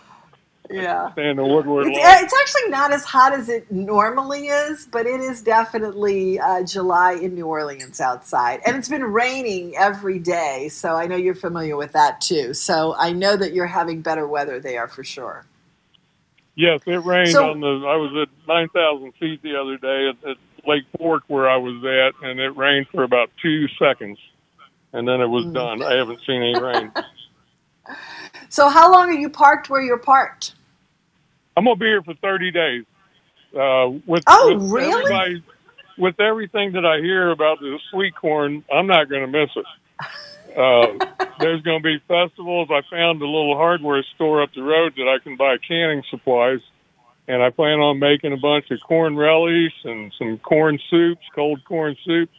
Yeah. 0.69 1.11
stay 1.14 1.30
in 1.30 1.38
the 1.38 1.45
Woodward. 1.45 1.88
It's, 1.88 1.99
it's 2.01 2.34
actually 2.41 2.69
not 2.72 2.93
as 2.93 3.06
hot 3.06 3.34
as 3.34 3.49
it 3.49 3.72
normally 3.72 4.47
is, 4.47 4.88
but 4.91 5.07
it 5.07 5.22
is 5.22 5.41
definitely 5.43 6.39
uh, 6.39 6.64
July 6.64 7.14
in 7.14 7.35
New 7.35 7.47
Orleans 7.47 8.01
outside. 8.01 8.61
And 8.65 8.77
it's 8.77 8.89
been 8.89 9.03
raining 9.06 9.76
every 9.77 10.19
day, 10.19 10.69
so 10.69 10.95
I 10.95 11.07
know 11.07 11.18
you're 11.18 11.35
familiar 11.35 11.77
with 11.77 11.93
that 11.93 12.22
too. 12.22 12.53
So 12.53 12.95
I 12.97 13.14
know 13.14 13.38
that 13.38 13.53
you're 13.53 13.68
having 13.68 14.01
better 14.01 14.27
weather 14.27 14.60
there 14.60 14.88
for 14.88 15.03
sure. 15.03 15.45
Yes, 16.60 16.81
it 16.86 17.06
rained 17.06 17.30
So- 17.30 17.52
on 17.52 17.61
the. 17.61 17.68
I 17.88 17.95
was 17.95 18.11
at 18.22 18.27
nine 18.45 18.68
thousand 18.69 19.14
feet 19.14 19.41
the 19.41 19.56
other 19.56 19.77
day 19.77 20.10
at, 20.10 20.30
at 20.31 20.36
Lake 20.68 20.84
Fork 20.98 21.23
where 21.27 21.49
I 21.49 21.56
was 21.56 21.81
at, 21.86 22.27
and 22.27 22.38
it 22.38 22.49
rained 22.57 22.88
for 22.91 23.03
about 23.03 23.30
two 23.41 23.65
seconds, 23.81 24.19
and 24.91 25.07
then 25.07 25.22
it 25.22 25.27
was 25.27 25.45
Mm. 25.45 25.53
done. 25.53 25.81
I 25.81 25.94
haven't 25.95 26.19
seen 26.27 26.41
any 26.44 26.60
rain. 26.61 26.91
So 28.49 28.68
how 28.69 28.91
long 28.91 29.10
are 29.10 29.14
you 29.19 29.30
parked 29.30 29.69
where 29.69 29.81
you're 29.81 29.98
parked? 29.99 30.53
I'm 31.56 31.64
gonna 31.65 31.76
be 31.76 31.86
here 31.86 32.02
for 32.03 32.14
thirty 32.15 32.52
days. 32.52 32.84
Uh, 33.56 33.90
with 34.06 34.23
Oh, 34.27 34.56
with 34.60 34.72
really? 34.72 35.44
with 35.98 36.19
everything 36.19 36.72
that 36.73 36.86
I 36.86 36.98
hear 36.99 37.30
about 37.31 37.60
the 37.60 37.80
sweet 37.91 38.15
corn, 38.15 38.64
I'm 38.73 38.86
not 38.88 39.07
gonna 39.10 39.27
miss 39.27 39.49
it. 39.56 39.65
Uh, 40.55 40.99
there's 41.39 41.61
gonna 41.61 41.80
be 41.80 41.99
festivals. 42.07 42.69
I 42.71 42.81
found 42.89 43.21
a 43.21 43.26
little 43.26 43.55
hardware 43.55 44.03
store 44.15 44.41
up 44.41 44.53
the 44.53 44.61
road 44.61 44.93
that 44.97 45.07
I 45.07 45.23
can 45.23 45.38
buy 45.38 45.57
canning 45.65 46.03
supplies, 46.09 46.59
and 47.27 47.41
I 47.41 47.49
plan 47.49 47.80
on 47.80 47.99
making 47.99 48.34
a 48.34 48.38
bunch 48.38 48.69
of 48.71 48.80
corn 48.81 49.15
relish 49.15 49.73
and 49.84 50.13
some 50.17 50.38
corn 50.39 50.80
soups, 50.89 51.21
cold 51.34 51.63
corn 51.65 51.95
soups. 52.05 52.35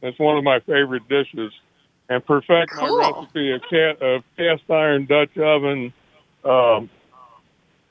That's 0.00 0.18
one 0.18 0.36
of 0.36 0.44
my 0.44 0.60
favorite 0.60 1.08
dishes. 1.08 1.52
And 2.08 2.24
perfect 2.24 2.72
Cool. 2.72 2.98
my 2.98 3.12
recipe 3.20 3.52
of, 3.52 3.62
of 4.00 4.24
cast 4.36 4.70
iron 4.70 5.06
Dutch 5.06 5.36
oven 5.38 5.92
um, 6.44 6.90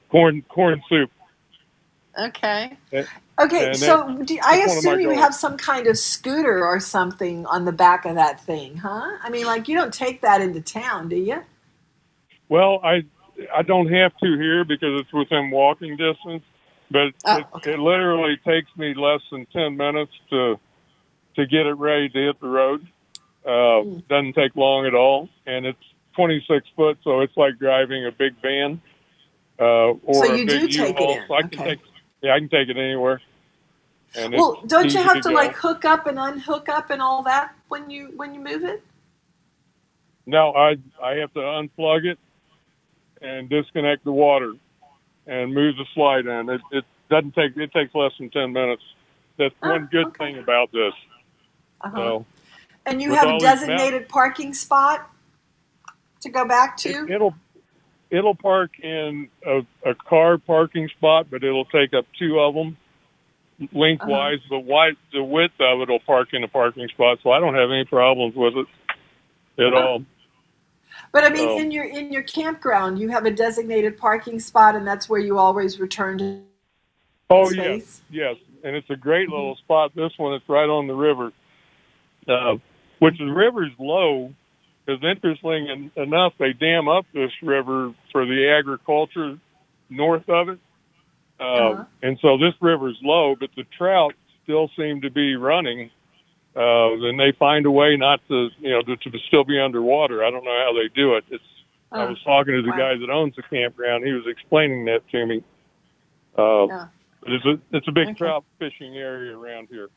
corn 0.09 0.43
corn 0.49 0.81
soup. 0.89 1.09
Okay. 2.19 2.77
Okay, 3.39 3.73
and 3.73 3.73
so 3.73 4.23
do, 4.23 4.39
I 4.43 4.55
that's 4.55 4.65
one 4.65 4.77
of 4.77 4.83
my 4.83 4.95
assume 4.95 5.01
you 5.01 5.11
have 5.11 5.35
some 5.35 5.57
kind 5.57 5.87
of 5.87 5.97
scooter 5.97 6.65
or 6.65 6.79
something 6.79 7.45
on 7.47 7.65
the 7.65 7.71
back 7.73 8.05
of 8.05 8.15
that 8.15 8.41
thing, 8.45 8.77
huh? 8.77 9.17
I 9.21 9.29
mean, 9.29 9.45
like 9.45 9.67
you 9.67 9.75
don't 9.75 9.93
take 9.93 10.21
that 10.21 10.41
into 10.41 10.61
town, 10.61 11.09
do 11.09 11.17
you? 11.17 11.41
Well, 12.49 12.81
I 12.83 13.03
I 13.55 13.63
don't 13.63 13.87
have 13.91 14.13
to 14.23 14.37
here 14.37 14.65
because 14.65 15.01
it's 15.01 15.13
within 15.13 15.51
walking 15.51 15.97
distance. 15.97 16.43
but 16.91 17.13
Oh, 17.25 17.39
it, 17.39 17.47
it 17.65 17.79
literally 17.79 18.37
takes 18.47 18.69
me 18.77 18.93
less 18.95 19.21
than 19.31 19.45
ten 19.47 19.77
minutes 19.77 20.13
to 20.31 20.55
to 21.35 21.47
get 21.47 21.67
it 21.67 21.73
ready 21.75 22.09
to 22.09 22.19
hit 22.27 22.41
the 22.41 22.47
road. 22.47 22.87
Uh, 23.47 23.83
Hmm. 23.83 23.99
Doesn't 24.09 24.33
take 24.35 24.55
long 24.55 24.85
at 24.87 24.95
all, 24.95 25.29
and 25.47 25.65
it's 25.65 25.79
26 26.15 26.67
foot, 26.75 26.97
so 27.03 27.21
it's 27.21 27.35
like 27.37 27.57
driving 27.59 28.05
a 28.05 28.11
big 28.11 28.33
van 28.41 28.81
uh, 29.59 29.93
or 30.03 30.25
So 30.25 30.35
a 30.35 30.39
big 30.39 30.47
do 30.61 30.67
take 30.67 30.99
it 30.99 31.09
U-Haul. 31.09 31.11
in, 31.11 31.23
So 31.27 31.35
I 31.35 31.43
can 31.43 31.59
okay. 31.59 31.63
take, 31.63 31.79
yeah, 32.21 32.33
I 32.35 32.39
can 32.39 32.49
take 32.49 32.69
it 32.69 32.77
anywhere. 32.77 33.21
And 34.15 34.33
Well, 34.33 34.61
don't 34.67 34.93
you 34.93 35.01
have 35.01 35.21
to 35.21 35.29
go. 35.29 35.35
like 35.35 35.55
hook 35.55 35.85
up 35.85 36.07
and 36.07 36.19
unhook 36.19 36.69
up 36.69 36.89
and 36.89 37.01
all 37.01 37.23
that 37.23 37.55
when 37.69 37.89
you 37.89 38.11
when 38.15 38.33
you 38.33 38.41
move 38.41 38.63
it? 38.63 38.83
No, 40.25 40.51
I 40.53 40.77
I 41.01 41.15
have 41.15 41.33
to 41.33 41.39
unplug 41.39 42.05
it 42.05 42.19
and 43.21 43.49
disconnect 43.49 44.03
the 44.03 44.11
water 44.11 44.53
and 45.27 45.53
move 45.53 45.75
the 45.77 45.85
slide 45.93 46.25
in. 46.25 46.49
It 46.49 46.61
it 46.71 46.85
doesn't 47.09 47.33
take 47.35 47.55
it 47.57 47.71
takes 47.73 47.93
less 47.95 48.11
than 48.19 48.29
ten 48.29 48.51
minutes. 48.53 48.83
That's 49.37 49.55
Oh, 49.63 49.69
one 49.71 49.87
good 49.91 50.15
thing 50.17 50.37
about 50.37 50.71
this. 50.71 50.93
Uh-huh. 51.81 51.95
So 51.97 52.25
And 52.85 53.01
you 53.01 53.13
have 53.13 53.27
a 53.27 53.39
designated 53.39 54.09
parking 54.09 54.53
spot 54.53 55.09
to 56.21 56.29
go 56.29 56.45
back 56.45 56.77
to? 56.77 57.07
it, 57.07 57.19
will 57.19 57.33
it'll 58.11 58.35
park 58.35 58.71
in 58.79 59.29
a, 59.45 59.61
a 59.89 59.95
car 59.95 60.37
parking 60.37 60.89
spot, 60.89 61.27
but 61.31 61.43
it'll 61.43 61.65
take 61.65 61.93
up 61.93 62.05
two 62.19 62.39
of 62.39 62.53
them 62.53 62.77
lengthwise. 63.71 64.39
Uh-huh. 64.39 64.49
The 64.55 64.59
wide 64.59 64.93
the 65.13 65.23
width 65.23 65.53
of 65.59 65.81
it'll 65.81 65.99
park 65.99 66.29
in 66.33 66.43
a 66.43 66.47
parking 66.47 66.87
spot, 66.89 67.19
so 67.23 67.31
I 67.31 67.39
don't 67.39 67.55
have 67.55 67.71
any 67.71 67.85
problems 67.85 68.35
with 68.35 68.53
it 68.57 69.65
at 69.65 69.73
all. 69.73 70.03
But 71.11 71.23
I 71.23 71.29
mean, 71.29 71.47
So- 71.47 71.59
in 71.59 71.71
your 71.71 71.85
in 71.85 72.11
your 72.11 72.23
campground, 72.23 72.99
you 72.99 73.09
have 73.09 73.25
a 73.25 73.31
designated 73.31 73.97
parking 73.97 74.39
spot, 74.39 74.75
and 74.75 74.85
that's 74.85 75.09
where 75.09 75.19
you 75.19 75.37
always 75.37 75.79
return 75.79 76.17
to. 76.19 76.41
Oh 77.29 77.45
space? 77.45 78.01
yes, 78.09 78.35
yes, 78.37 78.59
and 78.63 78.75
it's 78.75 78.89
a 78.89 78.95
great 78.97 79.29
little 79.29 79.55
spot. 79.55 79.95
This 79.95 80.11
one, 80.17 80.33
it's 80.33 80.47
right 80.49 80.67
on 80.67 80.87
the 80.87 80.93
river, 80.93 81.31
uh, 82.27 82.57
which 82.99 83.17
the 83.17 83.31
river's 83.31 83.71
low. 83.79 84.33
Because 84.99 85.09
interesting 85.17 85.69
en- 85.69 85.91
enough, 86.03 86.33
they 86.37 86.53
dam 86.53 86.87
up 86.87 87.05
this 87.13 87.31
river 87.41 87.93
for 88.11 88.25
the 88.25 88.49
agriculture 88.49 89.37
north 89.89 90.27
of 90.29 90.49
it, 90.49 90.59
uh, 91.39 91.43
Uh-huh. 91.43 91.85
and 92.01 92.17
so 92.21 92.37
this 92.37 92.53
river's 92.61 92.97
low, 93.01 93.35
but 93.35 93.49
the 93.55 93.63
trout 93.77 94.13
still 94.43 94.69
seem 94.77 95.01
to 95.01 95.09
be 95.09 95.35
running. 95.35 95.89
Uh, 96.55 96.93
and 97.07 97.17
they 97.19 97.31
find 97.31 97.65
a 97.65 97.71
way 97.71 97.95
not 97.95 98.19
to, 98.27 98.49
you 98.59 98.69
know, 98.71 98.81
to, 98.81 98.97
to 98.97 99.19
still 99.27 99.45
be 99.45 99.57
underwater. 99.59 100.21
I 100.23 100.29
don't 100.31 100.43
know 100.43 100.63
how 100.65 100.73
they 100.73 100.89
do 100.93 101.15
it. 101.15 101.23
It's. 101.29 101.43
I 101.93 102.03
Oh, 102.03 102.07
was 102.09 102.21
talking 102.23 102.53
to 102.53 102.61
the 102.61 102.69
wow. 102.69 102.77
guy 102.77 102.97
that 102.97 103.09
owns 103.09 103.35
the 103.35 103.43
campground. 103.43 104.05
He 104.05 104.13
was 104.13 104.25
explaining 104.25 104.85
that 104.85 105.01
to 105.11 105.25
me. 105.25 105.43
Uh, 106.37 106.67
Yeah. 106.67 106.87
but 107.21 107.33
It's 107.33 107.45
a 107.45 107.59
it's 107.71 107.87
a 107.87 107.91
big 107.91 108.07
Okay. 108.09 108.13
trout 108.17 108.43
fishing 108.59 108.95
area 108.97 109.37
around 109.37 109.67
here. 109.69 109.89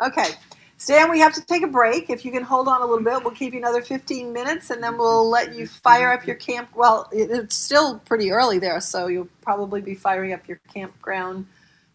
Okay, 0.00 0.34
Stan, 0.78 1.10
we 1.10 1.18
have 1.20 1.32
to 1.32 1.44
take 1.44 1.62
a 1.62 1.66
break. 1.66 2.10
If 2.10 2.24
you 2.24 2.30
can 2.30 2.42
hold 2.42 2.68
on 2.68 2.82
a 2.82 2.86
little 2.86 3.02
bit, 3.02 3.24
we'll 3.24 3.34
give 3.34 3.54
you 3.54 3.60
another 3.60 3.80
15 3.80 4.32
minutes, 4.32 4.70
and 4.70 4.82
then 4.82 4.98
we'll 4.98 5.28
let 5.28 5.54
you 5.54 5.66
fire 5.66 6.12
up 6.12 6.26
your 6.26 6.36
camp. 6.36 6.68
Well, 6.74 7.08
it's 7.12 7.56
still 7.56 7.98
pretty 8.00 8.30
early 8.30 8.58
there, 8.58 8.80
so 8.80 9.06
you'll 9.06 9.28
probably 9.40 9.80
be 9.80 9.94
firing 9.94 10.34
up 10.34 10.46
your 10.46 10.60
campground 10.72 11.46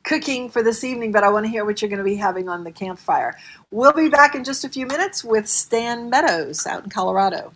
cooking 0.04 0.50
for 0.50 0.64
this 0.64 0.84
evening. 0.84 1.12
But 1.12 1.24
I 1.24 1.30
want 1.30 1.46
to 1.46 1.52
hear 1.52 1.64
what 1.64 1.82
you're 1.82 1.90
going 1.90 2.00
to 2.00 2.04
be 2.04 2.16
having 2.16 2.50
on 2.50 2.64
the 2.64 2.72
campfire. 2.72 3.38
We'll 3.70 3.94
be 3.94 4.10
back 4.10 4.34
in 4.34 4.44
just 4.44 4.66
a 4.66 4.70
few 4.70 4.88
minutes 4.88 5.24
with 5.24 5.48
Stan 5.48 6.10
Meadows 6.10 6.66
out 6.66 6.84
in 6.84 6.90
Colorado. 6.90 7.54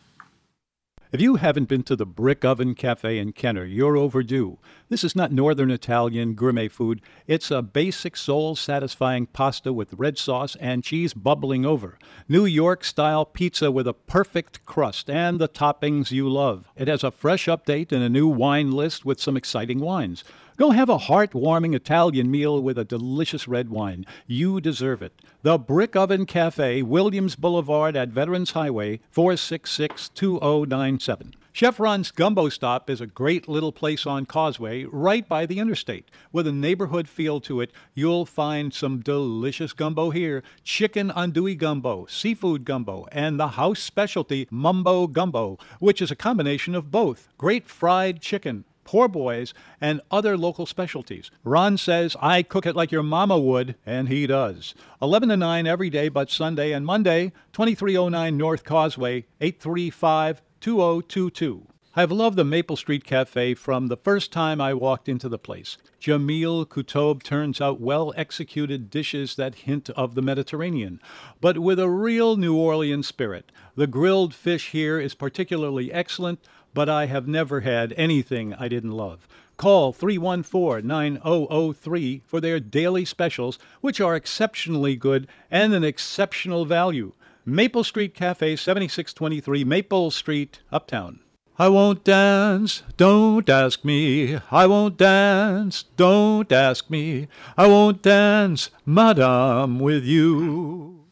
If 1.15 1.21
you 1.21 1.37
haven't 1.37 1.69
been 1.69 1.83
to 1.83 1.95
the 1.95 2.05
Brick 2.05 2.43
Oven 2.43 2.75
Cafe 2.75 3.17
in 3.17 3.31
Kenner, 3.31 3.63
you're 3.63 3.95
overdue. 3.95 4.57
This 4.89 5.01
is 5.01 5.15
not 5.15 5.31
Northern 5.31 5.71
Italian 5.71 6.33
gourmet 6.33 6.67
food. 6.67 7.01
It's 7.25 7.49
a 7.49 7.61
basic, 7.61 8.17
soul 8.17 8.57
satisfying 8.57 9.27
pasta 9.27 9.71
with 9.71 9.93
red 9.93 10.17
sauce 10.17 10.57
and 10.57 10.83
cheese 10.83 11.13
bubbling 11.13 11.65
over. 11.65 11.97
New 12.27 12.43
York 12.43 12.83
style 12.83 13.23
pizza 13.23 13.71
with 13.71 13.87
a 13.87 13.93
perfect 13.93 14.65
crust 14.65 15.09
and 15.09 15.39
the 15.39 15.47
toppings 15.47 16.11
you 16.11 16.27
love. 16.27 16.69
It 16.75 16.89
has 16.89 17.01
a 17.01 17.11
fresh 17.11 17.45
update 17.45 17.93
and 17.93 18.03
a 18.03 18.09
new 18.09 18.27
wine 18.27 18.73
list 18.73 19.05
with 19.05 19.21
some 19.21 19.37
exciting 19.37 19.79
wines. 19.79 20.25
Go 20.57 20.71
have 20.71 20.87
a 20.87 20.97
heartwarming 20.97 21.75
Italian 21.75 22.31
meal 22.31 22.63
with 22.63 22.77
a 22.77 22.85
delicious 22.85 23.45
red 23.45 23.69
wine. 23.69 24.05
You 24.25 24.61
deserve 24.61 25.01
it. 25.01 25.21
The 25.41 25.57
Brick 25.57 25.97
Oven 25.97 26.25
Cafe, 26.25 26.81
Williams 26.81 27.35
Boulevard 27.35 27.97
at 27.97 28.07
Veterans 28.07 28.51
Highway, 28.51 29.01
466 29.11 30.07
2097. 30.09 31.33
Chef 31.51 31.77
Ron's 31.77 32.11
Gumbo 32.11 32.47
Stop 32.47 32.89
is 32.89 33.01
a 33.01 33.07
great 33.07 33.49
little 33.49 33.73
place 33.73 34.05
on 34.05 34.25
Causeway, 34.25 34.85
right 34.85 35.27
by 35.27 35.45
the 35.45 35.59
interstate. 35.59 36.09
With 36.31 36.47
a 36.47 36.53
neighborhood 36.53 37.09
feel 37.09 37.41
to 37.41 37.59
it, 37.59 37.73
you'll 37.93 38.25
find 38.25 38.73
some 38.73 39.01
delicious 39.01 39.73
gumbo 39.73 40.11
here 40.11 40.41
chicken 40.63 41.11
andouille 41.11 41.57
gumbo, 41.57 42.05
seafood 42.05 42.63
gumbo, 42.63 43.07
and 43.11 43.37
the 43.37 43.49
house 43.49 43.79
specialty 43.79 44.47
mumbo 44.49 45.07
gumbo, 45.07 45.57
which 45.79 46.01
is 46.01 46.11
a 46.11 46.15
combination 46.15 46.75
of 46.75 46.91
both. 46.91 47.27
Great 47.37 47.67
fried 47.67 48.21
chicken, 48.21 48.63
poor 48.85 49.09
boys, 49.09 49.53
and 49.81 49.99
other 50.09 50.37
local 50.37 50.65
specialties. 50.65 51.29
Ron 51.43 51.77
says, 51.77 52.15
I 52.21 52.41
cook 52.41 52.65
it 52.65 52.75
like 52.75 52.93
your 52.93 53.03
mama 53.03 53.37
would, 53.37 53.75
and 53.85 54.07
he 54.07 54.25
does. 54.25 54.73
11 55.01 55.27
to 55.29 55.35
9 55.37 55.67
every 55.67 55.89
day 55.89 56.07
but 56.07 56.31
Sunday 56.31 56.71
and 56.71 56.85
Monday, 56.85 57.33
2309 57.51 58.37
North 58.37 58.63
Causeway, 58.63 59.25
835 59.41 60.41
2022. 60.61 61.67
I've 61.97 62.11
loved 62.11 62.35
the 62.35 62.43
Maple 62.43 62.75
Street 62.75 63.05
Cafe 63.05 63.53
from 63.53 63.87
the 63.87 63.95
first 63.95 64.33
time 64.33 64.59
I 64.59 64.73
walked 64.73 65.07
into 65.07 65.29
the 65.29 65.39
place. 65.39 65.77
Jamil 66.01 66.65
Kutob 66.65 67.23
turns 67.23 67.61
out 67.61 67.79
well 67.79 68.13
executed 68.17 68.89
dishes 68.89 69.35
that 69.37 69.55
hint 69.55 69.89
of 69.91 70.13
the 70.13 70.21
Mediterranean, 70.21 70.99
but 71.39 71.57
with 71.57 71.79
a 71.79 71.89
real 71.89 72.35
New 72.35 72.53
Orleans 72.53 73.07
spirit. 73.07 73.49
The 73.75 73.87
grilled 73.87 74.35
fish 74.35 74.71
here 74.71 74.99
is 74.99 75.15
particularly 75.15 75.89
excellent, 75.93 76.41
but 76.75 76.89
I 76.89 77.07
have 77.07 77.27
never 77.27 77.61
had 77.61 77.93
anything 77.97 78.53
I 78.53 78.67
didn't 78.67 78.91
love. 78.91 79.27
Call 79.57 79.93
314 79.93 80.85
9003 80.85 82.21
for 82.25 82.41
their 82.41 82.59
daily 82.59 83.05
specials, 83.05 83.57
which 83.81 84.01
are 84.01 84.15
exceptionally 84.15 84.95
good 84.95 85.27
and 85.49 85.73
an 85.73 85.83
exceptional 85.83 86.65
value. 86.65 87.13
Maple 87.45 87.85
Street 87.85 88.13
Cafe, 88.13 88.57
7623 88.57 89.63
Maple 89.63 90.11
Street, 90.11 90.59
Uptown. 90.71 91.21
I 91.57 91.69
won't 91.69 92.03
dance, 92.03 92.83
don't 92.97 93.47
ask 93.49 93.85
me. 93.85 94.37
I 94.51 94.67
won't 94.67 94.97
dance, 94.97 95.83
don't 95.95 96.51
ask 96.51 96.89
me. 96.89 97.29
I 97.55 97.67
won't 97.67 98.01
dance, 98.01 98.71
madame, 98.85 99.79
with 99.79 100.03
you. 100.03 101.05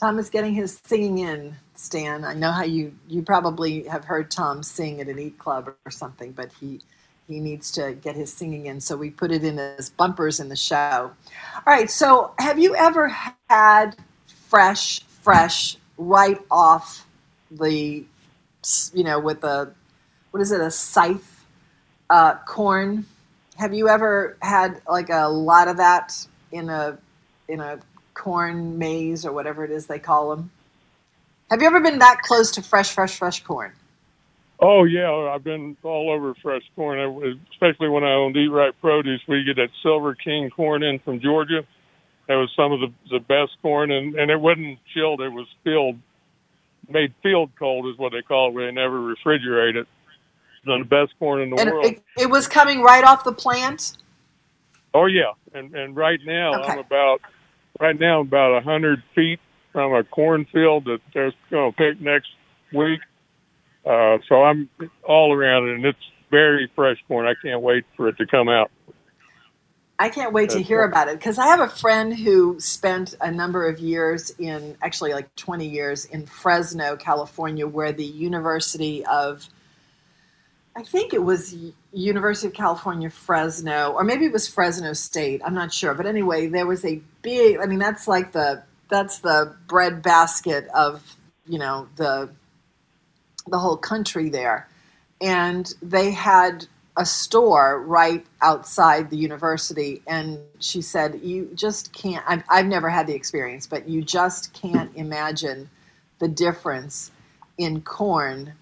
Tom 0.00 0.20
is 0.20 0.30
getting 0.30 0.54
his 0.54 0.80
singing 0.84 1.18
in, 1.18 1.56
Stan. 1.84 2.24
I 2.24 2.34
know 2.34 2.50
how 2.50 2.64
you 2.64 2.94
you 3.08 3.22
probably 3.22 3.84
have 3.84 4.06
heard 4.06 4.30
Tom 4.30 4.62
sing 4.62 5.00
at 5.00 5.08
an 5.08 5.18
Eat 5.18 5.38
Club 5.38 5.68
or 5.84 5.90
something, 5.90 6.32
but 6.32 6.50
he 6.60 6.80
he 7.28 7.40
needs 7.40 7.70
to 7.72 7.94
get 7.94 8.16
his 8.16 8.32
singing 8.32 8.66
in, 8.66 8.80
so 8.80 8.96
we 8.96 9.10
put 9.10 9.30
it 9.30 9.44
in 9.44 9.58
as 9.58 9.90
bumpers 9.90 10.40
in 10.40 10.48
the 10.48 10.56
show. 10.56 11.12
All 11.54 11.62
right. 11.66 11.90
So, 11.90 12.34
have 12.38 12.58
you 12.58 12.74
ever 12.74 13.08
had 13.48 13.96
fresh, 14.48 15.00
fresh, 15.22 15.76
right 15.96 16.38
off 16.50 17.06
the, 17.50 18.04
you 18.92 19.04
know, 19.04 19.18
with 19.20 19.42
a 19.44 19.72
what 20.32 20.40
is 20.40 20.52
it, 20.52 20.60
a 20.60 20.70
scythe, 20.70 21.44
uh, 22.10 22.34
corn? 22.46 23.06
Have 23.56 23.72
you 23.72 23.88
ever 23.88 24.36
had 24.42 24.82
like 24.88 25.10
a 25.10 25.28
lot 25.28 25.68
of 25.68 25.76
that 25.78 26.26
in 26.52 26.68
a 26.68 26.98
in 27.48 27.60
a 27.60 27.78
corn 28.14 28.78
maze 28.78 29.24
or 29.24 29.32
whatever 29.32 29.64
it 29.64 29.70
is 29.70 29.86
they 29.86 29.98
call 29.98 30.30
them? 30.34 30.50
Have 31.50 31.60
you 31.62 31.66
ever 31.68 31.80
been 31.80 31.98
that 32.00 32.22
close 32.22 32.50
to 32.52 32.62
fresh, 32.62 32.92
fresh, 32.92 33.16
fresh 33.18 33.42
corn? 33.42 33.74
Oh 34.60 34.84
yeah, 34.84 35.10
I've 35.10 35.44
been 35.44 35.76
all 35.82 36.10
over 36.12 36.34
fresh 36.42 36.62
corn, 36.76 36.98
especially 37.52 37.88
when 37.88 38.04
I 38.04 38.12
owned 38.14 38.36
Eat 38.36 38.48
Right 38.48 38.72
Produce. 38.80 39.20
We 39.28 39.44
get 39.44 39.56
that 39.56 39.70
Silver 39.82 40.14
King 40.14 40.50
corn 40.50 40.82
in 40.82 40.98
from 41.00 41.20
Georgia. 41.20 41.66
That 42.28 42.36
was 42.36 42.50
some 42.56 42.72
of 42.72 42.80
the 42.80 42.92
the 43.10 43.20
best 43.20 43.52
corn, 43.62 43.90
and 43.90 44.14
and 44.14 44.30
it 44.30 44.40
wasn't 44.40 44.78
chilled; 44.94 45.20
it 45.20 45.30
was 45.30 45.46
field 45.64 45.98
made 46.88 47.14
field 47.22 47.50
cold, 47.58 47.86
is 47.88 47.98
what 47.98 48.12
they 48.12 48.22
call 48.22 48.48
it. 48.48 48.54
Where 48.54 48.66
they 48.66 48.72
never 48.72 48.98
refrigerate 49.00 49.76
it. 49.76 49.86
It's 49.86 50.66
the 50.66 50.84
best 50.88 51.12
corn 51.18 51.42
in 51.42 51.50
the 51.50 51.56
And 51.56 51.70
world. 51.70 51.86
it, 51.86 52.02
it 52.18 52.30
was 52.30 52.48
coming 52.48 52.82
right 52.82 53.04
off 53.04 53.24
the 53.24 53.32
plant. 53.32 53.98
Oh 54.94 55.06
yeah, 55.06 55.32
and 55.54 55.74
and 55.74 55.96
right 55.96 56.20
now 56.24 56.54
Okay. 56.54 56.72
I'm 56.72 56.78
about 56.78 57.20
right 57.80 57.98
now 57.98 58.20
I'm 58.20 58.28
about 58.28 58.58
a 58.58 58.60
hundred 58.62 59.02
feet 59.14 59.40
from 59.74 59.92
a 59.92 60.04
cornfield 60.04 60.84
that 60.84 61.00
they're 61.12 61.32
going 61.50 61.72
to 61.72 61.76
pick 61.76 62.00
next 62.00 62.28
week. 62.72 63.00
Uh, 63.84 64.18
so 64.28 64.44
I'm 64.44 64.70
all 65.06 65.34
around 65.34 65.68
it, 65.68 65.74
and 65.74 65.84
it's 65.84 65.98
very 66.30 66.70
fresh 66.74 66.96
corn. 67.08 67.26
I 67.26 67.34
can't 67.42 67.60
wait 67.60 67.84
for 67.96 68.08
it 68.08 68.16
to 68.18 68.26
come 68.26 68.48
out. 68.48 68.70
I 69.98 70.08
can't 70.08 70.32
wait 70.32 70.50
to 70.50 70.62
hear 70.62 70.80
right. 70.80 70.88
about 70.88 71.08
it 71.08 71.18
because 71.18 71.38
I 71.38 71.46
have 71.48 71.60
a 71.60 71.68
friend 71.68 72.16
who 72.16 72.58
spent 72.58 73.14
a 73.20 73.30
number 73.30 73.68
of 73.68 73.78
years 73.78 74.30
in, 74.38 74.76
actually 74.80 75.12
like 75.12 75.34
20 75.36 75.68
years 75.68 76.04
in 76.04 76.24
Fresno, 76.26 76.96
California, 76.96 77.66
where 77.66 77.92
the 77.92 78.04
University 78.04 79.04
of 79.06 79.48
I 80.76 80.82
think 80.82 81.14
it 81.14 81.22
was 81.22 81.54
University 81.92 82.48
of 82.48 82.54
California, 82.54 83.08
Fresno, 83.08 83.92
or 83.92 84.02
maybe 84.02 84.24
it 84.24 84.32
was 84.32 84.48
Fresno 84.48 84.92
State. 84.92 85.40
I'm 85.44 85.54
not 85.54 85.72
sure, 85.72 85.94
but 85.94 86.06
anyway, 86.06 86.48
there 86.48 86.66
was 86.66 86.84
a 86.84 87.00
big. 87.22 87.58
I 87.60 87.66
mean, 87.66 87.78
that's 87.78 88.08
like 88.08 88.32
the 88.32 88.64
that's 88.94 89.18
the 89.18 89.56
bread 89.66 90.02
basket 90.02 90.68
of 90.74 91.16
you 91.46 91.58
know 91.58 91.88
the 91.96 92.30
the 93.48 93.58
whole 93.58 93.76
country 93.76 94.28
there, 94.28 94.68
and 95.20 95.74
they 95.82 96.10
had 96.10 96.66
a 96.96 97.04
store 97.04 97.82
right 97.82 98.24
outside 98.40 99.10
the 99.10 99.16
university 99.16 100.00
and 100.06 100.38
she 100.60 100.80
said 100.80 101.18
you 101.24 101.50
just 101.56 101.92
can't 101.92 102.24
I've, 102.24 102.44
I've 102.48 102.66
never 102.66 102.88
had 102.88 103.08
the 103.08 103.14
experience 103.16 103.66
but 103.66 103.88
you 103.88 104.00
just 104.00 104.52
can't 104.52 104.94
imagine 104.94 105.68
the 106.20 106.28
difference 106.28 107.10
in 107.58 107.80
corn 107.80 108.52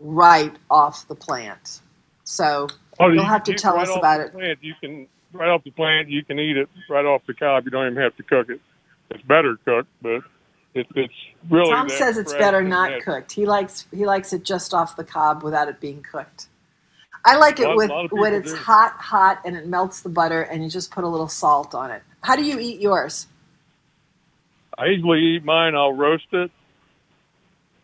right 0.00 0.52
off 0.68 1.06
the 1.06 1.14
plant 1.14 1.80
so 2.24 2.66
Oh, 2.98 3.06
you'll 3.06 3.22
you 3.22 3.28
have 3.28 3.44
to 3.44 3.54
tell 3.54 3.76
right 3.76 3.86
us 3.86 3.96
about 3.96 4.18
it 4.18 4.32
Plant, 4.32 4.58
you 4.62 4.74
can 4.80 5.06
right 5.32 5.48
off 5.48 5.64
the 5.64 5.70
plant. 5.70 6.08
You 6.08 6.24
can 6.24 6.38
eat 6.38 6.56
it 6.56 6.68
right 6.88 7.04
off 7.04 7.22
the 7.26 7.34
cob. 7.34 7.64
You 7.64 7.70
don't 7.70 7.86
even 7.86 8.02
have 8.02 8.16
to 8.16 8.22
cook 8.22 8.50
it. 8.50 8.60
It's 9.10 9.22
better 9.24 9.56
cooked, 9.64 9.88
but 10.02 10.22
it, 10.74 10.86
it's 10.94 11.12
really. 11.48 11.70
tom 11.70 11.88
says 11.88 12.16
it's 12.16 12.32
better 12.34 12.62
not 12.62 12.90
that- 12.90 13.02
cooked 13.02 13.32
he 13.32 13.44
likes 13.44 13.86
he 13.90 14.06
likes 14.06 14.32
it 14.32 14.44
just 14.44 14.72
off 14.72 14.94
the 14.94 15.02
cob 15.02 15.42
without 15.42 15.66
it 15.66 15.80
being 15.80 16.00
cooked 16.00 16.46
i 17.24 17.36
like 17.36 17.58
it 17.58 17.74
with 17.74 17.90
when 18.12 18.32
it's 18.32 18.52
do. 18.52 18.56
hot 18.56 18.92
hot 18.92 19.40
and 19.44 19.56
it 19.56 19.66
melts 19.66 20.00
the 20.02 20.08
butter 20.08 20.42
and 20.42 20.62
you 20.62 20.70
just 20.70 20.92
put 20.92 21.02
a 21.02 21.08
little 21.08 21.26
salt 21.26 21.74
on 21.74 21.90
it 21.90 22.04
how 22.20 22.36
do 22.36 22.44
you 22.44 22.60
eat 22.60 22.80
yours 22.80 23.26
I 24.80 24.86
usually 24.86 25.36
eat 25.36 25.44
mine. 25.44 25.74
I'll 25.74 25.92
roast 25.92 26.32
it 26.32 26.50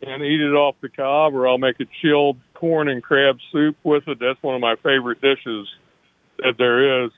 and 0.00 0.22
eat 0.22 0.40
it 0.40 0.54
off 0.54 0.76
the 0.80 0.88
cob, 0.88 1.34
or 1.34 1.46
I'll 1.46 1.58
make 1.58 1.78
a 1.78 1.84
chilled 2.00 2.38
corn 2.54 2.88
and 2.88 3.02
crab 3.02 3.38
soup 3.52 3.76
with 3.82 4.08
it. 4.08 4.18
That's 4.18 4.42
one 4.42 4.54
of 4.54 4.62
my 4.62 4.76
favorite 4.76 5.20
dishes 5.20 5.68
that 6.38 6.54
there 6.56 7.04
is. 7.04 7.10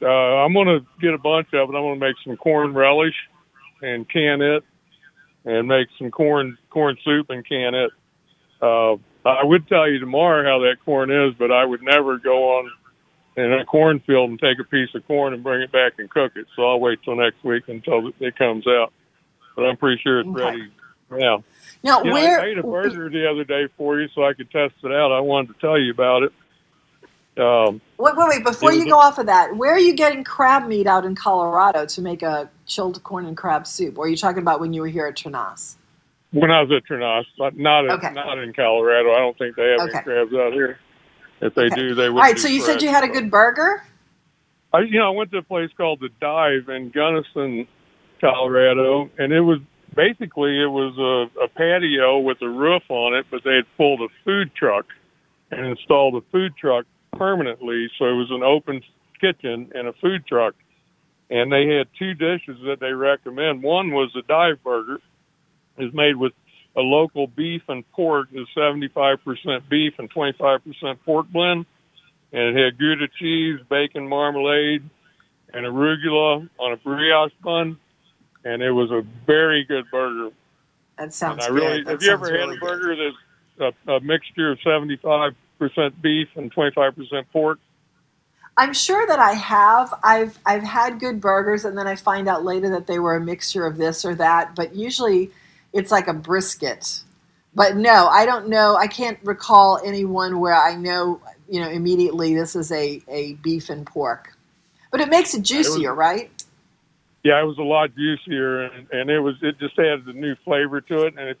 Uh, 0.00 0.06
I'm 0.06 0.52
going 0.52 0.66
to 0.66 0.84
get 1.00 1.14
a 1.14 1.18
bunch 1.18 1.48
of 1.52 1.70
it. 1.70 1.74
I'm 1.74 1.82
going 1.82 2.00
to 2.00 2.04
make 2.04 2.16
some 2.24 2.36
corn 2.36 2.74
relish 2.74 3.14
and 3.82 4.08
can 4.08 4.40
it, 4.40 4.64
and 5.44 5.68
make 5.68 5.88
some 5.98 6.10
corn 6.10 6.56
corn 6.70 6.96
soup 7.04 7.28
and 7.30 7.44
can 7.46 7.74
it. 7.74 7.90
Uh, 8.60 8.94
I 9.28 9.44
would 9.44 9.68
tell 9.68 9.88
you 9.90 9.98
tomorrow 9.98 10.44
how 10.44 10.60
that 10.60 10.76
corn 10.84 11.10
is, 11.10 11.34
but 11.38 11.50
I 11.52 11.64
would 11.64 11.82
never 11.82 12.18
go 12.18 12.58
on 12.58 12.70
in 13.36 13.52
a 13.52 13.64
cornfield 13.64 14.30
and 14.30 14.38
take 14.38 14.58
a 14.60 14.64
piece 14.64 14.94
of 14.94 15.06
corn 15.06 15.32
and 15.34 15.42
bring 15.42 15.62
it 15.62 15.72
back 15.72 15.94
and 15.98 16.08
cook 16.10 16.32
it. 16.36 16.46
So 16.54 16.68
I'll 16.68 16.80
wait 16.80 17.00
till 17.04 17.16
next 17.16 17.42
week 17.44 17.64
until 17.68 18.10
it 18.20 18.36
comes 18.36 18.66
out. 18.66 18.92
But 19.56 19.66
I'm 19.66 19.76
pretty 19.76 20.00
sure 20.02 20.20
it's 20.20 20.28
Okay. 20.28 20.44
ready 20.44 20.70
now. 21.10 21.44
Now, 21.84 21.98
You 22.02 22.04
know, 22.04 22.12
where- 22.12 22.40
I 22.40 22.46
ate 22.46 22.58
a 22.58 22.62
burger 22.62 23.08
the 23.10 23.28
other 23.28 23.44
day 23.44 23.66
for 23.76 24.00
you 24.00 24.08
so 24.14 24.24
I 24.24 24.32
could 24.34 24.50
test 24.50 24.74
it 24.82 24.92
out. 24.92 25.12
I 25.12 25.20
wanted 25.20 25.54
to 25.54 25.60
tell 25.60 25.78
you 25.78 25.90
about 25.90 26.22
it. 26.24 26.32
Um, 27.34 27.80
Wait, 27.98 28.14
wait, 28.14 28.28
wait! 28.28 28.44
Before 28.44 28.72
you 28.72 28.84
go 28.86 28.98
a- 29.00 29.04
off 29.06 29.18
of 29.18 29.24
that, 29.26 29.56
where 29.56 29.72
are 29.72 29.78
you 29.78 29.94
getting 29.94 30.22
crab 30.22 30.66
meat 30.66 30.86
out 30.86 31.06
in 31.06 31.14
Colorado 31.14 31.86
to 31.86 32.02
make 32.02 32.22
a 32.22 32.50
chilled 32.72 33.02
corn 33.02 33.26
and 33.26 33.36
crab 33.36 33.66
soup? 33.66 33.98
Or 33.98 34.06
are 34.06 34.08
you 34.08 34.16
talking 34.16 34.42
about 34.42 34.60
when 34.60 34.72
you 34.72 34.80
were 34.80 34.88
here 34.88 35.06
at 35.06 35.16
Trenasse? 35.16 35.76
when 36.32 36.50
I 36.50 36.62
was 36.62 36.70
at 36.72 36.86
Trenasse, 36.86 37.26
but 37.36 37.58
not 37.58 37.84
at, 37.84 37.90
Okay. 37.98 38.10
not 38.14 38.38
in 38.38 38.54
Colorado. 38.54 39.12
I 39.12 39.18
don't 39.18 39.36
think 39.36 39.54
they 39.54 39.68
have 39.72 39.80
Okay. 39.80 39.98
any 39.98 40.02
crabs 40.02 40.32
out 40.32 40.54
here. 40.54 40.78
If 41.42 41.54
they 41.54 41.66
Okay. 41.66 41.74
do, 41.74 41.94
they 41.94 42.08
would. 42.08 42.16
All 42.16 42.22
right, 42.22 42.36
be 42.36 42.40
so 42.40 42.48
you 42.48 42.60
said 42.62 42.80
you 42.80 42.88
had 42.88 43.04
a 43.04 43.08
good 43.08 43.30
burger. 43.30 43.82
I, 44.72 44.80
you 44.80 44.98
know, 44.98 45.08
I 45.08 45.10
went 45.10 45.30
to 45.32 45.38
a 45.38 45.42
place 45.42 45.68
called 45.76 46.00
the 46.00 46.08
Dive 46.22 46.70
in 46.70 46.88
Gunnison, 46.88 47.68
Colorado, 48.18 49.10
and 49.18 49.30
it 49.30 49.42
was 49.42 49.58
basically 49.94 50.58
it 50.58 50.70
was 50.70 50.96
a, 50.96 51.44
a 51.44 51.48
patio 51.48 52.18
with 52.20 52.40
a 52.40 52.48
roof 52.48 52.84
on 52.88 53.12
it, 53.14 53.26
but 53.30 53.44
they 53.44 53.56
had 53.56 53.66
pulled 53.76 54.00
a 54.00 54.08
food 54.24 54.54
truck 54.54 54.86
and 55.50 55.66
installed 55.66 56.14
a 56.14 56.22
food 56.32 56.56
truck 56.56 56.86
permanently, 57.18 57.90
so 57.98 58.06
it 58.06 58.14
was 58.14 58.30
an 58.30 58.42
open 58.42 58.80
kitchen 59.20 59.70
and 59.74 59.86
a 59.86 59.92
food 60.00 60.26
truck. 60.26 60.54
And 61.32 61.50
they 61.50 61.66
had 61.66 61.88
two 61.98 62.14
dishes 62.14 62.58
that 62.66 62.78
they 62.80 62.92
recommend. 62.92 63.62
One 63.62 63.90
was 63.90 64.14
a 64.14 64.22
Dive 64.22 64.62
Burger, 64.62 64.98
is 65.78 65.92
made 65.94 66.16
with 66.16 66.32
a 66.76 66.80
local 66.80 67.26
beef 67.26 67.62
and 67.68 67.90
pork, 67.92 68.28
is 68.32 68.46
75% 68.56 69.18
beef 69.68 69.94
and 69.98 70.12
25% 70.12 70.60
pork 71.04 71.26
blend 71.32 71.66
and 72.32 72.56
it 72.56 72.64
had 72.64 72.78
Gouda 72.78 73.08
cheese, 73.18 73.60
bacon 73.68 74.08
marmalade, 74.08 74.82
and 75.52 75.66
arugula 75.66 76.48
on 76.58 76.72
a 76.72 76.76
brioche 76.78 77.32
bun, 77.44 77.78
and 78.44 78.62
it 78.62 78.72
was 78.72 78.90
a 78.90 79.02
very 79.26 79.64
good 79.64 79.84
burger. 79.90 80.30
That 80.96 81.02
And 81.04 81.14
sounds 81.14 81.44
I 81.44 81.48
really, 81.48 81.82
good. 81.82 81.86
That 81.86 81.90
have 81.92 82.02
you 82.02 82.10
ever 82.12 82.26
had 82.26 82.32
really 82.32 82.56
a 82.56 82.58
good. 82.58 82.66
burger 82.66 83.12
that's 83.58 83.76
a, 83.86 83.92
a 83.92 84.00
mixture 84.00 84.50
of 84.52 84.58
seventy-five 84.64 85.34
percent 85.58 86.00
beef 86.00 86.28
and 86.34 86.50
twenty-five 86.50 86.96
percent 86.96 87.30
pork? 87.32 87.58
I'm 88.56 88.74
sure 88.74 89.06
that 89.06 89.18
I 89.18 89.32
have. 89.32 89.94
I've 90.02 90.38
I've 90.44 90.62
had 90.62 91.00
good 91.00 91.20
burgers, 91.20 91.64
and 91.64 91.76
then 91.76 91.86
I 91.86 91.96
find 91.96 92.28
out 92.28 92.44
later 92.44 92.68
that 92.70 92.86
they 92.86 92.98
were 92.98 93.16
a 93.16 93.20
mixture 93.20 93.66
of 93.66 93.78
this 93.78 94.04
or 94.04 94.14
that. 94.16 94.54
But 94.54 94.74
usually, 94.74 95.30
it's 95.72 95.90
like 95.90 96.06
a 96.06 96.12
brisket. 96.12 97.02
But 97.54 97.76
no, 97.76 98.08
I 98.08 98.26
don't 98.26 98.48
know. 98.48 98.76
I 98.76 98.86
can't 98.86 99.18
recall 99.22 99.80
anyone 99.84 100.40
where 100.40 100.54
I 100.54 100.74
know, 100.74 101.20
you 101.48 101.60
know, 101.60 101.68
immediately 101.68 102.34
this 102.34 102.56
is 102.56 102.72
a, 102.72 103.02
a 103.08 103.34
beef 103.34 103.68
and 103.68 103.86
pork. 103.86 104.34
But 104.90 105.00
it 105.00 105.08
makes 105.08 105.34
it 105.34 105.42
juicier, 105.42 105.94
right? 105.94 106.30
Yeah, 107.24 107.40
it 107.40 107.44
was 107.44 107.58
a 107.58 107.62
lot 107.62 107.94
juicier, 107.94 108.64
and, 108.64 108.86
and 108.90 109.10
it 109.10 109.20
was 109.20 109.36
it 109.42 109.58
just 109.58 109.78
added 109.78 110.06
a 110.06 110.12
new 110.12 110.34
flavor 110.44 110.80
to 110.80 111.06
it. 111.06 111.14
And 111.16 111.30
if 111.30 111.36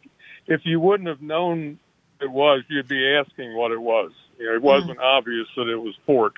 if 0.46 0.60
you 0.64 0.80
wouldn't 0.80 1.08
have 1.08 1.20
known 1.20 1.78
it 2.20 2.30
was, 2.30 2.62
you'd 2.68 2.88
be 2.88 3.14
asking 3.14 3.54
what 3.54 3.70
it 3.70 3.80
was. 3.80 4.12
You 4.38 4.46
know, 4.46 4.54
it 4.54 4.58
hmm. 4.60 4.64
wasn't 4.64 4.98
obvious 4.98 5.46
that 5.56 5.68
it 5.68 5.76
was 5.76 5.94
pork. 6.06 6.36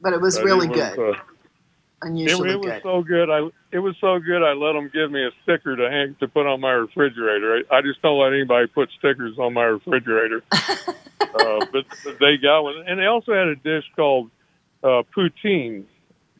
But 0.00 0.12
it 0.14 0.20
was 0.20 0.36
But 0.36 0.44
really 0.44 0.66
it 0.66 0.70
was, 0.70 0.78
good. 0.78 0.98
uh, 0.98 1.12
It, 1.12 2.08
Unusually 2.08 2.50
it 2.50 2.60
was 2.60 2.72
good. 2.72 2.82
so 2.82 3.02
good. 3.02 3.30
I 3.30 3.48
it 3.72 3.78
was 3.80 3.96
so 4.00 4.18
good. 4.20 4.42
I 4.42 4.52
let 4.54 4.74
them 4.74 4.90
give 4.92 5.10
me 5.12 5.24
a 5.24 5.30
sticker 5.42 5.76
to 5.76 5.90
hang 5.90 6.16
to 6.20 6.28
put 6.28 6.46
on 6.46 6.60
my 6.60 6.72
refrigerator. 6.72 7.62
I, 7.70 7.76
I 7.76 7.82
just 7.82 8.02
don't 8.02 8.18
let 8.20 8.32
anybody 8.32 8.66
put 8.68 8.90
stickers 8.98 9.38
on 9.38 9.54
my 9.54 9.64
refrigerator. 9.64 10.42
uh, 10.52 11.66
but, 11.72 11.84
but 12.04 12.18
they 12.20 12.36
got 12.38 12.62
one, 12.62 12.84
and 12.86 12.98
they 13.00 13.06
also 13.06 13.32
had 13.34 13.48
a 13.48 13.56
dish 13.56 13.84
called 13.96 14.30
uh, 14.84 15.02
poutine. 15.16 15.84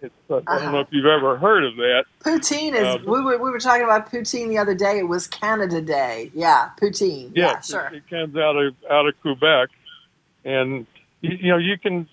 It's, 0.03 0.15
uh, 0.31 0.37
I 0.37 0.39
Uh-huh. 0.39 0.61
don't 0.61 0.73
know 0.73 0.81
if 0.81 0.89
you've 0.91 1.07
ever 1.07 1.39
heard 1.39 1.65
of 1.65 1.77
that. 1.77 2.05
Poutine 2.24 2.74
is. 2.74 2.87
Uh, 2.87 2.99
we 3.07 3.20
were 3.23 3.39
we 3.39 3.51
were 3.51 3.59
talking 3.61 3.85
about 3.85 4.11
poutine 4.11 4.49
the 4.49 4.59
other 4.59 4.74
day. 4.74 4.99
It 4.99 5.09
was 5.09 5.27
Canada 5.28 5.81
Day. 5.82 6.31
Yeah, 6.35 6.70
poutine. 6.81 7.32
Yeah, 7.35 7.55
Yes, 7.55 7.69
sure. 7.70 7.87
it, 7.87 7.97
it 7.97 8.11
comes 8.11 8.37
out 8.37 8.57
of 8.57 8.74
out 8.91 9.07
of 9.09 9.15
Quebec, 9.23 9.69
and 10.45 10.87
you, 11.20 11.37
you 11.43 11.49
know 11.53 11.59
you 11.59 11.78
can. 11.78 12.09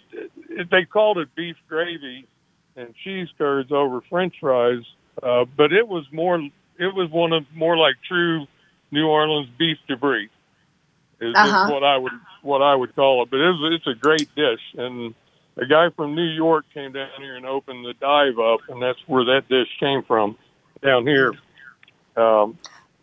They 0.71 0.85
called 0.85 1.17
it 1.17 1.33
beef 1.35 1.55
gravy 1.69 2.27
and 2.75 2.93
cheese 3.03 3.27
curds 3.37 3.71
over 3.71 4.01
French 4.09 4.35
fries, 4.39 4.83
uh, 5.21 5.45
but 5.55 5.73
it 5.73 5.87
was 5.87 6.05
more. 6.11 6.37
It 6.79 6.93
was 6.93 7.09
one 7.09 7.33
of 7.33 7.45
more 7.55 7.77
like 7.77 7.95
true 8.07 8.45
New 8.91 9.07
Orleans 9.07 9.49
beef 9.57 9.77
debris. 9.87 10.29
Is, 11.19 11.29
is 11.29 11.35
Uh-huh. 11.35 11.71
what 11.71 11.83
I 11.83 11.97
would 11.97 12.13
what 12.43 12.61
I 12.61 12.75
would 12.75 12.95
call 12.95 13.23
it. 13.23 13.29
But 13.31 13.37
it 13.39 13.49
was, 13.49 13.73
it's 13.75 13.87
a 13.87 13.95
great 13.99 14.33
dish, 14.35 14.61
and 14.77 15.15
a 15.57 15.65
guy 15.65 15.89
from 15.95 16.13
New 16.15 16.27
York 16.27 16.65
came 16.73 16.91
down 16.91 17.09
here 17.17 17.35
and 17.35 17.45
opened 17.45 17.83
the 17.85 17.93
dive 17.95 18.37
up, 18.39 18.59
and 18.69 18.81
that's 18.81 18.99
where 19.07 19.25
that 19.25 19.47
dish 19.49 19.67
came 19.79 20.03
from 20.03 20.37
down 20.83 21.07
here. 21.07 21.33
Um, 22.15 22.57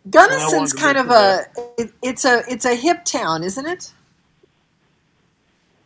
Gunnison's 0.09 0.41
I 0.41 0.57
wanted 0.57 0.71
to 0.71 0.77
kind 0.77 0.97
of 0.97 1.09
a. 1.09 1.45
It, 1.77 1.93
it's 2.01 2.23
a 2.25 2.43
it's 2.47 2.65
a 2.65 2.75
hip 2.75 3.03
town, 3.05 3.43
isn't 3.43 3.65
it? 3.65 3.93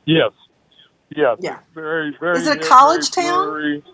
Yes. 0.06 0.32
Yes. 1.16 1.38
Yeah. 1.42 1.60
It's 1.60 1.74
very, 1.74 2.16
very. 2.20 2.38
Is 2.38 2.48
it 2.48 2.64
a 2.64 2.68
college 2.68 3.10
very 3.14 3.82
town? 3.82 3.94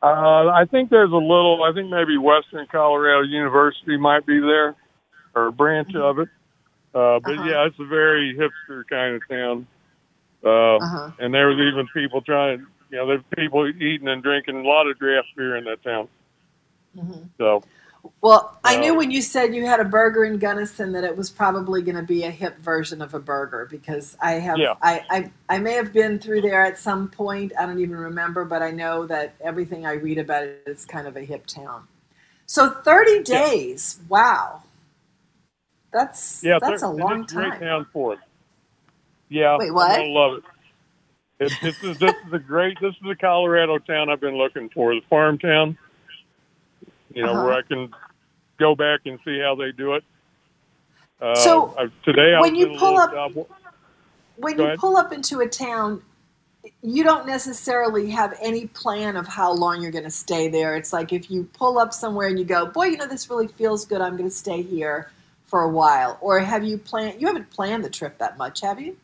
Uh, 0.00 0.48
I 0.50 0.64
think 0.70 0.90
there's 0.90 1.10
a 1.10 1.16
little. 1.16 1.64
I 1.64 1.72
think 1.72 1.90
maybe 1.90 2.16
Western 2.18 2.66
Colorado 2.70 3.22
University 3.22 3.96
might 3.96 4.24
be 4.26 4.38
there, 4.38 4.76
or 5.34 5.46
a 5.46 5.52
branch 5.52 5.94
of 5.94 6.18
it. 6.20 6.28
Uh, 6.94 7.18
but 7.24 7.32
Uh-huh. 7.38 7.44
yeah, 7.44 7.66
it's 7.66 7.78
a 7.78 7.84
very 7.84 8.34
hipster 8.36 8.86
kind 8.88 9.16
of 9.16 9.28
town. 9.28 9.66
Uh, 10.44 10.76
Uh-huh. 10.76 11.10
And 11.18 11.34
there 11.34 11.48
was 11.48 11.58
even 11.58 11.88
people 11.88 12.20
trying. 12.22 12.66
You 12.90 12.98
know, 12.98 13.06
there's 13.06 13.22
people 13.36 13.66
eating 13.66 14.08
and 14.08 14.22
drinking 14.22 14.64
a 14.64 14.68
lot 14.68 14.86
of 14.86 14.98
draft 14.98 15.28
beer 15.36 15.56
in 15.56 15.64
that 15.64 15.82
town. 15.82 16.08
Mhm. 16.96 17.28
So 17.36 17.62
Well, 18.20 18.58
I 18.64 18.78
knew 18.78 18.94
when 18.94 19.10
you 19.10 19.22
said 19.22 19.54
you 19.54 19.64
had 19.64 19.80
a 19.80 19.84
burger 19.84 20.24
in 20.24 20.38
Gunnison 20.38 20.92
that 20.92 21.04
it 21.04 21.16
was 21.16 21.30
probably 21.30 21.82
going 21.82 21.96
to 21.96 22.02
be 22.02 22.24
a 22.24 22.30
hip 22.30 22.58
version 22.58 23.00
of 23.00 23.14
a 23.14 23.20
burger 23.20 23.66
because 23.70 24.16
I 24.20 24.32
have 24.32 24.58
Yeah. 24.58 24.74
I, 24.82 25.04
I 25.10 25.30
I 25.48 25.58
may 25.58 25.74
have 25.74 25.92
been 25.92 26.18
through 26.18 26.42
there 26.42 26.64
at 26.64 26.78
some 26.78 27.08
point. 27.08 27.52
I 27.58 27.66
don't 27.66 27.78
even 27.78 27.96
remember, 27.96 28.44
but 28.44 28.62
I 28.62 28.70
know 28.70 29.06
that 29.06 29.34
everything 29.40 29.86
I 29.86 29.92
read 29.92 30.18
about 30.18 30.42
it 30.44 30.62
is 30.66 30.84
kind 30.84 31.06
of 31.06 31.16
a 31.16 31.22
hip 31.22 31.46
town. 31.46 31.86
So 32.46 32.70
thirty 32.70 33.22
days, 33.22 34.00
wow, 34.08 34.62
that's 35.92 36.42
yeah, 36.42 36.58
that's 36.60 36.82
a 36.82 36.88
long 36.88 37.22
it's 37.22 37.32
a 37.32 37.36
great 37.36 37.50
time. 37.50 37.60
town 37.60 37.86
for 37.92 38.14
it. 38.14 38.20
Yeah, 39.28 39.56
Wait, 39.58 39.72
what? 39.72 39.96
Gonna 39.96 40.08
love 40.08 40.38
it. 40.38 40.44
It, 41.40 41.52
this 41.62 41.82
is 41.84 41.98
this 41.98 42.14
is 42.26 42.32
a 42.32 42.38
great. 42.38 42.80
This 42.80 42.94
is 42.94 43.10
a 43.10 43.14
Colorado 43.14 43.78
town 43.78 44.10
I've 44.10 44.20
been 44.20 44.36
looking 44.36 44.68
for. 44.70 44.94
The 44.94 45.02
farm 45.08 45.38
town. 45.38 45.78
You 47.14 47.22
know 47.24 47.32
Uh-huh. 47.32 47.44
where 47.44 47.52
I 47.54 47.62
can 47.62 47.90
go 48.58 48.74
back 48.74 49.00
and 49.06 49.18
see 49.24 49.38
how 49.40 49.54
they 49.54 49.72
do 49.72 49.94
it. 49.94 50.04
Uh, 51.20 51.34
So, 51.34 51.74
I, 51.78 51.88
today 52.04 52.36
when 52.38 52.54
you 52.54 52.76
pull 52.78 52.98
up- 52.98 53.12
job- 53.12 53.46
when 54.36 54.56
Go 54.56 54.62
you 54.62 54.66
ahead. 54.68 54.78
pull 54.78 54.96
up 54.96 55.12
into 55.12 55.40
a 55.40 55.48
town, 55.48 56.02
you 56.82 57.02
don't 57.02 57.26
necessarily 57.26 58.10
have 58.10 58.36
any 58.40 58.66
plan 58.66 59.16
of 59.16 59.26
how 59.26 59.52
long 59.52 59.80
you're 59.82 59.90
going 59.90 60.04
to 60.04 60.10
stay 60.10 60.48
there. 60.48 60.76
It's 60.76 60.92
like 60.92 61.12
if 61.12 61.30
you 61.30 61.44
pull 61.54 61.78
up 61.78 61.92
somewhere 61.92 62.28
and 62.28 62.38
you 62.38 62.44
go, 62.44 62.66
boy, 62.66 62.86
you 62.86 62.96
know, 62.96 63.06
this 63.06 63.28
really 63.30 63.48
feels 63.48 63.84
good. 63.84 64.00
I'm 64.00 64.16
going 64.16 64.28
to 64.28 64.34
stay 64.34 64.62
here 64.62 65.10
for 65.46 65.62
a 65.62 65.68
while. 65.68 66.18
Or 66.20 66.38
have 66.38 66.62
you 66.62 66.78
planned? 66.78 67.20
You 67.20 67.26
haven't 67.26 67.50
planned 67.50 67.84
the 67.84 67.90
trip 67.90 68.18
that 68.18 68.38
much, 68.38 68.60
have 68.60 68.80
you? 68.80 68.96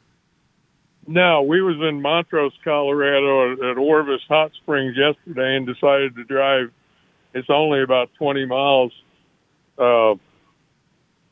No, 1.06 1.42
we 1.42 1.60
was 1.62 1.76
in 1.80 2.00
Montrose, 2.00 2.52
Colorado 2.62 3.70
at 3.70 3.76
Orvis 3.76 4.22
Hot 4.28 4.52
Springs 4.54 4.96
yesterday 4.96 5.56
and 5.56 5.66
decided 5.66 6.14
to 6.16 6.24
drive. 6.24 6.70
It's 7.34 7.50
only 7.50 7.82
about 7.82 8.10
20 8.18 8.46
miles. 8.46 8.92
Uh, 9.76 10.14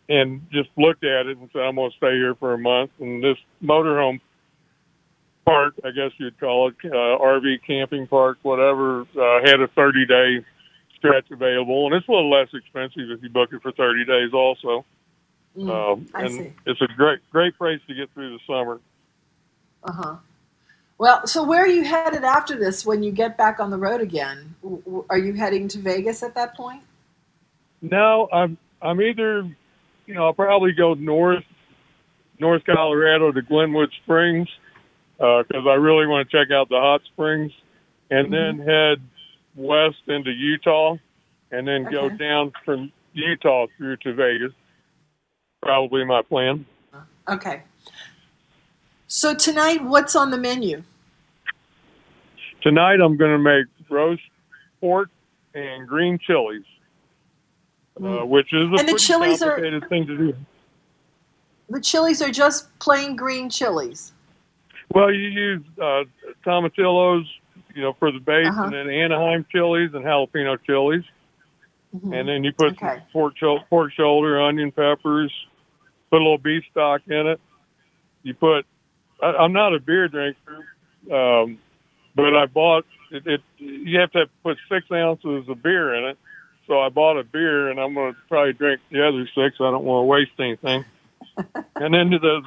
and 0.08 0.46
just 0.50 0.68
looked 0.76 1.04
at 1.04 1.26
it 1.26 1.38
and 1.38 1.48
said, 1.52 1.62
I'm 1.62 1.76
going 1.76 1.90
to 1.90 1.96
stay 1.96 2.12
here 2.12 2.34
for 2.34 2.52
a 2.52 2.58
month. 2.58 2.90
And 3.00 3.22
this 3.22 3.36
motorhome 3.62 4.20
park, 5.44 5.74
I 5.84 5.90
guess 5.90 6.10
you'd 6.18 6.38
call 6.38 6.68
it, 6.68 6.74
uh, 6.84 7.22
RV 7.22 7.60
camping 7.66 8.06
park, 8.08 8.38
whatever, 8.42 9.02
uh, 9.02 9.40
had 9.44 9.60
a 9.60 9.68
30 9.68 10.06
day 10.06 10.44
stretch 10.96 11.30
available. 11.30 11.86
And 11.86 11.94
it's 11.94 12.08
a 12.08 12.10
little 12.10 12.30
less 12.30 12.48
expensive 12.52 13.10
if 13.10 13.22
you 13.22 13.30
book 13.30 13.50
it 13.52 13.62
for 13.62 13.72
30 13.72 14.04
days 14.04 14.32
also. 14.34 14.84
Mm, 15.56 15.70
um, 15.70 16.06
I 16.14 16.22
and 16.22 16.30
see. 16.32 16.52
it's 16.66 16.80
a 16.80 16.88
great, 16.96 17.20
great 17.30 17.56
place 17.56 17.80
to 17.86 17.94
get 17.94 18.12
through 18.12 18.36
the 18.36 18.40
summer. 18.46 18.80
Uh 19.84 19.92
huh. 19.92 20.16
Well, 21.02 21.26
so 21.26 21.42
where 21.42 21.64
are 21.64 21.66
you 21.66 21.82
headed 21.82 22.22
after 22.22 22.56
this 22.56 22.86
when 22.86 23.02
you 23.02 23.10
get 23.10 23.36
back 23.36 23.58
on 23.58 23.70
the 23.70 23.76
road 23.76 24.00
again? 24.00 24.54
Are 25.10 25.18
you 25.18 25.32
heading 25.32 25.66
to 25.66 25.80
Vegas 25.80 26.22
at 26.22 26.36
that 26.36 26.54
point? 26.54 26.84
No, 27.80 28.28
I'm 28.32 28.56
I'm 28.80 29.02
either, 29.02 29.42
you 30.06 30.14
know, 30.14 30.26
I'll 30.26 30.32
probably 30.32 30.70
go 30.70 30.94
north, 30.94 31.42
North 32.38 32.62
Colorado 32.64 33.32
to 33.32 33.42
Glenwood 33.42 33.90
Springs, 34.04 34.48
uh, 35.18 35.42
because 35.42 35.66
I 35.68 35.74
really 35.74 36.06
want 36.06 36.30
to 36.30 36.38
check 36.38 36.52
out 36.52 36.68
the 36.68 36.78
hot 36.78 37.00
springs, 37.12 37.50
and 38.08 38.28
mm-hmm. 38.28 38.58
then 38.58 38.68
head 38.68 39.00
west 39.56 40.02
into 40.06 40.30
Utah, 40.30 40.98
and 41.50 41.66
then 41.66 41.82
go 41.90 42.10
down 42.10 42.52
from 42.64 42.92
Utah 43.12 43.66
through 43.76 43.96
to 43.96 44.14
Vegas. 44.14 44.52
Probably 45.62 46.04
my 46.04 46.22
plan. 46.22 46.64
Okay. 47.28 47.62
So 49.08 49.34
tonight, 49.34 49.82
what's 49.82 50.14
on 50.14 50.30
the 50.30 50.38
menu? 50.38 50.84
Tonight 52.62 53.00
I'm 53.00 53.16
going 53.16 53.32
to 53.32 53.38
make 53.38 53.66
roast 53.90 54.22
pork 54.80 55.08
and 55.54 55.86
green 55.86 56.18
chilies, 56.18 56.64
uh, 58.02 58.24
which 58.24 58.52
is 58.52 58.62
a 58.64 58.66
And 58.66 58.78
the 58.78 58.84
pretty 58.84 58.98
chilies 58.98 59.42
are- 59.42 59.50
complicated 59.50 59.88
thing 59.88 60.06
to 60.06 60.16
do. 60.16 60.34
The 61.68 61.80
chilies 61.80 62.20
are 62.20 62.30
just 62.30 62.76
plain 62.80 63.16
green 63.16 63.48
chilies. 63.48 64.12
Well, 64.94 65.10
you 65.12 65.28
use 65.28 65.62
uh, 65.80 66.04
tomatillos, 66.44 67.24
you 67.74 67.80
know, 67.82 67.94
for 67.98 68.12
the 68.12 68.18
base, 68.18 68.46
Uh-huh. 68.46 68.64
and 68.64 68.72
then 68.74 68.90
Anaheim 68.90 69.46
chilies 69.50 69.90
and 69.94 70.04
jalapeno 70.04 70.58
chilies, 70.64 71.04
Mm-hmm. 71.94 72.12
and 72.14 72.26
then 72.26 72.42
you 72.42 72.52
put 72.54 72.78
some 72.78 73.00
pork 73.12 73.34
pork 73.68 73.92
shoulder, 73.92 74.40
onion 74.40 74.72
peppers, 74.72 75.30
put 76.10 76.16
a 76.22 76.24
little 76.24 76.38
beef 76.38 76.64
stock 76.70 77.02
in 77.06 77.26
it. 77.26 77.38
You 78.22 78.32
put. 78.32 78.64
I, 79.22 79.26
I'm 79.34 79.52
not 79.52 79.74
a 79.74 79.78
beer 79.78 80.08
drinker, 80.08 80.64
um, 81.12 81.58
but 82.14 82.36
I 82.36 82.46
bought 82.46 82.84
it, 83.10 83.26
it. 83.26 83.40
You 83.58 84.00
have 84.00 84.12
to 84.12 84.26
put 84.42 84.58
six 84.70 84.86
ounces 84.90 85.48
of 85.48 85.62
beer 85.62 85.94
in 85.94 86.04
it, 86.10 86.18
so 86.66 86.80
I 86.80 86.88
bought 86.88 87.18
a 87.18 87.24
beer, 87.24 87.68
and 87.68 87.80
I'm 87.80 87.94
going 87.94 88.14
to 88.14 88.18
probably 88.28 88.52
drink 88.52 88.80
the 88.90 89.06
other 89.06 89.26
six. 89.34 89.56
I 89.60 89.70
don't 89.70 89.84
want 89.84 90.04
to 90.04 90.06
waste 90.06 90.32
anything. 90.38 90.84
and 91.76 91.94
then 91.94 92.10
the 92.10 92.42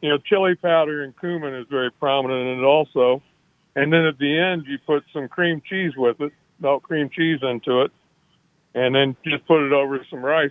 you 0.00 0.10
know, 0.10 0.18
chili 0.18 0.54
powder 0.54 1.02
and 1.02 1.18
cumin 1.18 1.54
is 1.54 1.66
very 1.68 1.90
prominent 1.90 2.48
in 2.48 2.60
it 2.60 2.66
also. 2.66 3.22
And 3.74 3.92
then 3.92 4.06
at 4.06 4.18
the 4.18 4.38
end, 4.38 4.64
you 4.66 4.78
put 4.78 5.04
some 5.12 5.28
cream 5.28 5.62
cheese 5.68 5.92
with 5.96 6.20
it, 6.20 6.32
melt 6.60 6.82
cream 6.82 7.10
cheese 7.10 7.40
into 7.42 7.82
it, 7.82 7.92
and 8.74 8.94
then 8.94 9.16
just 9.24 9.46
put 9.46 9.64
it 9.66 9.72
over 9.72 10.04
some 10.10 10.24
rice. 10.24 10.50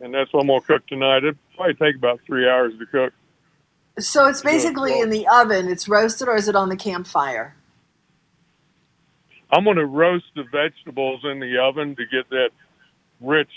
And 0.00 0.12
that's 0.12 0.32
what 0.32 0.40
I'm 0.40 0.46
going 0.48 0.60
to 0.60 0.66
cook 0.66 0.86
tonight. 0.86 1.18
It'll 1.18 1.38
probably 1.54 1.74
take 1.74 1.96
about 1.96 2.20
three 2.26 2.48
hours 2.48 2.72
to 2.78 2.86
cook. 2.86 3.12
So 3.98 4.26
it's 4.26 4.42
basically 4.42 4.98
in 5.00 5.10
the 5.10 5.26
oven. 5.28 5.68
It's 5.68 5.88
roasted, 5.88 6.28
or 6.28 6.36
is 6.36 6.48
it 6.48 6.56
on 6.56 6.68
the 6.68 6.76
campfire? 6.76 7.54
I'm 9.50 9.64
going 9.64 9.76
to 9.76 9.86
roast 9.86 10.24
the 10.34 10.44
vegetables 10.44 11.20
in 11.24 11.38
the 11.40 11.58
oven 11.58 11.94
to 11.96 12.06
get 12.06 12.28
that 12.30 12.50
rich, 13.20 13.50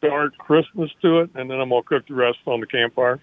dark 0.00 0.36
crispness 0.38 0.90
to 1.02 1.20
it, 1.20 1.30
and 1.34 1.50
then 1.50 1.60
I'm 1.60 1.68
going 1.68 1.82
to 1.82 1.88
cook 1.88 2.06
the 2.08 2.14
rest 2.14 2.38
on 2.46 2.60
the 2.60 2.66
campfire. 2.66 3.20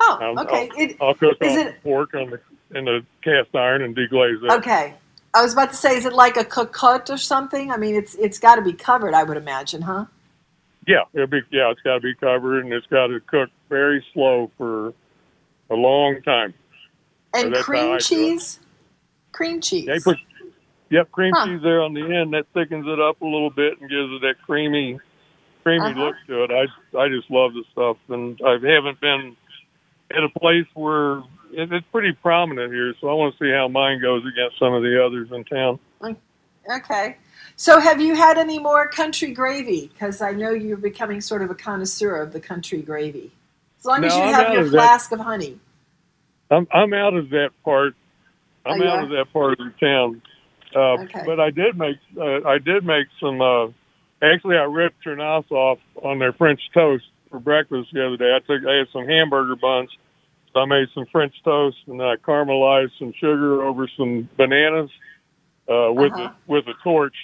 Oh, 0.00 0.18
I'll, 0.20 0.40
okay. 0.40 0.68
I'll, 0.70 0.80
It, 0.82 0.96
I'll 1.00 1.14
cook 1.14 1.38
is 1.40 1.56
off 1.56 1.58
it- 1.58 1.76
the 1.76 1.80
pork 1.82 2.14
on 2.14 2.30
the 2.30 2.40
in 2.74 2.84
the 2.84 3.00
cast 3.24 3.54
iron 3.54 3.80
and 3.82 3.96
deglaze 3.96 4.44
it. 4.44 4.50
okay. 4.50 4.94
I 5.34 5.42
was 5.42 5.54
about 5.54 5.70
to 5.70 5.76
say, 5.76 5.96
is 5.96 6.04
it 6.04 6.12
like 6.12 6.36
a 6.36 6.44
cocotte 6.44 7.08
or 7.10 7.16
something? 7.18 7.70
I 7.70 7.78
mean, 7.78 7.94
it's 7.94 8.14
it's 8.16 8.38
got 8.38 8.56
to 8.56 8.62
be 8.62 8.72
covered, 8.74 9.14
I 9.14 9.22
would 9.22 9.36
imagine, 9.38 9.82
huh? 9.82 10.06
Yeah, 10.86 11.02
it'll 11.14 11.26
be 11.26 11.40
yeah, 11.50 11.70
it's 11.70 11.80
got 11.82 11.94
to 11.94 12.00
be 12.00 12.14
covered 12.14 12.64
and 12.64 12.72
it's 12.72 12.86
got 12.88 13.06
to 13.08 13.20
cook 13.20 13.50
very 13.70 14.04
slow 14.12 14.50
for 14.58 14.92
a 15.70 15.74
long 15.74 16.22
time. 16.22 16.54
And 17.34 17.54
I 17.54 17.62
cream 17.62 17.98
cheese, 17.98 18.60
cream 19.32 19.60
cheese. 19.60 19.86
They 19.86 20.00
put 20.00 20.16
yep 20.90 21.10
cream 21.12 21.34
Huh. 21.34 21.46
cheese 21.46 21.62
there 21.62 21.82
on 21.82 21.94
the 21.94 22.02
end. 22.02 22.32
That 22.34 22.46
thickens 22.54 22.86
it 22.86 23.00
up 23.00 23.20
a 23.20 23.24
little 23.24 23.50
bit 23.50 23.80
and 23.80 23.90
gives 23.90 24.10
it 24.12 24.20
that 24.22 24.36
creamy, 24.44 24.98
creamy 25.62 25.84
Uh-huh. 25.86 26.00
look 26.06 26.16
to 26.28 26.44
it. 26.44 26.50
I 26.50 26.98
I 26.98 27.08
just 27.08 27.30
love 27.30 27.52
the 27.54 27.64
stuff, 27.72 27.96
and 28.08 28.40
I 28.44 28.52
haven't 28.52 29.00
been 29.00 29.36
at 30.10 30.24
a 30.24 30.28
place 30.38 30.66
where 30.74 31.18
it, 31.52 31.72
it's 31.72 31.86
pretty 31.92 32.12
prominent 32.12 32.72
here. 32.72 32.94
So 33.00 33.08
I 33.08 33.14
want 33.14 33.36
to 33.36 33.44
see 33.44 33.50
how 33.52 33.68
mine 33.68 34.00
goes 34.00 34.24
against 34.26 34.58
some 34.58 34.72
of 34.72 34.82
the 34.82 35.04
others 35.04 35.28
in 35.32 35.44
town. 35.44 35.78
Okay. 36.70 37.16
So, 37.56 37.80
have 37.80 38.00
you 38.00 38.14
had 38.14 38.38
any 38.38 38.58
more 38.58 38.88
country 38.88 39.32
gravy? 39.32 39.88
Because 39.92 40.20
I 40.20 40.32
know 40.32 40.50
you're 40.50 40.76
becoming 40.76 41.20
sort 41.20 41.42
of 41.42 41.50
a 41.50 41.54
connoisseur 41.54 42.16
of 42.16 42.32
the 42.32 42.40
country 42.40 42.82
gravy. 42.82 43.32
As 43.78 43.84
long 43.84 44.04
as 44.04 44.16
No, 44.16 44.24
you 44.26 44.32
have 44.32 44.52
your 44.52 44.64
that. 44.64 44.70
flask 44.70 45.12
of 45.12 45.20
honey. 45.20 45.58
I'm 46.50 46.66
I'm 46.72 46.92
out 46.94 47.14
of 47.14 47.30
that 47.30 47.50
part. 47.64 47.94
I'm 48.66 48.80
Oh, 48.82 48.86
out 48.88 48.98
are? 48.98 49.02
of 49.04 49.10
that 49.10 49.32
part 49.32 49.52
of 49.52 49.58
the 49.58 49.72
town. 49.86 50.22
Uh, 50.74 51.02
Okay. 51.02 51.22
But 51.24 51.40
I 51.40 51.50
did 51.50 51.76
make 51.78 51.96
uh, 52.16 52.46
I 52.48 52.58
did 52.58 52.84
make 52.84 53.06
some. 53.20 53.40
Uh, 53.40 53.68
actually, 54.22 54.56
I 54.56 54.64
ripped 54.64 55.04
Trenasse 55.04 55.50
off 55.50 55.78
on 56.02 56.18
their 56.18 56.32
French 56.32 56.60
toast 56.74 57.04
for 57.30 57.38
breakfast 57.38 57.88
the 57.92 58.06
other 58.06 58.16
day. 58.16 58.34
I 58.34 58.38
took 58.40 58.66
I 58.66 58.76
had 58.78 58.88
some 58.92 59.06
hamburger 59.06 59.56
buns, 59.56 59.90
so 60.52 60.60
I 60.60 60.64
made 60.66 60.88
some 60.94 61.06
French 61.12 61.34
toast 61.44 61.76
and 61.86 62.02
I 62.02 62.16
caramelized 62.16 62.92
some 62.98 63.12
sugar 63.18 63.62
over 63.62 63.86
some 63.96 64.28
bananas 64.36 64.90
uh, 65.68 65.92
with 65.92 66.12
Uh-huh. 66.12 66.22
a, 66.32 66.36
with 66.50 66.66
a 66.68 66.74
torch 66.82 67.16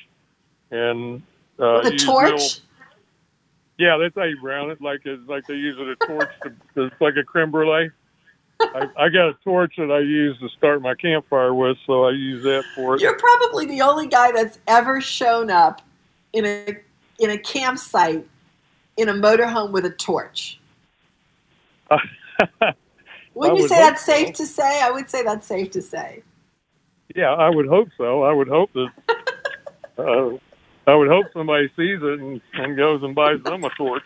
and 0.70 1.22
uh, 1.58 1.80
With 1.84 1.94
a 1.94 1.96
torch? 1.98 2.32
little- 2.32 2.48
yeah, 3.78 3.96
that's 3.96 4.14
how 4.14 4.24
you 4.24 4.40
brown 4.40 4.70
it. 4.70 4.80
Like 4.80 5.00
it's 5.04 5.28
like 5.28 5.46
they 5.46 5.54
use 5.54 5.76
it 5.78 5.88
a 5.88 6.06
torch 6.06 6.30
to, 6.42 6.52
it's 6.76 7.00
like 7.00 7.16
a 7.16 7.24
creme 7.24 7.50
brulee. 7.50 7.90
I, 8.60 8.88
I 8.96 9.08
got 9.08 9.28
a 9.28 9.36
torch 9.42 9.74
that 9.78 9.90
I 9.90 9.98
use 9.98 10.38
to 10.38 10.48
start 10.50 10.80
my 10.80 10.94
campfire 10.94 11.52
with, 11.52 11.76
so 11.86 12.04
I 12.04 12.12
use 12.12 12.42
that 12.44 12.64
for 12.74 12.94
it. 12.94 13.00
You're 13.00 13.18
probably 13.18 13.66
the 13.66 13.82
only 13.82 14.06
guy 14.06 14.30
that's 14.32 14.60
ever 14.68 15.00
shown 15.00 15.50
up 15.50 15.82
in 16.32 16.44
a 16.46 16.78
in 17.18 17.30
a 17.30 17.38
campsite 17.38 18.26
in 18.96 19.08
a 19.08 19.14
motorhome 19.14 19.72
with 19.72 19.84
a 19.84 19.90
torch. 19.90 20.60
Wouldn't 23.34 23.58
you 23.58 23.64
would 23.64 23.68
say 23.68 23.78
that's 23.78 24.04
safe 24.04 24.34
to 24.34 24.46
say? 24.46 24.80
I 24.82 24.90
would 24.90 25.10
say 25.10 25.24
that's 25.24 25.46
safe 25.46 25.70
to 25.72 25.82
say. 25.82 26.22
Yeah, 27.14 27.32
I 27.32 27.50
would 27.50 27.66
hope 27.66 27.88
so. 27.96 28.22
I 28.22 28.32
would 28.32 28.48
hope 28.48 28.72
that. 28.74 28.90
uh, 29.98 30.38
I 30.86 30.94
would 30.94 31.08
hope 31.08 31.26
somebody 31.32 31.68
sees 31.76 32.00
it 32.02 32.20
and, 32.20 32.40
and 32.54 32.76
goes 32.76 33.02
and 33.02 33.14
buys 33.14 33.42
them 33.44 33.64
a 33.64 33.70
torch. 33.70 34.04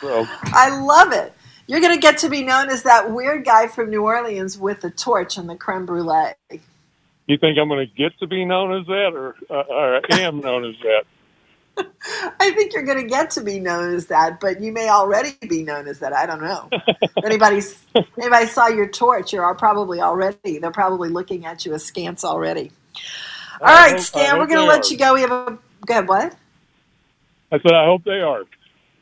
So 0.00 0.28
I 0.52 0.70
love 0.78 1.12
it. 1.12 1.34
You're 1.66 1.80
going 1.80 1.94
to 1.94 2.00
get 2.00 2.18
to 2.18 2.28
be 2.30 2.42
known 2.42 2.70
as 2.70 2.82
that 2.84 3.12
weird 3.12 3.44
guy 3.44 3.68
from 3.68 3.90
New 3.90 4.02
Orleans 4.04 4.58
with 4.58 4.82
the 4.82 4.90
torch 4.90 5.38
and 5.38 5.48
the 5.48 5.56
creme 5.56 5.86
brulee. 5.86 6.34
you 7.26 7.38
think 7.38 7.58
I'm 7.58 7.68
going 7.68 7.86
to 7.86 7.94
get 7.94 8.18
to 8.20 8.26
be 8.26 8.44
known 8.44 8.80
as 8.80 8.86
that, 8.86 9.12
or, 9.14 9.36
uh, 9.50 9.54
or 9.68 10.00
I 10.12 10.20
am 10.20 10.40
known 10.40 10.64
as 10.66 10.76
that? 10.82 11.04
I 12.40 12.52
think 12.52 12.74
you're 12.74 12.84
going 12.84 13.02
to 13.02 13.08
get 13.08 13.30
to 13.32 13.42
be 13.42 13.60
known 13.60 13.94
as 13.94 14.06
that, 14.08 14.40
but 14.40 14.62
you 14.62 14.72
may 14.72 14.88
already 14.90 15.34
be 15.48 15.62
known 15.62 15.88
as 15.88 16.00
that. 16.00 16.12
I 16.12 16.26
don't 16.26 16.42
know. 16.42 16.72
if 17.16 17.24
anybody's 17.24 17.86
anybody 18.20 18.46
saw 18.46 18.68
your 18.68 18.88
torch, 18.88 19.32
you're 19.32 19.54
probably 19.56 20.00
already. 20.00 20.58
They're 20.58 20.70
probably 20.72 21.08
looking 21.08 21.46
at 21.46 21.66
you 21.66 21.74
askance 21.74 22.24
already. 22.24 22.72
All 23.60 23.68
I 23.68 23.72
right, 23.72 23.92
hope- 23.92 24.00
Stan, 24.00 24.38
we're 24.38 24.46
going 24.46 24.60
to 24.60 24.64
let 24.66 24.86
are. 24.86 24.92
you 24.92 24.98
go. 24.98 25.14
We 25.14 25.20
have 25.22 25.30
a 25.30 25.58
good. 25.86 26.08
What? 26.08 26.34
I 27.52 27.58
said 27.60 27.72
I 27.72 27.84
hope 27.84 28.04
they 28.04 28.20
are. 28.20 28.44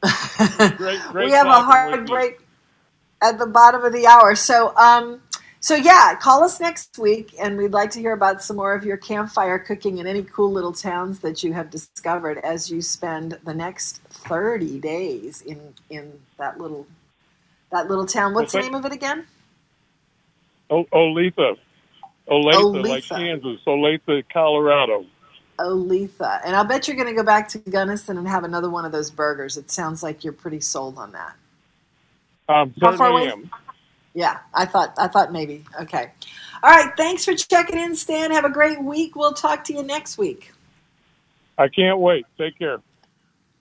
great, 0.77 1.01
great 1.11 1.27
we 1.27 1.31
have 1.33 1.47
a 1.47 1.53
hard 1.63 1.93
with 1.93 2.01
you. 2.09 2.15
break 2.15 2.41
at 3.23 3.39
the 3.39 3.47
bottom 3.47 3.85
of 3.85 3.93
the 3.93 4.07
hour. 4.07 4.35
So, 4.35 4.77
um, 4.77 5.23
so 5.61 5.77
yeah, 5.77 6.17
call 6.17 6.43
us 6.43 6.59
next 6.61 6.99
week, 6.99 7.35
and 7.41 7.57
we'd 7.57 7.73
like 7.73 7.91
to 7.93 8.01
hear 8.01 8.13
about 8.13 8.43
some 8.43 8.57
more 8.57 8.75
of 8.75 8.85
your 8.85 8.97
campfire 8.97 9.59
cooking 9.61 9.99
in 9.99 10.07
any 10.09 10.25
cool 10.25 10.51
little 10.51 10.73
towns 10.73 11.21
that 11.21 11.45
you 11.45 11.53
have 11.53 11.71
discovered 11.71 12.39
as 12.39 12.69
you 12.71 12.83
spend 12.83 13.39
the 13.45 13.55
next 13.55 14.03
thirty 14.11 14.81
days 14.81 15.41
in 15.43 15.73
in 15.89 16.13
that 16.37 16.59
little 16.61 16.87
That 17.71 17.89
little 17.89 18.05
town. 18.07 18.35
What's 18.35 18.53
the 18.53 18.61
name 18.61 18.75
of 18.75 18.85
it 18.85 18.93
again? 18.93 19.25
O- 20.69 20.85
Olathe. 20.93 21.57
Olathe, 22.29 22.87
like 22.87 23.05
Kansas. 23.05 23.61
Olathe, 23.67 24.25
Colorado. 24.33 25.07
Oletha. 25.59 26.41
And 26.45 26.57
I'll 26.57 26.65
bet 26.65 26.89
you're 26.89 26.97
going 26.97 27.09
to 27.09 27.15
go 27.15 27.25
back 27.25 27.49
to 27.49 27.59
Gunnison 27.59 28.19
and 28.19 28.27
have 28.29 28.45
another 28.45 28.71
one 28.71 28.85
of 28.85 28.93
those 28.93 29.11
burgers. 29.11 29.57
It 29.57 29.71
sounds 29.71 30.03
like 30.03 30.25
you're 30.25 30.33
pretty 30.33 30.61
sold 30.61 30.99
on 30.99 31.13
that. 31.13 31.35
Um, 32.49 32.75
How 32.81 32.97
far 32.97 33.11
away? 33.11 33.29
am. 33.29 33.51
Yeah, 34.15 34.41
I 34.53 34.67
thought 34.67 34.95
I 34.99 35.09
thought 35.09 35.33
maybe. 35.33 35.65
Okay. 35.81 36.13
All 36.63 36.71
right, 36.71 36.93
thanks 36.97 37.25
for 37.25 37.35
checking 37.35 37.79
in, 37.79 37.97
Stan. 37.97 38.31
Have 38.31 38.45
a 38.45 38.51
great 38.51 38.83
week. 38.83 39.17
We'll 39.17 39.33
talk 39.33 39.65
to 39.65 39.73
you 39.73 39.83
next 39.83 40.19
week. 40.19 40.53
I 41.57 41.69
can't 41.69 41.99
wait. 41.99 42.27
Take 42.37 42.59
care. 42.59 42.81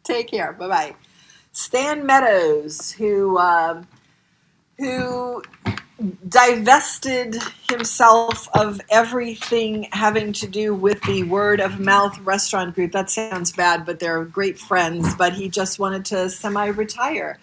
Take 0.03 0.29
care. 0.29 0.53
Bye 0.53 0.67
bye. 0.67 0.95
Stan 1.53 2.05
Meadows, 2.05 2.91
who 2.91 3.37
um, 3.37 3.87
who 4.77 5.41
divested 6.27 7.37
himself 7.69 8.47
of 8.55 8.81
everything 8.89 9.87
having 9.91 10.33
to 10.33 10.47
do 10.47 10.73
with 10.73 11.01
the 11.03 11.23
word 11.23 11.59
of 11.59 11.79
mouth 11.79 12.17
restaurant 12.19 12.75
group. 12.75 12.91
That 12.91 13.09
sounds 13.09 13.51
bad, 13.51 13.85
but 13.85 13.99
they're 13.99 14.23
great 14.25 14.57
friends. 14.57 15.15
But 15.15 15.33
he 15.33 15.49
just 15.49 15.79
wanted 15.79 16.05
to 16.05 16.29
semi 16.29 16.67
retire, 16.67 17.39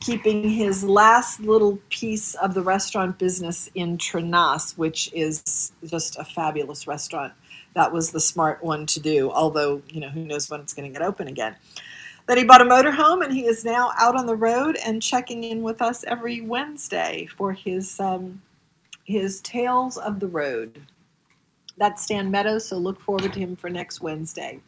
keeping 0.00 0.48
his 0.48 0.84
last 0.84 1.40
little 1.40 1.78
piece 1.88 2.34
of 2.34 2.54
the 2.54 2.62
restaurant 2.62 3.18
business 3.18 3.70
in 3.74 3.98
Trenasse, 3.98 4.76
which 4.76 5.12
is 5.12 5.72
just 5.84 6.18
a 6.18 6.24
fabulous 6.24 6.86
restaurant. 6.86 7.32
That 7.74 7.92
was 7.92 8.10
the 8.10 8.20
smart 8.20 8.62
one 8.62 8.86
to 8.86 9.00
do, 9.00 9.30
although, 9.30 9.82
you 9.88 10.00
know, 10.00 10.10
who 10.10 10.24
knows 10.24 10.50
when 10.50 10.60
it's 10.60 10.74
going 10.74 10.92
to 10.92 10.98
get 10.98 11.06
open 11.06 11.28
again. 11.28 11.56
Then 12.26 12.38
he 12.38 12.44
bought 12.44 12.60
a 12.60 12.64
motorhome 12.64 13.24
and 13.24 13.32
he 13.32 13.46
is 13.46 13.64
now 13.64 13.92
out 13.98 14.16
on 14.16 14.26
the 14.26 14.36
road 14.36 14.78
and 14.84 15.02
checking 15.02 15.44
in 15.44 15.62
with 15.62 15.82
us 15.82 16.04
every 16.04 16.40
Wednesday 16.40 17.28
for 17.36 17.52
his 17.52 17.98
um, 17.98 18.40
his 19.04 19.40
Tales 19.40 19.96
of 19.98 20.20
the 20.20 20.28
Road. 20.28 20.80
That's 21.78 22.02
Stan 22.02 22.30
Meadows, 22.30 22.66
so 22.68 22.76
look 22.76 23.00
forward 23.00 23.32
to 23.32 23.40
him 23.40 23.56
for 23.56 23.70
next 23.70 24.00
Wednesday. 24.00 24.60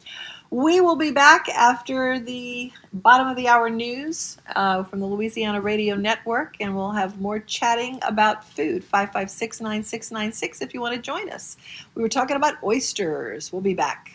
We 0.49 0.81
will 0.81 0.95
be 0.95 1.11
back 1.11 1.47
after 1.49 2.19
the 2.19 2.71
bottom 2.93 3.27
of 3.27 3.35
the 3.35 3.47
hour 3.47 3.69
news 3.69 4.37
uh, 4.55 4.83
from 4.83 4.99
the 4.99 5.05
Louisiana 5.05 5.61
Radio 5.61 5.95
Network, 5.95 6.55
and 6.59 6.75
we'll 6.75 6.91
have 6.91 7.19
more 7.19 7.39
chatting 7.39 7.99
about 8.01 8.43
food. 8.43 8.83
556 8.83 9.61
9696 9.61 10.61
if 10.61 10.73
you 10.73 10.81
want 10.81 10.95
to 10.95 11.01
join 11.01 11.29
us. 11.29 11.57
We 11.93 12.01
were 12.01 12.09
talking 12.09 12.37
about 12.37 12.61
oysters. 12.63 13.51
We'll 13.51 13.61
be 13.61 13.73
back. 13.73 14.14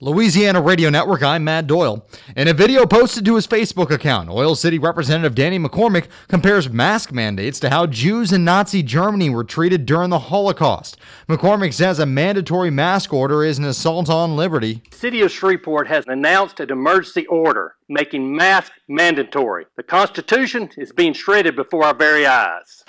Louisiana 0.00 0.60
Radio 0.60 0.90
Network, 0.90 1.24
I'm 1.24 1.42
Matt 1.42 1.66
Doyle. 1.66 2.06
In 2.36 2.46
a 2.46 2.52
video 2.52 2.86
posted 2.86 3.24
to 3.24 3.34
his 3.34 3.48
Facebook 3.48 3.90
account, 3.90 4.30
Oil 4.30 4.54
City 4.54 4.78
Representative 4.78 5.34
Danny 5.34 5.58
McCormick 5.58 6.06
compares 6.28 6.70
mask 6.70 7.10
mandates 7.10 7.58
to 7.58 7.70
how 7.70 7.84
Jews 7.84 8.32
in 8.32 8.44
Nazi 8.44 8.84
Germany 8.84 9.28
were 9.28 9.42
treated 9.42 9.86
during 9.86 10.10
the 10.10 10.20
Holocaust. 10.20 10.98
McCormick 11.28 11.74
says 11.74 11.98
a 11.98 12.06
mandatory 12.06 12.70
mask 12.70 13.12
order 13.12 13.42
is 13.42 13.58
an 13.58 13.64
assault 13.64 14.08
on 14.08 14.36
liberty. 14.36 14.82
City 14.92 15.20
of 15.20 15.32
Shreveport 15.32 15.88
has 15.88 16.04
announced 16.06 16.60
an 16.60 16.70
emergency 16.70 17.26
order 17.26 17.74
making 17.88 18.36
masks 18.36 18.78
mandatory. 18.86 19.66
The 19.76 19.82
Constitution 19.82 20.70
is 20.76 20.92
being 20.92 21.12
shredded 21.12 21.56
before 21.56 21.84
our 21.84 21.94
very 21.94 22.24
eyes. 22.24 22.84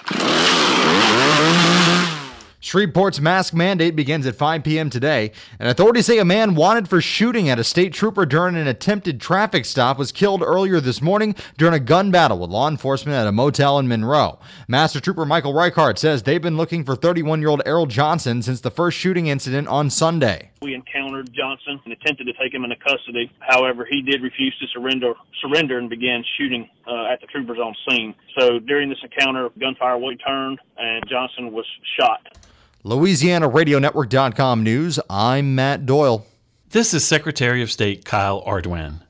Shreveport's 2.61 3.22
mask 3.22 3.53
mandate 3.53 3.95
begins 3.95 4.26
at 4.26 4.36
5 4.36 4.65
p.m. 4.65 4.90
today, 4.90 5.31
and 5.60 5.69
authorities 5.69 6.07
say 6.07 6.18
a 6.18 6.26
man 6.26 6.56
wanted 6.56 6.90
for 6.90 6.99
shooting 6.99 7.48
at 7.48 7.57
a 7.57 7.64
state 7.64 7.94
trooper 7.94 8.26
during 8.26 8.57
an 8.57 8.68
attempted 8.68 9.22
traffic 9.22 9.64
stop 9.64 9.98
was 9.98 10.11
killed 10.11 10.41
earlier 10.41 10.81
this 10.81 11.02
morning 11.02 11.36
during 11.57 11.73
a 11.73 11.80
gun 11.80 12.11
battle 12.11 12.38
with 12.38 12.49
law 12.49 12.68
enforcement 12.68 13.15
at 13.15 13.27
a 13.27 13.31
motel 13.31 13.80
in 13.80 13.88
Monroe. 13.88 14.40
Master 14.68 14.99
Trooper 14.99 15.26
Michael 15.26 15.53
Reichart 15.53 15.98
says 15.98 16.23
they've 16.23 16.41
been 16.41 16.57
looking 16.57 16.84
for 16.84 16.98
31 16.98 17.40
year 17.40 17.49
old 17.49 17.61
Errol 17.65 17.86
Johnson 17.86 18.41
since 18.41 18.60
the 18.60 18.72
first 18.72 18.98
shooting 18.98 19.27
incident 19.27 19.69
on 19.69 19.90
Sunday. 19.90 20.52
We 20.61 20.73
encountered 20.73 21.31
Johnson 21.34 21.80
and 21.86 21.94
attempted 21.94 22.26
to 22.26 22.34
take 22.34 22.53
him 22.53 22.65
into 22.65 22.76
custody. 22.76 23.31
However, 23.40 23.88
he 23.90 24.02
did 24.02 24.22
refuse 24.22 24.57
to 24.60 24.68
surrender 24.73 25.14
surrender 25.41 25.77
and 25.77 25.90
began 25.90 26.23
shooting 26.38 26.69
uh, 26.86 27.06
at 27.06 27.22
the 27.22 27.27
troopers 27.27 27.60
on 27.60 27.73
scene. 27.88 28.14
So 28.38 28.60
during 28.60 28.90
this 28.90 28.98
encounter, 29.02 29.49
gunfire 29.57 29.98
was 29.98 30.18
turned 30.26 30.60
and 30.77 31.03
Johnson 31.07 31.53
was 31.53 31.65
shot. 31.98 32.38
LouisianaRadioNetwork.com 32.84 34.64
news. 34.64 34.99
I'm 35.10 35.56
Matt 35.56 35.86
Doyle. 35.86 36.26
This 36.72 36.94
is 36.94 37.06
Secretary 37.06 37.61
of 37.61 37.72
State 37.72 38.03
Kyle 38.03 38.44
Ardoin. 38.44 39.02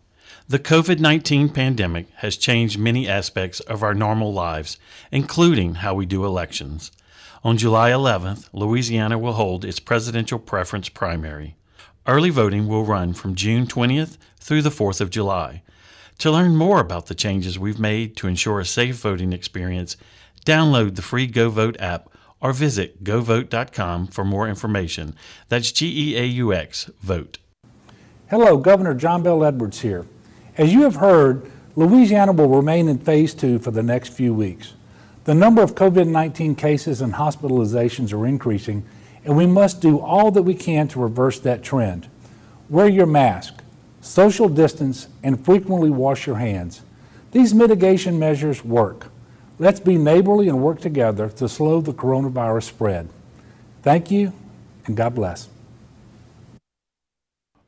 The 0.48 0.60
COVID 0.60 1.00
19 1.00 1.50
pandemic 1.50 2.08
has 2.16 2.36
changed 2.36 2.80
many 2.80 3.08
aspects 3.08 3.60
of 3.60 3.84
our 3.84 3.94
normal 3.94 4.34
lives, 4.34 4.78
including 5.12 5.76
how 5.76 5.94
we 5.94 6.06
do 6.06 6.26
elections. 6.26 6.92
On 7.42 7.56
July 7.58 7.92
11th, 7.92 8.50
Louisiana 8.52 9.18
will 9.18 9.34
hold 9.34 9.64
its 9.64 9.80
presidential 9.80 10.40
preference 10.40 10.90
primary. 10.90 11.56
Early 12.06 12.30
voting 12.32 12.68
will 12.68 12.84
run 12.84 13.14
from 13.14 13.34
June 13.34 13.66
20th 13.66 14.18
through 14.40 14.62
the 14.62 14.70
4th 14.70 15.00
of 15.00 15.10
July. 15.10 15.62
To 16.18 16.32
learn 16.32 16.58
more 16.58 16.82
about 16.82 17.06
the 17.06 17.16
changes 17.16 17.58
we've 17.58 17.80
made 17.80 18.18
to 18.18 18.28
ensure 18.28 18.60
a 18.60 18.66
safe 18.66 18.98
voting 18.98 19.32
experience, 19.32 19.96
download 20.46 20.96
the 20.96 21.02
free 21.02 21.30
GeauxVote 21.30 21.80
app 21.80 22.10
or 22.42 22.52
visit 22.52 23.06
geauxvote.com 23.06 24.08
for 24.08 24.26
more 24.26 24.50
information. 24.50 25.16
That's 25.48 25.72
G 25.72 26.12
E 26.12 26.18
A 26.18 26.24
U 26.26 26.54
X, 26.54 26.90
vote. 27.00 27.38
Hello, 28.30 28.58
Governor 28.58 28.94
John 28.96 29.24
Bell 29.24 29.46
Edwards 29.46 29.80
here. 29.80 30.06
As 30.58 30.74
you 30.74 30.82
have 30.82 30.96
heard, 30.96 31.50
Louisiana 31.78 32.34
will 32.34 32.50
remain 32.50 32.90
in 32.90 32.98
phase 32.98 33.34
two 33.34 33.60
for 33.60 33.72
the 33.72 33.84
next 33.84 34.10
few 34.10 34.34
weeks. 34.34 34.74
The 35.26 35.36
number 35.36 35.62
of 35.62 35.76
COVID 35.76 36.08
19 36.08 36.56
cases 36.56 37.02
and 37.02 37.14
hospitalizations 37.14 38.14
are 38.14 38.26
increasing, 38.26 38.86
and 39.26 39.36
we 39.36 39.46
must 39.46 39.82
do 39.82 40.00
all 40.00 40.32
that 40.32 40.44
we 40.44 40.56
can 40.56 40.88
to 40.90 41.00
reverse 41.00 41.40
that 41.40 41.64
trend. 41.64 42.08
Wear 42.70 42.88
your 42.88 43.06
mask, 43.06 43.62
social 44.02 44.48
distance, 44.48 45.08
and 45.24 45.44
frequently 45.44 45.90
wash 45.90 46.26
your 46.26 46.38
hands. 46.38 46.82
These 47.32 47.54
mitigation 47.54 48.18
measures 48.18 48.64
work. 48.64 49.08
Let's 49.60 49.80
be 49.80 49.98
neighborly 49.98 50.48
and 50.48 50.62
work 50.62 50.80
together 50.80 51.30
to 51.30 51.50
slow 51.50 51.82
the 51.82 51.94
coronavirus 51.94 52.64
spread. 52.64 53.10
Thank 53.84 54.10
you, 54.10 54.32
and 54.86 54.96
God 54.96 55.16
bless. 55.16 55.50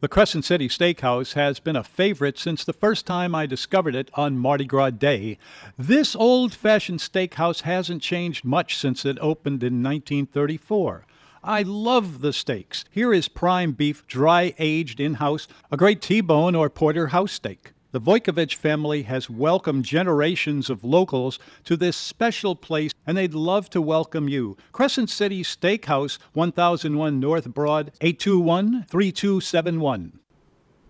The 0.02 0.08
Crescent 0.08 0.46
City 0.46 0.68
Steakhouse 0.68 1.34
has 1.34 1.60
been 1.60 1.76
a 1.76 1.84
favorite 1.84 2.40
since 2.40 2.64
the 2.64 2.74
first 2.74 3.06
time 3.06 3.36
I 3.36 3.46
discovered 3.46 3.94
it 3.94 4.10
on 4.16 4.36
Mardi 4.36 4.66
Gras 4.66 4.90
Day. 4.90 5.38
This 5.78 6.16
old 6.16 6.56
fashioned 6.56 7.02
steakhouse 7.02 7.62
hasn't 7.62 8.02
changed 8.02 8.44
much 8.44 8.80
since 8.80 9.06
it 9.06 9.20
opened 9.22 9.62
in 9.62 9.84
1934. 9.84 11.06
I 11.44 11.62
love 11.62 12.22
the 12.22 12.34
steaks. 12.34 12.84
Here 12.90 13.14
is 13.14 13.28
prime 13.28 13.74
beef, 13.74 14.08
dry 14.08 14.56
aged 14.58 15.00
in 15.00 15.16
house, 15.16 15.48
a 15.72 15.78
great 15.78 16.02
T 16.02 16.20
bone 16.20 16.56
or 16.56 16.68
porterhouse 16.72 17.34
steak. 17.34 17.74
The 17.92 18.00
Vojkovich 18.00 18.56
family 18.56 19.04
has 19.04 19.30
welcomed 19.30 19.84
generations 19.84 20.70
of 20.70 20.86
locals 20.86 21.40
to 21.66 21.76
this 21.76 21.98
special 21.98 22.56
place, 22.56 22.94
and 23.06 23.18
they'd 23.18 23.34
love 23.34 23.70
to 23.72 23.82
welcome 23.82 24.30
you. 24.30 24.56
Crescent 24.72 25.10
City 25.10 25.44
Steakhouse, 25.44 26.18
1001 26.32 27.20
North 27.20 27.54
Broad, 27.54 27.92
821 28.00 28.86
3271. 28.88 30.20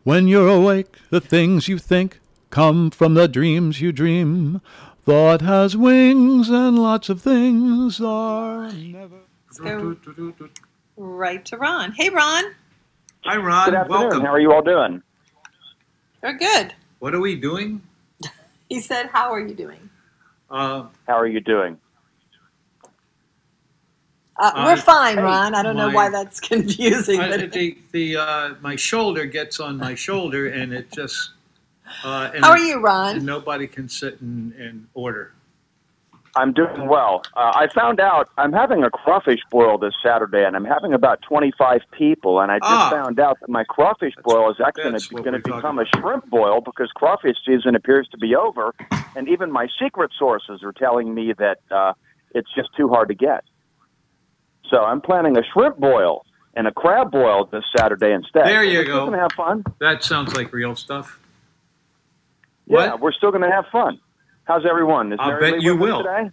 When 0.03 0.27
you're 0.27 0.47
awake, 0.47 0.95
the 1.09 1.19
things 1.19 1.67
you 1.67 1.79
think 1.79 2.19
come 2.51 2.91
from 2.91 3.15
the 3.15 3.27
dreams 3.27 3.81
you 3.81 3.91
dream. 3.91 4.61
Thought 5.03 5.41
has 5.41 5.75
wings, 5.75 6.49
and 6.49 6.77
lots 6.77 7.09
of 7.09 7.19
things 7.19 7.99
are 7.99 8.71
never. 8.71 9.21
Let's 9.47 9.57
go 9.57 9.97
right 10.97 11.43
to 11.45 11.57
Ron. 11.57 11.93
Hey, 11.93 12.09
Ron. 12.09 12.43
Hi, 13.23 13.37
Ron. 13.37 13.65
Good 13.65 13.73
afternoon. 13.73 14.01
Welcome. 14.01 14.21
How 14.21 14.33
are 14.33 14.39
you 14.39 14.53
all 14.53 14.61
doing? 14.61 15.01
We're 16.21 16.37
good. 16.37 16.75
What 17.01 17.15
are 17.15 17.19
we 17.19 17.35
doing? 17.35 17.81
He 18.69 18.79
said, 18.79 19.07
How 19.11 19.33
are 19.33 19.39
you 19.41 19.53
doing? 19.53 19.89
Uh, 20.49 20.85
How 21.07 21.19
are 21.19 21.27
you 21.27 21.41
doing? 21.41 21.77
Uh, 24.39 24.51
Uh, 24.55 24.63
we're 24.67 24.77
fine, 24.77 25.17
hey, 25.17 25.23
Ron. 25.23 25.55
I 25.55 25.61
don't 25.61 25.75
know 25.75 25.89
why 25.89 26.09
that's 26.09 26.39
confusing. 26.53 27.19
I, 27.19 27.29
but 27.29 27.51
the 27.51 27.77
the 27.91 28.15
uh, 28.17 28.53
my 28.61 28.75
shoulder 28.77 29.25
gets 29.25 29.59
on 29.59 29.77
my 29.77 29.93
shoulder, 29.95 30.47
and 30.49 30.71
it 30.73 30.89
just. 30.91 31.31
Uh, 32.05 32.31
and 32.33 32.45
How 32.45 32.51
are 32.51 32.59
you, 32.59 32.79
Ron? 32.79 33.25
Nobody 33.25 33.67
can 33.67 33.89
sit 33.89 34.21
in, 34.21 34.53
and 34.57 34.87
order. 34.93 35.33
I'm 36.35 36.53
doing 36.53 36.87
well. 36.87 37.23
Uh, 37.35 37.51
I 37.55 37.67
found 37.75 37.99
out 37.99 38.29
I'm 38.37 38.53
having 38.53 38.83
a 38.83 38.89
crawfish 38.89 39.39
boil 39.49 39.77
this 39.77 39.93
Saturday, 40.01 40.45
and 40.45 40.55
I'm 40.55 40.63
having 40.63 40.93
about 40.93 41.21
25 41.23 41.81
people. 41.91 42.39
And 42.39 42.51
I 42.51 42.59
just 42.59 42.71
Ah. 42.71 42.89
found 42.89 43.19
out 43.19 43.39
that 43.41 43.49
my 43.49 43.65
crawfish 43.65 44.13
boil 44.23 44.49
is 44.49 44.57
actually 44.65 44.97
going 45.23 45.33
to 45.33 45.39
become 45.39 45.77
a 45.79 45.85
shrimp 45.97 46.29
boil 46.29 46.61
because 46.61 46.89
crawfish 46.93 47.35
season 47.45 47.75
appears 47.75 48.07
to 48.09 48.17
be 48.17 48.33
over. 48.35 48.73
And 49.15 49.27
even 49.27 49.51
my 49.51 49.67
secret 49.81 50.11
sources 50.17 50.63
are 50.63 50.71
telling 50.71 51.13
me 51.13 51.33
that 51.33 51.59
uh, 51.69 51.93
it's 52.33 52.49
just 52.55 52.69
too 52.77 52.87
hard 52.87 53.09
to 53.09 53.15
get. 53.15 53.43
So 54.69 54.83
I'm 54.85 55.01
planning 55.01 55.37
a 55.37 55.43
shrimp 55.43 55.77
boil 55.79 56.25
and 56.53 56.65
a 56.65 56.71
crab 56.71 57.11
boil 57.11 57.45
this 57.51 57.65
Saturday 57.75 58.13
instead. 58.13 58.45
There 58.45 58.63
you 58.63 58.79
We're 58.79 58.85
go. 58.85 58.99
Going 59.07 59.13
to 59.13 59.19
have 59.19 59.33
fun. 59.33 59.63
That 59.79 60.01
sounds 60.01 60.33
like 60.33 60.53
real 60.53 60.77
stuff. 60.77 61.19
Yeah, 62.67 62.95
we're 62.95 63.11
still 63.11 63.31
going 63.31 63.43
to 63.43 63.51
have 63.51 63.65
fun. 63.69 63.99
How's 64.45 64.65
everyone? 64.65 65.13
Is 65.13 65.19
I'll 65.21 65.29
Mary 65.29 65.51
bet 65.51 65.59
Lee 65.59 65.65
you 65.65 65.75
will. 65.77 66.03
today? 66.03 66.29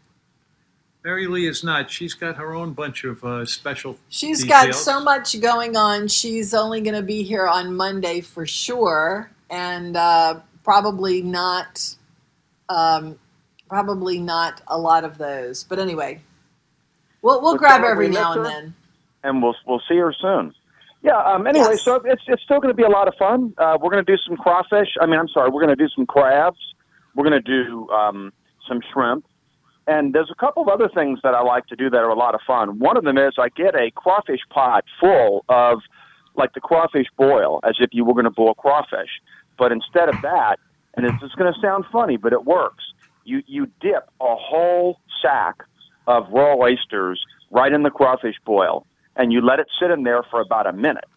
Mary 1.05 1.27
Lee 1.27 1.47
is 1.47 1.63
not. 1.63 1.91
She's 1.91 2.15
got 2.15 2.37
her 2.37 2.55
own 2.55 2.73
bunch 2.73 3.05
of 3.05 3.23
uh, 3.25 3.45
special. 3.47 3.97
She's 4.09 4.45
got 4.45 4.75
so 4.75 5.01
much 5.01 5.41
going 5.41 5.77
on. 5.77 6.09
She's 6.09 6.53
only 6.55 6.81
going 6.81 6.97
to 6.97 7.03
be 7.03 7.23
here 7.23 7.47
on 7.47 7.77
Monday 7.77 8.21
for 8.21 8.47
sure, 8.47 9.31
and 9.49 9.97
uh, 9.97 10.41
probably 10.65 11.23
not, 11.23 11.95
um, 12.69 13.17
probably 13.69 14.19
not 14.19 14.61
a 14.67 14.77
lot 14.79 15.05
of 15.05 15.17
those. 15.19 15.65
But 15.65 15.79
anyway, 15.79 16.21
we'll 17.23 17.41
we'll 17.41 17.53
But 17.55 17.59
grab 17.61 17.81
her 17.83 17.93
every 17.93 18.09
we 18.09 18.15
now 18.15 18.33
and 18.33 18.41
her? 18.43 18.49
then. 18.49 18.75
and 19.23 19.43
we'll 19.43 19.55
we'll 19.67 19.83
see 19.89 19.97
her 19.97 20.13
soon. 20.13 20.53
Yeah. 21.03 21.17
Um, 21.23 21.47
anyway, 21.47 21.69
Yes. 21.71 21.83
so 21.83 21.95
it's 22.05 22.23
it's 22.27 22.43
still 22.43 22.59
going 22.59 22.73
to 22.75 22.77
be 22.77 22.83
a 22.83 22.89
lot 22.91 23.07
of 23.07 23.15
fun. 23.15 23.55
Uh, 23.57 23.79
we're 23.81 23.91
going 23.91 24.05
to 24.05 24.13
do 24.13 24.19
some 24.27 24.37
crawfish. 24.37 24.89
I 25.01 25.07
mean, 25.07 25.19
I'm 25.21 25.29
sorry, 25.29 25.49
we're 25.51 25.65
going 25.65 25.77
to 25.77 25.83
do 25.83 25.89
some 25.95 26.07
crabs. 26.07 26.59
We're 27.19 27.29
going 27.29 27.43
to 27.43 27.65
do 27.65 27.89
um, 27.89 28.33
some 28.69 28.81
shrimp, 28.93 29.27
and 29.89 30.15
there's 30.15 30.31
a 30.31 30.37
couple 30.37 30.63
of 30.63 30.69
other 30.69 30.89
things 30.89 31.19
that 31.25 31.35
I 31.35 31.43
like 31.43 31.67
to 31.67 31.75
do 31.75 31.91
that 31.91 31.97
are 31.97 32.11
a 32.11 32.15
lot 32.15 32.37
of 32.37 32.41
fun. 32.47 32.79
One 32.79 32.97
of 32.97 33.03
them 33.03 33.19
is 33.19 33.33
I 33.39 33.49
get 33.49 33.75
a 33.75 33.91
crawfish 33.91 34.39
pot 34.51 34.85
full 35.01 35.45
of 35.49 35.81
like 36.37 36.55
the 36.55 36.61
crawfish 36.61 37.09
boil, 37.17 37.59
as 37.65 37.75
if 37.81 37.91
you 37.91 38.05
were 38.05 38.13
going 38.13 38.27
to 38.27 38.31
boil 38.31 38.55
crawfish, 38.55 39.09
but 39.59 39.73
instead 39.73 40.09
of 40.09 40.15
that, 40.23 40.61
and 40.95 41.05
it's 41.07 41.19
just 41.19 41.35
going 41.35 41.53
to 41.53 41.61
sound 41.61 41.87
funny, 41.91 42.17
but 42.17 42.33
it 42.33 42.45
works. 42.45 42.85
You 43.25 43.43
you 43.49 43.67
dip 43.81 44.09
a 44.21 44.37
whole 44.37 45.01
sack 45.21 45.57
of 46.07 46.29
raw 46.31 46.55
oysters 46.55 47.21
right 47.51 47.73
in 47.73 47.83
the 47.83 47.91
crawfish 47.91 48.37
boil, 48.47 48.87
and 49.17 49.33
you 49.33 49.41
let 49.41 49.59
it 49.59 49.67
sit 49.81 49.91
in 49.91 50.05
there 50.05 50.23
for 50.31 50.41
about 50.41 50.69
a 50.69 50.73
minute. 50.73 51.09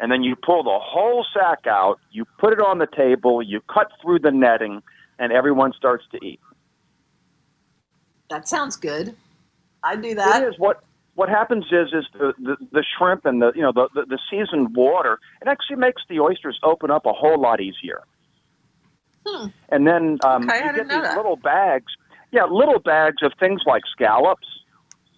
And 0.00 0.10
then 0.10 0.22
you 0.22 0.34
pull 0.34 0.62
the 0.62 0.78
whole 0.80 1.26
sack 1.34 1.66
out, 1.66 2.00
you 2.10 2.24
put 2.38 2.54
it 2.54 2.58
on 2.58 2.78
the 2.78 2.86
table, 2.86 3.42
you 3.42 3.60
cut 3.72 3.88
through 4.00 4.20
the 4.20 4.30
netting, 4.30 4.82
and 5.18 5.32
everyone 5.32 5.72
starts 5.76 6.04
to 6.12 6.24
eat. 6.24 6.40
That 8.30 8.48
sounds 8.48 8.76
good. 8.76 9.16
I 9.82 9.96
do 9.96 10.14
that. 10.14 10.42
It 10.42 10.48
is 10.48 10.58
what 10.58 10.82
what 11.14 11.28
happens 11.28 11.64
is 11.66 11.88
is 11.92 12.04
the, 12.12 12.34
the, 12.38 12.56
the 12.72 12.84
shrimp 12.98 13.24
and 13.24 13.40
the 13.40 13.52
you 13.54 13.62
know 13.62 13.72
the, 13.72 13.88
the, 13.94 14.04
the 14.06 14.18
seasoned 14.30 14.74
water 14.76 15.18
it 15.40 15.48
actually 15.48 15.76
makes 15.76 16.02
the 16.08 16.20
oysters 16.20 16.58
open 16.62 16.90
up 16.90 17.06
a 17.06 17.12
whole 17.12 17.40
lot 17.40 17.60
easier. 17.60 18.02
Hmm. 19.26 19.46
And 19.70 19.86
then 19.86 20.18
um, 20.24 20.44
Okay, 20.44 20.60
I 20.60 20.66
you 20.66 20.72
didn't 20.72 20.76
get 20.76 20.86
know 20.88 21.00
these 21.00 21.08
that. 21.10 21.16
little 21.16 21.36
bags, 21.36 21.92
yeah, 22.32 22.44
little 22.44 22.78
bags 22.80 23.22
of 23.22 23.32
things 23.40 23.60
like 23.66 23.82
scallops, 23.90 24.46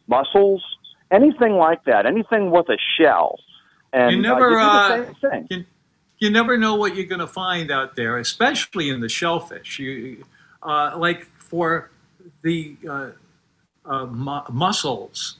mussels, 0.06 0.62
anything 1.10 1.54
like 1.54 1.84
that, 1.84 2.06
anything 2.06 2.50
with 2.50 2.68
a 2.68 2.78
shell. 2.98 3.38
And 3.92 4.16
You 4.16 4.22
never, 4.22 4.58
uh, 4.58 4.66
uh, 4.66 4.96
you 4.96 5.04
do 5.06 5.14
the 5.20 5.30
same 5.30 5.46
thing. 5.48 5.66
You, 6.18 6.30
never 6.30 6.58
know 6.58 6.74
what 6.74 6.96
you're 6.96 7.06
going 7.06 7.20
to 7.20 7.26
find 7.26 7.70
out 7.70 7.96
there, 7.96 8.18
especially 8.18 8.90
in 8.90 9.00
the 9.00 9.08
shellfish. 9.08 9.78
You, 9.78 10.24
uh, 10.62 10.94
like 10.96 11.26
for 11.38 11.90
the 12.42 12.76
uh, 12.88 13.10
uh, 13.84 14.06
mu- 14.06 14.48
mussels, 14.50 15.36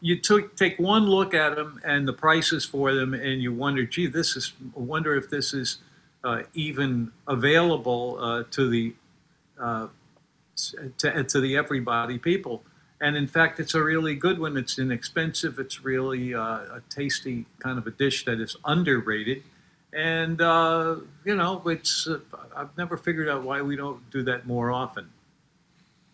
you 0.00 0.16
take 0.16 0.78
one 0.78 1.06
look 1.06 1.32
at 1.32 1.54
them 1.56 1.80
and 1.84 2.08
the 2.08 2.12
prices 2.12 2.64
for 2.64 2.92
them, 2.92 3.14
and 3.14 3.40
you 3.40 3.52
wonder, 3.52 3.84
gee, 3.84 4.08
this 4.08 4.36
is. 4.36 4.52
Wonder 4.74 5.14
if 5.16 5.30
this 5.30 5.54
is 5.54 5.78
uh, 6.24 6.42
even 6.54 7.12
available 7.28 8.18
uh, 8.20 8.44
to 8.50 8.68
the 8.68 8.94
uh, 9.60 9.88
to, 10.98 11.24
to 11.24 11.40
the 11.40 11.56
everybody 11.56 12.18
people. 12.18 12.62
And 13.00 13.16
in 13.16 13.26
fact, 13.26 13.58
it's 13.58 13.74
a 13.74 13.82
really 13.82 14.14
good 14.14 14.38
one. 14.38 14.56
It's 14.56 14.78
inexpensive. 14.78 15.58
It's 15.58 15.84
really 15.84 16.32
a 16.32 16.82
tasty 16.88 17.46
kind 17.58 17.78
of 17.78 17.86
a 17.86 17.90
dish 17.90 18.24
that 18.24 18.40
is 18.40 18.56
underrated. 18.64 19.42
And 19.92 20.40
uh, 20.40 20.96
you 21.24 21.36
know, 21.36 21.62
it's 21.66 22.06
uh, 22.06 22.20
I've 22.56 22.76
never 22.78 22.96
figured 22.96 23.28
out 23.28 23.42
why 23.42 23.60
we 23.62 23.76
don't 23.76 24.08
do 24.10 24.22
that 24.24 24.46
more 24.46 24.70
often. 24.70 25.10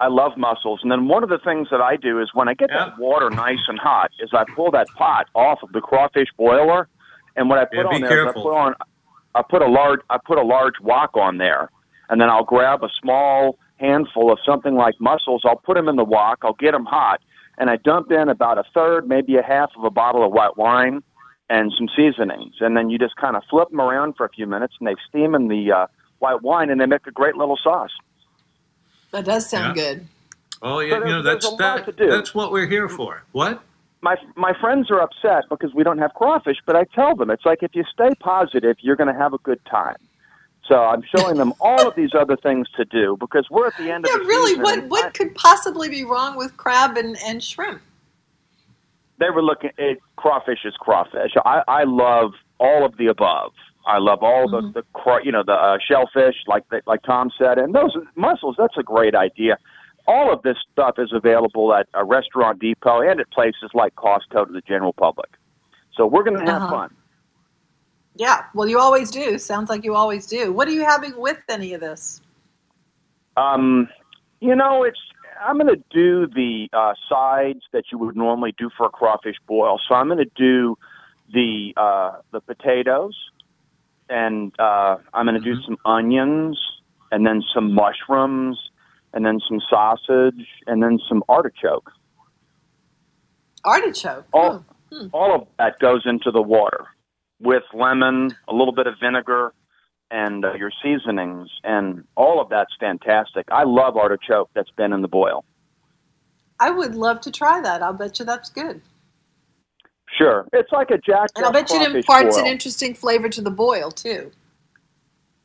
I 0.00 0.08
love 0.08 0.36
mussels. 0.36 0.80
And 0.82 0.92
then 0.92 1.08
one 1.08 1.22
of 1.24 1.28
the 1.28 1.38
things 1.38 1.68
that 1.70 1.80
I 1.80 1.96
do 1.96 2.20
is 2.20 2.30
when 2.32 2.48
I 2.48 2.54
get 2.54 2.70
that 2.70 2.98
water 2.98 3.30
nice 3.30 3.58
and 3.66 3.78
hot, 3.78 4.10
is 4.20 4.30
I 4.32 4.44
pull 4.54 4.70
that 4.72 4.86
pot 4.96 5.26
off 5.34 5.58
of 5.62 5.72
the 5.72 5.80
crawfish 5.80 6.28
boiler, 6.36 6.88
and 7.36 7.48
what 7.48 7.58
I 7.58 7.64
put 7.64 7.78
Yeah, 7.78 7.86
on 7.86 8.00
there 8.00 8.22
is 8.22 8.28
I 8.28 8.32
put 8.32 8.56
on 8.56 8.74
I 9.34 9.42
put 9.42 9.62
a 9.62 9.66
large 9.66 10.00
I 10.10 10.18
put 10.24 10.38
a 10.38 10.42
large 10.42 10.74
wok 10.80 11.16
on 11.16 11.38
there, 11.38 11.70
and 12.08 12.20
then 12.20 12.30
I'll 12.30 12.44
grab 12.44 12.82
a 12.82 12.88
small 13.00 13.58
handful 13.76 14.32
of 14.32 14.38
something 14.44 14.74
like 14.74 14.94
mussels. 15.00 15.42
I'll 15.44 15.56
put 15.56 15.74
them 15.74 15.88
in 15.88 15.96
the 15.96 16.04
wok. 16.04 16.38
I'll 16.42 16.54
get 16.54 16.72
them 16.72 16.84
hot, 16.84 17.20
and 17.58 17.70
I 17.70 17.76
dump 17.76 18.10
in 18.10 18.28
about 18.28 18.58
a 18.58 18.64
third, 18.74 19.08
maybe 19.08 19.36
a 19.36 19.42
half 19.42 19.70
of 19.76 19.84
a 19.84 19.90
bottle 19.90 20.24
of 20.24 20.32
white 20.32 20.56
wine 20.56 21.02
and 21.50 21.72
some 21.76 21.88
seasonings, 21.96 22.54
and 22.60 22.76
then 22.76 22.90
you 22.90 22.98
just 22.98 23.16
kind 23.16 23.36
of 23.36 23.42
flip 23.48 23.70
them 23.70 23.80
around 23.80 24.14
for 24.16 24.26
a 24.26 24.28
few 24.28 24.46
minutes, 24.46 24.74
and 24.78 24.86
they 24.88 24.94
steam 25.08 25.34
in 25.34 25.48
the 25.48 25.72
uh, 25.72 25.86
white 26.18 26.42
wine, 26.42 26.70
and 26.70 26.80
they 26.80 26.86
make 26.86 27.06
a 27.06 27.10
great 27.10 27.36
little 27.36 27.58
sauce. 27.62 27.90
That 29.12 29.24
does 29.24 29.48
sound 29.48 29.76
Yeah. 29.76 29.82
good. 29.82 30.06
Oh 30.60 30.80
yeah, 30.80 30.98
So 30.98 31.04
you 31.04 31.10
know 31.12 31.22
that's 31.22 31.44
there's 31.44 31.60
a 31.60 31.62
lot 31.62 31.86
that, 31.86 31.96
that's 31.96 32.34
what 32.34 32.50
we're 32.52 32.66
here 32.66 32.88
for. 32.88 33.22
What? 33.32 33.62
my 34.02 34.16
my 34.36 34.52
friends 34.60 34.90
are 34.90 35.00
upset 35.00 35.44
because 35.48 35.72
we 35.74 35.82
don't 35.82 35.98
have 35.98 36.12
crawfish, 36.14 36.58
but 36.66 36.76
I 36.76 36.84
tell 36.94 37.14
them 37.16 37.30
it's 37.30 37.44
like 37.44 37.62
if 37.62 37.74
you 37.74 37.84
stay 37.92 38.14
positive, 38.20 38.76
you're 38.80 38.96
going 38.96 39.12
to 39.12 39.18
have 39.18 39.32
a 39.32 39.38
good 39.38 39.60
time. 39.70 39.96
So 40.66 40.76
I'm 40.84 41.02
showing 41.16 41.36
them 41.38 41.52
all 41.60 41.88
of 41.88 41.94
these 41.96 42.10
other 42.14 42.36
things 42.36 42.68
to 42.76 42.84
do 42.84 43.16
because 43.18 43.46
we're 43.50 43.68
at 43.68 43.76
the 43.78 43.90
end 43.90 44.04
Yeah, 44.06 44.14
of 44.16 44.20
the 44.20 44.26
really. 44.26 44.50
season. 44.50 44.62
What 44.62 44.78
and 44.80 44.90
what 44.90 45.14
could 45.14 45.34
possibly 45.34 45.88
be 45.88 46.04
wrong 46.04 46.36
with 46.36 46.56
crab 46.56 46.96
and, 46.96 47.16
and 47.24 47.42
shrimp? 47.42 47.80
They 49.18 49.30
were 49.30 49.42
looking 49.42 49.70
at 49.78 49.96
crawfish 50.16 50.60
is 50.64 50.74
crawfish. 50.78 51.32
I, 51.44 51.62
I 51.66 51.84
love 51.84 52.32
all 52.58 52.84
of 52.84 52.96
the 52.98 53.06
above. 53.08 53.52
I 53.86 53.98
love 53.98 54.22
all 54.22 54.48
the 54.48 54.60
the 54.74 54.82
cra- 54.92 55.24
you 55.24 55.32
know 55.32 55.42
the 55.44 55.52
uh, 55.54 55.78
shellfish 55.86 56.36
like 56.46 56.68
the, 56.70 56.82
like 56.86 57.02
Tom 57.02 57.30
said, 57.38 57.58
and 57.58 57.74
those 57.74 57.96
mussels. 58.16 58.56
That's 58.58 58.76
a 58.76 58.82
great 58.82 59.14
idea. 59.14 59.58
All 60.06 60.32
of 60.32 60.42
this 60.42 60.56
stuff 60.72 60.94
is 60.98 61.10
available 61.12 61.74
at 61.74 61.86
a 61.94 62.04
restaurant 62.04 62.60
depot 62.60 63.00
and 63.00 63.20
at 63.20 63.30
places 63.30 63.70
like 63.74 63.94
Costco 63.96 64.46
to 64.46 64.52
the 64.52 64.62
general 64.66 64.92
public. 64.94 65.30
So 65.94 66.06
we're 66.06 66.22
going 66.22 66.38
to 66.38 66.44
have 66.50 66.62
Uh-huh. 66.62 66.70
fun. 66.70 66.90
Yeah. 68.16 68.44
Well, 68.54 68.68
you 68.68 68.78
always 68.78 69.10
do. 69.10 69.38
Sounds 69.38 69.68
like 69.68 69.84
you 69.84 69.94
always 69.94 70.26
do. 70.26 70.52
What 70.52 70.66
are 70.68 70.72
you 70.72 70.84
having 70.84 71.18
with 71.18 71.38
any 71.48 71.74
of 71.74 71.80
this? 71.80 72.20
Um, 73.36 73.88
you 74.40 74.54
know, 74.56 74.82
it's 74.84 74.98
I'm 75.40 75.58
going 75.58 75.74
to 75.74 75.82
do 75.90 76.26
the 76.26 76.68
uh, 76.72 76.94
sides 77.08 77.60
that 77.72 77.84
you 77.92 77.98
would 77.98 78.16
normally 78.16 78.54
do 78.58 78.70
for 78.76 78.86
a 78.86 78.90
crawfish 78.90 79.36
boil. 79.46 79.78
So 79.88 79.94
I'm 79.94 80.08
going 80.08 80.18
to 80.18 80.30
do 80.36 80.76
the 81.32 81.72
uh, 81.76 82.20
the 82.32 82.40
potatoes, 82.40 83.16
and 84.08 84.52
uh, 84.58 84.96
I'm 85.12 85.26
going 85.26 85.40
to 85.40 85.44
do 85.44 85.60
some 85.62 85.76
onions, 85.84 86.58
and 87.10 87.26
then 87.26 87.42
some 87.54 87.74
mushrooms, 87.74 88.58
and 89.12 89.24
then 89.24 89.40
some 89.48 89.60
sausage, 89.68 90.46
and 90.66 90.82
then 90.82 90.98
some 91.08 91.22
artichoke. 91.28 91.90
Artichoke. 93.64 94.26
All 94.32 94.64
all 95.12 95.34
of 95.34 95.48
that 95.58 95.78
goes 95.78 96.02
into 96.06 96.30
the 96.30 96.42
water 96.42 96.86
with 97.40 97.62
lemon, 97.72 98.30
a 98.48 98.52
little 98.52 98.72
bit 98.72 98.86
of 98.86 98.94
vinegar, 99.00 99.52
and 100.10 100.44
uh, 100.44 100.54
your 100.54 100.70
seasonings, 100.82 101.48
and 101.64 102.04
all 102.16 102.40
of 102.40 102.48
that's 102.48 102.72
fantastic. 102.80 103.46
I 103.50 103.64
love 103.64 103.96
artichoke 103.96 104.50
that's 104.54 104.70
been 104.70 104.92
in 104.92 105.02
the 105.02 105.08
boil. 105.08 105.44
I 106.60 106.70
would 106.70 106.94
love 106.94 107.20
to 107.22 107.30
try 107.30 107.60
that. 107.60 107.82
I'll 107.82 107.92
bet 107.92 108.18
you 108.18 108.24
that's 108.24 108.50
good. 108.50 108.80
Sure, 110.16 110.46
it's 110.52 110.72
like 110.72 110.90
a 110.90 110.98
jack. 110.98 111.28
And 111.36 111.44
I'll 111.44 111.52
bet 111.52 111.70
you 111.70 111.80
it 111.80 111.94
imparts 111.94 112.36
boil. 112.36 112.44
an 112.44 112.50
interesting 112.50 112.94
flavor 112.94 113.28
to 113.28 113.42
the 113.42 113.50
boil 113.50 113.90
too. 113.90 114.32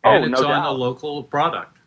And 0.04 0.24
Oh, 0.24 0.28
it's 0.28 0.42
no 0.42 0.48
on 0.48 0.54
doubt. 0.64 0.70
a 0.70 0.72
local 0.72 1.24
product. 1.24 1.78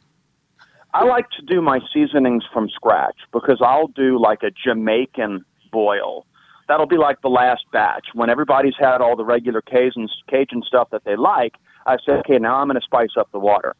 I 0.95 1.05
like 1.05 1.29
to 1.39 1.43
do 1.45 1.61
my 1.61 1.81
seasonings 1.93 2.45
from 2.53 2.69
scratch 2.71 3.17
because 3.33 3.61
I'll 3.61 3.89
do 3.89 4.19
like 4.21 4.43
a 4.43 4.51
Jamaican 4.51 5.45
boil. 5.73 6.25
That'll 6.69 6.87
be 6.87 6.97
like 6.97 7.21
the 7.23 7.29
last 7.29 7.65
batch. 7.73 8.07
When 8.15 8.31
everybody's 8.31 8.75
had 8.79 9.01
all 9.01 9.17
the 9.17 9.25
regular 9.25 9.61
Cajun, 9.63 10.09
Cajun 10.29 10.63
stuff 10.67 10.89
that 10.91 11.05
they 11.05 11.17
like, 11.17 11.55
I 11.87 11.97
said, 12.05 12.17
okay, 12.21 12.39
now 12.39 12.57
I'm 12.57 12.67
going 12.69 12.81
to 12.81 12.85
spice 12.85 13.11
up 13.17 13.31
the 13.33 13.39
water. 13.39 13.75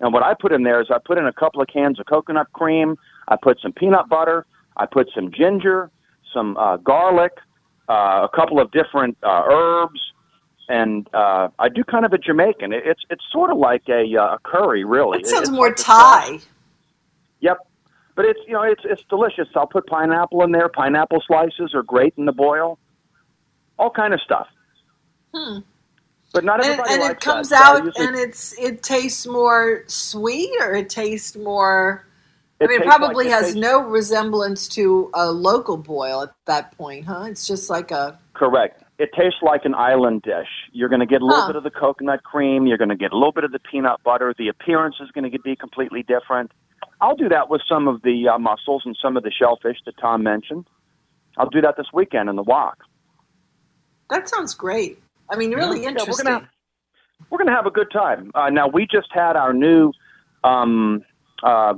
And 0.00 0.12
what 0.12 0.22
I 0.22 0.34
put 0.34 0.52
in 0.52 0.64
there 0.64 0.80
is 0.80 0.88
I 0.90 0.98
put 1.04 1.16
in 1.16 1.26
a 1.26 1.32
couple 1.32 1.62
of 1.62 1.68
cans 1.68 2.00
of 2.00 2.06
coconut 2.06 2.52
cream. 2.52 2.96
I 3.28 3.36
put 3.40 3.60
some 3.60 3.72
peanut 3.72 4.08
butter. 4.08 4.46
I 4.76 4.86
put 4.86 5.08
some 5.14 5.30
ginger, 5.30 5.90
some 6.34 6.56
uh, 6.56 6.78
garlic, 6.78 7.32
uh, 7.88 8.26
a 8.26 8.28
couple 8.34 8.58
of 8.60 8.70
different 8.72 9.16
uh, 9.22 9.42
herbs, 9.46 10.00
and 10.68 11.08
uh, 11.14 11.48
I 11.58 11.68
do 11.68 11.84
kind 11.84 12.04
of 12.04 12.12
a 12.12 12.18
Jamaican. 12.18 12.72
It, 12.72 12.82
it's 12.86 13.02
it's 13.10 13.22
sort 13.30 13.50
of 13.50 13.58
like 13.58 13.82
a, 13.88 14.16
uh, 14.16 14.36
a 14.36 14.38
curry, 14.42 14.84
really. 14.84 15.20
It 15.20 15.26
sounds 15.26 15.48
It's 15.48 15.50
more 15.50 15.68
like 15.68 15.76
Thai. 15.76 16.38
Yep. 17.40 17.58
But 18.14 18.24
it's 18.24 18.40
you 18.46 18.54
know 18.54 18.62
it's 18.62 18.82
it's 18.84 19.02
delicious. 19.08 19.48
I'll 19.54 19.66
put 19.66 19.86
pineapple 19.86 20.42
in 20.42 20.52
there. 20.52 20.68
Pineapple 20.68 21.22
slices 21.26 21.74
are 21.74 21.82
great 21.82 22.14
in 22.16 22.24
the 22.24 22.32
boil. 22.32 22.78
All 23.78 23.90
kind 23.90 24.14
of 24.14 24.20
stuff. 24.20 24.46
Hmm. 25.34 25.58
But 26.32 26.44
not 26.44 26.60
And, 26.60 26.64
everybody 26.72 26.94
and 26.94 27.02
likes 27.02 27.12
it 27.12 27.20
comes 27.20 27.48
that. 27.50 27.62
Out 27.62 27.84
usually- 27.84 28.06
and 28.06 28.16
it's 28.16 28.58
it 28.58 28.82
tastes 28.82 29.26
more 29.26 29.84
sweet 29.86 30.50
or 30.60 30.74
it 30.74 30.88
tastes 30.88 31.36
more. 31.36 32.06
I 32.60 32.64
It 32.64 32.70
mean, 32.70 32.80
it 32.82 32.86
probably 32.86 33.24
like- 33.24 33.26
it 33.26 33.30
has 33.32 33.42
tastes- 33.46 33.58
no 33.58 33.80
resemblance 33.80 34.68
to 34.68 35.10
a 35.14 35.30
local 35.30 35.76
boil 35.76 36.22
at 36.22 36.30
that 36.46 36.76
point, 36.78 37.06
huh? 37.06 37.24
It's 37.28 37.46
just 37.46 37.68
like 37.68 37.90
a 37.90 38.18
correct. 38.34 38.82
It 38.98 39.10
tastes 39.18 39.40
like 39.42 39.64
an 39.64 39.74
island 39.74 40.22
dish. 40.22 40.48
You're 40.72 40.88
going 40.88 41.00
to 41.00 41.06
get 41.06 41.22
a 41.22 41.24
little 41.24 41.40
Huh. 41.42 41.48
bit 41.48 41.56
of 41.56 41.64
the 41.64 41.70
coconut 41.72 42.22
cream. 42.22 42.66
You're 42.66 42.78
going 42.78 42.88
to 42.90 42.94
get 42.96 43.12
a 43.12 43.16
little 43.16 43.32
bit 43.32 43.42
of 43.42 43.50
the 43.50 43.58
peanut 43.58 44.00
butter. 44.04 44.32
The 44.38 44.48
appearance 44.48 44.96
is 45.00 45.10
going 45.10 45.28
to 45.30 45.38
be 45.40 45.56
completely 45.56 46.02
different. 46.04 46.52
I'll 47.00 47.16
do 47.16 47.28
that 47.28 47.48
with 47.48 47.62
some 47.68 47.88
of 47.88 48.02
the 48.02 48.28
uh, 48.28 48.38
mussels 48.38 48.82
and 48.86 48.96
some 49.02 49.16
of 49.16 49.24
the 49.24 49.32
shellfish 49.32 49.78
that 49.86 49.94
Tom 50.00 50.22
mentioned. 50.22 50.66
I'll 51.36 51.50
do 51.50 51.60
that 51.62 51.76
this 51.76 51.86
weekend 51.92 52.28
in 52.30 52.36
the 52.36 52.42
wok. 52.44 52.78
That 54.08 54.28
sounds 54.28 54.54
great. 54.54 55.02
I 55.30 55.36
mean, 55.36 55.52
really 55.52 55.78
Yeah, 55.82 55.90
we're 55.92 55.98
interesting. 55.98 56.24
gonna 56.26 56.48
we're 57.30 57.38
going 57.38 57.48
to 57.48 57.54
have 57.54 57.66
a 57.66 57.70
good 57.70 57.90
time. 57.90 58.30
Uh, 58.34 58.50
now, 58.50 58.68
we 58.68 58.86
just 58.86 59.08
had 59.10 59.36
our 59.36 59.52
new 59.52 59.92
um, 60.44 61.02
uh, 61.42 61.74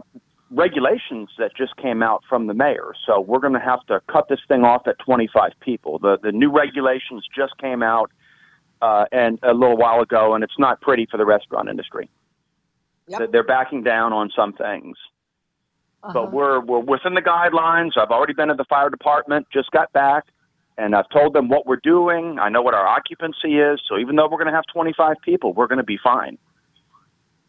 regulations 0.50 1.28
that 1.38 1.54
just 1.56 1.76
came 1.76 2.02
out 2.02 2.22
from 2.28 2.46
the 2.46 2.54
mayor, 2.54 2.92
so 3.06 3.20
we're 3.20 3.38
going 3.38 3.52
to 3.52 3.60
have 3.60 3.84
to 3.86 4.00
cut 4.10 4.28
this 4.28 4.40
thing 4.48 4.64
off 4.64 4.86
at 4.86 4.98
25 5.04 5.52
people. 5.60 5.98
The 5.98 6.18
the 6.22 6.32
new 6.32 6.50
regulations 6.50 7.24
just 7.36 7.56
came 7.58 7.82
out 7.82 8.10
uh, 8.82 9.04
and 9.12 9.38
a 9.42 9.52
little 9.54 9.76
while 9.76 10.00
ago, 10.00 10.34
and 10.34 10.42
it's 10.42 10.58
not 10.58 10.80
pretty 10.80 11.06
for 11.10 11.16
the 11.16 11.26
restaurant 11.26 11.68
industry. 11.68 12.10
Yep. 13.08 13.32
They're 13.32 13.44
backing 13.44 13.82
down 13.82 14.12
on 14.12 14.30
some 14.34 14.54
things. 14.54 14.96
Uh-huh. 16.02 16.12
But 16.12 16.32
we're 16.32 16.60
we're 16.60 16.80
within 16.80 17.14
the 17.14 17.22
guidelines. 17.22 17.92
I've 17.96 18.10
already 18.10 18.32
been 18.32 18.48
to 18.48 18.54
the 18.54 18.64
fire 18.64 18.90
department, 18.90 19.46
just 19.52 19.70
got 19.70 19.92
back, 19.92 20.24
and 20.78 20.94
I've 20.94 21.08
told 21.10 21.34
them 21.34 21.48
what 21.48 21.66
we're 21.66 21.80
doing. 21.82 22.38
I 22.40 22.48
know 22.48 22.62
what 22.62 22.74
our 22.74 22.86
occupancy 22.86 23.58
is, 23.58 23.80
so 23.88 23.98
even 23.98 24.16
though 24.16 24.24
we're 24.28 24.38
going 24.38 24.48
to 24.50 24.54
have 24.54 24.64
25 24.72 25.16
people, 25.24 25.52
we're 25.52 25.66
going 25.68 25.78
to 25.78 25.84
be 25.84 25.98
fine. 26.02 26.36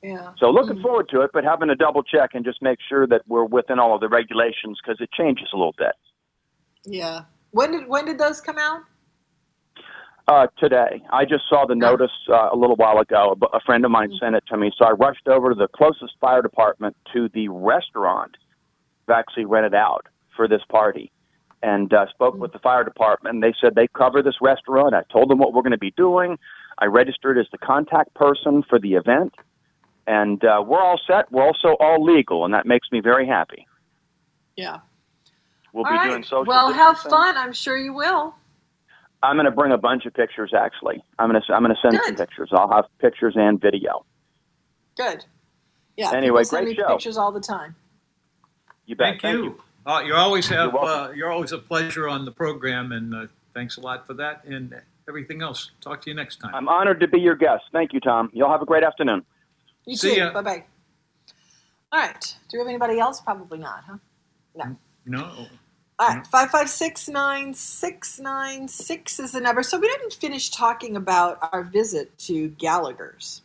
yeah. 0.03 0.31
So 0.38 0.49
looking 0.52 0.81
forward 0.81 1.10
to 1.10 1.22
it, 1.22 1.31
but 1.34 1.43
having 1.43 1.68
to 1.69 1.76
double 1.76 2.03
check 2.03 2.31
and 2.34 2.45
just 2.45 2.61
make 2.61 2.77
sure 2.88 3.07
that 3.07 3.22
we're 3.27 3.45
within 3.45 3.80
all 3.80 3.95
of 3.95 4.02
the 4.02 4.10
regulations 4.10 4.80
because 4.84 4.99
it 5.02 5.10
changes 5.11 5.47
a 5.53 5.57
little 5.57 5.76
bit. 5.77 5.93
Yeah. 6.85 7.22
When 7.52 7.72
did 7.72 7.88
when 7.88 8.06
did 8.06 8.18
those 8.19 8.41
come 8.41 8.57
out? 8.57 8.81
Uh, 10.27 10.47
today, 10.57 11.03
I 11.11 11.23
just 11.23 11.43
saw 11.47 11.65
the 11.68 11.76
notice 11.76 12.11
uh, 12.30 12.49
a 12.52 12.56
little 12.56 12.76
while 12.76 12.97
ago. 12.97 13.38
A- 13.41 13.57
A 13.57 13.60
friend 13.60 13.85
of 13.85 13.91
mine 13.91 14.11
sent 14.19 14.35
it 14.35 14.43
to 14.49 14.57
me, 14.57 14.72
so 14.77 14.85
I 14.85 14.91
rushed 14.91 15.27
over 15.27 15.49
to 15.49 15.56
the 15.56 15.68
closest 15.68 16.14
fire 16.19 16.41
department 16.41 16.95
to 17.14 17.30
the 17.34 17.47
restaurant 17.49 18.35
I've 19.07 19.14
actually 19.19 19.45
rented 19.45 19.76
out 19.76 20.07
for 20.35 20.47
this 20.47 20.61
party, 20.68 21.11
and 21.66 21.92
uh, 21.94 22.06
spoke 22.12 22.36
with 22.36 22.54
the 22.54 22.60
fire 22.60 22.84
department. 22.84 23.34
And 23.34 23.44
they 23.44 23.54
said 23.60 23.74
they 23.74 23.88
cover 23.88 24.22
this 24.22 24.36
restaurant. 24.40 24.94
I 24.94 25.02
told 25.12 25.32
them 25.32 25.40
what 25.40 25.52
we're 25.52 25.64
going 25.64 25.72
to 25.72 25.80
be 25.80 25.94
doing. 25.98 26.38
I 26.78 26.86
registered 26.86 27.40
as 27.40 27.48
the 27.52 27.58
contact 27.58 28.14
person 28.14 28.64
for 28.70 28.78
the 28.78 28.94
event, 28.94 29.34
and 30.06 30.44
uh, 30.46 30.64
we're 30.66 30.82
all 30.82 31.00
set. 31.08 31.32
We're 31.32 31.46
also 31.46 31.70
all 31.80 32.04
legal, 32.04 32.46
and 32.46 32.54
that 32.54 32.68
makes 32.68 32.88
me 32.92 33.00
very 33.00 33.26
happy. 33.28 33.66
Yeah. 34.56 34.80
We'll 35.74 35.86
All 35.86 35.92
be 35.92 35.98
right. 35.98 36.10
doing 36.10 36.24
social. 36.24 36.46
Well, 36.46 36.72
have 36.72 37.00
fun. 37.00 37.36
I'm 37.36 37.52
sure 37.52 37.78
you 37.78 37.94
will. 37.94 38.36
I'm 39.24 39.36
going 39.36 39.46
to 39.46 39.52
bring 39.52 39.72
a 39.72 39.78
bunch 39.78 40.06
of 40.06 40.14
pictures. 40.14 40.54
Actually, 40.56 41.04
I'm 41.18 41.32
going 41.32 41.42
to 41.42 41.54
I'm 41.54 41.64
going 41.64 41.76
to 41.76 41.82
send 41.82 42.00
some 42.06 42.16
pictures. 42.16 42.50
I'll 42.54 42.72
have 42.72 42.86
pictures 43.00 43.34
and 43.36 43.60
video. 43.60 44.06
Good. 44.96 45.26
Yeah. 45.98 46.12
Anyway, 46.14 46.42
people 46.42 46.46
send 46.46 46.66
great 46.68 46.78
me 46.78 46.84
show. 46.84 46.94
pictures 46.94 47.18
all 47.18 47.32
the 47.32 47.42
time. 47.42 47.76
You 48.86 48.96
bet. 48.96 49.20
Thank, 49.22 49.38
you. 49.38 49.62
Uh, 49.86 50.02
you 50.06 50.14
always 50.14 50.48
have. 50.48 50.74
You're 50.74 50.86
Uh, 50.86 51.12
you're 51.12 51.32
always 51.32 51.52
a 51.52 51.57
pleasure 51.57 52.07
on 52.07 52.26
the 52.26 52.32
program, 52.32 52.91
and 52.91 53.14
uh, 53.14 53.28
thanks 53.53 53.78
a 53.78 53.82
lot 53.82 54.07
for 54.07 54.14
that 54.16 54.44
and 54.45 54.76
everything 55.07 55.41
else. 55.41 55.72
Talk 55.82 56.02
to 56.02 56.10
you 56.10 56.16
next 56.16 56.38
time. 56.38 56.56
I'm 56.56 56.68
honored 56.68 56.99
to 57.02 57.07
be 57.07 57.20
your 57.20 57.36
guest. 57.36 57.66
Thank 57.72 57.94
you, 57.94 57.99
Tom. 57.99 58.30
Y'all 58.34 58.52
have 58.52 58.62
a 58.62 58.66
great 58.66 58.84
afternoon. 58.84 59.24
You 59.86 59.95
See 59.95 60.16
too. 60.16 60.32
Bye 60.32 60.41
bye. 60.41 60.64
All 61.91 61.99
right. 62.02 62.38
Do 62.49 62.57
we 62.57 62.60
have 62.60 62.68
anybody 62.68 62.99
else? 62.99 63.22
Probably 63.22 63.60
not, 63.60 63.84
huh? 63.88 63.98
No. 64.56 64.76
no. 65.06 65.48
All 65.98 66.10
right, 66.10 66.28
five 66.28 66.49
five 66.49 66.70
six 66.70 67.07
nine 67.07 67.53
six 67.53 68.20
nine 68.20 68.68
six 68.68 69.18
is 69.20 69.32
the 69.32 69.40
number. 69.40 69.64
So 69.64 69.80
we 69.80 69.88
didn't 69.88 70.14
finish 70.14 70.49
talking 70.49 70.98
about 70.98 71.38
our 71.53 71.64
visit 71.64 72.18
to 72.20 72.49
Gallagher's. 72.49 73.44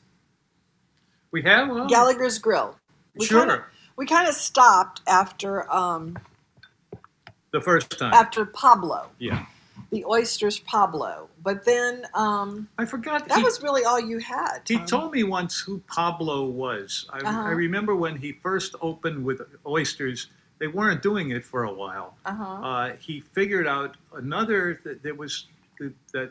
We 1.30 1.42
have 1.42 1.68
well, 1.68 1.86
Gallagher's 1.86 2.38
Grill. 2.38 2.76
We 3.14 3.26
Sure. 3.26 3.40
Kinda, 3.40 3.64
we 3.96 4.06
kind 4.06 4.28
of 4.28 4.34
stopped 4.34 5.00
after 5.06 5.72
um, 5.72 6.18
the 7.52 7.60
first 7.60 7.98
time. 7.98 8.12
after 8.14 8.44
Pablo, 8.44 9.08
yeah. 9.18 9.46
the 9.90 10.04
oysters 10.04 10.58
Pablo. 10.60 11.28
But 11.42 11.64
then 11.64 12.04
um, 12.14 12.68
I 12.78 12.84
forgot 12.84 13.28
that 13.28 13.38
he- 13.38 13.44
was 13.44 13.62
really 13.62 13.84
all 13.84 14.00
you 14.00 14.18
had. 14.18 14.58
He 14.66 14.76
Tom. 14.76 14.86
told 14.86 15.12
me 15.12 15.22
once 15.24 15.58
who 15.60 15.78
Pablo 15.86 16.44
was. 16.44 17.06
I, 17.12 17.18
Uh-huh. 17.18 17.40
I 17.48 17.50
remember 17.50 17.94
when 17.96 18.16
he 18.16 18.32
first 18.32 18.74
opened 18.80 19.24
with 19.24 19.40
oysters, 19.66 20.28
they 20.58 20.66
weren't 20.68 21.02
doing 21.02 21.30
it 21.30 21.44
for 21.44 21.64
a 21.64 21.72
while. 21.72 22.16
Uh-huh. 22.26 22.44
Uh, 22.44 22.96
he 23.00 23.20
figured 23.20 23.66
out 23.66 23.96
another 24.14 24.80
that 24.84 25.02
there 25.02 25.14
was 25.14 25.46
that 26.12 26.30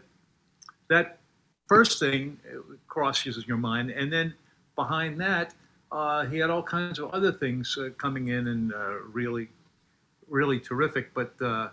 that 0.89 1.17
first 1.67 1.99
thing 1.99 2.37
crosses 2.87 3.45
your 3.47 3.57
mind, 3.57 3.89
and 3.91 4.11
then 4.13 4.33
behind 4.75 5.19
that, 5.19 5.53
uh, 5.91 6.25
he 6.25 6.37
had 6.37 6.49
all 6.51 6.61
kinds 6.63 6.99
of 6.99 7.09
other 7.11 7.31
things 7.31 7.75
uh, 7.77 7.89
coming 7.97 8.27
in 8.27 8.47
and 8.47 8.71
uh, 8.73 8.99
really, 9.11 9.49
really 10.29 10.59
terrific. 10.59 11.13
But 11.13 11.33
uh, 11.41 11.69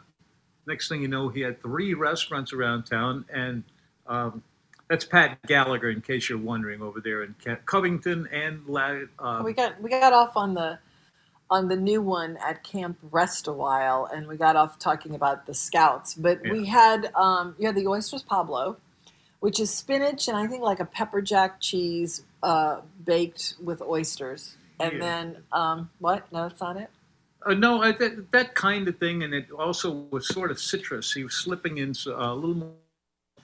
next 0.67 0.89
thing 0.89 1.03
you 1.03 1.09
know, 1.09 1.29
he 1.29 1.41
had 1.41 1.61
three 1.63 1.95
restaurants 1.95 2.53
around 2.53 2.85
town, 2.85 3.25
and 3.33 3.65
um, 4.07 4.43
that's 4.89 5.05
Pat 5.05 5.39
Gallagher, 5.47 5.91
in 5.91 6.01
case 6.01 6.29
you're 6.29 6.39
wondering, 6.39 6.83
over 6.83 7.01
there 7.01 7.23
in 7.23 7.35
Covington 7.65 8.29
and 8.33 8.65
La- 8.67 9.01
uh, 9.19 9.43
we 9.45 9.53
got 9.53 9.81
we 9.83 9.91
got 9.91 10.13
off 10.13 10.37
on 10.37 10.55
the 10.55 10.79
on 11.49 11.69
the 11.69 11.77
new 11.77 12.03
one 12.03 12.37
at 12.39 12.65
Camp 12.65 12.99
Rest 13.11 13.47
a 13.47 13.53
while, 13.53 14.09
and 14.13 14.27
we 14.27 14.37
got 14.37 14.57
off 14.57 14.79
talking 14.79 15.15
about 15.15 15.47
the 15.47 15.55
Scouts. 15.55 16.15
But 16.15 16.41
we 16.49 16.67
had 16.67 17.11
um, 17.15 17.55
you 17.59 17.67
had 17.67 17.77
the 17.77 17.87
oysters 17.87 18.23
Pablo, 18.23 18.77
which 19.41 19.61
is 19.61 19.73
spinach 19.73 20.29
and 20.29 20.37
I 20.37 20.47
think 20.47 20.63
like 20.63 20.81
a 20.81 20.85
pepper 20.85 21.21
jack 21.23 21.61
cheese 21.61 22.25
uh, 22.43 22.81
baked 23.05 23.55
with 23.63 23.81
oysters, 23.83 24.57
and 24.81 24.95
Yeah. 24.95 24.99
then 25.01 25.37
um, 25.53 25.91
what? 25.99 26.31
No, 26.33 26.49
that's 26.49 26.61
not 26.61 26.77
it. 26.77 26.91
Uh, 27.45 27.55
no, 27.55 27.83
I, 27.83 27.93
that, 27.93 28.33
that 28.33 28.55
kind 28.55 28.89
of 28.89 28.99
thing, 28.99 29.23
and 29.23 29.33
it 29.35 29.51
also 29.51 30.07
was 30.11 30.27
sort 30.29 30.51
of 30.51 30.59
citrus. 30.59 31.13
He 31.13 31.23
was 31.23 31.35
slipping 31.35 31.79
in 31.79 31.95
a 32.07 32.35
little 32.35 32.55
more, 32.55 32.73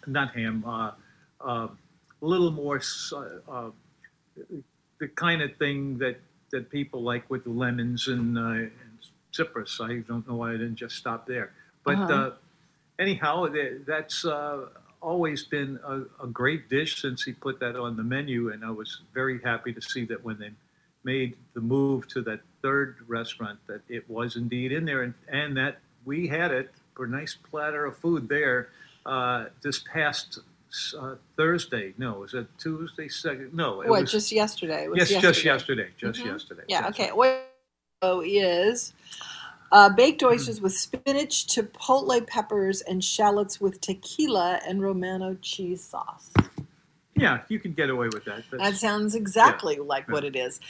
not 0.06 0.34
ham, 0.34 0.64
uh, 0.66 0.92
uh, 1.40 1.68
a 1.68 2.26
little 2.26 2.50
more 2.50 2.80
uh, 3.14 3.70
the 4.98 5.08
kind 5.08 5.42
of 5.42 5.56
thing 5.56 5.98
that, 5.98 6.18
that 6.50 6.70
people 6.70 7.02
like 7.02 7.28
with 7.30 7.46
lemons 7.46 8.08
and, 8.08 8.38
uh, 8.38 8.40
and 8.40 8.72
citrus. 9.30 9.80
I 9.80 9.98
don't 10.08 10.26
know 10.28 10.36
why 10.36 10.50
I 10.50 10.52
didn't 10.52 10.76
just 10.76 10.96
stop 10.96 11.26
there. 11.26 11.52
But 11.84 11.98
Uh-huh. 11.98 12.14
uh, 12.14 12.32
anyhow, 12.98 13.48
that's 13.86 14.24
uh, 14.24 14.66
always 15.00 15.44
been 15.44 15.78
a, 15.84 16.02
a 16.24 16.26
great 16.26 16.68
dish 16.68 17.00
since 17.02 17.22
he 17.24 17.32
put 17.32 17.58
that 17.60 17.76
on 17.76 17.96
the 17.96 18.02
menu, 18.02 18.50
and 18.52 18.64
I 18.64 18.70
was 18.70 19.02
very 19.12 19.40
happy 19.42 19.72
to 19.72 19.80
see 19.80 20.04
that 20.06 20.24
when 20.24 20.38
they 20.38 20.52
made 21.04 21.36
the 21.54 21.60
move 21.60 22.06
to 22.08 22.22
that 22.22 22.40
third 22.62 22.96
restaurant 23.08 23.58
that 23.66 23.80
it 23.88 24.08
was 24.08 24.36
indeed 24.36 24.72
in 24.72 24.84
there 24.84 25.02
and, 25.02 25.14
and 25.28 25.56
that 25.56 25.78
we 26.04 26.26
had 26.28 26.50
it 26.52 26.70
for 26.94 27.04
a 27.04 27.08
nice 27.08 27.36
platter 27.50 27.84
of 27.86 27.96
food 27.98 28.28
there 28.28 28.68
uh, 29.06 29.46
this 29.62 29.80
past 29.92 30.38
uh, 30.98 31.14
Thursday. 31.36 31.92
No, 31.98 32.20
was 32.20 32.34
it 32.34 32.46
Tuesday? 32.58 33.08
Second? 33.08 33.52
No, 33.52 33.80
it 33.82 33.88
what? 33.88 34.02
was 34.02 34.10
Just 34.12 34.32
yesterday. 34.32 34.86
Yes, 34.94 35.10
yesterday. 35.10 35.20
just 35.20 35.44
yesterday. 35.44 35.88
Just 35.98 36.20
Mhm. 36.20 36.26
yesterday. 36.26 36.62
Yeah. 36.68 36.82
That's 36.82 36.98
Okay. 36.98 37.10
right. 37.14 37.42
Oyster 38.04 38.22
is 38.24 38.92
uh, 39.70 39.88
baked 39.88 40.22
oysters 40.22 40.60
with 40.60 40.74
spinach, 40.74 41.46
chipotle 41.46 42.26
peppers, 42.26 42.80
and 42.82 43.02
shallots 43.02 43.60
with 43.60 43.80
tequila 43.80 44.60
and 44.66 44.82
Romano 44.82 45.34
cheese 45.40 45.82
sauce. 45.82 46.30
Yeah, 47.22 47.42
you 47.48 47.58
can 47.58 47.72
get 47.72 47.90
away 47.90 48.08
with 48.08 48.24
that. 48.24 48.44
That 48.50 48.76
sounds 48.76 49.14
exactly 49.14 49.76
like 49.76 50.06
Yeah. 50.08 50.12
what 50.14 50.24
it 50.24 50.36
is. 50.36 50.60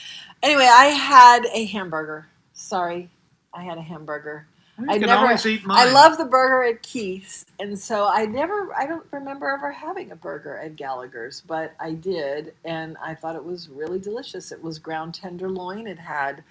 Anyway, 0.41 0.67
I 0.69 0.85
had 0.85 1.45
a 1.53 1.65
hamburger. 1.65 2.27
Sorry, 2.53 3.09
I 3.53 3.63
had 3.63 3.77
a 3.77 3.81
hamburger. 3.81 4.47
You 4.79 4.85
I 4.89 4.97
can 4.97 5.07
never. 5.07 5.21
always 5.23 5.45
eat 5.45 5.61
I 5.69 5.91
love 5.91 6.17
the 6.17 6.25
burger 6.25 6.63
at 6.63 6.81
Keith's, 6.81 7.45
and 7.59 7.77
so 7.77 8.07
I 8.07 8.25
never. 8.25 8.73
I 8.75 8.87
don't 8.87 9.05
remember 9.11 9.49
ever 9.49 9.71
having 9.71 10.11
a 10.11 10.15
burger 10.15 10.57
at 10.57 10.75
Gallagher's, 10.75 11.41
but 11.41 11.73
I 11.79 11.93
did, 11.93 12.55
and 12.65 12.97
I 12.97 13.13
thought 13.13 13.35
it 13.35 13.43
was 13.43 13.69
really 13.69 13.99
delicious. 13.99 14.51
It 14.51 14.63
was 14.63 14.79
ground 14.79 15.13
tenderloin. 15.13 15.85
It 15.85 15.99
had 15.99 16.43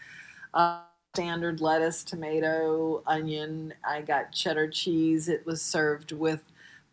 uh, 0.54 0.82
standard 1.14 1.60
lettuce, 1.60 2.04
tomato, 2.04 3.02
onion. 3.08 3.74
I 3.84 4.02
got 4.02 4.32
cheddar 4.32 4.68
cheese. 4.68 5.28
It 5.28 5.44
was 5.44 5.60
served 5.60 6.12
with 6.12 6.42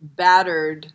battered 0.02 0.92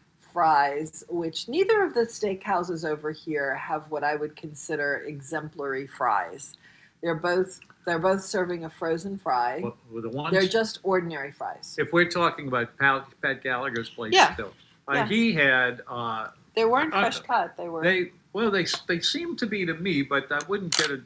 fries, 0.48 1.04
which 1.08 1.48
neither 1.48 1.82
of 1.84 1.94
the 1.94 2.00
steakhouses 2.02 2.84
over 2.86 3.12
here 3.12 3.54
have 3.54 3.90
what 3.90 4.02
I 4.04 4.16
would 4.16 4.34
consider 4.36 4.96
exemplary 5.06 5.86
fries. 5.86 6.56
They're 7.02 7.14
both 7.14 7.60
they're 7.86 7.98
both 7.98 8.22
serving 8.24 8.64
a 8.64 8.70
frozen 8.70 9.18
fry. 9.18 9.60
Well, 9.62 9.76
the 10.02 10.08
ones- 10.08 10.32
They're 10.32 10.48
just 10.48 10.78
ordinary 10.82 11.32
fries. 11.32 11.76
If 11.78 11.92
we're 11.92 12.08
talking 12.08 12.48
about 12.48 12.76
Pat, 12.78 13.04
Pat 13.20 13.42
Gallagher's 13.42 13.90
place, 13.90 14.14
Yeah. 14.14 14.32
still, 14.32 14.54
uh, 14.88 14.94
Yeah. 14.94 15.06
he 15.06 15.32
had. 15.34 15.82
Uh, 15.86 16.28
They 16.56 16.64
weren't 16.64 16.94
uh, 16.94 17.00
fresh 17.02 17.20
cut. 17.20 17.56
They 17.58 17.68
were. 17.68 17.82
They 17.82 18.12
well, 18.32 18.50
they 18.50 18.64
they 18.88 19.00
seem 19.00 19.36
to 19.36 19.46
be 19.46 19.64
to 19.66 19.74
me, 19.74 20.02
but 20.02 20.32
I 20.32 20.40
wouldn't 20.48 20.76
get 20.76 20.90
a, 20.90 21.02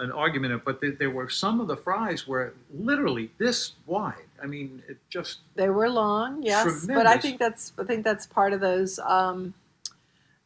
an 0.00 0.10
argument. 0.10 0.62
But 0.64 0.80
there, 0.98 1.10
were 1.10 1.28
some 1.28 1.60
of 1.60 1.68
the 1.68 1.76
fries 1.76 2.26
were 2.26 2.54
literally 2.74 3.30
this 3.38 3.72
wide. 3.86 4.14
I 4.42 4.46
mean, 4.46 4.82
it 4.88 4.98
just 5.08 5.38
They 5.54 5.68
were 5.68 5.88
long, 5.88 6.42
yes, 6.42 6.86
but 6.86 7.06
I 7.06 7.18
think 7.18 7.38
that's 7.38 7.72
I 7.78 7.84
think 7.84 8.04
that's 8.04 8.26
part 8.26 8.52
of 8.52 8.60
those 8.60 8.98
um, 8.98 9.54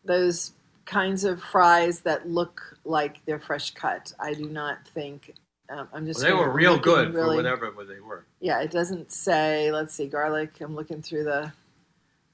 those 0.05 0.52
kinds 0.85 1.24
of 1.24 1.43
fries 1.43 2.01
that 2.01 2.28
look 2.28 2.76
like 2.85 3.24
they're 3.24 3.40
fresh 3.40 3.70
cut. 3.70 4.12
I 4.18 4.35
do 4.35 4.48
not 4.48 4.86
think 4.89 5.35
Um, 5.70 5.89
I'm 5.94 6.05
just. 6.06 6.20
Well, 6.22 6.28
they 6.28 6.39
were 6.44 6.51
real 6.52 6.78
good 6.78 7.12
for 7.12 7.20
really- 7.20 7.36
whatever 7.36 7.72
they 7.89 8.01
were. 8.01 8.24
Yeah, 8.40 8.60
it 8.60 8.70
doesn't 8.70 9.12
say. 9.12 9.72
Let's 9.72 9.94
see, 9.94 10.06
garlic. 10.06 10.60
I'm 10.60 10.74
looking 10.74 11.01
through 11.01 11.24
the. 11.24 11.52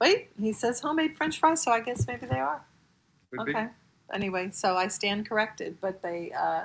Wait, 0.00 0.30
he 0.40 0.52
says 0.52 0.80
homemade 0.80 1.16
French 1.16 1.38
fries, 1.38 1.62
so 1.62 1.70
I 1.70 1.80
guess 1.80 2.06
maybe 2.06 2.26
they 2.26 2.40
are. 2.40 2.64
Could 3.30 3.46
be. 3.46 3.52
okay. 3.52 3.68
Anyway, 4.12 4.50
so 4.50 4.76
I 4.76 4.88
stand 4.88 5.28
corrected, 5.28 5.76
but 5.80 6.02
they 6.02 6.32
uh, 6.32 6.64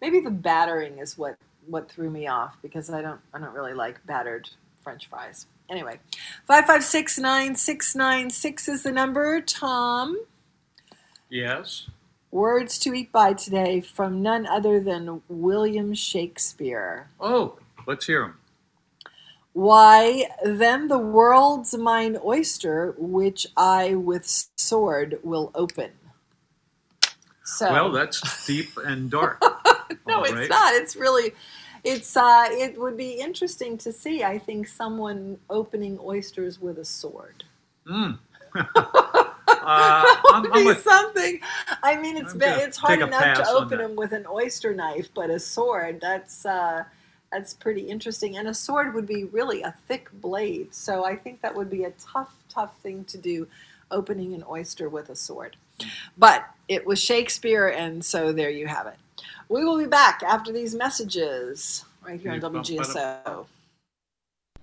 maybe 0.00 0.20
the 0.20 0.30
battering 0.30 0.98
is 0.98 1.16
what 1.18 1.36
what 1.66 1.90
threw 1.90 2.10
me 2.10 2.28
off 2.28 2.56
because 2.62 2.90
I 2.90 3.02
don't 3.02 3.20
I 3.34 3.38
don't 3.38 3.52
really 3.54 3.74
like 3.74 4.04
battered 4.06 4.48
French 4.82 5.08
fries. 5.08 5.46
Anyway, 5.68 5.98
five 6.46 6.64
five 6.66 6.84
six 6.84 7.18
nine 7.18 7.56
six 7.56 7.94
nine 7.96 8.30
six 8.30 8.68
is 8.68 8.84
the 8.84 8.92
number. 8.92 9.40
Tom, 9.40 10.16
Yes. 11.28 11.88
words 12.30 12.78
to 12.80 12.94
eat 12.94 13.10
by 13.10 13.32
today 13.32 13.80
from 13.80 14.22
none 14.22 14.46
other 14.46 14.78
than 14.78 15.22
William 15.28 15.92
Shakespeare. 15.94 17.08
Oh, 17.18 17.58
let's 17.86 18.06
hear 18.06 18.22
them. 18.22 18.38
Why, 19.54 20.26
then 20.44 20.88
the 20.88 20.98
world's 20.98 21.76
mine 21.76 22.18
oyster, 22.22 22.94
which 22.98 23.46
I 23.56 23.94
with 23.94 24.48
sword 24.58 25.18
will 25.24 25.50
open. 25.54 25.92
So, 27.42 27.72
Well, 27.72 27.90
that's 27.90 28.46
deep 28.46 28.68
and 28.84 29.10
dark. 29.10 29.40
no, 30.06 30.18
All 30.18 30.24
it's 30.24 30.48
not. 30.48 30.74
It's 30.74 30.96
really, 30.96 31.32
it's. 31.84 32.16
Uh, 32.16 32.46
it 32.50 32.78
would 32.78 32.96
be 32.96 33.12
interesting 33.12 33.78
to 33.78 33.92
see. 33.92 34.24
I 34.24 34.38
think 34.38 34.68
someone 34.68 35.38
opening 35.50 35.98
oysters 36.02 36.60
with 36.60 36.78
a 36.78 36.84
sword. 36.84 37.44
Mm. 37.86 38.18
uh, 38.56 38.64
I'm, 39.66 40.42
would 40.42 40.52
I'm 40.52 40.60
be 40.60 40.64
with, 40.64 40.82
something. 40.82 41.40
I 41.82 41.96
mean, 41.96 42.16
it's 42.16 42.32
I'm 42.34 42.42
it's 42.42 42.76
hard 42.76 43.00
enough 43.00 43.38
to 43.38 43.48
open 43.48 43.78
them 43.78 43.96
with 43.96 44.12
an 44.12 44.26
oyster 44.26 44.74
knife, 44.74 45.08
but 45.14 45.30
a 45.30 45.38
sword 45.38 46.00
that's 46.00 46.46
uh, 46.46 46.84
that's 47.32 47.54
pretty 47.54 47.82
interesting. 47.82 48.36
And 48.36 48.48
a 48.48 48.54
sword 48.54 48.94
would 48.94 49.06
be 49.06 49.24
really 49.24 49.62
a 49.62 49.74
thick 49.88 50.08
blade, 50.12 50.74
so 50.74 51.04
I 51.04 51.16
think 51.16 51.42
that 51.42 51.54
would 51.54 51.70
be 51.70 51.84
a 51.84 51.90
tough, 51.92 52.34
tough 52.48 52.76
thing 52.78 53.04
to 53.04 53.18
do, 53.18 53.48
opening 53.90 54.34
an 54.34 54.44
oyster 54.48 54.88
with 54.88 55.10
a 55.10 55.16
sword. 55.16 55.56
But 56.16 56.46
it 56.68 56.86
was 56.86 57.02
Shakespeare, 57.02 57.68
and 57.68 58.04
so 58.04 58.32
there 58.32 58.50
you 58.50 58.66
have 58.66 58.86
it. 58.86 58.96
We 59.48 59.64
will 59.64 59.78
be 59.78 59.86
back 59.86 60.22
after 60.22 60.52
these 60.52 60.74
messages 60.74 61.84
right 62.04 62.20
here 62.20 62.32
on 62.32 62.40
WGSO. 62.40 63.46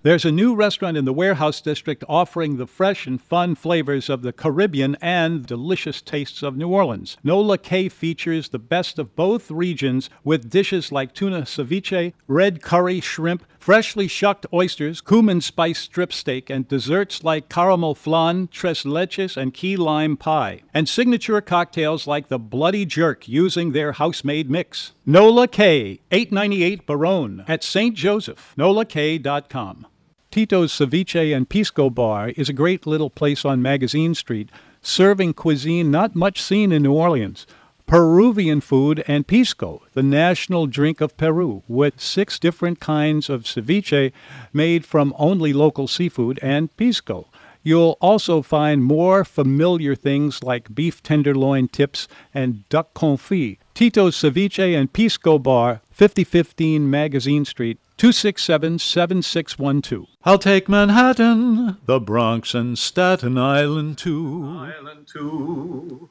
There's 0.02 0.26
a 0.26 0.30
new 0.30 0.54
restaurant 0.54 0.98
in 0.98 1.06
the 1.06 1.14
Warehouse 1.14 1.62
District 1.62 2.04
offering 2.06 2.58
the 2.58 2.66
fresh 2.66 3.06
and 3.06 3.18
fun 3.18 3.54
flavors 3.54 4.10
of 4.10 4.20
the 4.20 4.34
Caribbean 4.34 4.98
and 5.00 5.46
delicious 5.46 6.02
tastes 6.02 6.42
of 6.42 6.58
New 6.58 6.68
Orleans. 6.68 7.16
Nola 7.24 7.56
K 7.56 7.88
features 7.88 8.50
the 8.50 8.58
best 8.58 8.98
of 8.98 9.16
both 9.16 9.50
regions 9.50 10.10
with 10.22 10.50
dishes 10.50 10.92
like 10.92 11.14
tuna 11.14 11.42
ceviche, 11.42 12.12
red 12.28 12.60
curry 12.60 13.00
shrimp, 13.00 13.46
freshly 13.64 14.06
shucked 14.06 14.44
oysters, 14.52 15.00
cumin 15.00 15.40
spice 15.40 15.78
strip 15.78 16.12
steak, 16.12 16.50
and 16.50 16.68
desserts 16.68 17.24
like 17.24 17.48
caramel 17.48 17.94
flan, 17.94 18.46
tres 18.48 18.82
leches, 18.82 19.38
and 19.38 19.54
key 19.54 19.74
lime 19.74 20.18
pie. 20.18 20.60
And 20.74 20.86
signature 20.86 21.40
cocktails 21.40 22.06
like 22.06 22.28
the 22.28 22.38
Bloody 22.38 22.84
Jerk 22.84 23.26
using 23.26 23.72
their 23.72 23.92
house-made 23.92 24.50
mix. 24.50 24.92
Nola 25.06 25.48
K, 25.48 25.98
898 26.10 26.86
Baronne 26.86 27.42
at 27.48 27.64
St. 27.64 27.96
Joseph, 27.96 28.52
nolak.com. 28.58 29.86
Tito's 30.30 30.70
Ceviche 30.70 31.34
and 31.34 31.48
Pisco 31.48 31.88
Bar 31.88 32.34
is 32.36 32.50
a 32.50 32.52
great 32.52 32.86
little 32.86 33.08
place 33.08 33.46
on 33.46 33.62
Magazine 33.62 34.14
Street, 34.14 34.50
serving 34.82 35.32
cuisine 35.32 35.90
not 35.90 36.14
much 36.14 36.42
seen 36.42 36.70
in 36.70 36.82
New 36.82 36.92
Orleans. 36.92 37.46
Peruvian 37.86 38.60
food 38.60 39.04
and 39.06 39.26
pisco, 39.26 39.82
the 39.92 40.02
national 40.02 40.66
drink 40.66 41.00
of 41.00 41.16
Peru, 41.16 41.62
with 41.68 42.00
six 42.00 42.38
different 42.38 42.80
kinds 42.80 43.28
of 43.28 43.42
ceviche 43.44 44.12
made 44.52 44.86
from 44.86 45.14
only 45.18 45.52
local 45.52 45.86
seafood 45.86 46.38
and 46.42 46.74
pisco. 46.76 47.28
You'll 47.62 47.96
also 48.00 48.42
find 48.42 48.84
more 48.84 49.24
familiar 49.24 49.94
things 49.94 50.42
like 50.42 50.74
beef 50.74 51.02
tenderloin 51.02 51.68
tips 51.68 52.08
and 52.34 52.68
duck 52.68 52.92
confit. 52.94 53.58
Tito's 53.74 54.16
Ceviche 54.16 54.78
and 54.78 54.92
Pisco 54.92 55.38
Bar, 55.38 55.80
5015 55.90 56.88
Magazine 56.88 57.44
Street, 57.46 57.78
267 57.96 58.78
7612. 58.78 60.06
I'll 60.24 60.38
take 60.38 60.68
Manhattan, 60.68 61.78
the 61.86 62.00
Bronx, 62.00 62.54
and 62.54 62.78
Staten 62.78 63.38
Island 63.38 63.96
too. 63.96 64.44
Island 64.46 65.08
too. 65.08 66.10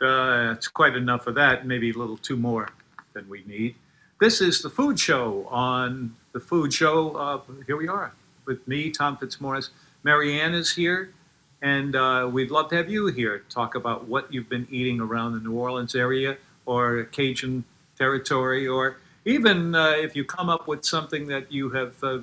Uh, 0.00 0.52
it's 0.56 0.68
quite 0.68 0.96
enough 0.96 1.26
of 1.26 1.34
that, 1.36 1.66
maybe 1.66 1.90
a 1.90 1.94
little 1.94 2.16
too 2.16 2.36
more 2.36 2.68
than 3.12 3.28
we 3.28 3.44
need. 3.44 3.76
This 4.20 4.40
is 4.40 4.60
the 4.60 4.70
Food 4.70 4.98
Show 4.98 5.46
on 5.50 6.16
the 6.32 6.40
Food 6.40 6.72
Show. 6.72 7.42
Here 7.66 7.76
we 7.76 7.88
are 7.88 8.12
with 8.46 8.66
me, 8.66 8.90
Tom 8.90 9.16
Fitzmaurice. 9.16 9.70
Marianne 10.02 10.54
is 10.54 10.74
here, 10.74 11.12
and 11.62 11.96
uh, 11.96 12.28
we'd 12.30 12.50
love 12.50 12.68
to 12.70 12.76
have 12.76 12.90
you 12.90 13.06
here 13.06 13.44
talk 13.48 13.74
about 13.74 14.06
what 14.06 14.32
you've 14.32 14.48
been 14.48 14.66
eating 14.70 15.00
around 15.00 15.32
the 15.32 15.40
New 15.40 15.52
Orleans 15.52 15.94
area 15.94 16.36
or 16.66 17.04
Cajun 17.04 17.64
territory, 17.96 18.66
or 18.66 18.98
even 19.24 19.74
uh, 19.74 19.90
if 19.90 20.14
you 20.16 20.24
come 20.24 20.48
up 20.48 20.66
with 20.66 20.84
something 20.84 21.26
that 21.28 21.50
you 21.50 21.70
have 21.70 21.94
uh, 22.02 22.18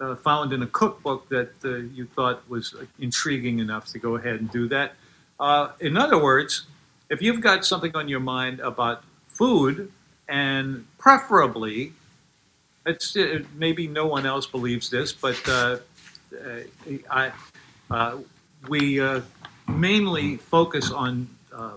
uh, 0.00 0.16
found 0.16 0.52
in 0.52 0.62
a 0.62 0.66
cookbook 0.66 1.28
that 1.28 1.52
uh, 1.64 1.76
you 1.76 2.06
thought 2.06 2.48
was 2.48 2.74
intriguing 2.98 3.58
enough 3.58 3.86
to 3.86 3.98
go 3.98 4.16
ahead 4.16 4.36
and 4.36 4.50
do 4.50 4.68
that. 4.68 4.94
In 5.80 5.96
other 5.96 6.20
words, 6.22 6.66
if 7.14 7.22
you've 7.22 7.40
got 7.40 7.64
something 7.64 7.94
on 7.94 8.08
your 8.08 8.20
mind 8.20 8.60
about 8.60 9.04
food, 9.28 9.90
and 10.28 10.84
preferably, 10.98 11.92
it's 12.86 13.16
uh, 13.16 13.40
maybe 13.54 13.86
no 13.86 14.06
one 14.06 14.26
else 14.26 14.46
believes 14.46 14.90
this, 14.90 15.12
but 15.12 15.40
uh, 15.48 15.78
uh, 16.34 16.60
I, 17.10 17.32
uh, 17.90 18.18
we 18.68 19.00
uh, 19.00 19.20
mainly 19.68 20.36
focus 20.36 20.90
on 20.90 21.28
uh, 21.54 21.76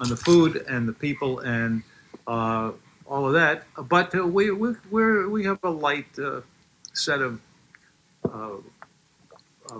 on 0.00 0.08
the 0.08 0.16
food 0.16 0.56
and 0.68 0.88
the 0.88 0.92
people 0.92 1.38
and 1.40 1.82
uh, 2.26 2.72
all 3.06 3.26
of 3.28 3.32
that. 3.34 3.64
But 3.88 4.14
uh, 4.14 4.26
we 4.26 4.50
we 4.50 4.74
we're, 4.90 5.28
we 5.28 5.44
have 5.44 5.58
a 5.62 5.70
light 5.70 6.06
uh, 6.18 6.40
set 6.92 7.20
of. 7.22 7.40
Uh, 8.24 8.56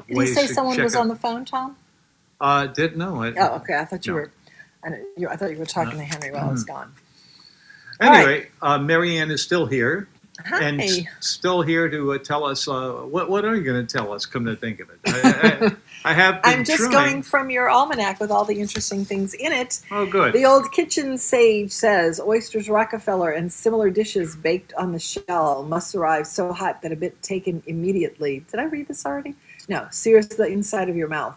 Did 0.09 0.17
you 0.17 0.27
say 0.29 0.47
someone 0.47 0.81
was 0.83 0.95
out- 0.95 1.01
on 1.03 1.09
the 1.09 1.17
phone, 1.17 1.45
Tom? 1.45 1.77
Uh, 2.41 2.67
did 2.67 2.97
no. 2.97 3.23
I, 3.23 3.33
Oh, 3.39 3.57
okay. 3.57 3.75
I 3.79 3.85
thought 3.87 4.05
you 4.07 4.13
No. 4.13 4.19
were. 4.21 4.31
I, 4.85 5.03
you, 5.17 5.29
I 5.29 5.37
thought 5.37 5.51
you 5.51 5.59
were 5.59 5.65
talking 5.67 5.99
to 5.99 6.05
Henry 6.05 6.31
while 6.31 6.49
I 6.49 6.53
was 6.53 6.65
Mm. 6.65 6.69
gone. 6.69 6.95
All 8.01 8.11
right. 8.11 8.19
Anyway, 8.27 8.49
uh, 8.61 8.79
Marianne 8.79 9.31
is 9.31 9.43
still 9.43 9.67
here. 9.67 10.09
Hi. 10.45 10.65
And 10.65 10.81
s- 10.81 10.99
still 11.21 11.63
here 11.63 11.89
to 11.89 12.13
uh, 12.15 12.19
tell 12.19 12.45
us 12.45 12.67
uh, 12.67 12.91
what 13.09 13.31
what 13.31 13.45
are 13.45 13.55
you 13.55 13.63
going 13.63 13.87
to 13.87 13.91
tell 13.99 14.13
us? 14.13 14.27
Come 14.27 14.45
to 14.47 14.57
think 14.57 14.81
of 14.81 14.91
it, 14.91 14.99
I, 15.07 15.77
I, 16.05 16.11
I 16.11 16.13
have 16.13 16.35
been 16.43 16.53
I'm 16.59 16.65
just 16.65 16.79
trying. 16.91 16.91
going 16.91 17.23
from 17.23 17.51
your 17.51 17.71
almanac 17.71 18.19
with 18.19 18.33
all 18.33 18.45
the 18.45 18.61
interesting 18.61 19.05
things 19.05 19.33
in 19.35 19.53
it. 19.53 19.81
Oh, 19.93 20.05
good. 20.07 20.33
The 20.35 20.45
old 20.45 20.73
kitchen 20.73 21.17
sage 21.19 21.71
says 21.71 22.19
oysters 22.21 22.69
Rockefeller 22.69 23.31
and 23.31 23.51
similar 23.53 23.91
dishes 23.91 24.35
baked 24.35 24.75
on 24.75 24.91
the 24.91 24.99
shell 24.99 25.63
must 25.63 25.95
arrive 25.95 26.27
so 26.27 26.53
hot 26.53 26.83
that 26.83 26.91
a 26.91 26.97
bit 26.97 27.23
taken 27.23 27.63
immediately. 27.69 28.45
Did 28.51 28.59
I 28.59 28.65
read 28.65 28.89
this 28.89 29.07
already? 29.07 29.37
No, 29.69 29.87
sears 29.93 30.27
the 30.27 30.47
inside 30.49 30.89
of 30.89 30.97
your 30.97 31.09
mouth. 31.09 31.37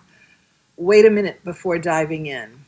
Wait 0.75 1.05
a 1.05 1.09
minute 1.11 1.43
before 1.43 1.77
diving 1.77 2.25
in. 2.25 2.65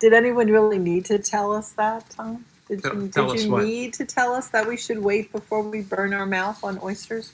Did 0.00 0.12
anyone 0.14 0.48
really 0.48 0.78
need 0.78 1.04
to 1.06 1.18
tell 1.18 1.52
us 1.52 1.72
that, 1.72 2.08
Tom? 2.10 2.44
Did 2.68 2.84
you, 2.84 3.08
tell 3.08 3.32
did 3.32 3.42
you 3.44 3.50
what? 3.50 3.64
need 3.64 3.92
to 3.94 4.04
tell 4.04 4.32
us 4.32 4.48
that 4.48 4.66
we 4.66 4.76
should 4.76 4.98
wait 4.98 5.32
before 5.32 5.60
we 5.62 5.82
burn 5.82 6.14
our 6.14 6.26
mouth 6.26 6.62
on 6.62 6.78
oysters? 6.82 7.32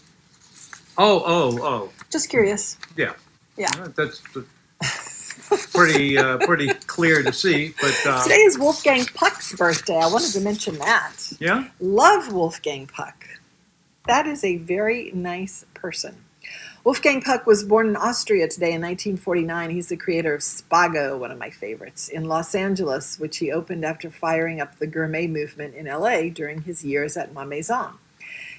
Oh, 0.99 1.23
oh, 1.27 1.59
oh, 1.63 1.93
Just 2.11 2.31
curious. 2.31 2.79
yeah. 2.97 3.13
Yeah. 3.57 3.69
Uh, 3.79 3.89
That's 3.95 4.21
pretty 5.73 6.19
uh, 6.19 6.39
pretty 6.39 6.69
clear 6.87 7.23
to 7.23 7.33
see. 7.33 7.75
But 7.81 7.97
uh, 8.07 8.23
Today 8.25 8.37
is 8.37 8.59
Wolfgang 8.59 9.05
Puck's 9.15 9.55
birthday. 9.55 9.97
I 9.97 10.07
wanted 10.09 10.33
to 10.33 10.41
mention 10.41 10.79
that. 10.79 11.15
yeah, 11.39 11.69
Love 11.81 12.33
Wolfgang 12.33 12.87
Puck. 12.87 13.27
That 14.07 14.27
is 14.27 14.45
a 14.45 14.57
very 14.59 15.11
nice 15.13 15.65
person. 15.75 16.17
Wolfgang 16.87 17.21
Puck 17.21 17.49
was 17.49 17.65
born 17.65 17.89
in 17.89 17.97
Austria 17.97 18.47
today 18.47 18.73
in 18.73 18.81
1949. 18.81 19.71
He's 19.71 19.89
the 19.89 19.97
creator 19.97 20.35
of 20.35 20.41
Spago, 20.41 21.19
one 21.19 21.33
of 21.33 21.37
my 21.37 21.51
favorites, 21.51 22.09
in 22.09 22.27
Los 22.27 22.55
Angeles, 22.55 23.19
which 23.19 23.39
he 23.39 23.51
opened 23.51 23.85
after 23.85 24.09
firing 24.09 24.61
up 24.61 24.79
the 24.79 24.87
gourmet 24.87 25.27
movement 25.27 25.75
in 25.75 25.87
LA 25.87 26.29
during 26.33 26.63
his 26.63 26.85
years 26.85 27.17
at 27.17 27.35
Ma 27.35 27.45
Maison. 27.45 27.95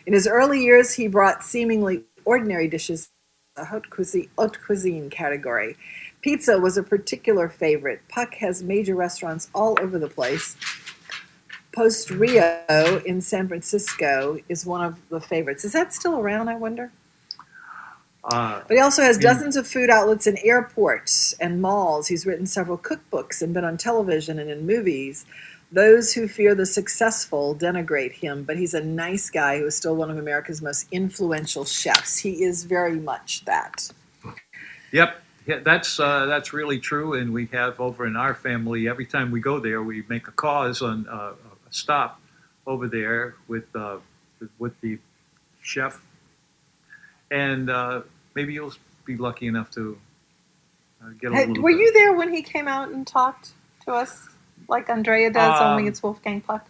In 0.05 0.11
his 0.11 0.27
early 0.27 0.61
years, 0.61 0.95
he 0.95 1.07
brought 1.07 1.41
seemingly 1.41 2.03
ordinary 2.25 2.67
dishes 2.67 3.11
the 3.55 3.63
haute 3.63 3.89
cuisine, 3.89 4.29
haute 4.37 4.59
cuisine 4.61 5.09
category. 5.09 5.77
Pizza 6.21 6.59
was 6.59 6.75
a 6.75 6.83
particular 6.83 7.47
favorite. 7.47 8.01
Puck 8.09 8.33
has 8.33 8.61
major 8.61 8.95
restaurants 8.95 9.49
all 9.55 9.77
over 9.79 9.97
the 9.97 10.09
place. 10.09 10.57
Postrio 11.71 13.05
in 13.05 13.21
San 13.21 13.47
Francisco 13.47 14.37
is 14.49 14.65
one 14.65 14.83
of 14.83 14.99
the 15.07 15.21
favorites. 15.21 15.63
Is 15.63 15.71
that 15.71 15.93
still 15.93 16.19
around, 16.19 16.49
I 16.49 16.57
wonder? 16.57 16.91
Uh, 18.27 18.61
But 18.67 18.75
he 18.75 18.81
also 18.81 19.01
has 19.03 19.17
dozens 19.17 19.55
of 19.55 19.67
food 19.67 19.89
outlets 19.89 20.27
in 20.27 20.37
airports 20.43 21.33
and 21.39 21.61
malls. 21.61 22.07
He's 22.07 22.25
written 22.25 22.45
several 22.45 22.77
cookbooks 22.77 23.41
and 23.41 23.53
been 23.53 23.63
on 23.63 23.77
television 23.77 24.37
and 24.37 24.49
in 24.49 24.65
movies. 24.65 25.25
Those 25.71 26.13
who 26.13 26.27
fear 26.27 26.55
the 26.55 26.65
successful 26.65 27.55
denigrate 27.55 28.13
him, 28.13 28.43
but 28.43 28.57
he's 28.57 28.73
a 28.73 28.83
nice 28.83 29.29
guy 29.29 29.59
who 29.59 29.65
is 29.65 29.75
still 29.75 29.95
one 29.95 30.09
of 30.09 30.17
America's 30.17 30.61
most 30.61 30.87
influential 30.91 31.65
chefs. 31.65 32.17
He 32.17 32.43
is 32.43 32.63
very 32.63 32.99
much 32.99 33.43
that. 33.45 33.89
Yep, 34.93 35.21
yeah, 35.45 35.59
that's 35.63 35.99
uh, 35.99 36.25
that's 36.25 36.53
really 36.53 36.79
true, 36.79 37.13
and 37.13 37.33
we 37.33 37.47
have 37.47 37.79
over 37.79 38.05
in 38.05 38.15
our 38.15 38.33
family. 38.33 38.87
Every 38.87 39.05
time 39.05 39.31
we 39.31 39.41
go 39.41 39.59
there, 39.59 39.83
we 39.83 40.03
make 40.07 40.27
a 40.27 40.31
cause 40.31 40.81
on 40.81 41.07
uh, 41.07 41.33
a 41.69 41.71
stop 41.73 42.21
over 42.65 42.87
there 42.87 43.35
with 43.47 43.73
uh, 43.75 43.97
with 44.59 44.79
the 44.81 44.99
chef, 45.61 46.01
and 47.29 47.69
uh, 47.69 48.01
maybe 48.37 48.53
you'll 48.53 48.73
be 49.05 49.17
lucky 49.17 49.47
enough 49.47 49.71
to 49.73 49.99
uh, 51.03 51.11
get 51.21 51.31
a 51.31 51.35
Hey, 51.35 51.45
little. 51.47 51.55
were 51.63 51.71
bit. 51.71 51.71
you 51.71 51.93
there 51.93 52.13
when 52.15 52.33
he 52.33 52.43
came 52.43 52.67
out 52.67 52.89
and 52.89 53.07
talked 53.07 53.53
to 53.85 53.93
us 53.93 54.29
like 54.69 54.89
Andrea 54.89 55.31
does, 55.31 55.61
Um, 55.61 55.61
only 55.61 55.87
it's 55.87 56.03
Wolfgang 56.03 56.41
Puck? 56.41 56.67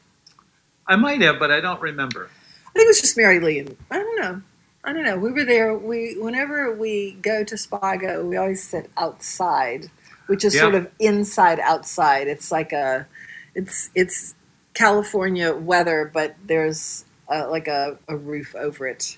I 0.88 0.96
might 0.98 1.22
have, 1.22 1.40
but 1.40 1.52
I 1.52 1.62
don't 1.62 1.82
remember. 1.82 2.32
I 2.68 2.72
think 2.74 2.86
it 2.86 2.90
was 2.90 3.02
just 3.02 3.18
Mary 3.18 3.40
Lee. 3.40 3.60
And, 3.60 3.78
I 3.92 3.98
don't 4.00 4.22
know. 4.22 4.42
I 4.84 4.94
don't 4.94 5.06
know. 5.06 5.18
We 5.18 5.32
were 5.34 5.46
there. 5.46 5.78
We 5.78 6.16
whenever 6.20 6.74
we 6.76 7.14
go 7.22 7.44
to 7.44 7.56
Spago, 7.56 8.26
we 8.28 8.38
always 8.38 8.64
sit 8.68 8.90
outside, 8.98 9.92
which 10.28 10.46
is 10.46 10.54
Yeah. 10.54 10.60
sort 10.60 10.76
of 10.76 10.90
inside 11.00 11.60
outside. 11.60 12.28
It's 12.28 12.52
like 12.52 12.74
a, 12.74 13.08
it's 13.56 13.92
it's 13.96 14.36
California 14.74 15.54
weather, 15.56 16.10
but 16.14 16.36
there's 16.46 17.06
uh 17.32 17.50
like 17.50 17.68
a, 17.68 18.00
a 18.08 18.18
roof 18.18 18.56
over 18.56 18.88
it, 18.88 19.18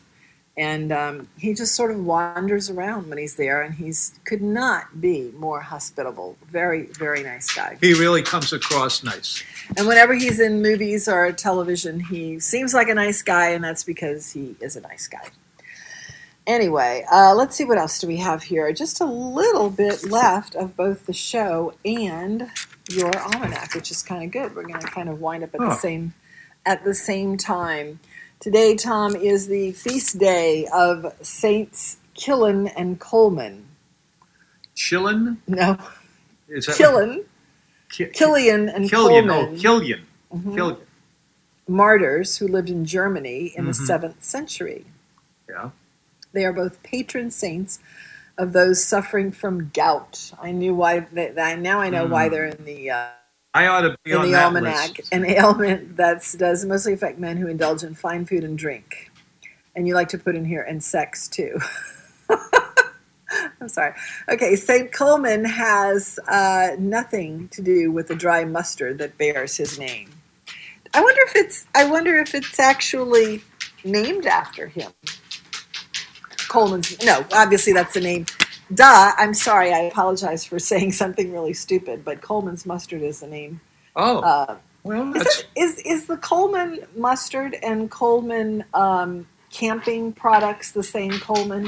and 0.57 0.91
um, 0.91 1.27
he 1.38 1.53
just 1.53 1.76
sort 1.76 1.91
of 1.91 2.03
wanders 2.03 2.69
around 2.69 3.09
when 3.09 3.17
he's 3.17 3.35
there, 3.35 3.61
and 3.61 3.76
he's 3.76 4.19
could 4.26 4.41
not 4.41 5.01
be 5.01 5.31
more 5.38 5.61
hospitable. 5.61 6.38
Very 6.51 6.88
very 6.88 7.23
nice 7.23 7.53
guy. 7.53 7.77
He 7.81 7.93
really 7.93 8.21
comes 8.21 8.51
across 8.53 9.03
nice. 9.03 9.43
And 9.77 9.88
whenever 9.88 10.13
he's 10.13 10.39
in 10.39 10.61
movies 10.61 11.07
or 11.07 11.31
television, 11.31 11.99
he 11.99 12.39
seems 12.39 12.73
like 12.73 12.89
a 12.89 12.95
nice 12.95 13.21
guy, 13.21 13.49
and 13.49 13.63
that's 13.63 13.84
because 13.84 14.31
he 14.31 14.55
is 14.59 14.76
a 14.76 14.81
nice 14.81 15.07
guy. 15.07 15.30
Anyway, 16.47 17.05
uh, 17.11 17.35
let's 17.35 17.55
see 17.55 17.63
what 17.63 17.77
else 17.77 17.99
do 17.99 18.07
we 18.07 18.17
have 18.17 18.41
here. 18.41 18.73
Just 18.73 18.99
a 18.99 19.05
little 19.05 19.69
bit 19.69 20.09
left 20.09 20.55
of 20.55 20.76
both 20.76 21.05
the 21.05 21.13
show 21.13 21.76
and 21.85 22.49
your 22.89 23.15
almanac, 23.17 23.76
which 23.76 23.91
is 23.91 24.01
kind 24.01 24.23
of 24.23 24.31
good. 24.31 24.55
We're 24.55 24.63
going 24.63 24.80
to 24.80 24.88
kind 24.88 25.09
of 25.09 25.21
wind 25.21 25.43
up 25.43 25.53
at 25.53 25.59
the 25.59 25.76
same 25.76 26.13
at 26.65 26.84
the 26.84 26.95
same 26.95 27.38
time. 27.38 27.99
Today, 28.40 28.76
Tom, 28.76 29.16
is 29.16 29.48
the 29.48 29.72
feast 29.74 30.18
day 30.18 30.66
of 30.74 31.14
Saints 31.22 31.98
Killen 32.16 32.72
and 32.76 32.99
Colman. 32.99 33.66
Chillin? 34.76 35.38
No, 35.48 35.78
Is 36.48 36.66
that 36.68 36.78
Killen, 36.78 37.26
Ki- 37.91 38.06
Killian, 38.07 38.70
and 38.70 38.90
Killian? 38.90 39.30
Oh, 39.30 39.34
Colman. 39.44 39.60
Killian. 39.60 40.06
Mhm. 40.34 40.56
Killian. 40.56 40.78
martyrs 41.68 42.38
who 42.38 42.48
lived 42.48 42.68
in 42.72 42.84
Germany 42.84 43.53
in 43.56 43.66
the 43.66 43.72
Mhm. 43.74 43.86
seventh 43.86 44.24
century. 44.24 44.86
Yeah. 45.48 45.70
They 46.34 46.44
are 46.44 46.52
both 46.53 46.82
patron 46.82 47.30
saints 47.30 47.78
of 48.40 48.53
those 48.53 48.84
suffering 48.84 49.32
from 49.32 49.70
gout. 49.72 50.32
I 50.41 50.52
knew 50.52 50.74
why. 50.74 51.02
They, 51.02 51.32
I 51.40 51.56
now 51.57 51.80
I 51.80 51.90
know 51.91 52.07
why 52.07 52.28
Mm. 52.28 52.32
they're 52.32 52.45
in 52.48 52.66
the 52.66 52.90
uh, 52.90 53.07
I 53.53 53.67
ought 53.67 53.81
to 53.81 53.95
be 54.03 54.11
in 54.11 54.17
on 54.17 54.26
the 54.26 54.31
that 54.34 54.45
almanac. 54.45 54.97
list. 54.97 55.13
An 55.13 55.26
ailment 55.26 55.97
that 55.97 56.23
does 56.38 56.65
mostly 56.65 56.93
affect 56.93 57.19
men 57.19 57.38
who 57.38 57.47
indulge 57.47 57.84
in 57.84 57.95
fine 57.95 58.26
food 58.26 58.43
and 58.43 58.57
drink. 58.57 59.11
And 59.76 59.88
you 59.88 59.95
like 59.95 60.09
to 60.09 60.17
put 60.17 60.35
in 60.35 60.45
here 60.45 60.61
and 60.61 60.84
sex 60.84 61.27
too. 61.27 61.57
I'm 63.61 63.69
sorry. 63.69 63.93
Okay, 64.30 64.55
St. 64.55 64.91
Colman 64.91 65.45
has 65.45 66.19
uh, 66.27 66.71
nothing 66.80 67.47
to 67.49 67.61
do 67.61 67.91
with 67.91 68.07
the 68.07 68.15
dry 68.15 68.43
mustard 68.45 68.97
that 68.99 69.17
bears 69.17 69.57
his 69.57 69.77
name. 69.77 70.09
I 70.93 71.01
wonder 71.01 71.21
if 71.27 71.35
it's. 71.35 71.67
I 71.76 71.85
wonder 71.85 72.17
if 72.19 72.34
it's 72.34 72.59
actually 72.59 73.43
named 73.84 74.26
after 74.26 74.67
him. 74.67 74.91
Colman's. 76.47 77.03
No, 77.03 77.26
obviously 77.31 77.73
that's 77.73 77.93
the 77.93 78.01
name. 78.01 78.26
Duh. 78.74 79.14
I'm 79.18 79.34
sorry. 79.34 79.74
I 79.74 79.80
apologize 79.80 80.46
for 80.46 80.60
saying 80.72 80.94
something 80.94 81.32
really 81.32 81.54
stupid, 81.54 82.04
but 82.04 82.22
Colman's 82.22 82.66
mustard 82.66 83.02
is 83.02 83.20
the 83.22 83.28
name. 83.28 83.62
Oh, 83.96 84.20
Uh, 84.20 84.58
well, 84.84 85.14
is, 85.16 85.26
it, 85.26 85.48
is 85.56 85.78
is 85.80 86.06
the 86.08 86.18
Coleman 86.18 86.80
mustard 86.96 87.56
and 87.62 87.91
Coleman 87.91 88.64
um, 88.74 89.28
camping 89.52 90.14
products 90.14 90.72
the 90.72 90.84
same 90.84 91.12
Coleman? 91.20 91.68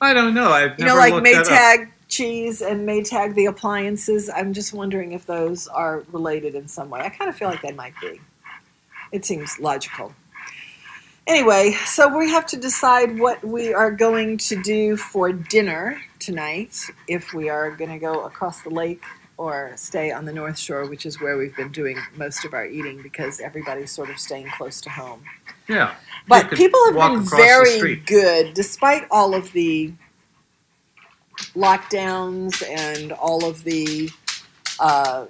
I 0.00 0.14
don't 0.14 0.34
know. 0.34 0.50
I've 0.50 0.78
You 0.78 0.86
know, 0.86 0.96
like. 0.96 1.12
Maytag 1.14 1.90
cheese 2.08 2.62
and 2.62 2.88
Maytag 2.88 3.34
the 3.34 3.46
appliances. 3.46 4.30
I'm 4.30 4.52
just 4.52 4.72
wondering 4.72 5.12
if 5.12 5.26
those 5.26 5.66
are 5.68 6.04
related 6.12 6.54
in 6.54 6.68
some 6.68 6.88
way. 6.88 7.00
I 7.00 7.08
kind 7.08 7.28
of 7.28 7.36
feel 7.36 7.48
like 7.48 7.60
they 7.60 7.72
might 7.72 7.94
be. 8.00 8.20
It 9.12 9.24
seems 9.24 9.58
logical. 9.58 10.14
Anyway, 11.26 11.72
so 11.86 12.16
we 12.16 12.30
have 12.30 12.44
to 12.44 12.56
decide 12.56 13.18
what 13.18 13.42
we 13.42 13.72
are 13.72 13.90
going 13.90 14.36
to 14.36 14.60
do 14.62 14.96
for 14.96 15.32
dinner 15.32 15.98
tonight. 16.18 16.78
If 17.08 17.32
we 17.32 17.48
are 17.48 17.70
going 17.70 17.90
to 17.90 17.98
go 17.98 18.24
across 18.24 18.60
the 18.62 18.68
lake 18.68 19.02
or 19.38 19.72
stay 19.76 20.12
on 20.12 20.26
the 20.26 20.32
North 20.32 20.58
Shore, 20.58 20.86
which 20.86 21.06
is 21.06 21.20
where 21.20 21.38
we've 21.38 21.56
been 21.56 21.72
doing 21.72 21.98
most 22.16 22.44
of 22.44 22.52
our 22.52 22.66
eating 22.66 23.02
because 23.02 23.40
everybody's 23.40 23.90
sort 23.90 24.10
of 24.10 24.18
staying 24.18 24.48
close 24.56 24.82
to 24.82 24.90
home. 24.90 25.22
Yeah. 25.66 25.94
But 26.28 26.50
people 26.50 26.78
have 26.92 26.94
been 26.94 27.24
very 27.24 27.96
good, 27.96 28.52
despite 28.52 29.06
all 29.10 29.34
of 29.34 29.50
the 29.52 29.94
lockdowns 31.54 32.62
and 32.68 33.12
all 33.12 33.46
of 33.46 33.64
the 33.64 34.10
uh, 34.78 35.26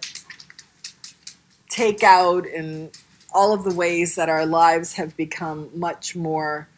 takeout 1.70 2.52
and 2.56 2.90
all 3.34 3.52
of 3.52 3.64
the 3.64 3.74
ways 3.74 4.14
that 4.14 4.28
our 4.28 4.46
lives 4.46 4.94
have 4.94 5.16
become 5.16 5.68
much 5.74 6.14
more 6.14 6.68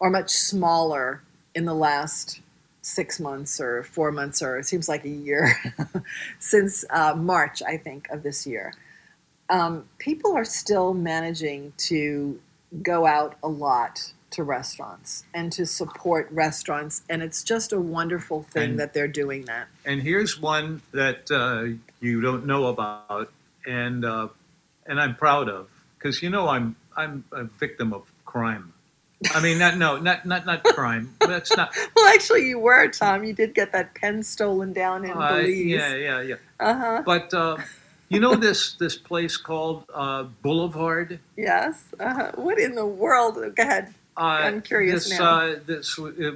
or 0.00 0.10
much 0.10 0.30
smaller 0.30 1.22
in 1.54 1.64
the 1.64 1.74
last 1.74 2.40
six 2.82 3.20
months 3.20 3.60
or 3.60 3.84
four 3.84 4.10
months 4.10 4.42
or 4.42 4.58
it 4.58 4.66
seems 4.66 4.88
like 4.88 5.04
a 5.04 5.08
year 5.08 5.54
since 6.38 6.84
uh, 6.90 7.14
March, 7.14 7.62
I 7.62 7.76
think, 7.76 8.08
of 8.10 8.22
this 8.22 8.46
year. 8.46 8.74
Um, 9.48 9.84
people 9.98 10.36
are 10.36 10.44
still 10.44 10.94
managing 10.94 11.72
to 11.88 12.40
go 12.82 13.06
out 13.06 13.36
a 13.42 13.48
lot 13.48 14.12
to 14.30 14.44
restaurants 14.44 15.24
and 15.34 15.52
to 15.52 15.66
support 15.66 16.28
restaurants, 16.30 17.02
and 17.10 17.20
it's 17.20 17.42
just 17.42 17.72
a 17.72 17.80
wonderful 17.80 18.44
thing 18.44 18.70
And- 18.70 18.80
that 18.80 18.94
they're 18.94 19.08
doing 19.08 19.44
that. 19.46 19.66
And 19.84 20.00
here's 20.02 20.40
one 20.40 20.82
that 20.92 21.30
uh, 21.30 21.76
you 22.00 22.20
don't 22.20 22.46
know 22.46 22.66
about, 22.66 23.32
and 23.66 24.04
uh, 24.04 24.28
and 24.86 25.00
I'm 25.00 25.16
proud 25.16 25.48
of 25.48 25.68
because 26.00 26.22
you 26.22 26.30
know 26.30 26.48
I'm 26.48 26.76
I'm 26.96 27.24
a 27.32 27.44
victim 27.44 27.92
of 27.92 28.02
crime. 28.24 28.72
I 29.34 29.40
mean, 29.42 29.58
not 29.58 29.76
no, 29.76 29.98
not 29.98 30.24
not 30.24 30.46
not 30.46 30.64
crime. 30.64 31.12
That's 31.20 31.54
not. 31.56 31.74
Well, 31.94 32.08
actually, 32.14 32.48
you 32.48 32.58
were 32.58 32.88
Tom. 32.88 33.22
You 33.24 33.34
did 33.34 33.54
get 33.54 33.72
that 33.72 33.94
pen 33.94 34.22
stolen 34.22 34.72
down 34.72 35.04
in 35.04 35.10
Uh, 35.12 35.28
Belize. 35.28 35.66
yeah, 35.66 35.94
yeah, 35.94 36.20
yeah. 36.22 36.34
Uh 36.58 36.74
huh. 36.74 37.02
But 37.04 37.32
uh, 37.34 37.58
you 38.08 38.18
know 38.18 38.34
this 38.34 38.74
this 38.74 38.96
place 38.96 39.36
called 39.36 39.84
uh, 39.92 40.24
Boulevard. 40.42 41.20
Yes. 41.36 41.84
Uh 41.98 42.14
huh. 42.14 42.32
What 42.36 42.58
in 42.58 42.74
the 42.74 42.86
world? 42.86 43.34
Go 43.54 43.62
ahead. 43.62 43.92
Uh, 44.16 44.20
I'm 44.48 44.62
curious 44.62 45.08
this, 45.08 45.18
now. 45.18 45.40
Uh, 45.40 45.58
this, 45.66 45.98
uh, 45.98 46.32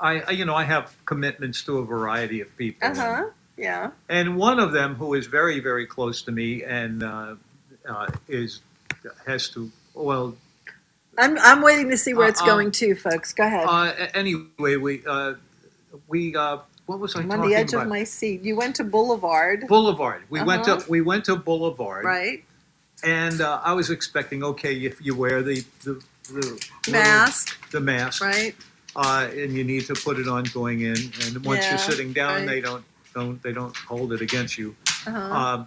I, 0.00 0.30
you 0.30 0.44
know, 0.44 0.54
I 0.54 0.64
have 0.64 0.96
commitments 1.04 1.62
to 1.64 1.78
a 1.78 1.84
variety 1.84 2.40
of 2.40 2.56
people. 2.56 2.88
Uh 2.88 2.94
huh. 2.94 3.24
Yeah. 3.56 3.90
And 4.08 4.36
one 4.36 4.58
of 4.58 4.72
them, 4.72 4.94
who 4.96 5.14
is 5.14 5.26
very, 5.26 5.60
very 5.60 5.86
close 5.86 6.22
to 6.22 6.32
me, 6.32 6.64
and 6.64 7.02
uh, 7.02 7.36
uh, 7.88 8.06
is 8.28 8.60
has 9.26 9.48
to 9.50 9.70
well. 9.94 10.36
I'm 11.16 11.38
I'm 11.38 11.62
waiting 11.62 11.88
to 11.90 11.96
see 11.96 12.12
where 12.14 12.28
it's 12.28 12.40
Uh, 12.40 12.44
uh, 12.44 12.46
going 12.46 12.70
to, 12.72 12.94
folks. 12.94 13.32
Go 13.32 13.44
ahead. 13.44 13.66
Uh, 13.68 13.92
anyway, 14.14 14.76
we 14.76 15.02
uh, 15.06 15.34
we 16.08 16.34
uh, 16.34 16.58
what 16.86 16.98
was 16.98 17.14
I 17.16 17.20
I'm 17.20 17.30
on 17.30 17.48
the 17.48 17.54
edge 17.54 17.72
about? 17.72 17.82
of 17.84 17.88
my 17.88 18.04
seat. 18.04 18.42
You 18.42 18.56
went 18.56 18.76
to 18.76 18.84
Boulevard, 18.84 19.66
Boulevard. 19.68 20.22
We 20.28 20.42
went 20.42 20.66
Uh-huh. 20.66 20.80
to 20.80 20.90
we 20.90 21.00
went 21.00 21.24
to 21.26 21.36
Boulevard, 21.36 22.04
right? 22.04 22.44
and 23.04 23.40
uh, 23.40 23.60
I 23.62 23.72
was 23.74 23.90
expecting 23.90 24.42
okay 24.42 24.74
if 24.74 25.00
you 25.04 25.14
wear 25.14 25.42
the 25.42 25.64
the, 25.84 26.02
the 26.32 26.90
Mask, 26.90 27.70
the 27.70 27.80
mask, 27.80 28.22
right? 28.22 28.54
uh, 28.96 29.28
and 29.32 29.52
you 29.52 29.62
need 29.64 29.86
to 29.86 29.94
put 29.94 30.18
it 30.18 30.26
on 30.26 30.44
going 30.52 30.80
in. 30.80 30.96
And 31.22 31.44
once 31.44 31.64
Yeah, 31.64 31.70
you're 31.70 31.78
sitting 31.78 32.12
down, 32.12 32.38
right. 32.38 32.46
they 32.46 32.60
don't 32.60 32.84
don't 33.14 33.40
they 33.42 33.52
don't 33.52 33.76
hold 33.76 34.12
it 34.12 34.20
against 34.20 34.58
you. 34.58 34.74
Uh-huh. 35.06 35.64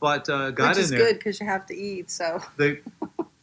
But 0.00 0.28
uh, 0.28 0.50
got 0.52 0.70
Which 0.70 0.78
in 0.78 0.84
is 0.84 0.90
there. 0.90 0.98
good 1.00 1.18
because 1.18 1.40
you 1.40 1.46
have 1.46 1.66
to 1.66 1.76
eat. 1.76 2.10
So 2.10 2.40
They, 2.56 2.80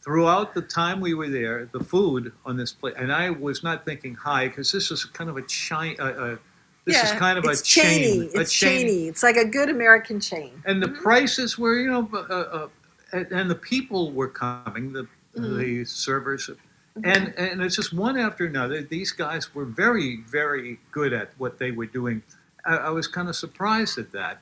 throughout 0.02 0.54
the 0.54 0.62
time 0.62 1.00
we 1.00 1.14
were 1.14 1.28
there, 1.28 1.68
the 1.72 1.80
food 1.84 2.32
on 2.44 2.56
this 2.56 2.72
place, 2.72 2.94
and 2.96 3.12
I 3.12 3.30
was 3.30 3.62
not 3.62 3.84
thinking 3.84 4.14
high 4.14 4.48
because 4.48 4.72
this 4.72 4.90
is 4.90 5.04
kind 5.04 5.28
of 5.28 5.36
a 5.36 5.42
chain. 5.42 5.96
Uh, 5.98 6.04
uh, 6.04 6.36
this 6.84 6.94
yeah, 6.96 7.04
is 7.12 7.18
kind 7.18 7.36
of 7.38 7.44
it's 7.46 7.60
a 7.60 7.64
chain. 7.64 8.22
chainy. 8.22 8.30
It's 8.34 8.52
chain. 8.52 8.86
chainy. 8.86 9.08
It's 9.08 9.22
like 9.24 9.36
a 9.36 9.44
good 9.44 9.68
American 9.68 10.20
chain. 10.20 10.62
And 10.66 10.80
the 10.80 10.88
prices 10.88 11.58
were, 11.58 11.74
you 11.80 11.90
know, 11.90 12.08
uh, 12.14 12.68
uh, 13.12 13.24
and, 13.32 13.50
the 13.50 13.56
people 13.56 14.12
were 14.12 14.28
coming, 14.28 14.92
the 14.92 15.08
Mhm. 15.36 15.58
the 15.58 15.84
servers, 15.84 16.48
Mm-hmm. 16.48 17.10
and 17.10 17.34
and 17.36 17.60
it's 17.60 17.76
just 17.76 17.92
one 17.92 18.16
after 18.16 18.46
another. 18.46 18.80
These 18.82 19.12
guys 19.12 19.54
were 19.54 19.66
very 19.66 20.22
very 20.30 20.78
good 20.92 21.12
at 21.12 21.28
what 21.36 21.58
they 21.58 21.70
were 21.72 21.84
doing. 21.86 22.22
I, 22.64 22.76
I 22.76 22.90
was 22.90 23.06
kind 23.06 23.28
of 23.28 23.36
surprised 23.36 23.98
at 23.98 24.12
that. 24.12 24.38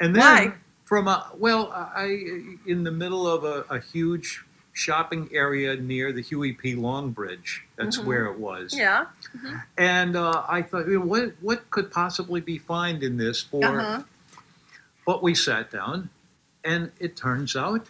And 0.00 0.14
then 0.14 0.22
Why? 0.22 0.52
From 0.90 1.06
a 1.06 1.30
well, 1.38 1.70
I 1.72 2.06
in 2.66 2.82
the 2.82 2.90
middle 2.90 3.24
of 3.28 3.44
a, 3.44 3.64
a 3.72 3.78
huge 3.78 4.44
shopping 4.72 5.28
area 5.32 5.76
near 5.76 6.12
the 6.12 6.20
Huey 6.20 6.52
P. 6.52 6.74
Long 6.74 7.12
Bridge. 7.12 7.62
That's 7.76 7.98
Mhm. 7.98 8.04
where 8.06 8.24
it 8.26 8.38
was. 8.40 8.76
Yeah. 8.76 9.06
And 9.78 10.16
uh, 10.16 10.42
I 10.48 10.62
thought, 10.62 10.88
you 10.88 10.98
know, 10.98 11.06
what 11.06 11.34
what 11.40 11.70
could 11.70 11.92
possibly 11.92 12.40
be 12.40 12.58
found 12.58 13.04
in 13.04 13.16
this 13.18 13.40
for? 13.40 13.64
Uh-huh. 13.64 14.02
But 15.06 15.22
we 15.22 15.32
sat 15.36 15.70
down, 15.70 16.10
and 16.64 16.90
it 16.98 17.16
turns 17.16 17.54
out 17.54 17.86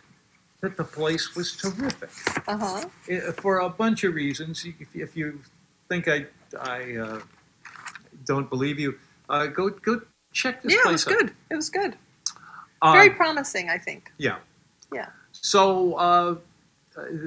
that 0.60 0.76
the 0.76 0.84
place 0.84 1.34
was 1.34 1.56
terrific 1.56 2.10
Uh 2.46 2.58
huh. 2.58 2.88
Eh, 3.08 3.32
for 3.32 3.60
a 3.60 3.70
bunch 3.70 4.04
of 4.04 4.12
reasons. 4.14 4.66
If, 4.66 4.94
if 4.94 5.16
you 5.16 5.40
think 5.88 6.06
I 6.06 6.26
I 6.60 6.96
uh, 6.96 7.20
don't 8.26 8.50
believe 8.50 8.78
you, 8.78 8.98
uh, 9.30 9.46
go 9.46 9.70
go 9.70 10.02
check 10.34 10.62
this 10.62 10.74
Yeah, 10.74 10.90
it 10.90 10.92
was 10.92 11.06
out. 11.08 11.14
good. 11.16 11.28
It 11.50 11.56
was 11.56 11.70
good. 11.70 11.96
Very 12.82 13.10
promising, 13.10 13.68
I 13.68 13.78
think. 13.78 14.12
Yeah. 14.18 14.36
Yeah. 14.92 15.06
So, 15.32 15.94
uh, 15.94 16.36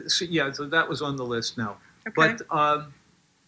so 0.08 0.26
yeah, 0.26 0.52
so 0.52 0.66
that 0.66 0.88
was 0.88 1.02
on 1.02 1.16
the 1.16 1.24
list 1.24 1.58
now. 1.58 1.78
Okay. 2.08 2.14
But 2.16 2.42
um, 2.56 2.94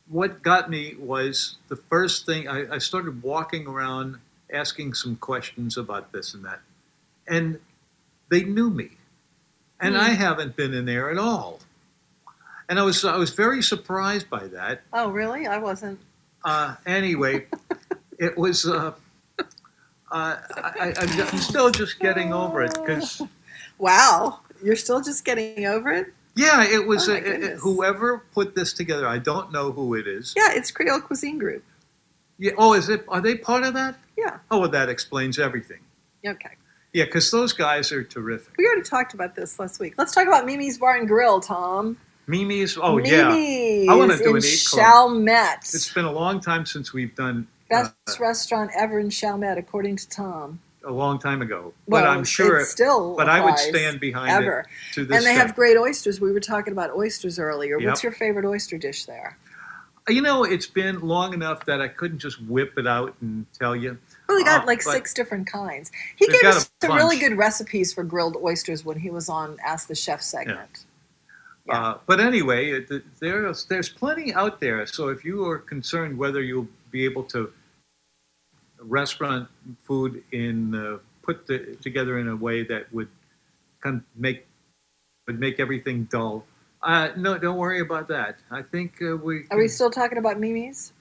what 0.08 0.42
got 0.42 0.70
me 0.70 0.96
was 1.00 1.58
the 1.68 1.76
first 1.76 2.26
thing 2.26 2.48
I, 2.48 2.76
I 2.76 2.78
started 2.78 3.22
walking 3.22 3.68
around 3.68 4.18
asking 4.54 4.94
some 4.94 5.16
questions 5.18 5.78
about 5.78 6.12
this 6.12 6.34
and 6.36 6.46
that, 6.46 6.60
and 7.28 7.60
they 8.30 8.44
knew 8.44 8.70
me, 8.70 8.92
and 9.82 9.96
Hmm. 9.96 10.02
I 10.02 10.10
haven't 10.10 10.56
been 10.56 10.74
in 10.74 10.86
there 10.86 11.10
at 11.12 11.18
all. 11.18 11.60
And 12.70 12.80
I 12.80 12.84
was 12.84 13.04
I 13.06 13.18
was 13.18 13.32
very 13.32 13.62
surprised 13.62 14.30
by 14.30 14.48
that. 14.48 14.82
Oh, 14.94 15.10
really? 15.10 15.46
I 15.48 15.58
wasn't. 15.58 16.00
Uh, 16.44 16.76
anyway, 16.86 17.46
it 18.20 18.38
was. 18.38 18.66
Uh, 18.66 18.94
uh, 20.12 20.38
I, 20.58 20.94
I, 20.98 21.28
I'm 21.32 21.38
still 21.38 21.72
just 21.72 22.00
getting 22.00 22.34
over 22.34 22.62
it 22.64 22.74
because 22.74 23.22
Wow. 23.78 24.40
You're 24.64 24.76
still 24.76 25.02
just 25.02 25.26
getting 25.26 25.66
over 25.66 25.92
it? 25.92 26.14
Yeah, 26.36 26.64
it 26.64 26.86
was 26.86 27.08
Oh, 27.10 27.14
uh, 27.14 27.18
uh, 27.18 27.56
whoever 27.58 28.20
put 28.34 28.56
this 28.56 28.74
together. 28.74 29.08
I 29.08 29.20
don't 29.20 29.52
know 29.52 29.72
who 29.72 29.96
it 29.96 30.08
is. 30.08 30.34
Yeah, 30.36 30.50
it's 30.52 30.72
Creole 30.72 31.02
Cuisine 31.02 31.38
Group. 31.38 31.64
Yeah. 32.38 32.52
Oh, 32.58 32.74
is 32.74 32.90
it? 32.90 33.06
Are 33.08 33.22
they 33.22 33.36
part 33.36 33.64
of 33.64 33.74
that? 33.76 33.96
Yeah. 34.18 34.40
Oh, 34.52 34.60
well, 34.60 34.70
that 34.70 34.90
explains 34.90 35.40
everything. 35.40 35.80
Okay. 36.26 36.52
Yeah, 36.94 37.06
because 37.06 37.30
those 37.32 37.54
guys 37.54 37.92
are 37.92 38.04
terrific. 38.04 38.54
We 38.58 38.66
already 38.66 38.82
talked 38.82 39.14
about 39.14 39.36
this 39.36 39.60
last 39.60 39.80
week. 39.80 39.96
Let's 39.98 40.14
talk 40.14 40.28
about 40.28 40.46
Mimi's 40.46 40.78
Bar 40.78 40.98
and 40.98 41.08
Grill, 41.08 41.40
Tom. 41.42 41.98
Mimi's. 42.28 42.78
Oh 42.78 42.96
Mimi's 42.98 43.12
yeah. 43.12 43.92
I 43.92 43.96
want 43.96 44.12
to 44.12 44.18
do 44.18 44.30
in 44.32 44.38
an 44.38 44.44
eat. 44.44 44.68
Chalmette. 44.74 45.74
It's 45.74 45.94
been 45.94 46.06
a 46.06 46.12
long 46.12 46.40
time 46.42 46.66
since 46.66 46.92
we've 46.94 47.16
done 47.16 47.48
Best 47.70 47.94
uh, 48.08 48.14
restaurant 48.20 48.72
ever 48.76 49.00
in 49.00 49.10
Chalmette, 49.10 49.58
according 49.58 49.96
to 49.98 50.10
Tom. 50.10 50.60
a 50.84 50.92
long 50.92 51.18
time 51.18 51.42
ago. 51.42 51.74
but 51.88 52.04
Well, 52.04 52.12
I'm 52.12 52.24
sure. 52.24 52.60
it 52.60 52.68
still 52.68 53.16
But 53.16 53.28
I 53.28 53.44
would 53.44 53.58
stand 53.58 54.00
behind 54.00 54.30
ever. 54.32 54.60
it 54.60 54.94
to 54.94 55.06
this 55.06 55.18
And 55.18 55.26
they 55.26 55.32
day. 55.34 55.40
have 55.40 55.56
great 55.56 55.78
oysters. 55.78 56.22
We 56.22 56.32
were 56.32 56.40
talking 56.40 56.74
about 56.74 56.92
oysters 56.96 57.40
earlier. 57.40 57.80
Yep. 57.80 57.88
What's 57.90 58.04
your 58.04 58.12
favorite 58.12 58.46
oyster 58.46 58.78
dish 58.78 59.06
there? 59.06 59.38
You 60.08 60.22
know, 60.22 60.44
it's 60.44 60.68
been 60.68 61.00
long 61.00 61.34
enough 61.34 61.66
that 61.66 61.82
I 61.82 61.88
couldn't 61.88 62.20
just 62.20 62.40
whip 62.44 62.78
it 62.78 62.86
out 62.86 63.16
and 63.22 63.48
tell 63.58 63.76
you. 63.76 63.98
Well, 64.30 64.38
he 64.38 64.44
got 64.44 64.62
Uh, 64.64 64.68
like 64.68 64.84
six 64.84 65.16
different 65.16 65.48
kinds. 65.48 65.92
He 66.16 66.28
gave 66.28 66.44
us 66.44 66.70
some 66.80 66.96
really 66.96 67.18
good 67.18 67.36
recipes 67.36 67.92
for 67.92 68.04
grilled 68.04 68.38
oysters 68.44 68.86
when 68.86 69.00
he 69.00 69.10
was 69.10 69.28
on 69.30 69.58
Ask 69.66 69.88
the 69.88 69.96
Chef 69.96 70.22
segment. 70.22 70.86
Uh, 71.68 71.96
but 72.06 72.20
anyway, 72.20 72.86
there's 73.20 73.66
there's 73.66 73.90
plenty 73.90 74.32
out 74.36 74.60
there. 74.60 74.86
So 74.86 75.08
if 75.08 75.26
you 75.26 75.44
are 75.50 75.58
concerned 75.58 76.16
whether 76.16 76.44
you'll 76.44 76.68
be 76.96 77.04
able 77.04 77.24
to 77.36 77.52
restaurant 78.80 79.48
food 79.84 80.24
in 80.32 80.74
uh, 80.74 80.98
put 81.22 81.46
the, 81.48 81.58
together 81.82 82.20
in 82.20 82.28
a 82.30 82.36
way 82.48 82.64
that 82.64 82.84
would 82.94 83.10
kind 83.84 83.98
of 83.98 84.04
make 84.16 84.48
would 85.28 85.40
make 85.40 85.60
everything 85.60 85.98
dull, 86.06 86.46
uh, 86.84 87.10
no, 87.18 87.38
don't 87.38 87.58
worry 87.58 87.82
about 87.82 88.08
that. 88.08 88.38
I 88.52 88.62
think 88.62 89.02
uh, 89.02 89.18
we. 89.18 89.44
Are 89.52 89.58
we 89.58 89.68
still 89.68 89.92
talking 89.92 90.18
about 90.18 90.40
Mimi's? 90.40 90.94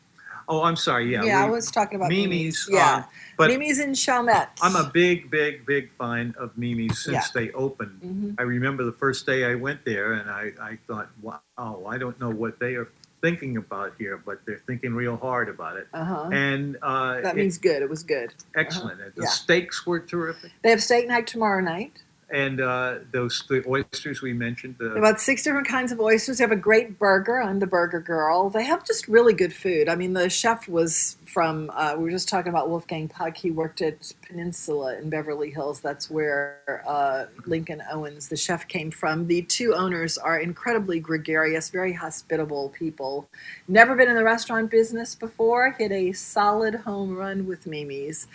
oh, 0.46 0.62
I'm 0.62 0.76
sorry. 0.76 1.10
Yeah, 1.12 1.22
Yeah, 1.24 1.44
I 1.44 1.48
was 1.48 1.70
talking 1.70 1.96
about 1.96 2.10
Mimi's. 2.10 2.28
Mimi's. 2.28 2.68
Yeah. 2.70 2.96
uh, 2.96 3.02
but 3.38 3.48
Mimi's 3.50 3.80
in 3.80 3.94
Chalmette. 3.94 4.58
I'm 4.60 4.76
a 4.76 4.90
big, 4.92 5.30
big, 5.30 5.64
big 5.64 5.90
fan 5.98 6.34
of 6.38 6.50
Mimi's 6.58 7.02
since 7.04 7.14
Yeah. 7.14 7.32
they 7.34 7.50
opened. 7.52 8.00
Mhm. 8.02 8.34
I 8.38 8.42
remember 8.42 8.84
the 8.84 8.92
first 8.92 9.24
day 9.24 9.44
I 9.44 9.54
went 9.54 9.84
there, 9.86 10.14
and 10.14 10.30
I, 10.30 10.52
I 10.60 10.78
thought, 10.86 11.08
wow, 11.22 11.40
I 11.88 11.96
don't 11.96 12.18
know 12.20 12.30
what 12.30 12.58
they 12.58 12.74
are 12.74 12.88
thinking 13.24 13.56
about 13.56 13.94
here, 13.98 14.18
but 14.18 14.44
they're 14.44 14.60
thinking 14.66 14.92
real 14.94 15.16
hard 15.16 15.48
about 15.48 15.78
it. 15.78 15.86
Uh-huh. 15.94 16.28
And 16.30 16.76
uh, 16.82 17.22
that 17.22 17.34
it- 17.34 17.36
means 17.36 17.56
good. 17.56 17.80
It 17.80 17.88
was 17.88 18.02
good. 18.02 18.34
excellent. 18.54 18.98
The 19.16 19.22
Yeah. 19.22 19.28
steaks 19.28 19.86
were 19.86 19.98
terrific, 20.00 20.50
They 20.62 20.68
have 20.68 20.82
steak 20.82 21.08
night 21.08 21.26
tomorrow 21.26 21.62
night. 21.62 22.02
And 22.34 22.60
uh, 22.60 22.96
those 23.12 23.44
the 23.48 23.64
oysters 23.66 24.20
we 24.20 24.32
mentioned. 24.32 24.74
Uh, 24.80 24.96
About 24.96 25.20
six 25.20 25.44
different 25.44 25.68
kinds 25.68 25.92
of 25.92 26.00
oysters. 26.00 26.38
They 26.38 26.44
have 26.44 26.50
a 26.50 26.56
great 26.56 26.98
burger. 26.98 27.40
I'm 27.40 27.60
the 27.60 27.66
burger 27.66 28.00
girl. 28.00 28.50
They 28.50 28.64
have 28.64 28.84
just 28.84 29.06
really 29.06 29.32
good 29.32 29.52
food. 29.52 29.88
I 29.88 29.94
mean, 29.94 30.14
the 30.14 30.28
chef 30.28 30.68
was 30.68 31.16
from, 31.26 31.70
uh, 31.74 31.94
we 31.96 32.04
were 32.04 32.10
just 32.10 32.28
talking 32.28 32.50
about 32.50 32.68
Wolfgang 32.68 33.08
Puck. 33.08 33.36
He 33.36 33.52
worked 33.52 33.82
at 33.82 34.12
Peninsula 34.26 34.98
in 34.98 35.10
Beverly 35.10 35.50
Hills. 35.50 35.80
That's 35.80 36.10
where 36.10 36.82
uh, 36.86 37.26
Lincoln 37.46 37.82
Owens, 37.92 38.28
the 38.28 38.36
chef, 38.36 38.66
came 38.66 38.90
from. 38.90 39.26
The 39.28 39.42
two 39.42 39.72
owners 39.74 40.18
are 40.18 40.40
incredibly 40.40 40.98
gregarious, 40.98 41.70
very 41.70 41.92
hospitable 41.92 42.70
people. 42.70 43.28
Never 43.68 43.94
been 43.94 44.08
in 44.08 44.16
the 44.16 44.24
restaurant 44.24 44.72
business 44.72 45.14
before. 45.14 45.70
Hit 45.72 45.92
a 45.92 46.12
solid 46.12 46.74
home 46.74 47.16
run 47.16 47.46
with 47.46 47.66
Mimi's. 47.66 48.26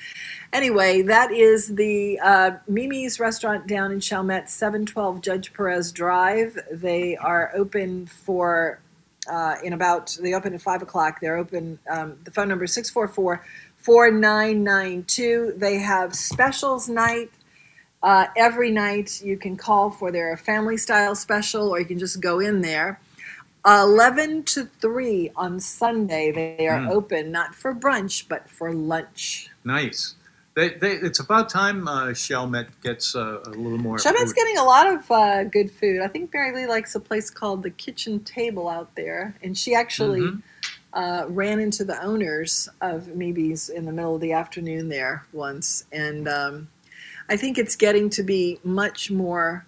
Anyway, 0.51 1.03
that 1.03 1.31
is 1.31 1.75
the 1.75 2.19
uh, 2.19 2.51
Mimi's 2.67 3.19
restaurant 3.19 3.67
down 3.67 3.91
in 3.91 3.99
Chalmette, 3.99 4.49
712 4.49 5.21
Judge 5.21 5.53
Perez 5.53 5.91
Drive. 5.91 6.57
They 6.71 7.15
are 7.17 7.51
open 7.55 8.07
for, 8.07 8.79
uh, 9.31 9.55
in 9.63 9.73
about, 9.73 10.17
they 10.21 10.33
open 10.33 10.55
at 10.55 10.61
5 10.61 10.81
o'clock. 10.81 11.21
They're 11.21 11.37
open, 11.37 11.77
um, 11.89 12.17
the 12.23 12.31
phone 12.31 12.47
number 12.47 12.63
is 12.65 12.73
644 12.73 13.45
4992. 13.77 15.53
They 15.55 15.77
have 15.77 16.15
specials 16.15 16.89
night. 16.89 17.31
Uh, 18.01 18.25
every 18.35 18.71
night 18.71 19.21
you 19.23 19.37
can 19.37 19.55
call 19.55 19.91
for 19.91 20.11
their 20.11 20.35
family 20.37 20.77
style 20.77 21.13
special 21.15 21.69
or 21.69 21.79
you 21.79 21.85
can 21.85 21.99
just 21.99 22.19
go 22.21 22.39
in 22.39 22.61
there. 22.61 22.99
11 23.67 24.43
to 24.43 24.65
3 24.81 25.31
on 25.35 25.59
Sunday, 25.59 26.31
they 26.31 26.65
are 26.67 26.79
Mm. 26.79 26.89
open, 26.91 27.31
not 27.31 27.53
for 27.53 27.75
brunch, 27.75 28.25
but 28.27 28.49
for 28.49 28.73
lunch. 28.73 29.49
nice. 29.63 30.15
They, 30.59 30.69
they, 30.71 30.91
it's 30.95 31.19
about 31.21 31.47
time 31.49 31.87
uh, 31.87 32.07
Chalmette 32.13 32.81
gets 32.83 33.15
uh, 33.15 33.39
a 33.45 33.49
little 33.51 33.77
more. 33.77 33.97
Chalmette's 33.97 34.31
food. 34.31 34.35
getting 34.35 34.57
a 34.57 34.63
lot 34.65 34.87
of 34.93 35.09
uh, 35.09 35.43
good 35.45 35.71
food. 35.71 36.01
I 36.01 36.09
think 36.09 36.33
Mary 36.33 36.53
Lee 36.53 36.67
likes 36.67 36.95
a 36.95 36.99
place 36.99 37.29
called 37.29 37.63
the 37.63 37.69
Kitchen 37.69 38.19
Table 38.25 38.67
out 38.67 38.93
there, 38.95 39.35
and 39.41 39.57
she 39.57 39.73
actually 39.73 40.19
Mhm. 40.21 40.41
uh, 40.91 41.25
ran 41.29 41.61
into 41.61 41.85
the 41.85 41.97
owners 42.03 42.67
of 42.81 43.15
Mimi's 43.15 43.69
in 43.69 43.85
the 43.85 43.93
middle 43.93 44.15
of 44.15 44.21
the 44.21 44.33
afternoon 44.33 44.89
there 44.89 45.25
once, 45.31 45.85
and 45.93 46.27
um, 46.27 46.67
I 47.29 47.37
think 47.37 47.57
it's 47.57 47.77
getting 47.77 48.09
to 48.11 48.23
be 48.23 48.59
much 48.61 49.09
more. 49.09 49.65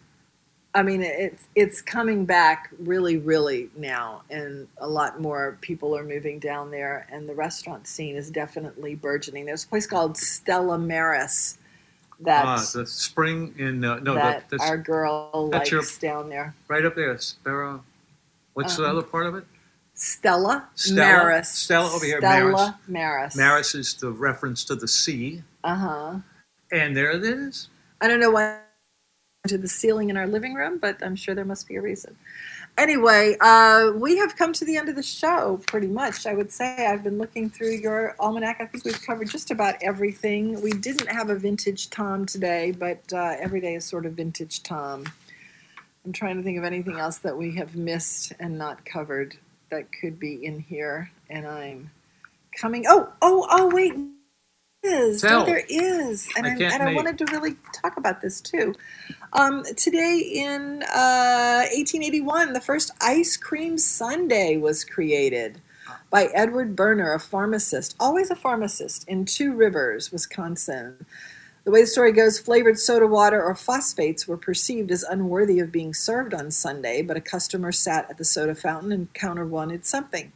I 0.73 0.83
mean, 0.83 1.01
it's 1.01 1.47
it's 1.55 1.81
coming 1.81 2.23
back 2.25 2.69
really, 2.79 3.17
really 3.17 3.69
now, 3.75 4.21
and 4.29 4.67
a 4.77 4.87
lot 4.87 5.19
more 5.19 5.57
people 5.59 5.95
are 5.97 6.03
moving 6.03 6.39
down 6.39 6.71
there, 6.71 7.07
and 7.11 7.27
the 7.27 7.35
restaurant 7.35 7.87
scene 7.87 8.15
is 8.15 8.31
definitely 8.31 8.95
burgeoning. 8.95 9.45
There's 9.45 9.65
a 9.65 9.67
place 9.67 9.85
called 9.85 10.15
Stella 10.17 10.77
Maris 10.77 11.57
that 12.21 12.45
Ah, 12.45 12.63
the 12.73 12.85
spring 12.87 13.53
in 13.57 13.83
uh, 13.83 13.99
no, 13.99 14.13
that 14.13 14.49
the, 14.49 14.57
the, 14.57 14.63
our 14.63 14.77
girl 14.77 15.49
that's 15.51 15.71
likes 15.71 16.01
your- 16.01 16.11
down 16.13 16.29
there. 16.29 16.55
right 16.69 16.85
up 16.85 16.95
there, 16.95 17.17
Sparrow. 17.17 17.83
What's 18.53 18.77
the 18.77 18.85
Um, 18.85 18.91
other 18.97 19.05
part 19.05 19.25
of 19.25 19.35
it? 19.35 19.43
Stella, 19.93 20.69
Stella? 20.75 20.99
Maris. 21.23 21.49
Stella 21.49 21.93
over 21.93 22.05
here, 22.05 22.19
Stella 22.19 22.79
Maris. 22.87 23.35
Maris 23.35 23.75
is 23.75 23.93
the 23.95 24.09
reference 24.11 24.63
to 24.65 24.75
the 24.75 24.87
sea, 24.87 25.43
Uh 25.65 25.75
huh. 25.75 26.15
and 26.71 26.95
there 26.95 27.11
it 27.11 27.23
is. 27.25 27.67
I 27.99 28.07
don't 28.07 28.19
know 28.21 28.31
why 28.31 28.59
to 29.47 29.57
the 29.57 29.67
ceiling 29.67 30.11
in 30.11 30.17
our 30.17 30.27
living 30.27 30.53
room, 30.53 30.77
but 30.77 31.03
I'm 31.03 31.15
sure 31.15 31.33
there 31.33 31.45
must 31.45 31.67
be 31.67 31.75
a 31.75 31.81
reason. 31.81 32.15
Anyway, 32.77 33.35
uh, 33.41 33.91
we 33.95 34.15
have 34.17 34.35
come 34.37 34.53
to 34.53 34.63
the 34.63 34.77
end 34.77 34.87
of 34.87 34.95
the 34.95 35.01
show 35.01 35.59
pretty 35.65 35.87
much. 35.87 36.27
I 36.27 36.35
would 36.35 36.51
say 36.51 36.85
I've 36.85 37.03
been 37.03 37.17
looking 37.17 37.49
through 37.49 37.71
your 37.71 38.15
almanac. 38.19 38.57
I 38.61 38.65
think 38.65 38.85
we've 38.85 39.01
covered 39.01 39.29
just 39.29 39.49
about 39.49 39.75
everything. 39.81 40.61
We 40.61 40.71
didn't 40.71 41.07
have 41.07 41.31
a 41.31 41.35
vintage 41.35 41.89
Tom 41.89 42.27
today, 42.27 42.71
but 42.71 43.01
uh, 43.11 43.35
every 43.39 43.61
day 43.61 43.73
is 43.73 43.83
sort 43.83 44.05
of 44.05 44.13
vintage 44.13 44.61
Tom. 44.61 45.05
I'm 46.05 46.13
trying 46.13 46.37
to 46.37 46.43
think 46.43 46.59
of 46.59 46.63
anything 46.63 46.97
else 46.97 47.17
that 47.19 47.35
we 47.35 47.55
have 47.55 47.75
missed 47.75 48.33
and 48.39 48.59
not 48.59 48.85
covered 48.85 49.35
that 49.71 49.87
could 49.91 50.19
be 50.19 50.45
in 50.45 50.59
here, 50.59 51.11
and 51.31 51.47
I'm 51.47 51.89
coming. 52.55 52.85
Oh, 52.87 53.11
oh, 53.21 53.47
oh! 53.49 53.69
Wait, 53.69 53.93
is. 54.83 55.21
Tell. 55.21 55.43
Oh, 55.43 55.45
there 55.45 55.63
is, 55.67 56.27
and 56.35 56.45
I 56.45 56.51
I, 56.51 56.73
and 56.73 56.83
I 56.83 56.93
wanted 56.93 57.17
to 57.19 57.25
really 57.31 57.55
talk 57.73 57.97
about 57.97 58.21
this 58.21 58.41
too. 58.41 58.73
Um, 59.33 59.63
today 59.77 60.17
in 60.19 60.83
uh, 60.83 61.65
1881, 61.71 62.53
the 62.53 62.61
first 62.61 62.91
ice 62.99 63.37
cream 63.37 63.77
sundae 63.77 64.57
was 64.57 64.83
created 64.83 65.61
by 66.09 66.25
Edward 66.33 66.75
Berner, 66.75 67.13
a 67.13 67.19
pharmacist, 67.19 67.95
always 67.99 68.29
a 68.29 68.35
pharmacist 68.35 69.07
in 69.07 69.25
Two 69.25 69.53
Rivers, 69.53 70.11
Wisconsin. 70.11 71.05
The 71.63 71.71
way 71.71 71.81
the 71.81 71.87
story 71.87 72.11
goes, 72.11 72.39
flavored 72.39 72.79
soda 72.79 73.05
water 73.05 73.41
or 73.41 73.53
phosphates 73.53 74.27
were 74.27 74.37
perceived 74.37 74.91
as 74.91 75.03
unworthy 75.03 75.59
of 75.59 75.71
being 75.71 75.93
served 75.93 76.33
on 76.33 76.49
Sunday, 76.49 77.03
but 77.03 77.17
a 77.17 77.21
customer 77.21 77.71
sat 77.71 78.09
at 78.09 78.17
the 78.17 78.25
soda 78.25 78.55
fountain 78.55 78.91
and 78.91 79.13
counter 79.13 79.45
wanted 79.45 79.85
something. 79.85 80.31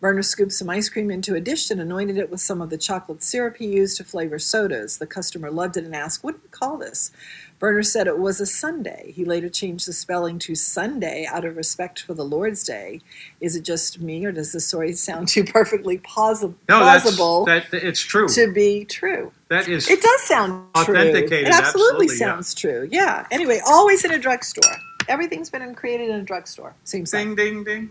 Berner 0.00 0.22
scooped 0.22 0.52
some 0.52 0.68
ice 0.68 0.88
cream 0.90 1.10
into 1.10 1.34
a 1.34 1.40
dish 1.40 1.70
and 1.70 1.80
anointed 1.80 2.18
it 2.18 2.30
with 2.30 2.40
some 2.40 2.60
of 2.60 2.68
the 2.70 2.76
chocolate 2.76 3.22
syrup 3.22 3.56
he 3.56 3.66
used 3.66 3.96
to 3.96 4.04
flavor 4.04 4.38
sodas. 4.38 4.98
The 4.98 5.06
customer 5.06 5.50
loved 5.50 5.76
it 5.78 5.84
and 5.84 5.96
asked, 5.96 6.22
What 6.22 6.34
do 6.34 6.40
you 6.42 6.50
call 6.50 6.76
this? 6.76 7.10
Berner 7.58 7.82
said 7.82 8.06
it 8.06 8.18
was 8.18 8.38
a 8.38 8.44
Sunday. 8.44 9.12
He 9.16 9.24
later 9.24 9.48
changed 9.48 9.88
the 9.88 9.94
spelling 9.94 10.38
to 10.40 10.54
sundae 10.54 11.24
out 11.24 11.46
of 11.46 11.56
respect 11.56 12.02
for 12.02 12.12
the 12.12 12.24
Lord's 12.24 12.62
Day. 12.62 13.00
Is 13.40 13.56
it 13.56 13.62
just 13.62 13.98
me, 13.98 14.26
or 14.26 14.32
does 14.32 14.52
the 14.52 14.60
story 14.60 14.92
sound 15.08 15.28
too 15.28 15.44
perfectly 15.44 15.96
posi- 15.98 16.54
No, 16.68 16.84
that's, 16.84 17.04
plausible 17.04 17.46
that, 17.46 17.72
it's 17.72 18.00
true. 18.00 18.28
to 18.28 18.52
be 18.52 18.84
true? 18.84 19.32
That 19.48 19.66
is 19.68 19.88
It 19.88 20.02
does 20.02 20.22
sound 20.24 20.68
true. 20.84 20.94
It 20.96 21.48
absolutely, 21.48 22.08
yeah. 22.08 22.14
sounds 22.18 22.52
true. 22.54 22.86
Yeah. 22.92 23.26
Anyway, 23.30 23.60
always 23.66 24.04
in 24.04 24.10
a 24.10 24.18
drugstore. 24.18 24.74
Everything's 25.08 25.48
been 25.48 25.74
created 25.74 26.10
in 26.10 26.16
a 26.16 26.22
drugstore. 26.22 26.74
Seems 26.84 27.10
Ding, 27.10 27.28
like. 27.30 27.36
ding, 27.38 27.64
ding. 27.64 27.90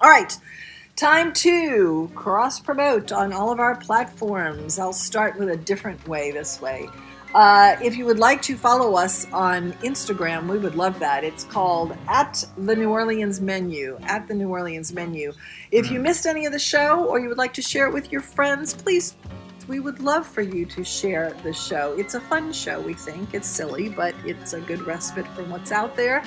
All 0.00 0.10
right. 0.10 0.36
Time 0.96 1.32
to 1.32 2.08
cross 2.14 2.60
promote 2.60 3.10
on 3.10 3.32
all 3.32 3.50
of 3.50 3.58
our 3.58 3.74
platforms. 3.74 4.78
I'll 4.78 4.92
start 4.92 5.36
with 5.36 5.48
a 5.48 5.56
different 5.56 6.06
way 6.06 6.30
this 6.30 6.62
way. 6.62 6.88
Uh, 7.34 7.74
if 7.82 7.96
you 7.96 8.04
would 8.04 8.20
like 8.20 8.40
to 8.42 8.56
follow 8.56 8.94
us 8.94 9.26
on 9.32 9.72
Instagram, 9.82 10.46
we 10.48 10.56
would 10.56 10.76
love 10.76 11.00
that. 11.00 11.24
It's 11.24 11.42
called 11.42 11.96
at 12.06 12.44
the 12.56 12.76
New 12.76 12.90
Orleans 12.90 13.40
Menu. 13.40 13.98
At 14.04 14.28
the 14.28 14.34
New 14.34 14.48
Orleans 14.48 14.92
Menu. 14.92 15.32
If 15.72 15.90
you 15.90 15.98
missed 15.98 16.26
any 16.26 16.46
of 16.46 16.52
the 16.52 16.60
show 16.60 17.04
or 17.06 17.18
you 17.18 17.28
would 17.28 17.38
like 17.38 17.54
to 17.54 17.62
share 17.62 17.88
it 17.88 17.92
with 17.92 18.12
your 18.12 18.20
friends, 18.20 18.72
please. 18.72 19.16
We 19.66 19.80
would 19.80 19.98
love 19.98 20.26
for 20.26 20.42
you 20.42 20.64
to 20.66 20.84
share 20.84 21.32
the 21.42 21.52
show. 21.52 21.96
It's 21.98 22.14
a 22.14 22.20
fun 22.20 22.52
show, 22.52 22.80
we 22.80 22.94
think. 22.94 23.34
It's 23.34 23.48
silly, 23.48 23.88
but 23.88 24.14
it's 24.24 24.52
a 24.52 24.60
good 24.60 24.82
respite 24.82 25.26
from 25.28 25.50
what's 25.50 25.72
out 25.72 25.96
there. 25.96 26.22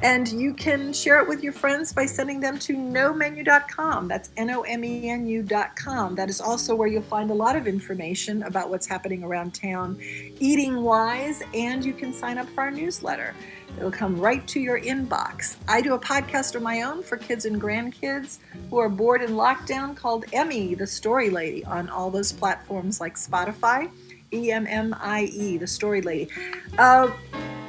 And 0.00 0.28
you 0.28 0.54
can 0.54 0.92
share 0.92 1.20
it 1.20 1.28
with 1.28 1.42
your 1.42 1.52
friends 1.52 1.92
by 1.92 2.06
sending 2.06 2.38
them 2.38 2.56
to 2.60 2.76
nomenu.com. 2.76 4.06
That's 4.06 4.30
N 4.36 4.50
O 4.50 4.62
M 4.62 4.84
E 4.84 5.08
N 5.08 5.26
U.com. 5.26 6.14
That 6.14 6.30
is 6.30 6.40
also 6.40 6.76
where 6.76 6.86
you'll 6.86 7.02
find 7.02 7.32
a 7.32 7.34
lot 7.34 7.56
of 7.56 7.66
information 7.66 8.44
about 8.44 8.70
what's 8.70 8.86
happening 8.86 9.24
around 9.24 9.54
town, 9.54 9.98
eating 10.38 10.82
wise, 10.82 11.42
and 11.52 11.84
you 11.84 11.92
can 11.92 12.12
sign 12.12 12.38
up 12.38 12.48
for 12.50 12.62
our 12.62 12.70
newsletter. 12.70 13.34
It'll 13.76 13.90
come 13.90 14.20
right 14.20 14.46
to 14.48 14.60
your 14.60 14.80
inbox. 14.80 15.56
I 15.66 15.80
do 15.80 15.94
a 15.94 15.98
podcast 15.98 16.54
of 16.54 16.62
my 16.62 16.82
own 16.82 17.02
for 17.02 17.16
kids 17.16 17.44
and 17.44 17.60
grandkids 17.60 18.38
who 18.70 18.78
are 18.78 18.88
bored 18.88 19.22
in 19.22 19.30
lockdown 19.30 19.96
called 19.96 20.26
Emmie, 20.32 20.74
the 20.74 20.86
Story 20.86 21.28
Lady, 21.28 21.64
on 21.64 21.88
all 21.88 22.10
those 22.10 22.32
platforms 22.32 23.00
like 23.00 23.16
Spotify. 23.16 23.90
E 24.32 24.52
M 24.52 24.66
M 24.68 24.94
I 25.00 25.24
E, 25.24 25.56
the 25.56 25.66
Story 25.66 26.02
Lady. 26.02 26.30
Uh, 26.76 27.10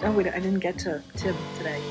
oh, 0.04 0.12
wait, 0.12 0.28
I 0.28 0.40
didn't 0.40 0.60
get 0.60 0.78
to 0.80 1.02
Tim 1.16 1.36
today. 1.58 1.82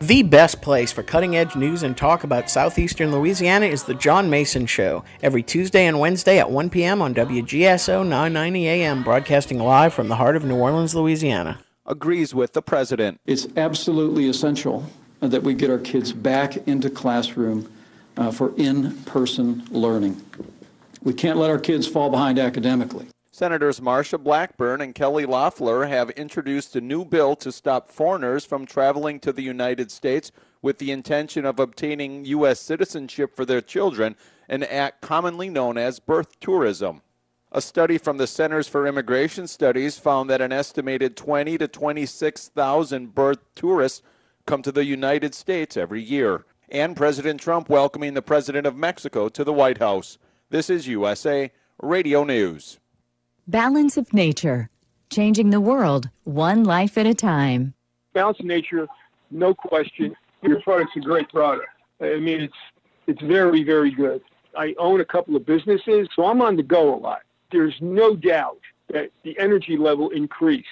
Well. 0.00 0.08
The 0.08 0.22
best 0.22 0.60
place 0.60 0.92
for 0.92 1.02
cutting 1.02 1.36
edge 1.36 1.54
news 1.56 1.82
and 1.82 1.96
talk 1.96 2.24
about 2.24 2.50
southeastern 2.50 3.12
Louisiana 3.12 3.66
is 3.66 3.84
The 3.84 3.94
John 3.94 4.28
Mason 4.28 4.66
Show, 4.66 5.04
every 5.22 5.42
Tuesday 5.42 5.86
and 5.86 6.00
Wednesday 6.00 6.38
at 6.38 6.50
1 6.50 6.70
p.m. 6.70 7.00
on 7.00 7.14
WGSO 7.14 8.02
990 8.02 8.68
AM, 8.68 9.02
broadcasting 9.02 9.58
live 9.58 9.94
from 9.94 10.08
the 10.08 10.16
heart 10.16 10.36
of 10.36 10.44
New 10.44 10.56
Orleans, 10.56 10.94
Louisiana. 10.94 11.60
Agrees 11.86 12.34
with 12.34 12.54
the 12.54 12.62
president. 12.62 13.20
It's 13.26 13.46
absolutely 13.56 14.28
essential 14.28 14.84
that 15.20 15.42
we 15.42 15.54
get 15.54 15.70
our 15.70 15.78
kids 15.78 16.12
back 16.12 16.56
into 16.66 16.90
classroom 16.90 17.70
uh, 18.16 18.30
for 18.30 18.52
in-person 18.56 19.66
learning. 19.70 20.20
We 21.02 21.12
can't 21.12 21.38
let 21.38 21.50
our 21.50 21.58
kids 21.58 21.86
fall 21.86 22.10
behind 22.10 22.38
academically. 22.38 23.06
Senators 23.34 23.80
Marsha 23.80 24.16
Blackburn 24.16 24.80
and 24.80 24.94
Kelly 24.94 25.26
Loeffler 25.26 25.86
have 25.86 26.10
introduced 26.10 26.76
a 26.76 26.80
new 26.80 27.04
bill 27.04 27.34
to 27.34 27.50
stop 27.50 27.90
foreigners 27.90 28.44
from 28.44 28.64
traveling 28.64 29.18
to 29.18 29.32
the 29.32 29.42
United 29.42 29.90
States 29.90 30.30
with 30.62 30.78
the 30.78 30.92
intention 30.92 31.44
of 31.44 31.58
obtaining 31.58 32.24
U.S. 32.26 32.60
citizenship 32.60 33.34
for 33.34 33.44
their 33.44 33.60
children, 33.60 34.14
an 34.48 34.62
act 34.62 35.00
commonly 35.00 35.50
known 35.50 35.76
as 35.76 35.98
birth 35.98 36.38
tourism. 36.38 37.02
A 37.50 37.60
study 37.60 37.98
from 37.98 38.18
the 38.18 38.28
Centers 38.28 38.68
for 38.68 38.86
Immigration 38.86 39.48
Studies 39.48 39.98
found 39.98 40.30
that 40.30 40.40
an 40.40 40.52
estimated 40.52 41.16
20 41.16 41.58
to 41.58 41.66
26,000 41.66 43.16
birth 43.16 43.40
tourists 43.56 44.00
come 44.46 44.62
to 44.62 44.70
the 44.70 44.84
United 44.84 45.34
States 45.34 45.76
every 45.76 46.04
year. 46.04 46.44
And 46.68 46.96
President 46.96 47.40
Trump 47.40 47.68
welcoming 47.68 48.14
the 48.14 48.22
President 48.22 48.64
of 48.64 48.76
Mexico 48.76 49.28
to 49.30 49.42
the 49.42 49.52
White 49.52 49.78
House. 49.78 50.18
This 50.50 50.70
is 50.70 50.86
USA 50.86 51.50
Radio 51.82 52.22
News. 52.22 52.78
Balance 53.46 53.98
of 53.98 54.14
Nature, 54.14 54.70
changing 55.10 55.50
the 55.50 55.60
world 55.60 56.08
one 56.24 56.64
life 56.64 56.96
at 56.96 57.06
a 57.06 57.12
time. 57.12 57.74
Balance 58.14 58.40
of 58.40 58.46
Nature, 58.46 58.88
no 59.30 59.52
question. 59.52 60.16
Your 60.42 60.62
product's 60.62 60.96
a 60.96 61.00
great 61.00 61.28
product. 61.28 61.68
I 62.00 62.16
mean, 62.16 62.40
it's 62.40 62.54
it's 63.06 63.20
very 63.20 63.62
very 63.62 63.90
good. 63.90 64.22
I 64.56 64.74
own 64.78 65.02
a 65.02 65.04
couple 65.04 65.36
of 65.36 65.44
businesses, 65.44 66.08
so 66.16 66.24
I'm 66.24 66.40
on 66.40 66.56
the 66.56 66.62
go 66.62 66.94
a 66.94 66.96
lot. 66.96 67.20
There's 67.52 67.74
no 67.82 68.16
doubt 68.16 68.60
that 68.88 69.10
the 69.24 69.38
energy 69.38 69.76
level 69.76 70.08
increased. 70.08 70.66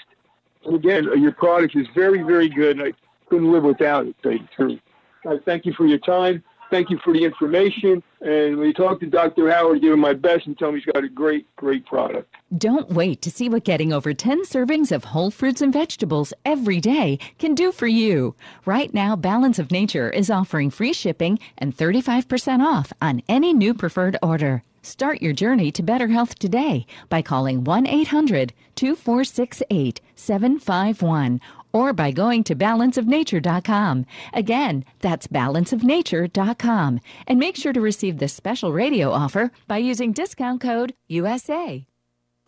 And 0.64 0.76
again, 0.76 1.08
uh, 1.08 1.12
your 1.12 1.32
product 1.32 1.76
is 1.76 1.86
very 1.94 2.22
very 2.22 2.48
good. 2.48 2.80
I 2.80 2.94
couldn't 3.28 3.52
live 3.52 3.64
without 3.64 4.06
it. 4.06 4.16
To 4.16 4.22
tell 4.22 4.32
you 4.32 4.38
the 4.38 4.48
truth. 4.56 4.80
I 5.26 5.38
thank 5.44 5.66
you 5.66 5.74
for 5.74 5.86
your 5.86 5.98
time. 5.98 6.42
Thank 6.72 6.88
you 6.88 6.98
for 7.04 7.12
the 7.12 7.22
information. 7.22 8.02
And 8.22 8.56
when 8.56 8.66
you 8.66 8.72
talk 8.72 8.98
to 9.00 9.06
Dr. 9.06 9.50
Howard, 9.50 9.82
give 9.82 9.92
him 9.92 10.00
my 10.00 10.14
best 10.14 10.46
and 10.46 10.58
tell 10.58 10.70
him 10.70 10.76
he's 10.76 10.86
got 10.86 11.04
a 11.04 11.08
great, 11.08 11.44
great 11.56 11.84
product. 11.84 12.34
Don't 12.56 12.88
wait 12.88 13.20
to 13.20 13.30
see 13.30 13.50
what 13.50 13.64
getting 13.64 13.92
over 13.92 14.14
10 14.14 14.44
servings 14.44 14.90
of 14.90 15.04
whole 15.04 15.30
fruits 15.30 15.60
and 15.60 15.70
vegetables 15.70 16.32
every 16.46 16.80
day 16.80 17.18
can 17.38 17.54
do 17.54 17.72
for 17.72 17.86
you. 17.86 18.34
Right 18.64 18.94
now, 18.94 19.14
Balance 19.16 19.58
of 19.58 19.70
Nature 19.70 20.08
is 20.08 20.30
offering 20.30 20.70
free 20.70 20.94
shipping 20.94 21.38
and 21.58 21.76
35% 21.76 22.60
off 22.60 22.90
on 23.02 23.20
any 23.28 23.52
new 23.52 23.74
preferred 23.74 24.16
order. 24.22 24.62
Start 24.80 25.20
your 25.20 25.34
journey 25.34 25.70
to 25.72 25.82
better 25.82 26.08
health 26.08 26.38
today 26.38 26.86
by 27.10 27.20
calling 27.20 27.64
1 27.64 27.86
800 27.86 28.54
2468 28.76 30.00
751 30.16 31.38
or 31.72 31.92
by 31.92 32.10
going 32.10 32.44
to 32.44 32.54
balanceofnature.com. 32.54 34.06
Again, 34.32 34.84
that's 35.00 35.26
balanceofnature.com. 35.26 37.00
And 37.26 37.38
make 37.38 37.56
sure 37.56 37.72
to 37.72 37.80
receive 37.80 38.18
this 38.18 38.34
special 38.34 38.72
radio 38.72 39.10
offer 39.10 39.50
by 39.66 39.78
using 39.78 40.12
discount 40.12 40.60
code 40.60 40.94
USA. 41.08 41.86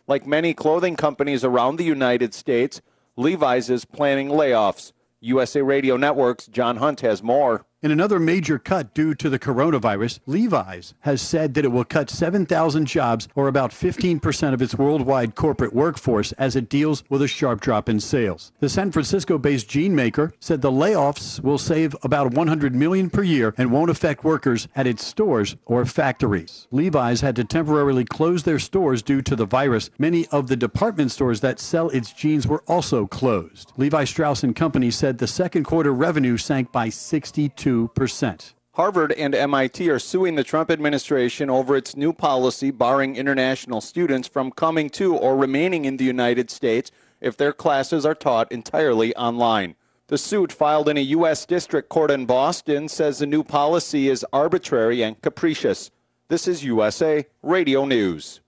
Like 0.07 0.27
many 0.27 0.53
clothing 0.53 0.95
companies 0.95 1.43
around 1.43 1.77
the 1.77 1.83
United 1.83 2.33
States, 2.33 2.81
Levi's 3.15 3.69
is 3.69 3.85
planning 3.85 4.29
layoffs. 4.29 4.91
USA 5.19 5.61
Radio 5.61 5.97
Network's 5.97 6.45
John 6.45 6.77
Hunt 6.77 7.01
has 7.01 7.23
more. 7.23 7.65
In 7.85 7.91
another 7.91 8.17
major 8.19 8.57
cut 8.57 8.95
due 8.95 9.13
to 9.13 9.29
the 9.29 9.37
coronavirus, 9.37 10.19
Levi's 10.25 10.95
has 11.01 11.21
said 11.21 11.53
that 11.53 11.65
it 11.65 11.71
will 11.71 11.83
cut 11.83 12.09
7,000 12.09 12.87
jobs, 12.87 13.27
or 13.35 13.47
about 13.47 13.69
15% 13.69 14.53
of 14.55 14.61
its 14.63 14.73
worldwide 14.73 15.35
corporate 15.35 15.71
workforce, 15.71 16.31
as 16.31 16.55
it 16.55 16.67
deals 16.67 17.03
with 17.09 17.21
a 17.21 17.27
sharp 17.27 17.61
drop 17.61 17.87
in 17.87 17.99
sales. 17.99 18.51
The 18.59 18.69
San 18.69 18.91
Francisco-based 18.91 19.69
jean 19.69 19.93
maker 19.93 20.33
said 20.39 20.63
the 20.63 20.71
layoffs 20.71 21.39
will 21.41 21.59
save 21.59 21.95
about 22.01 22.33
100 22.33 22.73
million 22.73 23.07
per 23.07 23.21
year 23.21 23.53
and 23.55 23.71
won't 23.71 23.91
affect 23.91 24.23
workers 24.23 24.67
at 24.75 24.87
its 24.87 25.05
stores 25.05 25.55
or 25.67 25.85
factories. 25.85 26.65
Levi's 26.71 27.21
had 27.21 27.35
to 27.35 27.43
temporarily 27.43 28.03
close 28.03 28.41
their 28.41 28.57
stores 28.57 29.03
due 29.03 29.21
to 29.21 29.35
the 29.35 29.45
virus. 29.45 29.91
Many 29.99 30.25
of 30.29 30.47
the 30.47 30.57
department 30.57 31.11
stores 31.11 31.41
that 31.41 31.59
sell 31.59 31.89
its 31.89 32.11
jeans 32.11 32.47
were 32.47 32.63
also 32.65 33.05
closed. 33.05 33.73
Levi 33.77 34.05
Strauss 34.05 34.43
and 34.43 34.55
Company 34.55 34.89
said 34.89 35.19
the 35.19 35.27
second 35.27 35.65
quarter 35.65 35.93
revenue 35.93 36.37
sank 36.37 36.71
by 36.71 36.89
62 36.89 37.74
percent. 37.95 38.53
Harvard 38.75 39.13
and 39.13 39.33
MIT 39.33 39.89
are 39.89 39.99
suing 39.99 40.35
the 40.35 40.43
Trump 40.43 40.69
administration 40.69 41.49
over 41.49 41.77
its 41.77 41.95
new 41.95 42.11
policy 42.11 42.71
barring 42.71 43.15
international 43.15 43.79
students 43.79 44.27
from 44.27 44.51
coming 44.51 44.89
to 44.89 45.15
or 45.15 45.37
remaining 45.37 45.85
in 45.85 45.95
the 45.95 46.03
United 46.03 46.49
States 46.49 46.91
if 47.21 47.37
their 47.37 47.53
classes 47.53 48.05
are 48.05 48.13
taught 48.13 48.51
entirely 48.51 49.15
online. 49.15 49.75
The 50.07 50.17
suit 50.17 50.51
filed 50.51 50.89
in 50.89 50.97
a 50.97 51.11
U.S. 51.17 51.45
District 51.45 51.87
Court 51.87 52.11
in 52.11 52.25
Boston 52.25 52.89
says 52.89 53.19
the 53.19 53.25
new 53.25 53.43
policy 53.43 54.09
is 54.09 54.25
arbitrary 54.33 55.01
and 55.01 55.19
capricious. 55.21 55.89
This 56.27 56.47
is 56.47 56.63
USA 56.63 57.25
Radio 57.41 57.85
News. 57.85 58.41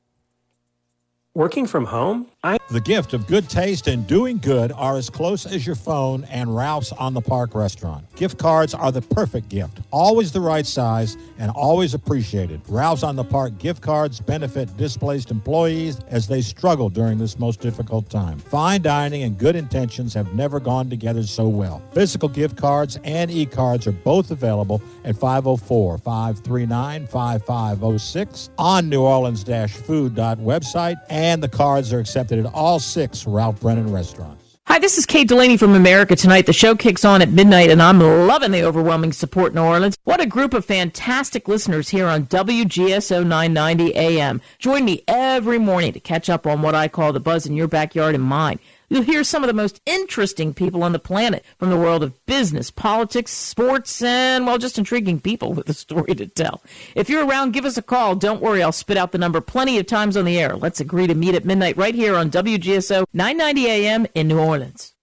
Working 1.34 1.68
from 1.68 1.86
home? 1.86 2.28
The 2.70 2.82
gift 2.82 3.14
of 3.14 3.28
good 3.28 3.50
taste 3.50 3.88
and 3.88 4.06
doing 4.06 4.38
good 4.38 4.72
are 4.72 4.98
as 4.98 5.10
close 5.10 5.46
as 5.46 5.66
your 5.66 5.76
phone 5.76 6.24
and 6.26 6.56
Ralph's 6.56 6.92
on 6.92 7.14
the 7.14 7.22
Park 7.22 7.56
restaurant. 7.56 8.06
Gift 8.16 8.38
cards 8.38 8.74
are 8.74 8.92
the 8.92 9.02
perfect 9.02 9.50
gift, 9.50 9.80
always 9.92 10.32
the 10.32 10.42
right 10.42 10.66
size 10.66 11.18
and 11.40 11.52
always 11.52 11.94
appreciated. 11.94 12.62
Ralph's 12.68 13.04
on 13.04 13.16
the 13.16 13.24
Park 13.24 13.58
gift 13.58 13.82
cards 13.82 14.20
benefit 14.20 14.76
displaced 14.78 15.32
employees 15.32 16.00
as 16.08 16.28
they 16.28 16.42
struggle 16.42 16.90
during 16.90 17.18
this 17.18 17.40
most 17.40 17.62
difficult 17.62 18.10
time. 18.10 18.38
Fine 18.40 18.82
dining 18.82 19.24
and 19.24 19.38
good 19.38 19.56
intentions 19.56 20.14
have 20.14 20.34
never 20.34 20.60
gone 20.60 20.90
together 20.90 21.24
so 21.24 21.48
well. 21.48 21.82
Physical 21.94 22.30
gift 22.30 22.58
cards 22.58 23.00
and 23.04 23.32
e 23.32 23.46
cards 23.46 23.88
are 23.88 23.92
both 23.92 24.32
available 24.32 24.82
at 25.04 25.16
504 25.16 25.98
539 25.98 27.08
5506 27.08 28.50
on 28.58 28.90
New 28.90 29.02
Orleans 29.02 29.44
food 29.44 30.16
website, 30.16 31.00
and 31.10 31.42
the 31.42 31.48
cards 31.48 31.94
are 31.94 32.00
accepted 32.00 32.37
at 32.38 32.54
all 32.54 32.80
six 32.80 33.26
Ralph 33.26 33.62
Brennan 33.62 33.92
restaurants. 33.92 34.48
Hi, 34.68 34.80
this 34.80 34.98
is 34.98 35.06
Kate 35.06 35.30
Delaney 35.30 35.56
from 35.56 35.76
America 35.76 36.14
Tonight. 36.14 36.46
The 36.46 36.52
show 36.52 36.76
kicks 36.76 37.06
on 37.06 37.22
at 37.22 37.32
midnight, 37.32 37.70
and 37.70 37.82
I'm 37.82 38.00
loving 38.00 38.52
the 38.52 38.64
overwhelming 38.64 39.14
support 39.14 39.54
in 39.54 39.56
New 39.56 39.64
Orleans. 39.64 39.98
What 40.04 40.20
a 40.20 40.26
group 40.26 40.54
of 40.54 40.66
fantastic 40.66 41.48
listeners 41.48 41.88
here 41.88 42.06
on 42.06 42.26
WGSO 42.26 43.26
990 43.26 43.96
AM. 43.96 44.42
Join 44.60 44.84
me 44.84 45.04
every 45.08 45.58
morning 45.58 45.94
to 45.94 46.02
catch 46.02 46.30
up 46.30 46.46
on 46.46 46.62
what 46.62 46.76
I 46.76 46.90
call 46.90 47.14
the 47.14 47.22
buzz 47.22 47.46
in 47.46 47.56
your 47.56 47.70
backyard 47.70 48.14
and 48.14 48.24
mine. 48.26 48.60
You'll 48.90 49.04
hear 49.04 49.26
some 49.26 49.44
of 49.44 49.48
the 49.48 49.54
most 49.54 49.82
interesting 49.86 50.54
people 50.54 50.82
on 50.82 50.94
the 50.94 51.00
planet 51.00 51.44
from 51.60 51.70
the 51.70 51.78
world 51.78 52.04
of 52.04 52.26
business, 52.26 52.72
politics, 52.72 53.34
sports, 53.34 54.02
and, 54.02 54.46
well, 54.46 54.58
just 54.58 54.78
intriguing 54.78 55.20
people 55.20 55.52
with 55.52 55.68
a 55.68 55.74
story 55.74 56.16
to 56.16 56.26
tell. 56.26 56.62
If 56.96 57.10
you're 57.10 57.26
around, 57.26 57.52
give 57.52 57.66
us 57.66 57.76
a 57.76 57.82
call. 57.82 58.16
Don't 58.16 58.42
worry, 58.42 58.64
I'll 58.64 58.72
spit 58.72 58.96
out 58.96 59.12
the 59.12 59.18
number 59.18 59.42
plenty 59.42 59.78
of 59.78 59.88
times 59.88 60.16
on 60.16 60.24
the 60.24 60.40
air. 60.40 60.56
Let's 60.56 60.80
agree 60.80 61.06
to 61.08 61.16
meet 61.16 61.36
at 61.36 61.44
midnight 61.44 61.76
right 61.76 61.96
here 61.96 62.16
on 62.16 62.32
WGSO 62.32 63.04
990 63.14 63.68
AM 63.68 64.08
in 64.16 64.30
New 64.30 64.40
Orleans. 64.40 64.94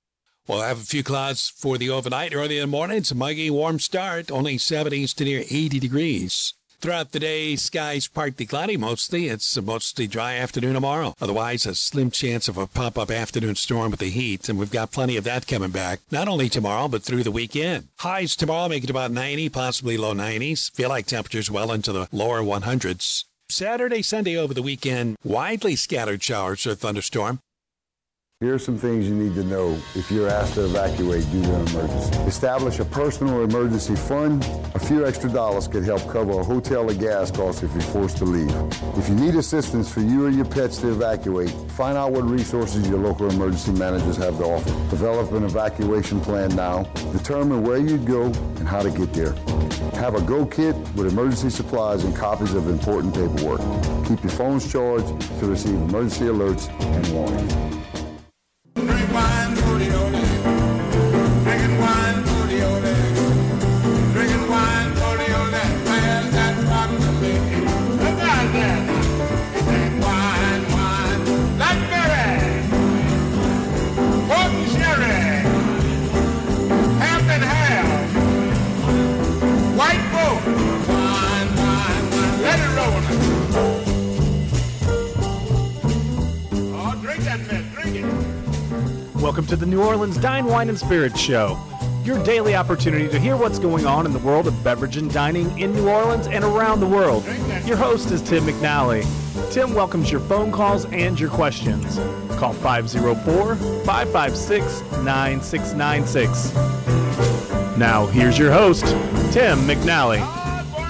We'll 0.48 0.62
have 0.62 0.78
a 0.78 0.85
few 0.85 1.02
clouds 1.02 1.52
for 1.55 1.77
the 1.77 1.90
overnight. 1.90 2.35
Early 2.35 2.56
in 2.56 2.62
the 2.62 2.66
morning, 2.66 2.98
it's 2.98 3.11
a 3.11 3.15
muggy, 3.15 3.51
warm 3.51 3.78
start, 3.81 4.31
only 4.31 4.56
70s 4.56 5.15
to 5.16 5.24
near 5.24 5.40
80 5.40 5.78
degrees. 5.78 6.55
Throughout 6.85 7.12
the 7.12 7.20
day, 7.20 7.56
skies 7.56 8.09
partly 8.09 8.44
cloudy 8.44 8.77
mostly. 8.77 9.28
It's 9.28 9.56
a 9.56 9.62
mostly 9.62 10.06
dry 10.06 10.35
afternoon 10.35 10.74
tomorrow. 10.74 11.15
Otherwise, 11.19 11.65
a 11.65 11.74
slim 11.74 12.11
chance 12.11 12.47
of 12.47 12.59
a 12.59 12.66
pop 12.66 12.98
up 12.98 13.11
afternoon 13.11 13.55
storm 13.55 13.90
with 13.90 14.01
the 14.01 14.11
heat, 14.11 14.51
and 14.51 14.59
we've 14.59 14.70
got 14.70 14.93
plenty 14.93 15.16
of 15.16 15.24
that 15.24 15.47
coming 15.47 15.70
back. 15.70 16.01
Not 16.11 16.28
only 16.28 16.51
tomorrow, 16.51 16.89
but 16.89 17.02
through 17.02 17.23
the 17.23 17.31
weekend. 17.31 17.89
Highs 18.01 18.36
tomorrow 18.36 18.69
make 18.69 18.85
it 18.85 18.90
about 18.90 19.12
90, 19.12 19.48
possibly 19.48 19.97
low 19.97 20.12
90s. 20.12 20.70
Feel 20.73 20.90
like 20.90 21.06
temperatures 21.06 21.51
well 21.51 21.73
into 21.73 21.90
the 21.90 22.06
lower 22.12 22.43
100s. 22.43 23.24
Saturday, 23.48 24.02
Sunday 24.02 24.36
over 24.36 24.52
the 24.52 24.61
weekend, 24.61 25.16
widely 25.24 25.77
scattered 25.77 26.23
showers 26.23 26.66
or 26.66 26.74
thunderstorm. 26.74 27.40
Here 28.44 28.56
are 28.56 28.58
some 28.58 28.76
things 28.76 29.08
you 29.08 29.14
need 29.14 29.34
to 29.36 29.44
know 29.44 29.72
if 29.94 30.10
you're 30.10 30.28
asked 30.28 30.52
to 30.56 30.66
evacuate 30.66 31.24
due 31.32 31.42
to 31.44 31.54
an 31.54 31.66
emergency. 31.68 32.18
Establish 32.24 32.78
a 32.78 32.84
personal 32.84 33.42
emergency 33.42 33.96
fund. 33.96 34.44
A 34.74 34.78
few 34.78 35.06
extra 35.06 35.30
dollars 35.30 35.66
could 35.66 35.82
help 35.82 36.06
cover 36.10 36.32
a 36.32 36.44
hotel 36.44 36.90
or 36.90 36.92
gas 36.92 37.30
costs 37.30 37.62
if 37.62 37.72
you're 37.72 37.80
forced 37.80 38.18
to 38.18 38.26
leave. 38.26 38.54
If 38.98 39.08
you 39.08 39.14
need 39.14 39.34
assistance 39.36 39.90
for 39.90 40.00
you 40.00 40.26
or 40.26 40.28
your 40.28 40.44
pets 40.44 40.76
to 40.82 40.90
evacuate, 40.90 41.52
find 41.70 41.96
out 41.96 42.12
what 42.12 42.24
resources 42.24 42.86
your 42.86 42.98
local 42.98 43.30
emergency 43.30 43.72
managers 43.72 44.18
have 44.18 44.36
to 44.36 44.44
offer. 44.44 44.68
Develop 44.90 45.32
an 45.32 45.44
evacuation 45.44 46.20
plan 46.20 46.54
now. 46.54 46.82
Determine 47.12 47.62
where 47.62 47.78
you'd 47.78 48.04
go 48.04 48.24
and 48.24 48.68
how 48.68 48.82
to 48.82 48.90
get 48.90 49.10
there. 49.14 49.32
Have 49.94 50.16
a 50.16 50.20
go 50.20 50.44
kit 50.44 50.76
with 50.96 51.06
emergency 51.06 51.48
supplies 51.48 52.04
and 52.04 52.14
copies 52.14 52.52
of 52.52 52.68
important 52.68 53.14
paperwork. 53.14 53.62
Keep 54.06 54.22
your 54.22 54.32
phones 54.32 54.70
charged 54.70 55.18
to 55.40 55.46
receive 55.46 55.76
emergency 55.76 56.26
alerts 56.26 56.68
and 56.82 57.08
warnings 57.08 57.84
morning 59.66 59.93
on 59.95 60.15
it. 60.15 61.81
Wine. 61.81 62.03
Welcome 89.24 89.46
to 89.46 89.56
the 89.56 89.64
New 89.64 89.82
Orleans 89.82 90.18
Dine, 90.18 90.44
Wine, 90.44 90.68
and 90.68 90.78
Spirits 90.78 91.18
Show, 91.18 91.59
your 92.05 92.22
daily 92.24 92.55
opportunity 92.55 93.09
to 93.09 93.18
hear 93.18 93.38
what's 93.38 93.59
going 93.59 93.86
on 93.86 94.05
in 94.05 94.12
the 94.12 94.18
world 94.18 94.46
of 94.46 94.62
beverage 94.62 94.98
and 94.98 95.10
dining 95.10 95.59
in 95.59 95.72
New 95.72 95.88
Orleans 95.88 96.26
and 96.26 96.44
around 96.44 96.80
the 96.80 96.86
world. 96.86 97.24
Your 97.64 97.78
host 97.78 98.10
is 98.10 98.20
Tim 98.20 98.44
McNally. 98.44 99.02
Tim 99.51 99.72
welcomes 99.72 100.12
your 100.12 100.20
phone 100.20 100.52
calls 100.52 100.84
and 100.92 101.18
your 101.18 101.30
questions. 101.30 101.96
Call 102.36 102.52
504 102.52 103.56
556 103.86 104.82
9696. 105.02 106.55
Now, 107.78 108.05
here's 108.05 108.38
your 108.38 108.52
host, 108.52 108.84
Tim 109.32 109.60
McNally. 109.60 110.18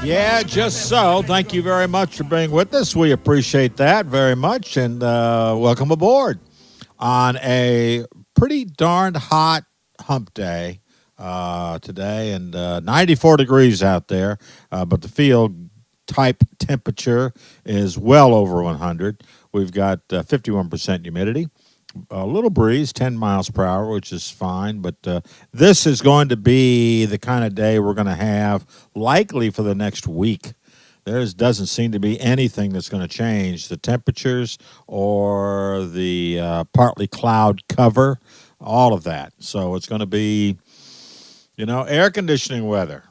Yeah, 0.05 0.43
just 0.43 0.89
so. 0.89 1.23
Thank 1.23 1.55
you 1.55 1.62
very 1.62 1.86
much 1.86 2.16
for 2.16 2.24
being 2.24 2.51
with 2.51 2.74
us. 2.74 2.97
We 2.97 3.12
appreciate 3.12 3.77
that 3.77 4.06
very 4.06 4.35
much, 4.35 4.77
and 4.77 5.05
uh, 5.05 5.55
welcome 5.56 5.93
aboard 5.93 6.40
on 6.98 7.36
a 7.36 8.05
pretty 8.35 8.65
darn 8.65 9.15
hot 9.15 9.65
hump 10.01 10.35
day 10.35 10.81
uh, 11.19 11.78
today, 11.78 12.32
and 12.32 12.55
uh, 12.55 12.81
94 12.81 13.36
degrees 13.36 13.82
out 13.82 14.09
there, 14.09 14.39
uh, 14.73 14.85
but 14.85 15.02
the 15.02 15.09
field 15.09 15.70
type 16.06 16.43
temperature 16.59 17.32
is 17.65 17.97
well 17.97 18.35
over 18.35 18.62
100. 18.62 19.23
We've 19.52 19.73
got 19.73 20.06
51% 20.09 21.02
humidity. 21.02 21.48
A 22.11 22.27
little 22.27 22.51
breeze, 22.51 22.93
10 22.93 23.16
miles 23.16 23.51
per 23.51 23.65
hour, 23.65 23.89
which 23.89 24.12
is 24.12 24.28
fine, 24.28 24.81
but 24.81 24.97
uh, 25.06 25.20
this 25.52 25.86
is 25.86 26.02
going 26.02 26.28
to 26.28 26.36
be 26.36 27.05
the 27.06 27.19
kind 27.19 27.44
of 27.44 27.55
day 27.55 27.78
we're 27.78 27.94
going 27.94 28.09
to 28.09 28.16
have 28.16 28.66
likely 28.97 29.48
for 29.48 29.62
the 29.62 29.77
next 29.77 30.09
week 30.09 30.55
there 31.05 31.24
doesn't 31.26 31.66
seem 31.66 31.93
to 31.93 31.98
be 31.98 32.20
anything 32.20 32.72
that's 32.72 32.89
going 32.89 33.02
to 33.02 33.09
change 33.09 33.68
the 33.68 33.76
temperatures 33.76 34.59
or 34.86 35.85
the 35.85 36.40
uh, 36.40 36.64
partly 36.72 37.06
cloud 37.06 37.66
cover, 37.68 38.18
all 38.60 38.93
of 38.93 39.05
that. 39.05 39.32
So 39.39 39.74
it's 39.74 39.86
going 39.86 40.01
to 40.01 40.06
be, 40.06 40.59
you 41.56 41.66
know, 41.66 41.82
air 41.82 42.10
conditioning 42.10 42.66
weather. 42.66 43.05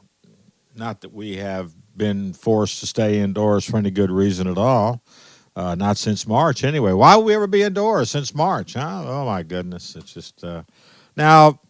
Not 0.74 1.02
that 1.02 1.12
we 1.12 1.36
have 1.36 1.72
been 1.96 2.32
forced 2.32 2.80
to 2.80 2.86
stay 2.86 3.20
indoors 3.20 3.64
for 3.64 3.76
any 3.76 3.90
good 3.90 4.10
reason 4.10 4.48
at 4.48 4.58
all. 4.58 5.02
Uh, 5.56 5.76
not 5.76 5.96
since 5.96 6.26
March, 6.26 6.64
anyway. 6.64 6.92
Why 6.92 7.14
would 7.14 7.24
we 7.24 7.34
ever 7.34 7.46
be 7.46 7.62
indoors 7.62 8.10
since 8.10 8.34
March? 8.34 8.74
Huh? 8.74 9.04
Oh 9.06 9.24
my 9.24 9.44
goodness! 9.44 9.94
It's 9.94 10.12
just 10.12 10.42
uh... 10.42 10.64
now 11.16 11.60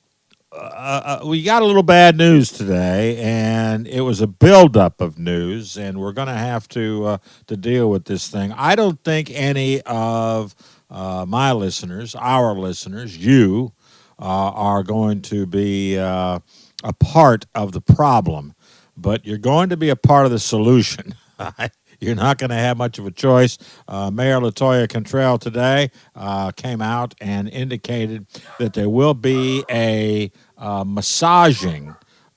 uh, 0.54 1.18
uh, 1.22 1.26
we 1.26 1.42
got 1.42 1.62
a 1.62 1.64
little 1.64 1.82
bad 1.82 2.16
news 2.16 2.50
today, 2.50 3.16
and 3.18 3.88
it 3.88 4.02
was 4.02 4.20
a 4.20 4.26
buildup 4.26 5.00
of 5.00 5.18
news, 5.18 5.76
and 5.76 6.00
we're 6.00 6.12
going 6.12 6.28
to 6.28 6.34
have 6.34 6.68
to 6.68 7.04
uh, 7.04 7.18
to 7.46 7.56
deal 7.56 7.90
with 7.90 8.04
this 8.04 8.28
thing. 8.28 8.52
I 8.52 8.76
don't 8.76 9.02
think 9.02 9.30
any 9.30 9.80
of 9.82 10.54
uh, 10.90 11.24
my 11.26 11.52
listeners, 11.52 12.14
our 12.14 12.54
listeners, 12.54 13.16
you, 13.16 13.72
uh, 14.18 14.22
are 14.22 14.82
going 14.82 15.22
to 15.22 15.46
be 15.46 15.98
uh, 15.98 16.38
a 16.84 16.92
part 16.92 17.46
of 17.54 17.72
the 17.72 17.80
problem, 17.80 18.54
but 18.96 19.26
you're 19.26 19.38
going 19.38 19.70
to 19.70 19.76
be 19.76 19.88
a 19.88 19.96
part 19.96 20.24
of 20.24 20.30
the 20.30 20.38
solution. 20.38 21.14
You're 22.00 22.14
not 22.14 22.36
going 22.38 22.50
to 22.50 22.56
have 22.56 22.76
much 22.76 22.98
of 22.98 23.06
a 23.06 23.10
choice. 23.10 23.56
Uh, 23.88 24.10
Mayor 24.10 24.38
Latoya 24.38 24.88
Cantrell 24.88 25.38
today 25.38 25.90
uh, 26.14 26.50
came 26.52 26.82
out 26.82 27.14
and 27.20 27.48
indicated 27.48 28.26
that 28.58 28.74
there 28.74 28.90
will 28.90 29.14
be 29.14 29.64
a 29.70 30.30
uh, 30.58 30.84
massaging 30.84 31.94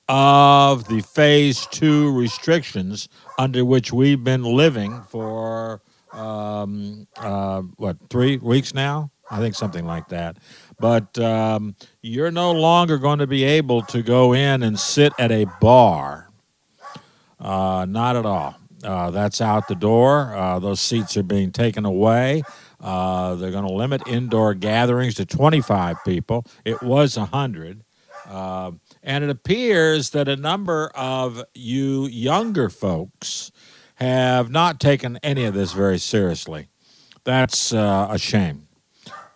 of 0.08 0.88
the 0.88 1.00
phase 1.00 1.66
two 1.66 2.16
restrictions 2.16 3.08
under 3.38 3.64
which 3.64 3.92
we've 3.92 4.24
been 4.24 4.42
living 4.42 5.02
for 5.02 5.82
um, 6.12 7.06
uh, 7.16 7.60
what 7.76 7.96
three 8.08 8.38
weeks 8.38 8.74
now? 8.74 9.10
I 9.30 9.38
think 9.40 9.54
something 9.54 9.84
like 9.84 10.08
that. 10.08 10.38
But 10.78 11.18
um, 11.18 11.76
you're 12.00 12.30
no 12.30 12.52
longer 12.52 12.96
going 12.98 13.18
to 13.18 13.26
be 13.26 13.44
able 13.44 13.82
to 13.82 14.02
go 14.02 14.32
in 14.32 14.62
and 14.62 14.78
sit 14.78 15.12
at 15.18 15.30
a 15.30 15.44
bar. 15.60 16.30
Uh, 17.38 17.86
not 17.88 18.16
at 18.16 18.24
all. 18.24 18.56
Uh, 18.82 19.10
that's 19.10 19.40
out 19.40 19.68
the 19.68 19.74
door. 19.74 20.34
Uh, 20.34 20.58
those 20.58 20.80
seats 20.80 21.16
are 21.16 21.22
being 21.22 21.50
taken 21.52 21.84
away. 21.84 22.42
Uh, 22.80 23.34
they're 23.34 23.50
going 23.50 23.66
to 23.66 23.72
limit 23.72 24.06
indoor 24.06 24.54
gatherings 24.54 25.14
to 25.16 25.26
25 25.26 25.96
people. 26.04 26.44
It 26.64 26.82
was 26.82 27.18
100 27.18 27.82
uh, 28.28 28.72
and 29.02 29.24
it 29.24 29.30
appears 29.30 30.10
that 30.10 30.28
a 30.28 30.36
number 30.36 30.90
of 30.94 31.42
you 31.54 32.06
younger 32.06 32.68
folks 32.68 33.50
have 33.96 34.50
not 34.50 34.78
taken 34.78 35.18
any 35.22 35.44
of 35.44 35.54
this 35.54 35.72
very 35.72 35.98
seriously. 35.98 36.68
That's 37.24 37.72
uh, 37.72 38.08
a 38.10 38.18
shame. 38.18 38.68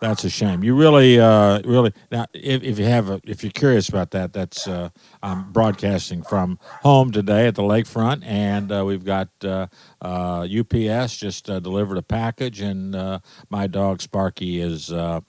That's 0.03 0.25
a 0.25 0.29
shame. 0.29 0.65
You 0.65 0.75
really, 0.75 1.17
uh, 1.17 1.61
really. 1.63 1.93
Now, 2.11 2.25
if, 2.33 2.61
if 2.61 2.77
you 2.77 2.83
have, 2.83 3.09
a, 3.09 3.21
if 3.23 3.41
you're 3.41 3.53
curious 3.53 3.87
about 3.87 4.11
that, 4.11 4.33
that's 4.33 4.67
uh, 4.67 4.89
I'm 5.21 5.53
broadcasting 5.53 6.23
from 6.23 6.59
home 6.81 7.11
today 7.11 7.47
at 7.47 7.55
the 7.55 7.61
lakefront, 7.61 8.25
and 8.25 8.69
uh, 8.69 8.83
we've 8.85 9.05
got 9.05 9.29
uh, 9.45 9.67
uh, 10.01 10.41
UPS 10.41 11.15
just 11.15 11.49
uh, 11.49 11.61
delivered 11.61 11.97
a 11.97 12.01
package, 12.01 12.59
and 12.59 12.93
uh, 12.93 13.19
my 13.49 13.65
dog 13.65 14.01
Sparky 14.01 14.59
is 14.59 14.91
uh, 14.91 15.21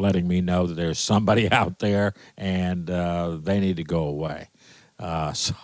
letting 0.00 0.26
me 0.26 0.40
know 0.40 0.66
that 0.66 0.74
there's 0.74 0.98
somebody 0.98 1.50
out 1.52 1.78
there, 1.78 2.14
and 2.36 2.90
uh, 2.90 3.38
they 3.40 3.60
need 3.60 3.76
to 3.76 3.84
go 3.84 4.04
away. 4.04 4.48
Uh, 4.98 5.32
so. 5.34 5.54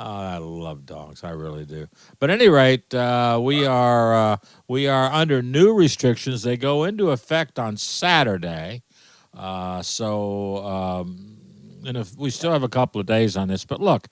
Oh, 0.00 0.04
I 0.04 0.38
love 0.38 0.86
dogs. 0.86 1.24
I 1.24 1.30
really 1.30 1.64
do. 1.64 1.88
But 2.20 2.30
at 2.30 2.40
any 2.40 2.48
rate, 2.48 2.94
uh, 2.94 3.40
we 3.42 3.66
are 3.66 4.14
uh, 4.14 4.36
we 4.68 4.86
are 4.86 5.10
under 5.10 5.42
new 5.42 5.74
restrictions. 5.74 6.44
They 6.44 6.56
go 6.56 6.84
into 6.84 7.10
effect 7.10 7.58
on 7.58 7.76
Saturday. 7.76 8.82
Uh, 9.36 9.82
so, 9.82 10.58
um, 10.64 11.36
and 11.84 11.96
if 11.96 12.16
we 12.16 12.30
still 12.30 12.52
have 12.52 12.62
a 12.62 12.68
couple 12.68 13.00
of 13.00 13.08
days 13.08 13.36
on 13.36 13.48
this, 13.48 13.64
but 13.64 13.80
look, 13.80 14.06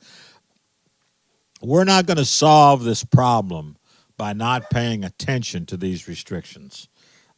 we're 1.62 1.84
not 1.84 2.06
going 2.06 2.16
to 2.16 2.24
solve 2.24 2.82
this 2.82 3.04
problem 3.04 3.76
by 4.16 4.32
not 4.32 4.70
paying 4.70 5.04
attention 5.04 5.66
to 5.66 5.76
these 5.76 6.08
restrictions. 6.08 6.88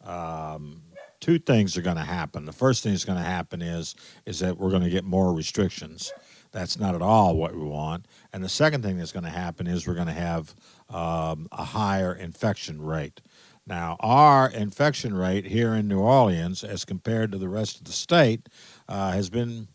Um, 0.08 0.82
two 1.20 1.38
things 1.38 1.76
are 1.76 1.82
going 1.82 1.96
to 1.96 2.02
happen. 2.02 2.46
The 2.46 2.52
first 2.52 2.82
thing 2.82 2.92
that's 2.92 3.04
going 3.04 3.18
to 3.18 3.24
happen 3.24 3.62
is 3.62 3.94
is 4.24 4.40
that 4.40 4.58
we're 4.58 4.70
going 4.70 4.82
to 4.82 4.90
get 4.90 5.04
more 5.04 5.32
restrictions. 5.32 6.12
That's 6.50 6.78
not 6.78 6.94
at 6.94 7.02
all 7.02 7.36
what 7.36 7.54
we 7.54 7.62
want. 7.62 8.06
And 8.32 8.42
the 8.42 8.48
second 8.48 8.82
thing 8.82 8.96
that's 8.96 9.12
going 9.12 9.24
to 9.24 9.30
happen 9.30 9.66
is 9.66 9.86
we're 9.86 9.94
going 9.94 10.06
to 10.06 10.12
have 10.14 10.54
um, 10.88 11.46
a 11.52 11.64
higher 11.64 12.14
infection 12.14 12.80
rate. 12.80 13.20
Now, 13.66 13.98
our 14.00 14.48
infection 14.48 15.14
rate 15.14 15.44
here 15.44 15.74
in 15.74 15.88
New 15.88 16.00
Orleans, 16.00 16.64
as 16.64 16.86
compared 16.86 17.32
to 17.32 17.38
the 17.38 17.50
rest 17.50 17.76
of 17.78 17.84
the 17.84 17.92
state, 17.92 18.48
uh, 18.88 19.12
has 19.12 19.28
been 19.28 19.68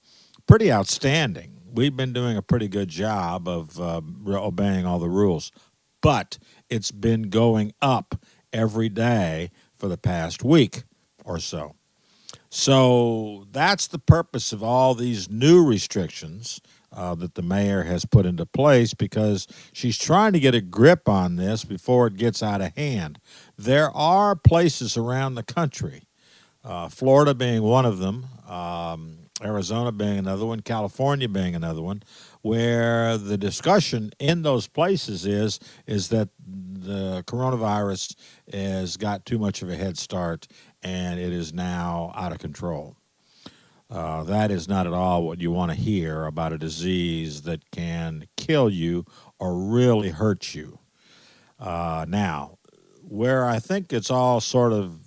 pretty 0.47 0.71
outstanding. 0.71 1.61
We've 1.71 1.95
been 1.95 2.11
doing 2.11 2.35
a 2.35 2.41
pretty 2.41 2.67
good 2.67 2.89
job 2.89 3.47
of 3.47 3.79
uh, 3.79 4.01
obeying 4.27 4.87
all 4.87 4.97
the 4.97 5.09
rules, 5.09 5.51
but 6.01 6.39
it's 6.69 6.91
been 6.91 7.29
going 7.29 7.73
up 7.83 8.15
every 8.51 8.89
day 8.89 9.51
for 9.83 9.89
the 9.89 9.97
past 9.97 10.45
week 10.45 10.83
or 11.25 11.39
so. 11.39 11.75
So 12.49 13.47
that's 13.51 13.85
the 13.85 13.99
purpose 13.99 14.53
of 14.53 14.63
all 14.63 14.95
these 14.95 15.29
new 15.29 15.61
restrictions 15.61 16.61
uh, 16.93 17.15
that 17.15 17.35
the 17.35 17.41
mayor 17.41 17.83
has 17.83 18.05
put 18.05 18.25
into 18.25 18.45
place 18.45 18.93
because 18.93 19.45
she's 19.73 19.97
trying 19.97 20.31
to 20.31 20.39
get 20.39 20.55
a 20.55 20.61
grip 20.61 21.09
on 21.09 21.35
this 21.35 21.65
before 21.65 22.07
it 22.07 22.15
gets 22.15 22.41
out 22.41 22.61
of 22.61 22.73
hand. 22.77 23.19
There 23.57 23.91
are 23.91 24.37
places 24.37 24.95
around 24.95 25.35
the 25.35 25.43
country, 25.43 26.03
uh, 26.63 26.87
Florida 26.87 27.33
being 27.33 27.61
one 27.61 27.85
of 27.85 27.97
them, 27.97 28.27
um, 28.47 29.17
Arizona 29.43 29.91
being 29.91 30.17
another 30.17 30.45
one, 30.45 30.61
California 30.61 31.27
being 31.27 31.55
another 31.55 31.81
one, 31.81 32.03
where 32.43 33.17
the 33.17 33.37
discussion 33.37 34.11
in 34.19 34.43
those 34.43 34.67
places 34.67 35.25
is 35.25 35.59
is 35.87 36.09
that 36.09 36.29
the 36.37 37.23
coronavirus 37.25 38.15
has 38.51 38.97
got 38.97 39.25
too 39.25 39.39
much 39.39 39.61
of 39.61 39.69
a 39.69 39.75
head 39.75 39.97
start 39.97 40.47
and 40.83 41.19
it 41.19 41.33
is 41.33 41.53
now 41.53 42.11
out 42.15 42.31
of 42.31 42.39
control. 42.39 42.95
Uh, 43.89 44.23
that 44.23 44.51
is 44.51 44.67
not 44.67 44.85
at 44.85 44.93
all 44.93 45.23
what 45.23 45.39
you 45.39 45.51
want 45.51 45.71
to 45.71 45.77
hear 45.77 46.25
about 46.25 46.51
a 46.51 46.57
disease 46.57 47.43
that 47.43 47.71
can 47.71 48.27
kill 48.35 48.69
you 48.69 49.05
or 49.39 49.55
really 49.55 50.09
hurt 50.09 50.53
you. 50.53 50.79
Uh, 51.59 52.05
now, 52.07 52.57
where 53.01 53.45
I 53.45 53.59
think 53.59 53.93
it's 53.93 54.11
all 54.11 54.41
sort 54.41 54.73
of 54.73 55.02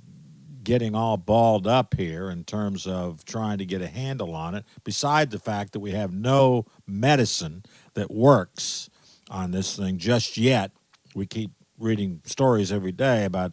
getting 0.66 0.94
all 0.94 1.16
balled 1.16 1.66
up 1.66 1.94
here 1.94 2.28
in 2.28 2.44
terms 2.44 2.86
of 2.86 3.24
trying 3.24 3.56
to 3.56 3.64
get 3.64 3.80
a 3.80 3.88
handle 3.88 4.34
on 4.34 4.55
it, 4.55 4.66
beside 4.84 5.30
the 5.30 5.38
fact 5.38 5.72
that 5.72 5.80
we 5.80 5.93
have 5.93 6.12
no 6.12 6.66
medicine 6.86 7.64
that 7.94 8.10
works 8.10 8.90
on 9.30 9.52
this 9.52 9.76
thing 9.76 9.97
just 9.97 10.36
yet. 10.36 10.72
We 11.14 11.24
keep 11.24 11.52
reading 11.78 12.20
stories 12.26 12.70
every 12.70 12.93
day 12.93 13.24
about 13.24 13.52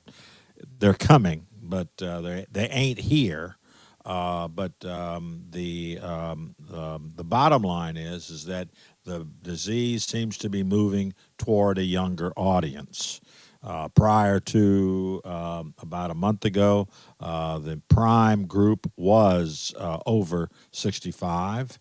they're 0.79 0.93
coming 0.93 1.47
but 1.63 1.89
uh, 2.01 2.21
they 2.21 2.45
they 2.51 2.67
ain't 2.69 2.99
here. 2.99 3.57
Uh, 4.05 4.49
but 4.49 4.73
um, 4.85 5.45
the 5.51 5.97
um, 6.01 6.55
um, 6.73 7.11
the 7.15 7.23
bottom 7.23 7.61
line 7.61 7.95
is 7.95 8.29
is 8.29 8.45
that 8.45 8.67
the 9.05 9.25
disease 9.41 10.05
seems 10.05 10.37
to 10.37 10.49
be 10.49 10.61
moving 10.61 11.13
toward 11.37 11.77
a 11.77 11.83
younger 11.83 12.33
audience. 12.35 13.21
Uh, 13.63 13.87
prior 13.89 14.39
to 14.39 15.21
um, 15.23 15.73
about 15.81 16.11
a 16.11 16.13
month 16.13 16.43
ago, 16.43 16.87
uh, 17.19 17.57
the 17.59 17.81
prime 17.87 18.45
group 18.45 18.91
was 18.97 19.73
uh, 19.77 19.99
over 20.05 20.49
65 20.71 21.79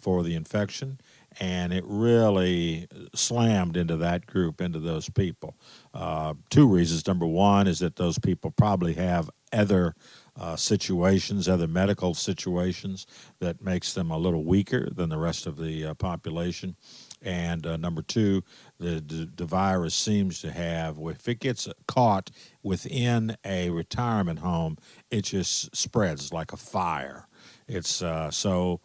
for 0.00 0.22
the 0.22 0.34
infection, 0.34 0.98
and 1.38 1.72
it 1.72 1.84
really 1.86 2.88
slammed 3.14 3.76
into 3.76 3.96
that 3.96 4.26
group, 4.26 4.60
into 4.60 4.80
those 4.80 5.08
people. 5.08 5.56
Uh, 5.94 6.34
two 6.48 6.66
reasons. 6.66 7.06
Number 7.06 7.26
one 7.26 7.66
is 7.66 7.78
that 7.78 7.96
those 7.96 8.18
people 8.18 8.50
probably 8.50 8.94
have 8.94 9.30
other 9.52 9.94
uh, 10.38 10.56
situations, 10.56 11.48
other 11.48 11.66
medical 11.68 12.14
situations 12.14 13.06
that 13.40 13.62
makes 13.62 13.92
them 13.92 14.10
a 14.10 14.18
little 14.18 14.44
weaker 14.44 14.88
than 14.90 15.10
the 15.10 15.18
rest 15.18 15.46
of 15.46 15.56
the 15.56 15.84
uh, 15.84 15.94
population. 15.94 16.76
And 17.20 17.66
uh, 17.66 17.76
number 17.76 18.00
two, 18.00 18.42
the, 18.80 19.00
the, 19.00 19.30
the 19.36 19.44
virus 19.44 19.94
seems 19.94 20.40
to 20.40 20.50
have, 20.50 20.98
if 20.98 21.28
it 21.28 21.38
gets 21.38 21.68
caught 21.86 22.30
within 22.62 23.36
a 23.44 23.70
retirement 23.70 24.38
home, 24.38 24.78
it 25.10 25.22
just 25.22 25.76
spreads 25.76 26.32
like 26.32 26.52
a 26.52 26.56
fire. 26.56 27.28
It's 27.68 28.02
uh, 28.02 28.30
so 28.30 28.80